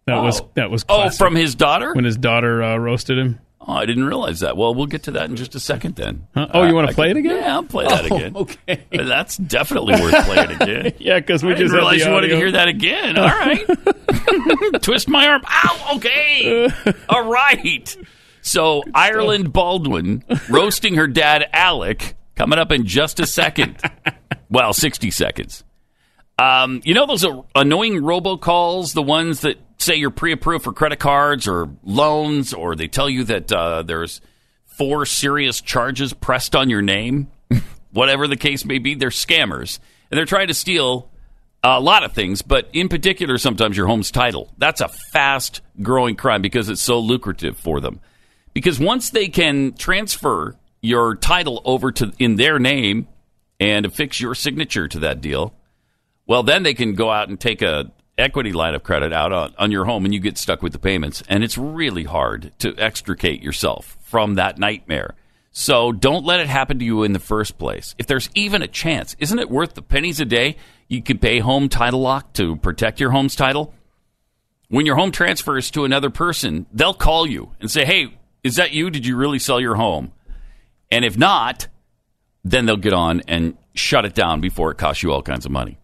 Uh, 0.09 0.15
that 0.15 0.23
was 0.23 0.41
Oh. 0.41 0.51
that 0.55 0.71
was 0.71 0.85
Oh, 0.89 1.11
from 1.11 1.35
his 1.35 1.55
daughter? 1.55 1.93
when 1.95 2.05
his 2.05 2.17
daughter 2.17 2.63
uh, 2.63 2.77
roasted 2.77 3.19
him. 3.19 3.41
Oh, 3.69 3.73
I 3.73 3.87
didn't 3.87 4.05
realize 4.05 4.39
that. 4.41 4.57
Well, 4.57 4.73
we'll 4.77 4.87
get 4.87 5.03
to 5.05 5.11
that 5.13 5.29
in 5.29 5.35
just 5.35 5.57
a 5.57 5.61
second 5.61 5.97
then. 5.97 6.29
Huh? 6.35 6.47
Oh, 6.55 6.63
you 6.65 6.73
wanna 6.75 6.91
I 6.91 6.93
play 6.93 7.09
can- 7.09 7.17
it 7.17 7.21
again? 7.21 7.37
Yeah, 7.43 7.55
I'll 7.55 7.65
play 7.65 7.87
that 7.89 8.13
Oh, 8.13 8.17
again. 8.17 8.37
okay. 8.37 8.85
That's 8.93 9.37
definitely 9.37 10.01
worth 10.01 10.25
playing 10.27 10.51
again. 10.53 10.93
yeah, 11.01 11.19
because 11.19 11.43
we 11.43 11.51
I 11.53 11.55
just 11.57 11.73
had 11.73 11.79
realize 11.79 12.05
you 12.05 12.13
wanted 12.13 12.29
to 12.29 12.37
hear 12.37 12.53
that 12.53 12.69
again. 12.69 13.19
All 13.19 13.27
right. 13.27 13.67
Twist 14.83 15.09
my 15.09 15.27
arm. 15.27 15.43
Ow, 15.49 15.95
okay. 15.97 16.69
All 17.09 17.25
right. 17.29 17.97
So, 18.43 18.85
Ireland 18.95 19.53
Baldwin 19.53 20.23
roasting 20.49 20.95
her 20.95 21.09
dad, 21.09 21.49
Alec, 21.53 22.15
coming 22.37 22.61
up 22.61 22.71
in 22.71 22.87
just 22.87 23.19
a 23.19 23.27
second. 23.27 23.81
well, 24.49 24.73
60 24.73 25.11
seconds. 25.11 25.65
Um, 26.39 26.83
you 26.85 26.95
know 26.95 27.07
those 27.07 27.25
annoying 27.55 28.03
robocalls, 28.03 28.93
the 28.93 29.03
ones 29.03 29.41
that 29.41 29.59
say 29.79 29.97
you're 29.97 30.11
pre-approved 30.11 30.65
for 30.65 30.73
credit 30.73 30.99
cards 30.99 31.49
or 31.49 31.71
loans, 31.83 32.53
or 32.53 32.77
they 32.77 32.89
tell 32.89 33.09
you 33.09 33.25
that 33.25 33.51
uh, 33.51 33.83
there's 33.83 34.21
four 34.65 35.07
serious 35.07 35.61
charges 35.61 36.13
pressed 36.13 36.55
on 36.55 36.69
your 36.69 36.83
name, 36.83 37.29
whatever 37.93 38.29
the 38.29 38.37
case 38.37 38.65
may 38.65 38.79
be. 38.79 38.95
They're 38.95 39.09
scammers, 39.09 39.79
and 40.11 40.19
they're 40.19 40.27
trying 40.27 40.49
to 40.49 40.55
steal 40.55 41.11
a 41.63 41.81
lot 41.81 42.05
of 42.05 42.13
things, 42.13 42.43
but 42.43 42.69
in 42.73 42.89
particular, 42.89 43.39
sometimes 43.39 43.77
your 43.77 43.87
home's 43.87 44.11
title. 44.11 44.53
That's 44.59 44.81
a 44.81 44.89
fast-growing 45.13 46.17
crime 46.17 46.43
because 46.43 46.69
it's 46.69 46.83
so 46.83 47.01
lucrative 47.01 47.57
for 47.57 47.81
them. 47.81 48.01
Because 48.53 48.79
once 48.79 49.11
they 49.11 49.29
can 49.29 49.73
transfer 49.73 50.57
your 50.81 51.17
title 51.17 51.61
over 51.65 51.91
to 51.93 52.13
in 52.19 52.37
their 52.37 52.59
name 52.59 53.09
and 53.59 53.85
affix 53.85 54.21
your 54.21 54.35
signature 54.35 54.87
to 54.89 55.01
that 55.01 55.21
deal, 55.21 55.55
well, 56.27 56.43
then 56.43 56.63
they 56.63 56.75
can 56.75 56.95
go 56.95 57.11
out 57.11 57.29
and 57.29 57.39
take 57.39 57.63
a 57.63 57.93
equity 58.19 58.53
line 58.53 58.75
of 58.75 58.83
credit 58.83 59.13
out 59.13 59.33
on, 59.33 59.55
on 59.59 59.71
your 59.71 59.85
home, 59.85 60.05
and 60.05 60.15
you 60.15 60.21
get 60.21 60.39
stuck 60.39 60.63
with 60.63 60.73
the 60.73 60.79
payments. 60.79 61.23
And 61.29 61.45
it's 61.45 61.59
really 61.59 62.05
hard 62.05 62.53
to 62.61 62.75
extricate 62.79 63.43
yourself 63.43 63.97
from 64.03 64.35
that 64.35 64.59
nightmare. 64.59 65.15
So 65.53 65.93
don't 65.93 66.25
let 66.25 66.41
it 66.41 66.49
happen 66.49 66.79
to 66.79 66.85
you 66.85 67.03
in 67.03 67.13
the 67.13 67.19
first 67.19 67.59
place. 67.59 67.95
If 67.99 68.07
there's 68.07 68.29
even 68.35 68.63
a 68.63 68.69
chance, 68.69 69.17
isn't 69.19 69.39
it 69.39 69.51
worth 69.51 69.75
the 69.75 69.83
pennies 69.83 70.21
a 70.21 70.25
day 70.25 70.57
you 70.89 71.03
could 71.03 71.21
pay 71.21 71.39
Home 71.39 71.69
Title 71.69 72.01
Lock 72.01 72.35
to 72.35 72.57
protect 72.57 73.01
your 73.01 73.11
home's 73.11 73.37
title? 73.37 73.73
When 74.69 74.85
your 74.85 74.97
home 74.97 75.13
transfers 75.13 75.71
to 75.71 75.85
another 75.85 76.11
person, 76.11 76.67
they'll 76.73 76.93
call 76.93 77.27
you 77.27 77.53
and 77.61 77.71
say, 77.71 77.85
"Hey, 77.85 78.19
is 78.43 78.57
that 78.57 78.73
you? 78.73 78.91
Did 78.91 79.07
you 79.07 79.17
really 79.17 79.39
sell 79.39 79.61
your 79.61 79.77
home?" 79.77 80.13
And 80.91 81.05
if 81.05 81.17
not, 81.17 81.69
then 82.45 82.67
they'll 82.67 82.77
get 82.77 82.93
on 82.93 83.23
and 83.29 83.57
shut 83.75 84.05
it 84.05 84.15
down 84.15 84.41
before 84.41 84.73
it 84.73 84.79
costs 84.79 85.03
you 85.03 85.13
all 85.13 85.23
kinds 85.23 85.47
of 85.47 85.53
money. 85.53 85.79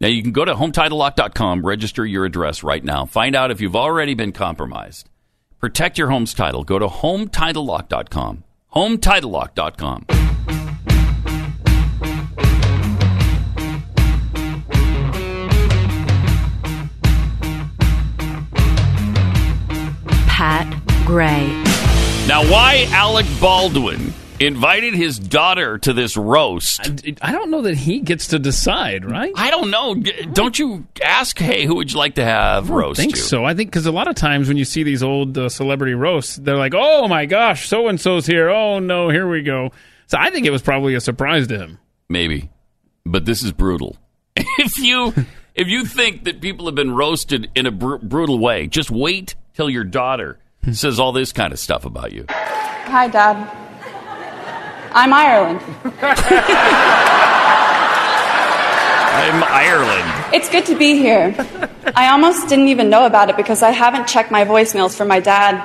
Now 0.00 0.08
you 0.08 0.22
can 0.22 0.32
go 0.32 0.44
to 0.44 0.54
hometitlelock.com, 0.54 1.64
register 1.64 2.04
your 2.04 2.24
address 2.26 2.62
right 2.62 2.84
now. 2.84 3.06
Find 3.06 3.34
out 3.34 3.50
if 3.50 3.60
you've 3.60 3.76
already 3.76 4.14
been 4.14 4.32
compromised. 4.32 5.08
Protect 5.58 5.96
your 5.96 6.10
home's 6.10 6.34
title. 6.34 6.64
Go 6.64 6.78
to 6.78 6.86
hometitlelock.com. 6.86 8.44
hometitlelock.com. 8.74 10.06
Pat 20.28 21.06
Gray. 21.06 21.46
Now, 22.28 22.42
why 22.50 22.86
Alec 22.90 23.24
Baldwin 23.40 24.12
invited 24.40 24.94
his 24.94 25.18
daughter 25.18 25.78
to 25.78 25.92
this 25.92 26.16
roast? 26.16 26.80
I 27.22 27.32
don't 27.32 27.50
know 27.50 27.62
that 27.62 27.76
he 27.76 28.00
gets 28.00 28.28
to 28.28 28.38
decide, 28.38 29.04
right? 29.04 29.32
I 29.36 29.50
don't 29.50 29.70
know. 29.70 29.94
Don't 29.94 30.58
you 30.58 30.86
ask, 31.04 31.38
hey, 31.38 31.64
who 31.66 31.76
would 31.76 31.92
you 31.92 31.98
like 31.98 32.16
to 32.16 32.24
have 32.24 32.64
I 32.64 32.68
don't 32.68 32.76
roast 32.76 33.00
think 33.00 33.16
you? 33.16 33.22
so. 33.22 33.44
I 33.44 33.54
think 33.54 33.70
because 33.70 33.86
a 33.86 33.92
lot 33.92 34.08
of 34.08 34.14
times 34.14 34.48
when 34.48 34.56
you 34.56 34.64
see 34.64 34.82
these 34.82 35.02
old 35.02 35.36
uh, 35.38 35.48
celebrity 35.48 35.94
roasts, 35.94 36.36
they're 36.36 36.56
like, 36.56 36.74
"Oh 36.76 37.08
my 37.08 37.26
gosh, 37.26 37.68
so 37.68 37.88
and 37.88 38.00
so's 38.00 38.26
here. 38.26 38.48
Oh 38.48 38.78
no, 38.78 39.08
here 39.08 39.28
we 39.28 39.42
go." 39.42 39.70
So 40.06 40.18
I 40.20 40.30
think 40.30 40.46
it 40.46 40.50
was 40.50 40.62
probably 40.62 40.94
a 40.94 41.00
surprise 41.00 41.46
to 41.48 41.58
him. 41.58 41.78
Maybe, 42.08 42.50
but 43.04 43.24
this 43.24 43.42
is 43.42 43.52
brutal. 43.52 43.96
if 44.36 44.78
you 44.78 45.12
if 45.54 45.68
you 45.68 45.84
think 45.84 46.24
that 46.24 46.40
people 46.40 46.66
have 46.66 46.74
been 46.74 46.94
roasted 46.94 47.50
in 47.54 47.66
a 47.66 47.70
br- 47.72 47.96
brutal 47.96 48.38
way, 48.38 48.66
just 48.66 48.90
wait 48.90 49.34
till 49.54 49.70
your 49.70 49.84
daughter 49.84 50.38
says 50.72 50.98
all 51.00 51.12
this 51.12 51.32
kind 51.32 51.52
of 51.52 51.58
stuff 51.58 51.84
about 51.84 52.12
you. 52.12 52.26
Hi, 52.28 53.08
Dad. 53.08 53.65
I'm 54.92 55.12
Ireland. 55.12 55.60
I'm 59.16 59.42
Ireland. 59.44 60.34
It's 60.34 60.48
good 60.48 60.66
to 60.66 60.76
be 60.76 60.98
here. 60.98 61.34
I 61.94 62.08
almost 62.10 62.48
didn't 62.48 62.68
even 62.68 62.90
know 62.90 63.06
about 63.06 63.30
it 63.30 63.36
because 63.36 63.62
I 63.62 63.70
haven't 63.70 64.06
checked 64.06 64.30
my 64.30 64.44
voicemails 64.44 64.96
for 64.96 65.04
my 65.04 65.20
dad 65.20 65.62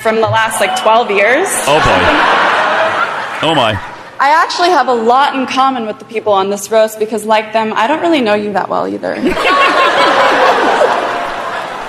from 0.00 0.16
the 0.16 0.22
last 0.22 0.60
like 0.60 0.80
12 0.80 1.10
years. 1.10 1.48
Oh 1.66 1.78
boy. 1.78 3.48
Oh 3.48 3.54
my. 3.54 3.72
I 4.20 4.28
actually 4.44 4.68
have 4.68 4.86
a 4.86 4.94
lot 4.94 5.34
in 5.34 5.46
common 5.46 5.84
with 5.84 5.98
the 5.98 6.04
people 6.04 6.32
on 6.32 6.48
this 6.48 6.70
roast 6.70 7.00
because, 7.00 7.24
like 7.24 7.52
them, 7.52 7.72
I 7.74 7.88
don't 7.88 8.00
really 8.00 8.20
know 8.20 8.34
you 8.34 8.52
that 8.52 8.68
well 8.68 8.86
either. 8.86 9.14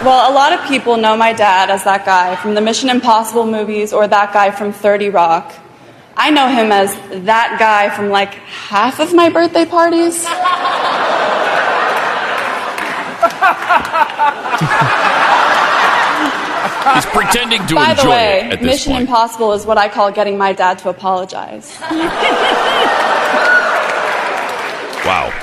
well, 0.04 0.32
a 0.32 0.34
lot 0.34 0.52
of 0.52 0.66
people 0.68 0.98
know 0.98 1.16
my 1.16 1.32
dad 1.34 1.70
as 1.70 1.84
that 1.84 2.06
guy 2.06 2.36
from 2.38 2.56
the 2.56 2.62
Mission 2.62 2.90
Impossible 2.90 3.46
movies 3.46 3.94
or 3.94 4.08
that 4.08 4.34
guy 4.34 4.50
from 4.50 4.74
30 4.74 5.10
Rock. 5.10 5.54
I 6.16 6.30
know 6.30 6.48
him 6.48 6.72
as 6.72 6.94
that 7.26 7.58
guy 7.60 7.90
from 7.96 8.10
like 8.10 8.34
half 8.34 9.00
of 9.00 9.14
my 9.14 9.30
birthday 9.30 9.66
parties. 9.66 10.28
He's 16.94 17.06
pretending 17.08 17.66
to 17.68 17.76
By 17.76 17.92
enjoy 17.92 18.04
the 18.04 18.10
way, 18.10 18.40
it 18.42 18.54
at 18.54 18.60
this 18.60 18.68
Mission 18.68 18.92
point. 18.94 19.02
Impossible 19.04 19.54
is 19.54 19.66
what 19.66 19.78
I 19.78 19.90
call 19.90 20.12
getting 20.12 20.38
my 20.38 20.54
dad 20.54 20.80
to 20.80 20.90
apologize. 20.90 21.78
Wow. 25.06 25.34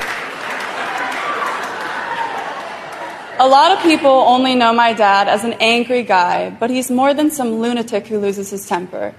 A 3.39 3.47
lot 3.47 3.73
of 3.73 3.83
people 3.83 4.11
only 4.11 4.55
know 4.55 4.73
my 4.73 4.95
dad 4.95 5.29
as 5.29 5.45
an 5.45 5.53
angry 5.61 6.03
guy, 6.03 6.49
but 6.49 6.71
he's 6.71 6.91
more 6.91 7.13
than 7.13 7.31
some 7.31 7.61
lunatic 7.61 8.07
who 8.07 8.19
loses 8.19 8.49
his 8.49 8.67
temper. 8.67 9.15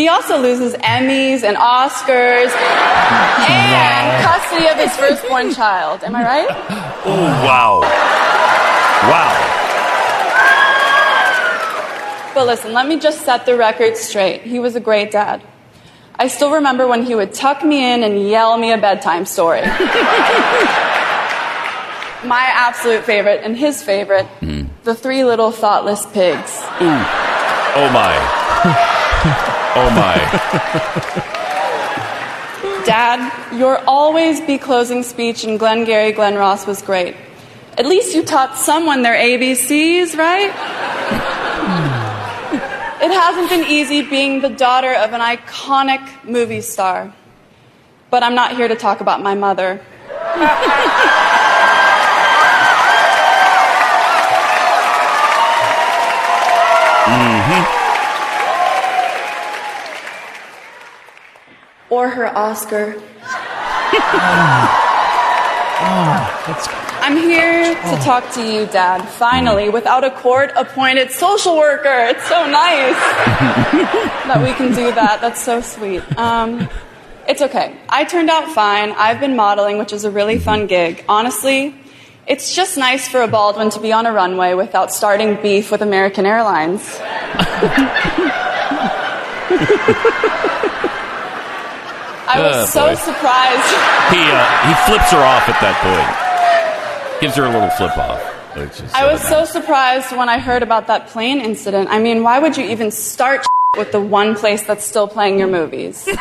He 0.00 0.08
also 0.08 0.40
loses 0.40 0.72
Emmys 0.76 1.42
and 1.42 1.58
Oscars 1.58 2.50
and 3.46 4.24
custody 4.24 4.66
of 4.66 4.76
his 4.78 4.96
firstborn 4.96 5.52
child. 5.52 6.02
Am 6.04 6.16
I 6.16 6.24
right? 6.24 6.48
Oh, 7.04 7.20
wow. 7.44 7.80
Wow. 9.10 9.36
But 12.34 12.46
listen, 12.46 12.72
let 12.72 12.88
me 12.88 12.98
just 12.98 13.26
set 13.26 13.44
the 13.44 13.58
record 13.58 13.98
straight. 13.98 14.40
He 14.40 14.58
was 14.58 14.74
a 14.74 14.80
great 14.80 15.10
dad. 15.10 15.42
I 16.14 16.28
still 16.28 16.52
remember 16.52 16.86
when 16.88 17.02
he 17.02 17.14
would 17.14 17.34
tuck 17.34 17.62
me 17.62 17.92
in 17.92 18.02
and 18.02 18.26
yell 18.26 18.56
me 18.56 18.72
a 18.72 18.78
bedtime 18.78 19.26
story. 19.26 19.60
My 22.24 22.50
absolute 22.54 23.04
favorite 23.04 23.42
and 23.44 23.54
his 23.54 23.82
favorite, 23.82 24.26
mm. 24.40 24.66
The 24.84 24.94
Three 24.94 25.24
Little 25.24 25.50
Thoughtless 25.50 26.06
Pigs. 26.06 26.58
Ooh. 26.80 27.04
Oh, 27.76 27.90
my. 27.92 29.46
Oh, 29.76 29.88
my. 29.90 31.36
Dad, 32.84 33.54
your 33.56 33.78
always 33.86 34.40
be 34.40 34.58
closing 34.58 35.02
speech 35.02 35.44
in 35.44 35.58
Glengarry 35.58 36.12
Glen 36.12 36.34
Ross 36.34 36.66
was 36.66 36.82
great. 36.82 37.14
At 37.78 37.86
least 37.86 38.14
you 38.14 38.24
taught 38.24 38.58
someone 38.58 39.02
their 39.02 39.14
ABCs, 39.14 40.18
right? 40.18 40.50
Hmm. 41.60 42.00
It 43.02 43.12
hasn't 43.12 43.48
been 43.48 43.64
easy 43.70 44.02
being 44.02 44.40
the 44.40 44.48
daughter 44.50 44.92
of 44.92 45.12
an 45.12 45.20
iconic 45.20 46.24
movie 46.24 46.60
star. 46.60 47.14
But 48.10 48.22
I'm 48.22 48.34
not 48.34 48.56
here 48.56 48.66
to 48.66 48.74
talk 48.74 49.00
about 49.00 49.22
my 49.22 49.34
mother. 49.34 49.80
Mm-hmm. 57.06 57.79
Or 61.90 62.08
her 62.08 62.26
Oscar. 62.36 63.00
I'm 67.02 67.16
here 67.16 67.74
to 67.74 67.96
talk 68.04 68.30
to 68.34 68.42
you, 68.42 68.66
Dad, 68.66 69.04
finally, 69.04 69.70
without 69.70 70.04
a 70.04 70.10
court 70.10 70.52
appointed 70.54 71.10
social 71.10 71.56
worker. 71.56 72.06
It's 72.08 72.26
so 72.28 72.46
nice 72.46 72.94
that 74.28 74.40
we 74.42 74.52
can 74.52 74.74
do 74.74 74.92
that. 74.92 75.20
That's 75.20 75.42
so 75.42 75.60
sweet. 75.60 76.02
Um, 76.16 76.68
it's 77.26 77.42
okay. 77.42 77.76
I 77.88 78.04
turned 78.04 78.30
out 78.30 78.52
fine. 78.52 78.92
I've 78.92 79.18
been 79.18 79.34
modeling, 79.34 79.78
which 79.78 79.92
is 79.92 80.04
a 80.04 80.10
really 80.10 80.38
fun 80.38 80.66
gig. 80.66 81.04
Honestly, 81.08 81.74
it's 82.26 82.54
just 82.54 82.76
nice 82.76 83.08
for 83.08 83.22
a 83.22 83.28
Baldwin 83.28 83.70
to 83.70 83.80
be 83.80 83.92
on 83.92 84.06
a 84.06 84.12
runway 84.12 84.54
without 84.54 84.92
starting 84.92 85.40
beef 85.40 85.72
with 85.72 85.82
American 85.82 86.26
Airlines. 86.26 86.80
I 92.32 92.40
was 92.40 92.56
Oh, 92.56 92.64
so 92.66 92.86
boy. 92.88 92.94
surprised. 92.94 93.70
He, 94.14 94.22
uh, 94.22 94.68
he 94.68 94.74
flips 94.86 95.10
her 95.10 95.18
off 95.18 95.48
at 95.48 95.58
that 95.60 95.76
point. 95.82 97.20
Gives 97.20 97.34
her 97.36 97.44
a 97.44 97.50
little 97.50 97.70
flip 97.70 97.96
off. 97.98 98.22
Which 98.56 98.80
is, 98.80 98.92
I 98.94 99.10
was 99.10 99.20
uh, 99.24 99.44
so 99.44 99.60
surprised 99.60 100.10
when 100.16 100.28
I 100.28 100.38
heard 100.38 100.62
about 100.62 100.86
that 100.88 101.06
plane 101.08 101.40
incident. 101.40 101.88
I 101.90 101.98
mean, 102.00 102.22
why 102.24 102.38
would 102.40 102.56
you 102.56 102.64
even 102.64 102.90
start 102.90 103.46
with 103.76 103.92
the 103.92 104.00
one 104.00 104.34
place 104.36 104.62
that's 104.64 104.84
still 104.84 105.06
playing 105.08 105.38
your 105.38 105.48
movies? 105.48 106.08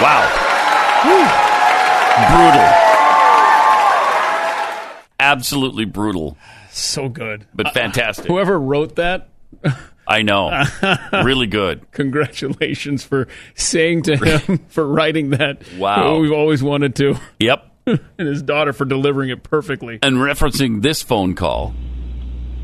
Wow. 0.00 0.22
Brutal. 2.30 2.68
Absolutely 5.18 5.84
brutal. 5.86 6.36
So 6.70 7.08
good. 7.08 7.46
But 7.52 7.74
fantastic. 7.74 8.26
Whoever 8.26 8.58
wrote 8.60 8.94
that, 8.96 9.28
I 10.08 10.22
know. 10.22 10.64
really 11.22 11.46
good. 11.46 11.90
congratulations 11.92 13.04
for 13.04 13.28
saying 13.54 14.02
to 14.04 14.16
him 14.16 14.58
for 14.68 14.86
writing 14.86 15.30
that. 15.30 15.62
Wow. 15.76 16.18
we've 16.18 16.32
always 16.32 16.62
wanted 16.62 16.96
to. 16.96 17.16
Yep. 17.38 17.64
and 17.86 18.00
his 18.28 18.42
daughter 18.42 18.72
for 18.72 18.84
delivering 18.86 19.28
it 19.30 19.42
perfectly. 19.42 19.98
And 20.02 20.16
referencing 20.16 20.82
this 20.82 21.02
phone 21.02 21.34
call, 21.34 21.74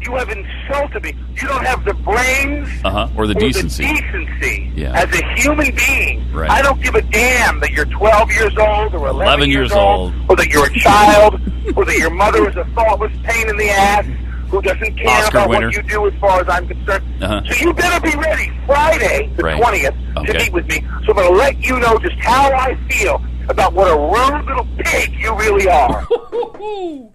You 0.02 0.14
have 0.16 0.28
insulted 0.30 1.02
me. 1.02 1.14
You 1.40 1.48
don't 1.48 1.64
have 1.64 1.84
the 1.84 1.94
brains 1.94 2.68
uh 2.84 2.90
huh, 2.90 3.08
or 3.16 3.26
the 3.26 3.34
or 3.36 3.40
decency. 3.40 3.86
the 3.86 3.92
decency 4.00 4.72
Yeah. 4.74 4.92
as 5.02 5.18
a 5.18 5.24
human 5.40 5.74
being. 5.74 6.32
Right. 6.32 6.50
I 6.50 6.62
don't 6.62 6.80
give 6.82 6.94
a 6.94 7.02
damn 7.02 7.60
that 7.60 7.70
you're 7.72 7.84
12 7.86 8.30
years 8.32 8.56
old 8.58 8.94
or 8.94 9.08
11, 9.08 9.22
11 9.22 9.50
years 9.50 9.72
old. 9.72 10.12
or 10.30 10.36
that 10.36 10.48
you're 10.48 10.66
a 10.66 10.74
child, 10.78 11.34
or 11.76 11.84
that 11.84 11.96
your 11.98 12.10
mother 12.10 12.48
is 12.48 12.56
a 12.56 12.64
thoughtless 12.74 13.12
pain 13.22 13.48
in 13.48 13.56
the 13.56 13.68
ass 13.68 14.06
who 14.54 14.62
doesn't 14.62 14.96
care 14.96 15.08
Oscar 15.08 15.38
about 15.38 15.48
winner. 15.48 15.66
what 15.66 15.76
you 15.76 15.82
do 15.82 16.06
as 16.06 16.14
far 16.20 16.40
as 16.40 16.48
I'm 16.48 16.66
concerned. 16.68 17.22
Uh-huh. 17.22 17.42
So 17.50 17.64
you 17.66 17.72
better 17.74 18.00
be 18.00 18.16
ready 18.16 18.50
Friday, 18.66 19.32
the 19.36 19.42
Right. 19.42 19.60
20th, 19.60 20.16
Okay. 20.18 20.32
to 20.32 20.38
meet 20.38 20.52
with 20.52 20.66
me. 20.68 20.80
So 21.04 21.10
I'm 21.12 21.16
going 21.16 21.28
to 21.32 21.34
let 21.36 21.58
you 21.64 21.78
know 21.80 21.98
just 21.98 22.16
how 22.20 22.52
I 22.52 22.76
feel 22.88 23.22
about 23.48 23.72
what 23.72 23.88
a 23.90 23.96
rude 23.96 24.44
little 24.46 24.66
pig 24.78 25.12
you 25.18 25.34
really 25.36 25.68
are. 25.68 26.06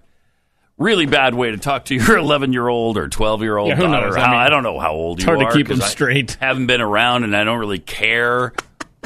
Really 0.77 1.05
bad 1.05 1.35
way 1.35 1.51
to 1.51 1.57
talk 1.57 1.85
to 1.85 1.95
your 1.95 2.17
11 2.19 2.53
year 2.53 2.69
old 2.69 2.97
or 2.97 3.09
12 3.09 3.41
year 3.41 3.57
old 3.57 3.67
Yeah, 3.69 3.75
daughter. 3.75 4.07
knows? 4.07 4.15
I 4.15 4.21
I, 4.21 4.31
mean, 4.31 4.39
I 4.39 4.49
don't 4.49 4.63
know 4.63 4.79
how 4.79 4.93
old 4.93 5.17
it's 5.19 5.25
you 5.25 5.33
hard 5.35 5.39
to 5.41 5.45
are. 5.47 5.51
keep 5.51 5.69
'em 5.69 5.75
'cause 5.77 5.85
I 5.85 5.89
straight. 5.89 6.37
haven't 6.39 6.67
been 6.67 6.79
around 6.79 7.25
and 7.25 7.35
I 7.35 7.43
don't 7.43 7.59
really 7.59 7.79
care. 7.79 8.53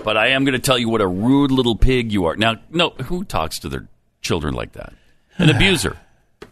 But 0.04 0.16
I 0.16 0.28
am 0.28 0.44
going 0.44 0.54
to 0.54 0.60
tell 0.60 0.78
you 0.78 0.88
what 0.90 1.02
a 1.02 1.08
rude 1.08 1.50
little 1.50 1.76
pig 1.76 2.12
you 2.12 2.26
are. 2.26 2.36
Now, 2.36 2.58
no, 2.70 2.92
who 3.06 3.24
talks 3.24 3.58
to 3.60 3.70
their 3.70 3.88
children 4.22 4.54
like 4.54 4.74
that? 4.74 4.94
An 5.40 5.50
abuser. 5.56 5.98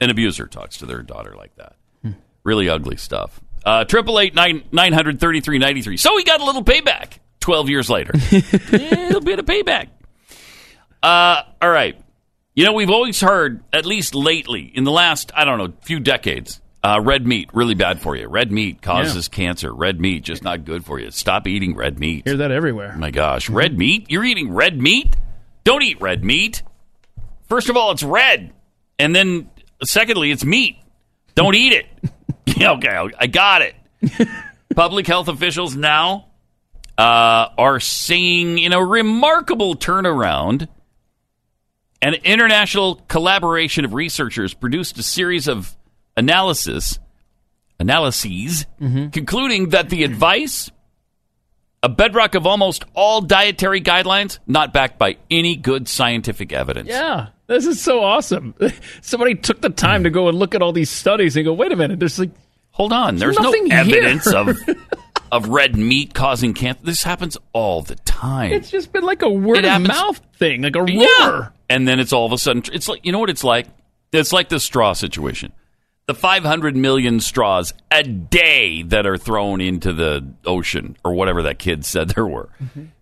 An 0.02 0.10
abuser 0.10 0.48
talks 0.48 0.78
to 0.78 0.86
their 0.86 1.02
daughter 1.03 1.36
like 1.38 1.56
that. 1.56 1.76
Really 2.44 2.68
ugly 2.69 2.98
stuff. 2.98 3.40
Uh, 3.64 3.86
Triple 3.86 4.19
eight 4.19 4.34
nine 4.34 4.64
nine 4.72 4.94
hundred 4.94 5.19
thirty 5.19 5.40
three 5.41 5.60
ninety 5.60 5.84
three. 5.84 5.95
So 5.98 6.18
he 6.18 6.23
got 6.23 6.41
a 6.41 6.44
little 6.44 6.64
payback. 6.64 7.19
Twelve 7.40 7.69
years 7.69 7.90
later, 7.90 8.11
a 8.15 8.41
little 8.72 9.22
bit 9.22 9.38
of 9.40 9.45
payback. 9.45 9.90
Uh, 11.03 11.44
all 11.61 11.69
right. 11.69 11.99
You 12.53 12.65
know, 12.65 12.73
we've 12.73 12.90
always 12.90 13.22
heard, 13.22 13.64
at 13.72 13.86
least 13.86 14.14
lately, 14.14 14.64
in 14.64 14.84
the 14.84 14.91
last, 14.91 15.32
I 15.36 15.45
don't 15.45 15.57
know, 15.57 15.72
few 15.84 15.99
decades, 15.99 16.60
uh, 16.84 16.99
red 17.02 17.26
meat, 17.26 17.49
really 17.53 17.76
bad 17.76 18.02
for 18.02 18.15
you. 18.15 18.28
Red 18.28 18.52
meat 18.52 18.82
causes 18.82 19.28
cancer. 19.28 19.73
Red 19.73 20.02
meat, 20.02 20.23
just 20.23 20.44
not 20.44 20.65
good 20.65 20.84
for 20.84 20.99
you. 20.99 21.11
Stop 21.11 21.48
eating 21.48 21.76
red 21.76 21.99
meat. 21.99 22.28
Hear 22.28 22.38
that 22.38 22.52
everywhere. 22.52 22.94
Oh 22.95 22.99
my 22.99 23.11
gosh. 23.11 23.49
Red 23.49 23.78
meat? 23.78 24.07
You're 24.10 24.26
eating 24.26 24.52
red 24.52 24.82
meat? 24.82 25.15
Don't 25.64 25.82
eat 25.84 26.02
red 26.02 26.23
meat. 26.23 26.64
First 27.48 27.69
of 27.69 27.78
all, 27.78 27.91
it's 27.91 28.03
red. 28.03 28.52
And 28.99 29.15
then, 29.15 29.49
secondly, 29.84 30.32
it's 30.32 30.45
meat. 30.45 30.78
Don't 31.36 31.56
eat 31.56 31.74
it. 31.74 31.86
yeah, 32.58 32.72
okay, 32.74 33.10
I 33.18 33.28
got 33.28 33.62
it. 33.62 33.76
Public 34.76 35.08
health 35.08 35.28
officials 35.28 35.76
now 35.76 36.28
uh, 36.98 37.48
are 37.58 37.80
seeing, 37.80 38.58
in 38.58 38.74
a 38.74 38.84
remarkable 38.84 39.76
turnaround, 39.76 40.68
an 42.02 42.16
international 42.24 42.95
collaboration 43.08 43.86
of 43.86 43.94
researchers 43.94 44.53
produced 44.53 44.98
a 44.98 45.03
series 45.03 45.48
of 45.48 45.76
analysis 46.18 46.99
analyses 47.80 48.66
concluding 49.12 49.70
that 49.70 49.90
the 49.90 50.03
advice 50.03 50.70
a 51.84 51.90
bedrock 51.90 52.36
of 52.36 52.45
almost 52.45 52.86
all 52.94 53.22
dietary 53.22 53.82
guidelines 53.82 54.40
not 54.48 54.72
backed 54.74 54.98
by 54.99 55.18
any 55.30 55.56
good 55.56 55.88
scientific 55.88 56.53
evidence 56.53 56.90
Yeah, 56.90 57.30
this 57.48 57.66
is 57.66 57.82
so 57.82 58.03
awesome. 58.03 58.53
Somebody 59.02 59.36
took 59.36 59.62
the 59.62 59.70
time 59.70 60.03
to 60.03 60.10
go 60.10 60.28
and 60.28 60.38
look 60.38 60.53
at 60.56 60.62
all 60.62 60.74
these 60.74 60.90
studies 60.90 61.36
and 61.36 61.45
go, 61.45 61.53
wait 61.53 61.72
a 61.72 61.76
minute, 61.76 61.99
there's 61.99 62.20
like, 62.20 62.32
hold 62.72 62.94
on 62.94 63.18
there's 63.18 63.38
no 63.38 63.52
evidence 63.70 64.24
here. 64.26 64.38
of 64.40 64.58
of 65.32 65.49
red 65.49 65.76
meat 65.76 66.14
causing 66.14 66.53
cancer 66.53 66.82
this 66.84 67.03
happens 67.03 67.38
all 67.53 67.82
the 67.82 67.95
time 67.98 68.52
it's 68.53 68.70
just 68.70 68.94
been 68.94 69.03
like 69.03 69.22
a 69.22 69.30
word 69.30 69.66
of 69.66 69.82
mouth 69.82 70.22
thing, 70.41 70.62
like 70.64 70.76
a 70.76 70.82
rumor. 70.82 71.03
Yeah. 71.20 71.48
And 71.70 71.88
then 71.88 71.99
it's 71.99 72.12
all 72.12 72.26
of 72.26 72.34
a 72.34 72.38
sudden, 72.38 72.64
it's 72.74 72.90
like, 72.90 73.06
you 73.06 73.12
know 73.14 73.20
what 73.20 73.30
it's 73.30 73.44
like? 73.44 73.68
It's 74.12 74.34
like 74.34 74.49
the 74.49 74.60
straw 74.60 74.91
situation. 74.94 75.53
The 76.07 76.14
500 76.14 76.76
million 76.76 77.19
straws 77.19 77.73
a 77.91 78.03
day 78.03 78.84
that 78.84 79.06
are 79.06 79.18
thrown 79.18 79.61
into 79.61 79.94
the 79.94 80.34
ocean 80.45 80.98
or 81.06 81.14
whatever 81.14 81.44
that 81.44 81.60
kid 81.60 81.86
said 81.86 82.10
there 82.10 82.28
were. 82.28 82.49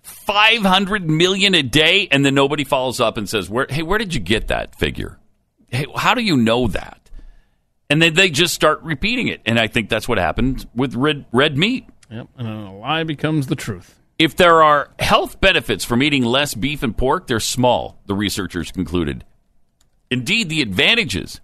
500 0.01 1.09
million 1.09 1.55
a 1.55 1.63
day 1.63 2.07
and 2.11 2.25
then 2.25 2.35
nobody 2.35 2.63
follows 2.63 2.99
up 2.99 3.17
and 3.17 3.27
says, 3.27 3.49
where, 3.49 3.67
"Hey, 3.69 3.81
where 3.81 3.97
did 3.97 4.13
you 4.13 4.19
get 4.19 4.49
that 4.49 4.75
figure? 4.75 5.17
Hey, 5.69 5.85
how 5.95 6.13
do 6.13 6.21
you 6.21 6.37
know 6.37 6.67
that?" 6.67 7.09
And 7.89 8.01
then 8.01 8.13
they 8.13 8.29
just 8.29 8.53
start 8.53 8.81
repeating 8.83 9.27
it. 9.27 9.41
And 9.45 9.57
I 9.59 9.67
think 9.67 9.89
that's 9.89 10.07
what 10.07 10.17
happened 10.19 10.67
with 10.75 10.93
red 10.95 11.25
red 11.31 11.57
meat. 11.57 11.87
Yep, 12.11 12.27
and 12.37 12.47
a 12.47 12.71
lie 12.71 13.03
becomes 13.03 13.47
the 13.47 13.55
truth. 13.55 13.99
If 14.19 14.35
there 14.35 14.61
are 14.61 14.91
health 14.99 15.39
benefits 15.39 15.85
from 15.85 16.03
eating 16.03 16.23
less 16.23 16.53
beef 16.53 16.83
and 16.83 16.95
pork, 16.95 17.27
they're 17.27 17.39
small, 17.39 18.01
the 18.05 18.13
researchers 18.13 18.71
concluded. 18.71 19.23
Indeed, 20.11 20.49
the 20.49 20.61
advantages 20.61 21.39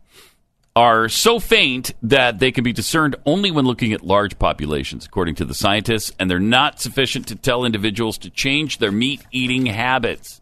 are 0.76 1.08
so 1.08 1.40
faint 1.40 1.94
that 2.04 2.40
they 2.40 2.52
can 2.52 2.64
be 2.64 2.74
discerned 2.74 3.16
only 3.26 3.50
when 3.50 3.66
looking 3.66 3.94
at 3.94 4.02
large 4.04 4.38
populations, 4.38 5.06
according 5.06 5.36
to 5.36 5.46
the 5.46 5.54
scientists, 5.54 6.12
and 6.20 6.30
they're 6.30 6.40
not 6.40 6.82
sufficient 6.82 7.28
to 7.28 7.36
tell 7.36 7.64
individuals 7.64 8.18
to 8.18 8.30
change 8.30 8.80
their 8.80 8.92
meat 8.92 9.22
eating 9.32 9.66
habits. 9.68 10.42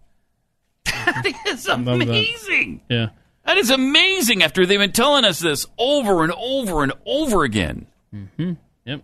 That 1.05 1.25
is 1.47 1.67
love 1.67 1.85
that. 1.85 2.01
amazing. 2.01 2.81
Yeah. 2.89 3.09
That 3.45 3.57
is 3.57 3.69
amazing 3.69 4.41
after 4.41 4.65
they've 4.65 4.79
been 4.79 4.91
telling 4.91 5.25
us 5.25 5.39
this 5.39 5.65
over 5.77 6.23
and 6.23 6.33
over 6.33 6.81
and 6.83 6.93
over 7.05 7.43
again. 7.43 7.87
Mm-hmm. 8.13 8.53
Yep. 8.85 9.01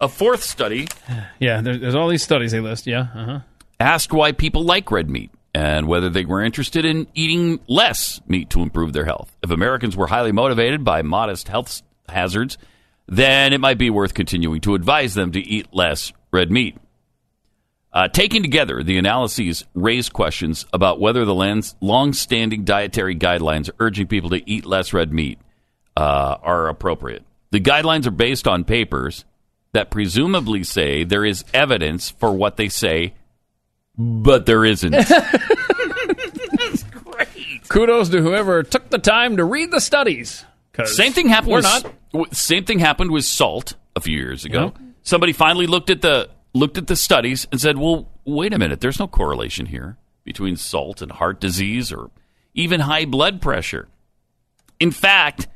A 0.00 0.08
fourth 0.08 0.42
study 0.42 0.88
Yeah, 1.38 1.60
there, 1.60 1.76
there's 1.78 1.94
all 1.94 2.08
these 2.08 2.22
studies 2.22 2.52
they 2.52 2.60
list. 2.60 2.86
Yeah. 2.86 3.06
Uh 3.14 3.24
huh. 3.24 3.40
asked 3.80 4.12
why 4.12 4.32
people 4.32 4.64
like 4.64 4.90
red 4.90 5.08
meat 5.08 5.30
and 5.58 5.88
whether 5.88 6.08
they 6.08 6.24
were 6.24 6.40
interested 6.40 6.84
in 6.84 7.08
eating 7.14 7.58
less 7.66 8.20
meat 8.28 8.48
to 8.50 8.60
improve 8.60 8.92
their 8.92 9.04
health. 9.04 9.36
If 9.42 9.50
Americans 9.50 9.96
were 9.96 10.06
highly 10.06 10.30
motivated 10.30 10.84
by 10.84 11.02
modest 11.02 11.48
health 11.48 11.82
hazards, 12.08 12.58
then 13.08 13.52
it 13.52 13.60
might 13.60 13.76
be 13.76 13.90
worth 13.90 14.14
continuing 14.14 14.60
to 14.60 14.76
advise 14.76 15.14
them 15.14 15.32
to 15.32 15.40
eat 15.40 15.66
less 15.72 16.12
red 16.30 16.52
meat. 16.52 16.76
Uh, 17.92 18.06
taken 18.06 18.42
together, 18.42 18.84
the 18.84 18.98
analyses 18.98 19.64
raise 19.74 20.08
questions 20.08 20.64
about 20.72 21.00
whether 21.00 21.24
the 21.24 21.34
lands, 21.34 21.74
long-standing 21.80 22.62
dietary 22.62 23.16
guidelines 23.16 23.68
urging 23.80 24.06
people 24.06 24.30
to 24.30 24.48
eat 24.48 24.64
less 24.64 24.92
red 24.92 25.12
meat 25.12 25.40
uh, 25.96 26.36
are 26.40 26.68
appropriate. 26.68 27.24
The 27.50 27.60
guidelines 27.60 28.06
are 28.06 28.12
based 28.12 28.46
on 28.46 28.62
papers 28.62 29.24
that 29.72 29.90
presumably 29.90 30.62
say 30.62 31.02
there 31.02 31.24
is 31.24 31.44
evidence 31.52 32.10
for 32.10 32.32
what 32.32 32.56
they 32.56 32.68
say, 32.68 33.14
but 33.98 34.46
there 34.46 34.64
isn't. 34.64 34.94
Kudos 37.68 38.08
to 38.10 38.22
whoever 38.22 38.62
took 38.62 38.90
the 38.90 38.98
time 38.98 39.36
to 39.36 39.44
read 39.44 39.70
the 39.70 39.80
studies. 39.80 40.44
'cause 40.72 40.96
Same 40.96 41.12
thing 41.12 41.28
happened. 41.28 41.52
We're 41.52 41.58
with, 41.58 41.64
not. 41.64 41.82
w- 42.12 42.32
Same 42.32 42.64
thing 42.64 42.78
happened 42.78 43.10
with 43.10 43.24
salt 43.24 43.74
a 43.96 44.00
few 44.00 44.16
years 44.16 44.44
ago. 44.44 44.64
Yep. 44.64 44.78
Somebody 45.02 45.32
finally 45.32 45.66
looked 45.66 45.90
at 45.90 46.02
the 46.02 46.30
looked 46.54 46.78
at 46.78 46.86
the 46.86 46.96
studies 46.96 47.46
and 47.52 47.60
said, 47.60 47.76
"Well, 47.78 48.08
wait 48.24 48.52
a 48.54 48.58
minute. 48.58 48.80
There's 48.80 48.98
no 48.98 49.06
correlation 49.08 49.66
here 49.66 49.96
between 50.24 50.56
salt 50.56 51.02
and 51.02 51.12
heart 51.12 51.40
disease 51.40 51.92
or 51.92 52.10
even 52.54 52.80
high 52.80 53.04
blood 53.04 53.40
pressure." 53.40 53.88
In 54.80 54.90
fact, 54.92 55.48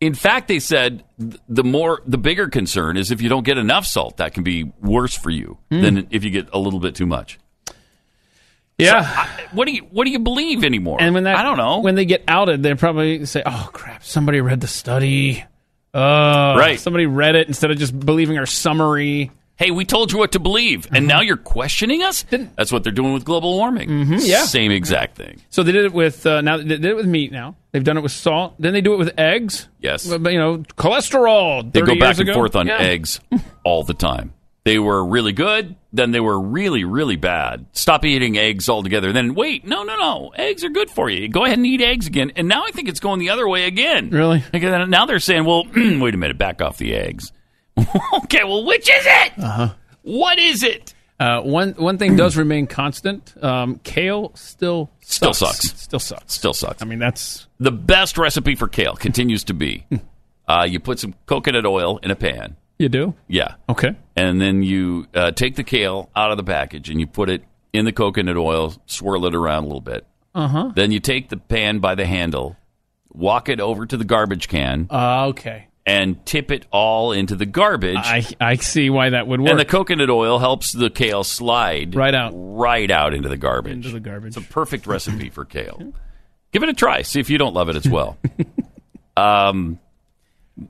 in 0.00 0.14
fact, 0.14 0.48
they 0.48 0.58
said 0.58 1.04
th- 1.18 1.36
the 1.48 1.64
more 1.64 2.02
the 2.06 2.18
bigger 2.18 2.48
concern 2.48 2.96
is 2.96 3.10
if 3.10 3.22
you 3.22 3.28
don't 3.28 3.44
get 3.44 3.58
enough 3.58 3.86
salt, 3.86 4.16
that 4.18 4.34
can 4.34 4.42
be 4.42 4.64
worse 4.82 5.16
for 5.16 5.30
you 5.30 5.58
Hmm. 5.70 5.80
than 5.82 6.06
if 6.10 6.24
you 6.24 6.30
get 6.30 6.48
a 6.52 6.58
little 6.58 6.80
bit 6.80 6.94
too 6.94 7.06
much. 7.06 7.38
Yeah. 8.80 9.02
So, 9.02 9.20
I- 9.20 9.28
what 9.52 9.66
do 9.66 9.72
you 9.72 9.82
what 9.90 10.04
do 10.04 10.10
you 10.10 10.18
believe 10.20 10.64
anymore? 10.64 10.98
And 11.00 11.14
when 11.14 11.24
that, 11.24 11.36
I 11.36 11.42
don't 11.42 11.56
know. 11.56 11.80
When 11.80 11.94
they 11.96 12.04
get 12.04 12.22
outed, 12.28 12.62
they 12.62 12.74
probably 12.74 13.26
say, 13.26 13.42
"Oh 13.44 13.68
crap! 13.72 14.04
Somebody 14.04 14.40
read 14.40 14.60
the 14.60 14.68
study. 14.68 15.44
Oh, 15.92 16.56
Right. 16.56 16.78
Somebody 16.78 17.06
read 17.06 17.34
it 17.34 17.48
instead 17.48 17.70
of 17.70 17.78
just 17.78 17.98
believing 17.98 18.38
our 18.38 18.46
summary." 18.46 19.30
hey, 19.56 19.70
we 19.70 19.84
told 19.84 20.10
you 20.10 20.16
what 20.16 20.32
to 20.32 20.38
believe, 20.38 20.88
and 20.90 21.06
now 21.06 21.20
you're 21.20 21.36
questioning 21.36 22.02
us? 22.02 22.24
That's 22.56 22.72
what 22.72 22.82
they're 22.82 22.94
doing 22.94 23.12
with 23.12 23.26
global 23.26 23.58
warming. 23.58 23.90
Mhm, 23.90 24.18
yeah. 24.26 24.44
Same 24.44 24.70
exact 24.72 25.16
thing. 25.18 25.38
So 25.50 25.62
they 25.62 25.72
did 25.72 25.84
it 25.84 25.92
with 25.92 26.24
uh, 26.24 26.40
now 26.40 26.56
they 26.56 26.64
did 26.64 26.82
it 26.86 26.96
with 26.96 27.04
meat. 27.04 27.30
Now 27.30 27.56
they've 27.72 27.84
done 27.84 27.98
it 27.98 28.00
with 28.02 28.12
salt. 28.12 28.54
Then 28.58 28.72
they 28.72 28.80
do 28.80 28.94
it 28.94 28.96
with 28.96 29.12
eggs. 29.18 29.68
Yes. 29.78 30.06
But, 30.16 30.32
you 30.32 30.38
know, 30.38 30.58
cholesterol. 30.78 31.70
They 31.70 31.82
go 31.82 31.94
back 31.98 32.12
and 32.18 32.20
ago. 32.28 32.32
forth 32.32 32.56
on 32.56 32.68
Yeah. 32.68 32.78
eggs 32.78 33.20
all 33.64 33.82
the 33.82 33.92
time. 33.92 34.32
They 34.64 34.78
were 34.78 35.04
really 35.04 35.32
good, 35.32 35.74
then 35.92 36.10
they 36.10 36.20
were 36.20 36.38
really, 36.38 36.84
really 36.84 37.16
bad. 37.16 37.64
Stop 37.72 38.04
eating 38.04 38.36
eggs 38.36 38.68
altogether. 38.68 39.10
Then 39.12 39.34
wait, 39.34 39.64
no, 39.66 39.82
no, 39.84 39.96
no. 39.96 40.32
Eggs 40.36 40.64
are 40.64 40.68
good 40.68 40.90
for 40.90 41.08
you. 41.08 41.28
Go 41.28 41.44
ahead 41.46 41.56
and 41.58 41.66
eat 41.66 41.80
eggs 41.80 42.06
again. 42.06 42.32
And 42.36 42.46
now 42.46 42.64
I 42.66 42.70
think 42.70 42.88
it's 42.88 43.00
going 43.00 43.20
the 43.20 43.30
other 43.30 43.48
way 43.48 43.64
again. 43.64 44.10
Really? 44.10 44.44
Now 44.52 45.06
they're 45.06 45.18
saying, 45.18 45.44
well, 45.46 45.64
wait 45.74 46.14
a 46.14 46.18
minute, 46.18 46.36
back 46.36 46.60
off 46.60 46.76
the 46.76 46.94
eggs. 46.94 47.32
okay, 48.24 48.44
well, 48.44 48.64
which 48.66 48.88
is 48.90 49.04
it? 49.06 49.32
Uh-huh. 49.38 49.74
What 50.02 50.38
is 50.38 50.62
it? 50.62 50.92
Uh, 51.18 51.42
one 51.42 51.72
one 51.72 51.98
thing 51.98 52.16
does 52.16 52.36
remain 52.36 52.66
constant. 52.66 53.34
Um, 53.44 53.78
kale 53.84 54.32
still 54.34 54.90
Still 55.00 55.34
sucks. 55.34 55.68
sucks. 55.68 55.80
Still 55.82 55.98
sucks. 55.98 56.32
Still 56.34 56.54
sucks. 56.54 56.80
I 56.82 56.86
mean, 56.86 56.98
that's 56.98 57.46
The 57.58 57.70
best 57.72 58.16
recipe 58.16 58.54
for 58.54 58.68
kale 58.68 58.94
continues 58.96 59.44
to 59.44 59.54
be 59.54 59.86
uh, 60.48 60.66
you 60.68 60.80
put 60.80 60.98
some 60.98 61.14
coconut 61.26 61.66
oil 61.66 61.98
in 62.02 62.10
a 62.10 62.16
pan. 62.16 62.56
You 62.80 62.88
do. 62.88 63.14
Yeah. 63.28 63.54
Okay. 63.68 63.94
And 64.16 64.40
then 64.40 64.62
you 64.62 65.06
uh, 65.14 65.30
take 65.32 65.54
the 65.56 65.62
kale 65.64 66.10
out 66.16 66.30
of 66.30 66.36
the 66.36 66.44
package 66.44 66.90
and 66.90 66.98
you 66.98 67.06
put 67.06 67.28
it 67.30 67.44
in 67.72 67.84
the 67.84 67.92
coconut 67.92 68.36
oil, 68.36 68.74
swirl 68.86 69.26
it 69.26 69.34
around 69.34 69.62
a 69.64 69.66
little 69.66 69.80
bit. 69.80 70.06
Uh 70.34 70.48
huh. 70.48 70.72
Then 70.74 70.90
you 70.90 70.98
take 71.00 71.28
the 71.28 71.36
pan 71.36 71.78
by 71.78 71.94
the 71.94 72.06
handle, 72.06 72.56
walk 73.12 73.48
it 73.48 73.60
over 73.60 73.86
to 73.86 73.96
the 73.96 74.04
garbage 74.04 74.48
can, 74.48 74.86
Uh, 74.90 75.26
okay. 75.28 75.66
and 75.86 76.24
tip 76.24 76.50
it 76.50 76.66
all 76.72 77.12
into 77.12 77.34
the 77.36 77.46
garbage. 77.46 77.96
I 77.98 78.24
I 78.40 78.56
see 78.56 78.90
why 78.90 79.10
that 79.10 79.26
would 79.26 79.40
work. 79.40 79.50
and 79.50 79.58
the 79.58 79.64
coconut 79.64 80.08
oil 80.10 80.38
helps 80.38 80.72
the 80.72 80.88
kale 80.90 81.24
slide 81.24 81.94
Right 81.94 82.14
out. 82.14 82.32
right 82.34 82.90
out 82.90 83.12
into 83.14 83.28
the 83.28 83.36
garbage. 83.36 83.72
Into 83.72 83.90
the 83.90 84.00
garbage. 84.00 84.36
It's 84.36 84.46
a 84.46 84.52
perfect 84.52 84.86
recipe 84.86 85.30
for 85.30 85.44
kale. 85.44 85.92
Give 86.52 86.62
it 86.62 86.68
a 86.68 86.74
try. 86.74 87.02
See 87.02 87.20
if 87.20 87.28
you 87.30 87.38
don't 87.38 87.54
love 87.54 87.68
it 87.68 87.76
as 87.76 87.88
well. 87.88 88.16
um, 89.16 89.78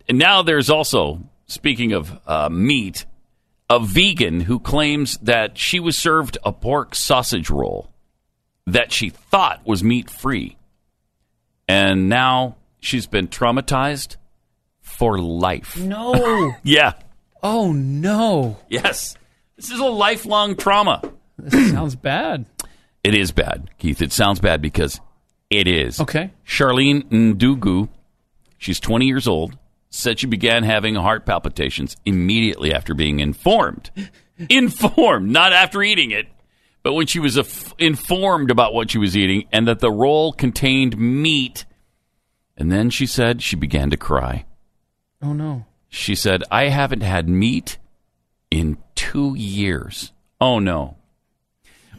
and 0.09 0.19
now 0.19 0.43
there's 0.43 0.71
also, 0.71 1.21
speaking 1.51 1.93
of 1.93 2.19
uh, 2.27 2.49
meat, 2.49 3.05
a 3.69 3.81
vegan 3.81 4.41
who 4.41 4.59
claims 4.61 5.19
that 5.19 5.59
she 5.59 5.81
was 5.81 5.97
served 5.99 6.39
a 6.45 6.53
pork 6.53 6.95
sausage 6.95 7.51
roll 7.51 7.91
that 8.67 8.93
she 8.93 9.11
thought 9.11 9.61
was 9.67 9.83
meat 9.83 10.09
free. 10.09 10.57
And 11.69 12.09
now 12.09 12.57
she's 12.81 13.07
been 13.07 13.29
traumatized 13.29 14.17
for 14.81 15.19
life. 15.19 15.77
no. 15.77 16.53
Yeah. 16.63 16.93
oh 17.43 17.73
no. 17.73 18.59
Yes. 18.69 19.17
This 19.57 19.71
is 19.71 19.79
a 19.81 19.85
lifelong 19.87 20.57
trauma. 20.57 21.03
This 21.39 21.71
sounds 21.71 21.95
bad. 21.97 22.47
It 23.03 23.15
is 23.15 23.33
bad, 23.33 23.71
Keith. 23.79 24.03
It 24.03 24.13
sounds 24.13 24.41
bad 24.41 24.61
because 24.61 25.01
it 25.49 25.67
is. 25.67 26.01
Okay. 26.01 26.31
Charlene 26.47 27.05
Ndugu, 27.09 27.89
she's 28.59 28.79
20 28.79 29.07
years 29.07 29.27
old, 29.27 29.57
said 29.91 30.19
she 30.19 30.27
began 30.27 30.63
having 30.63 30.95
heart 30.95 31.27
palpitations 31.27 31.97
immediately 32.07 32.73
after 32.73 32.95
being 32.95 33.21
informed. 33.21 33.91
informed, 34.49 35.31
not 35.31 35.53
after 35.53 35.83
eating 35.83 36.13
it, 36.13 36.27
but 36.83 36.95
when 36.95 37.07
she 37.07 37.19
was 37.19 37.37
af- 37.37 37.75
informed 37.79 38.51
about 38.51 38.73
what 38.73 38.91
she 38.91 38.99
was 38.99 39.17
eating 39.17 39.47
and 39.53 39.69
that 39.69 39.81
the 39.81 39.91
roll 39.91 40.33
contained 40.33 40.97
meat. 40.97 41.67
And 42.57 42.71
then 42.71 42.91
she 42.91 43.07
said 43.07 43.43
she 43.43 43.57
began 43.57 43.91
to 43.91 43.97
cry. 43.97 44.47
Oh 45.23 45.33
no. 45.33 45.67
She 45.89 46.15
said, 46.15 46.45
I 46.51 46.69
haven't 46.69 47.03
had 47.03 47.29
meat 47.29 47.79
in 48.51 48.79
two 48.95 49.35
years. 49.35 50.13
Oh 50.41 50.59
no. 50.59 50.97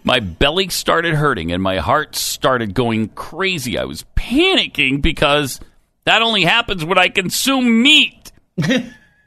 My 0.04 0.20
belly 0.20 0.70
started 0.70 1.14
hurting 1.14 1.52
and 1.52 1.62
my 1.62 1.78
heart 1.78 2.16
started 2.16 2.74
going 2.74 3.10
crazy. 3.10 3.78
I 3.78 3.84
was 3.84 4.06
panicking 4.16 5.02
because 5.02 5.60
that 6.06 6.22
only 6.22 6.44
happens 6.44 6.84
when 6.86 6.98
I 6.98 7.10
consume 7.10 7.82
meat. 7.82 8.32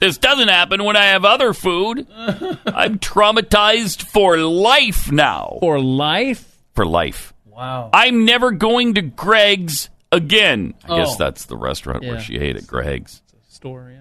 this 0.00 0.18
doesn't 0.18 0.48
happen 0.48 0.84
when 0.84 0.96
I 0.96 1.06
have 1.06 1.24
other 1.24 1.52
food. 1.52 2.06
I'm 2.16 2.98
traumatized 2.98 4.02
for 4.02 4.36
life 4.38 5.10
now. 5.12 5.58
For 5.60 5.78
life. 5.80 6.56
For 6.74 6.84
life. 6.86 7.32
Wow. 7.44 7.90
I'm 7.92 8.24
never 8.24 8.50
going 8.50 8.94
to 8.94 9.02
Greggs 9.02 9.88
again. 10.10 10.74
I 10.84 10.96
guess 10.98 11.14
Oh. 11.14 11.16
that's 11.18 11.46
the 11.46 11.56
restaurant 11.56 12.02
Yeah. 12.02 12.10
where 12.12 12.20
she 12.20 12.36
ate 12.36 12.56
at 12.56 12.66
Greggs. 12.66 13.22
Store. 13.48 13.90
Yeah. 13.92 14.00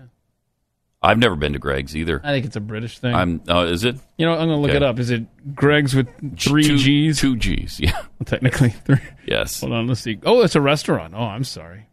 I've 1.06 1.18
never 1.20 1.36
been 1.36 1.52
to 1.54 1.60
Greggs 1.60 1.96
either. 1.98 2.22
I 2.24 2.32
think 2.32 2.46
it's 2.46 2.56
a 2.56 2.62
British 2.62 2.98
thing. 2.98 3.14
I'm. 3.14 3.42
Oh, 3.50 3.66
is 3.66 3.84
it? 3.84 3.98
you 4.18 4.26
know, 4.26 4.32
I'm 4.34 4.48
gonna 4.48 4.60
look 4.62 4.70
Okay. 4.70 4.78
it 4.78 4.84
up. 4.84 5.00
Is 5.00 5.10
it 5.12 5.26
Greggs 5.54 5.94
with 5.94 6.08
three 6.40 6.64
Two- 6.64 6.78
G's? 6.78 7.20
Two 7.20 7.36
G's. 7.36 7.78
Yeah. 7.84 8.02
Technically 8.26 8.70
three. 8.70 9.02
Yes. 9.28 9.60
Hold 9.62 9.74
on. 9.74 9.88
Let's 9.88 10.00
see. 10.00 10.18
Oh, 10.26 10.42
it's 10.44 10.56
a 10.56 10.62
restaurant. 10.62 11.14
Oh, 11.16 11.24
I'm 11.24 11.44
sorry. 11.44 11.88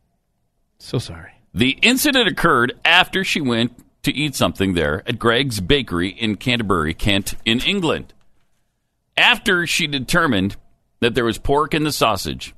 So 0.81 0.99
sorry. 0.99 1.33
The 1.55 1.79
incident 1.83 2.27
occurred 2.27 2.73
after 2.85 3.23
she 3.23 3.41
went 3.41 3.73
to 4.03 4.13
eat 4.13 4.35
something 4.35 4.75
there 4.75 5.03
at 5.07 5.19
Greggs 5.19 5.61
Bakery 5.61 6.09
in 6.09 6.37
Canterbury, 6.37 6.95
Kent, 6.95 7.35
in 7.45 7.61
England. 7.61 8.15
After 9.17 9.67
she 9.67 9.87
determined 9.87 10.57
that 11.01 11.15
there 11.15 11.25
was 11.25 11.39
pork 11.39 11.75
in 11.75 11.85
the 11.85 11.93
sausage, 11.93 12.55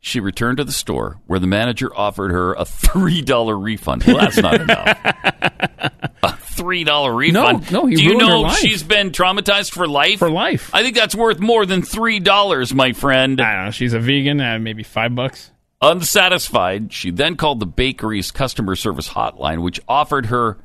she 0.00 0.18
returned 0.18 0.58
to 0.58 0.64
the 0.64 0.72
store 0.72 1.20
where 1.26 1.38
the 1.38 1.46
manager 1.46 1.90
offered 1.96 2.32
her 2.32 2.52
a 2.54 2.64
$3 2.64 3.62
refund. 3.62 4.04
Well, 4.04 4.18
that's 4.18 4.38
not 4.38 4.60
enough. 4.60 4.98
a 6.22 6.28
$3 6.28 7.16
refund. 7.16 7.70
no, 7.70 7.86
he 7.86 7.94
Do 7.94 8.02
you 8.02 8.16
know 8.16 8.48
she's 8.50 8.82
been 8.82 9.10
traumatized 9.10 9.72
for 9.72 9.86
life? 9.86 10.18
For 10.18 10.30
life. 10.30 10.70
I 10.74 10.82
think 10.82 10.96
that's 10.96 11.14
worth 11.14 11.38
more 11.38 11.64
than 11.64 11.82
$3, 11.82 12.74
my 12.74 12.92
friend. 12.92 13.40
I 13.40 13.54
don't 13.54 13.64
know. 13.66 13.70
She's 13.70 13.92
a 13.94 14.00
vegan. 14.00 14.40
Uh, 14.40 14.58
maybe 14.58 14.82
five 14.82 15.14
bucks. 15.14 15.50
Unsatisfied, 15.82 16.92
she 16.92 17.10
then 17.10 17.36
called 17.36 17.60
the 17.60 17.66
bakery's 17.66 18.30
customer 18.30 18.76
service 18.76 19.08
hotline, 19.10 19.62
which 19.62 19.80
offered 19.88 20.26
her 20.26 20.58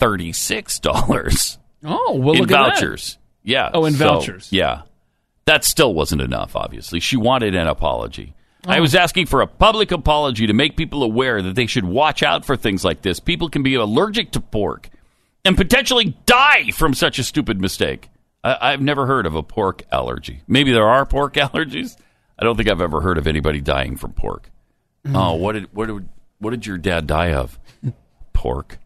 $36 0.00 1.58
Oh, 1.84 2.14
well, 2.16 2.34
in 2.34 2.40
look 2.42 2.50
at 2.52 2.56
that. 2.56 2.74
vouchers. 2.74 3.18
Yeah. 3.42 3.70
Oh, 3.74 3.84
in 3.84 3.94
So, 3.94 4.04
vouchers. 4.06 4.48
Yeah. 4.52 4.82
That 5.46 5.64
still 5.64 5.94
wasn't 5.94 6.22
enough, 6.22 6.54
obviously. 6.54 7.00
She 7.00 7.16
wanted 7.16 7.54
an 7.56 7.66
apology. 7.66 8.34
I 8.66 8.78
Oh. 8.78 8.82
was 8.82 8.94
asking 8.94 9.26
for 9.26 9.40
a 9.40 9.46
public 9.48 9.90
apology 9.90 10.46
to 10.46 10.52
make 10.52 10.76
people 10.76 11.02
aware 11.02 11.42
that 11.42 11.56
they 11.56 11.66
should 11.66 11.84
watch 11.84 12.22
out 12.22 12.44
for 12.44 12.56
things 12.56 12.84
like 12.84 13.02
this. 13.02 13.18
People 13.18 13.48
can 13.48 13.64
be 13.64 13.74
allergic 13.74 14.30
to 14.32 14.40
pork 14.40 14.90
and 15.44 15.56
potentially 15.56 16.16
die 16.26 16.70
from 16.70 16.94
such 16.94 17.18
a 17.18 17.24
stupid 17.24 17.60
mistake. 17.60 18.08
I, 18.44 18.56
I've 18.72 18.80
never 18.80 19.06
heard 19.06 19.26
of 19.26 19.34
a 19.34 19.42
pork 19.42 19.82
allergy. 19.90 20.42
Maybe 20.46 20.70
there 20.72 20.86
are 20.88 21.04
pork 21.04 21.34
allergies. 21.36 21.96
I 22.42 22.44
don't 22.44 22.56
think 22.56 22.68
I've 22.68 22.80
ever 22.80 23.00
heard 23.00 23.18
of 23.18 23.28
anybody 23.28 23.60
dying 23.60 23.96
from 23.96 24.14
pork. 24.14 24.50
Mm. 25.06 25.14
Oh, 25.14 25.34
what 25.36 25.52
did 25.52 25.68
what 25.72 25.86
did 25.86 26.08
what 26.40 26.50
did 26.50 26.66
your 26.66 26.76
dad 26.76 27.06
die 27.06 27.32
of? 27.34 27.56
pork. 28.32 28.78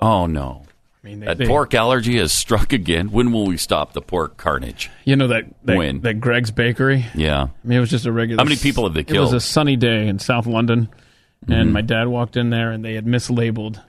Oh 0.00 0.24
no. 0.26 0.64
I 1.04 1.06
mean, 1.06 1.20
they- 1.20 1.26
that 1.26 1.36
they- 1.36 1.46
pork 1.46 1.74
allergy 1.74 2.16
has 2.16 2.32
struck 2.32 2.72
again. 2.72 3.10
When 3.10 3.30
will 3.30 3.44
we 3.46 3.58
stop 3.58 3.92
the 3.92 4.00
pork 4.00 4.38
carnage? 4.38 4.90
You 5.04 5.16
know 5.16 5.26
that 5.28 5.44
that, 5.64 5.76
When? 5.76 6.00
that 6.00 6.14
Greggs 6.20 6.50
Bakery. 6.50 7.04
Yeah. 7.14 7.42
I 7.42 7.48
mean, 7.66 7.76
it 7.76 7.80
was 7.80 7.90
just 7.90 8.06
a 8.06 8.12
regular. 8.12 8.40
How 8.40 8.44
many 8.44 8.56
people 8.56 8.84
have 8.84 8.94
they 8.94 9.00
It 9.14 9.20
was 9.20 9.34
a 9.34 9.40
sunny 9.40 9.76
day 9.76 10.08
in 10.08 10.18
South 10.18 10.46
London, 10.46 10.88
and 11.46 11.68
Mhm. 11.68 11.72
my 11.72 11.82
dad 11.82 12.08
walked 12.08 12.38
in 12.38 12.48
there, 12.48 12.70
and 12.72 12.82
they 12.82 12.94
had 12.94 13.04
mislabeled 13.04 13.82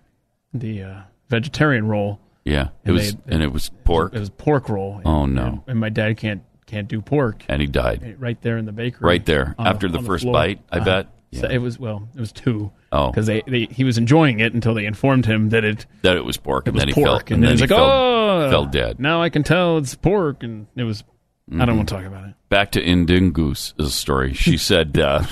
the 0.54 0.84
uh, 0.84 1.02
vegetarian 1.30 1.88
roll. 1.88 2.20
Yeah. 2.44 2.70
It 2.84 2.92
was 2.92 3.16
they- 3.16 3.34
and 3.34 3.44
it 3.44 3.54
was 3.54 3.70
pork. 3.86 4.14
It 4.14 4.20
was 4.20 4.30
pork 4.30 4.68
roll. 4.68 5.02
Oh, 5.06 5.24
And- 5.24 5.36
no. 5.36 5.46
And, 5.46 5.62
and 5.68 5.80
my 5.80 5.90
dad 5.90 6.18
can't 6.18 6.42
can't 6.70 6.88
do 6.88 7.02
pork. 7.02 7.44
And 7.50 7.62
he 7.62 7.68
died. 7.68 8.16
Right 8.20 8.42
there 8.42 8.58
in 8.58 8.66
the 8.66 8.72
bakery. 8.72 9.06
Right 9.06 9.26
there. 9.26 9.56
After 9.60 9.88
the 9.90 9.98
on 10.00 10.06
first 10.06 10.24
floor. 10.24 10.34
bite, 10.34 10.62
I 10.72 10.80
Uh, 10.80 10.86
bet. 10.86 11.08
so 11.34 11.48
it 11.48 11.58
was 11.60 11.78
well, 11.80 12.08
it 12.16 12.20
was 12.20 12.32
two. 12.32 12.72
Oh. 12.92 13.12
because 13.12 13.28
they, 13.28 13.42
they 13.46 13.66
he 13.66 13.84
was 13.84 13.98
enjoying 14.00 14.40
it 14.40 14.54
until 14.54 14.74
they 14.74 14.86
informed 14.86 15.26
him 15.26 15.50
that 15.50 15.64
it 15.64 15.86
That 16.02 16.16
it 16.18 16.26
was 16.26 16.38
pork, 16.38 16.66
it 16.66 16.70
and 16.70 16.76
was 16.76 16.82
then 16.82 16.88
he 16.88 16.94
pork, 16.94 17.28
fell, 17.30 17.36
and, 17.36 17.44
then 17.44 17.52
he's 17.52 17.60
he 17.60 17.64
like, 17.68 17.70
fell, 17.70 17.90
oh, 17.92 18.50
fell 18.50 18.66
dead. 18.66 19.00
Now 19.00 19.22
I 19.22 19.30
can 19.30 19.44
tell 19.44 19.78
it's 19.78 19.94
pork, 19.96 20.42
and 20.44 20.68
it 20.76 20.84
was. 20.84 21.04
I 21.52 21.56
Mhm. 21.56 21.66
don't 21.66 21.78
want 21.78 21.90
to 21.90 21.96
talk 21.96 22.06
about 22.06 22.26
it. 22.30 22.36
Back 22.50 22.72
to 22.74 22.82
Indingoose 22.84 23.74
is 23.80 23.88
a 23.88 23.92
story. 23.92 24.34
She 24.36 24.56
said, 24.72 24.98
uh, 25.00 25.24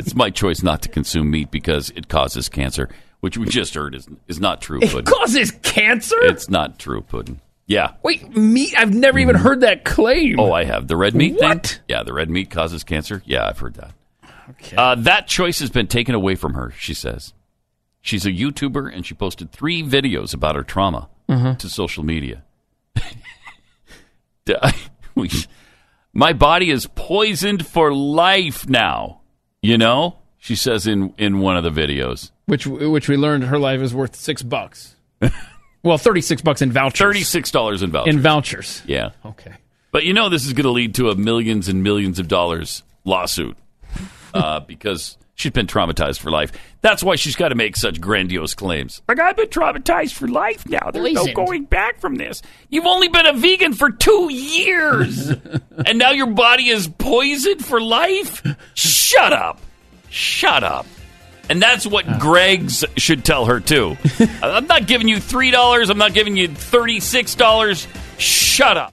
"It's 0.00 0.14
my 0.16 0.30
choice 0.30 0.62
not 0.64 0.82
to 0.82 0.88
consume 0.88 1.30
meat 1.30 1.50
because 1.52 1.90
it 1.90 2.08
causes 2.08 2.48
cancer," 2.48 2.88
which 3.20 3.38
we 3.38 3.46
just 3.46 3.74
heard 3.74 3.94
is 3.94 4.08
is 4.28 4.40
not 4.40 4.60
true. 4.60 4.80
It 4.82 4.90
Puddin. 4.90 5.04
causes 5.04 5.52
cancer. 5.62 6.16
It's 6.22 6.48
not 6.50 6.78
true, 6.80 7.02
Puddin. 7.02 7.40
Yeah. 7.70 7.92
Wait, 8.02 8.36
meat? 8.36 8.74
I've 8.76 8.92
never 8.92 9.20
even 9.20 9.36
heard 9.36 9.60
that 9.60 9.84
claim. 9.84 10.40
Oh, 10.40 10.50
I 10.50 10.64
have 10.64 10.88
the 10.88 10.96
red 10.96 11.14
meat 11.14 11.36
What? 11.38 11.66
thing. 11.68 11.78
Yeah, 11.86 12.02
the 12.02 12.12
red 12.12 12.28
meat 12.28 12.50
causes 12.50 12.82
cancer. 12.82 13.22
Yeah, 13.24 13.46
I've 13.46 13.60
heard 13.60 13.74
that. 13.74 13.92
Okay. 14.50 14.74
Uh, 14.76 14.96
that 14.96 15.28
choice 15.28 15.60
has 15.60 15.70
been 15.70 15.86
taken 15.86 16.16
away 16.16 16.34
from 16.34 16.54
her. 16.54 16.72
She 16.76 16.94
says 16.94 17.32
she's 18.00 18.26
a 18.26 18.32
YouTuber 18.32 18.92
and 18.92 19.06
she 19.06 19.14
posted 19.14 19.52
three 19.52 19.84
videos 19.84 20.34
about 20.34 20.56
her 20.56 20.64
trauma 20.64 21.08
Mhm. 21.28 21.58
to 21.58 21.68
social 21.68 22.02
media. 22.04 22.42
My 26.12 26.32
body 26.32 26.70
is 26.70 26.86
poisoned 26.96 27.64
for 27.66 27.94
life 27.94 28.68
now. 28.68 29.20
You 29.62 29.78
know, 29.78 30.18
she 30.38 30.56
says 30.56 30.88
in 30.88 31.14
in 31.18 31.38
one 31.38 31.56
of 31.56 31.62
the 31.62 31.70
videos. 31.70 32.32
Which 32.46 32.66
which 32.66 33.08
we 33.08 33.16
learned 33.16 33.44
her 33.44 33.60
life 33.60 33.80
is 33.80 33.94
worth 33.94 34.16
six 34.16 34.42
bucks. 34.42 34.96
well, 35.82 35.98
thirty 35.98 36.20
six 36.20 36.42
bucks 36.42 36.62
in 36.62 36.72
vouchers. 36.72 36.98
Thirty 36.98 37.22
six 37.22 37.50
dollars 37.50 37.82
in 37.82 37.90
vouchers. 37.90 38.14
in 38.14 38.20
vouchers. 38.20 38.82
Yeah. 38.86 39.10
Okay. 39.24 39.52
But 39.92 40.04
you 40.04 40.12
know 40.14 40.28
this 40.28 40.46
is 40.46 40.52
going 40.52 40.64
to 40.64 40.70
lead 40.70 40.94
to 40.96 41.10
a 41.10 41.16
millions 41.16 41.68
and 41.68 41.82
millions 41.82 42.18
of 42.18 42.28
dollars 42.28 42.82
lawsuit 43.04 43.56
uh, 44.34 44.60
because 44.60 45.16
she's 45.34 45.50
been 45.52 45.66
traumatized 45.66 46.20
for 46.20 46.30
life. 46.30 46.52
That's 46.82 47.02
why 47.02 47.16
she's 47.16 47.34
got 47.36 47.48
to 47.48 47.54
make 47.54 47.76
such 47.76 48.00
grandiose 48.00 48.54
claims. 48.54 49.02
Like 49.08 49.18
I've 49.18 49.36
been 49.36 49.48
traumatized 49.48 50.12
for 50.12 50.28
life 50.28 50.66
now. 50.68 50.90
There's 50.92 51.14
Poisoned. 51.14 51.26
no 51.26 51.44
going 51.46 51.64
back 51.64 51.98
from 52.00 52.14
this. 52.16 52.40
You've 52.68 52.86
only 52.86 53.08
been 53.08 53.26
a 53.26 53.32
vegan 53.32 53.72
for 53.74 53.90
two 53.90 54.32
years, 54.32 55.28
and 55.86 55.98
now 55.98 56.12
your 56.12 56.28
body 56.28 56.68
is 56.68 56.86
poisoned 56.88 57.64
for 57.64 57.80
life. 57.80 58.46
Shut 58.74 59.32
up. 59.32 59.60
Shut 60.08 60.62
up. 60.62 60.86
And 61.50 61.60
that's 61.60 61.84
what 61.84 62.20
Greggs 62.20 62.84
should 62.96 63.24
tell 63.24 63.46
her 63.46 63.58
too. 63.58 63.96
I'm 64.42 64.68
not 64.68 64.86
giving 64.86 65.08
you 65.08 65.18
three 65.18 65.50
dollars. 65.50 65.90
I'm 65.90 65.98
not 65.98 66.14
giving 66.14 66.36
you 66.36 66.46
thirty 66.46 67.00
six 67.00 67.34
dollars. 67.34 67.88
Shut 68.18 68.76
up. 68.76 68.88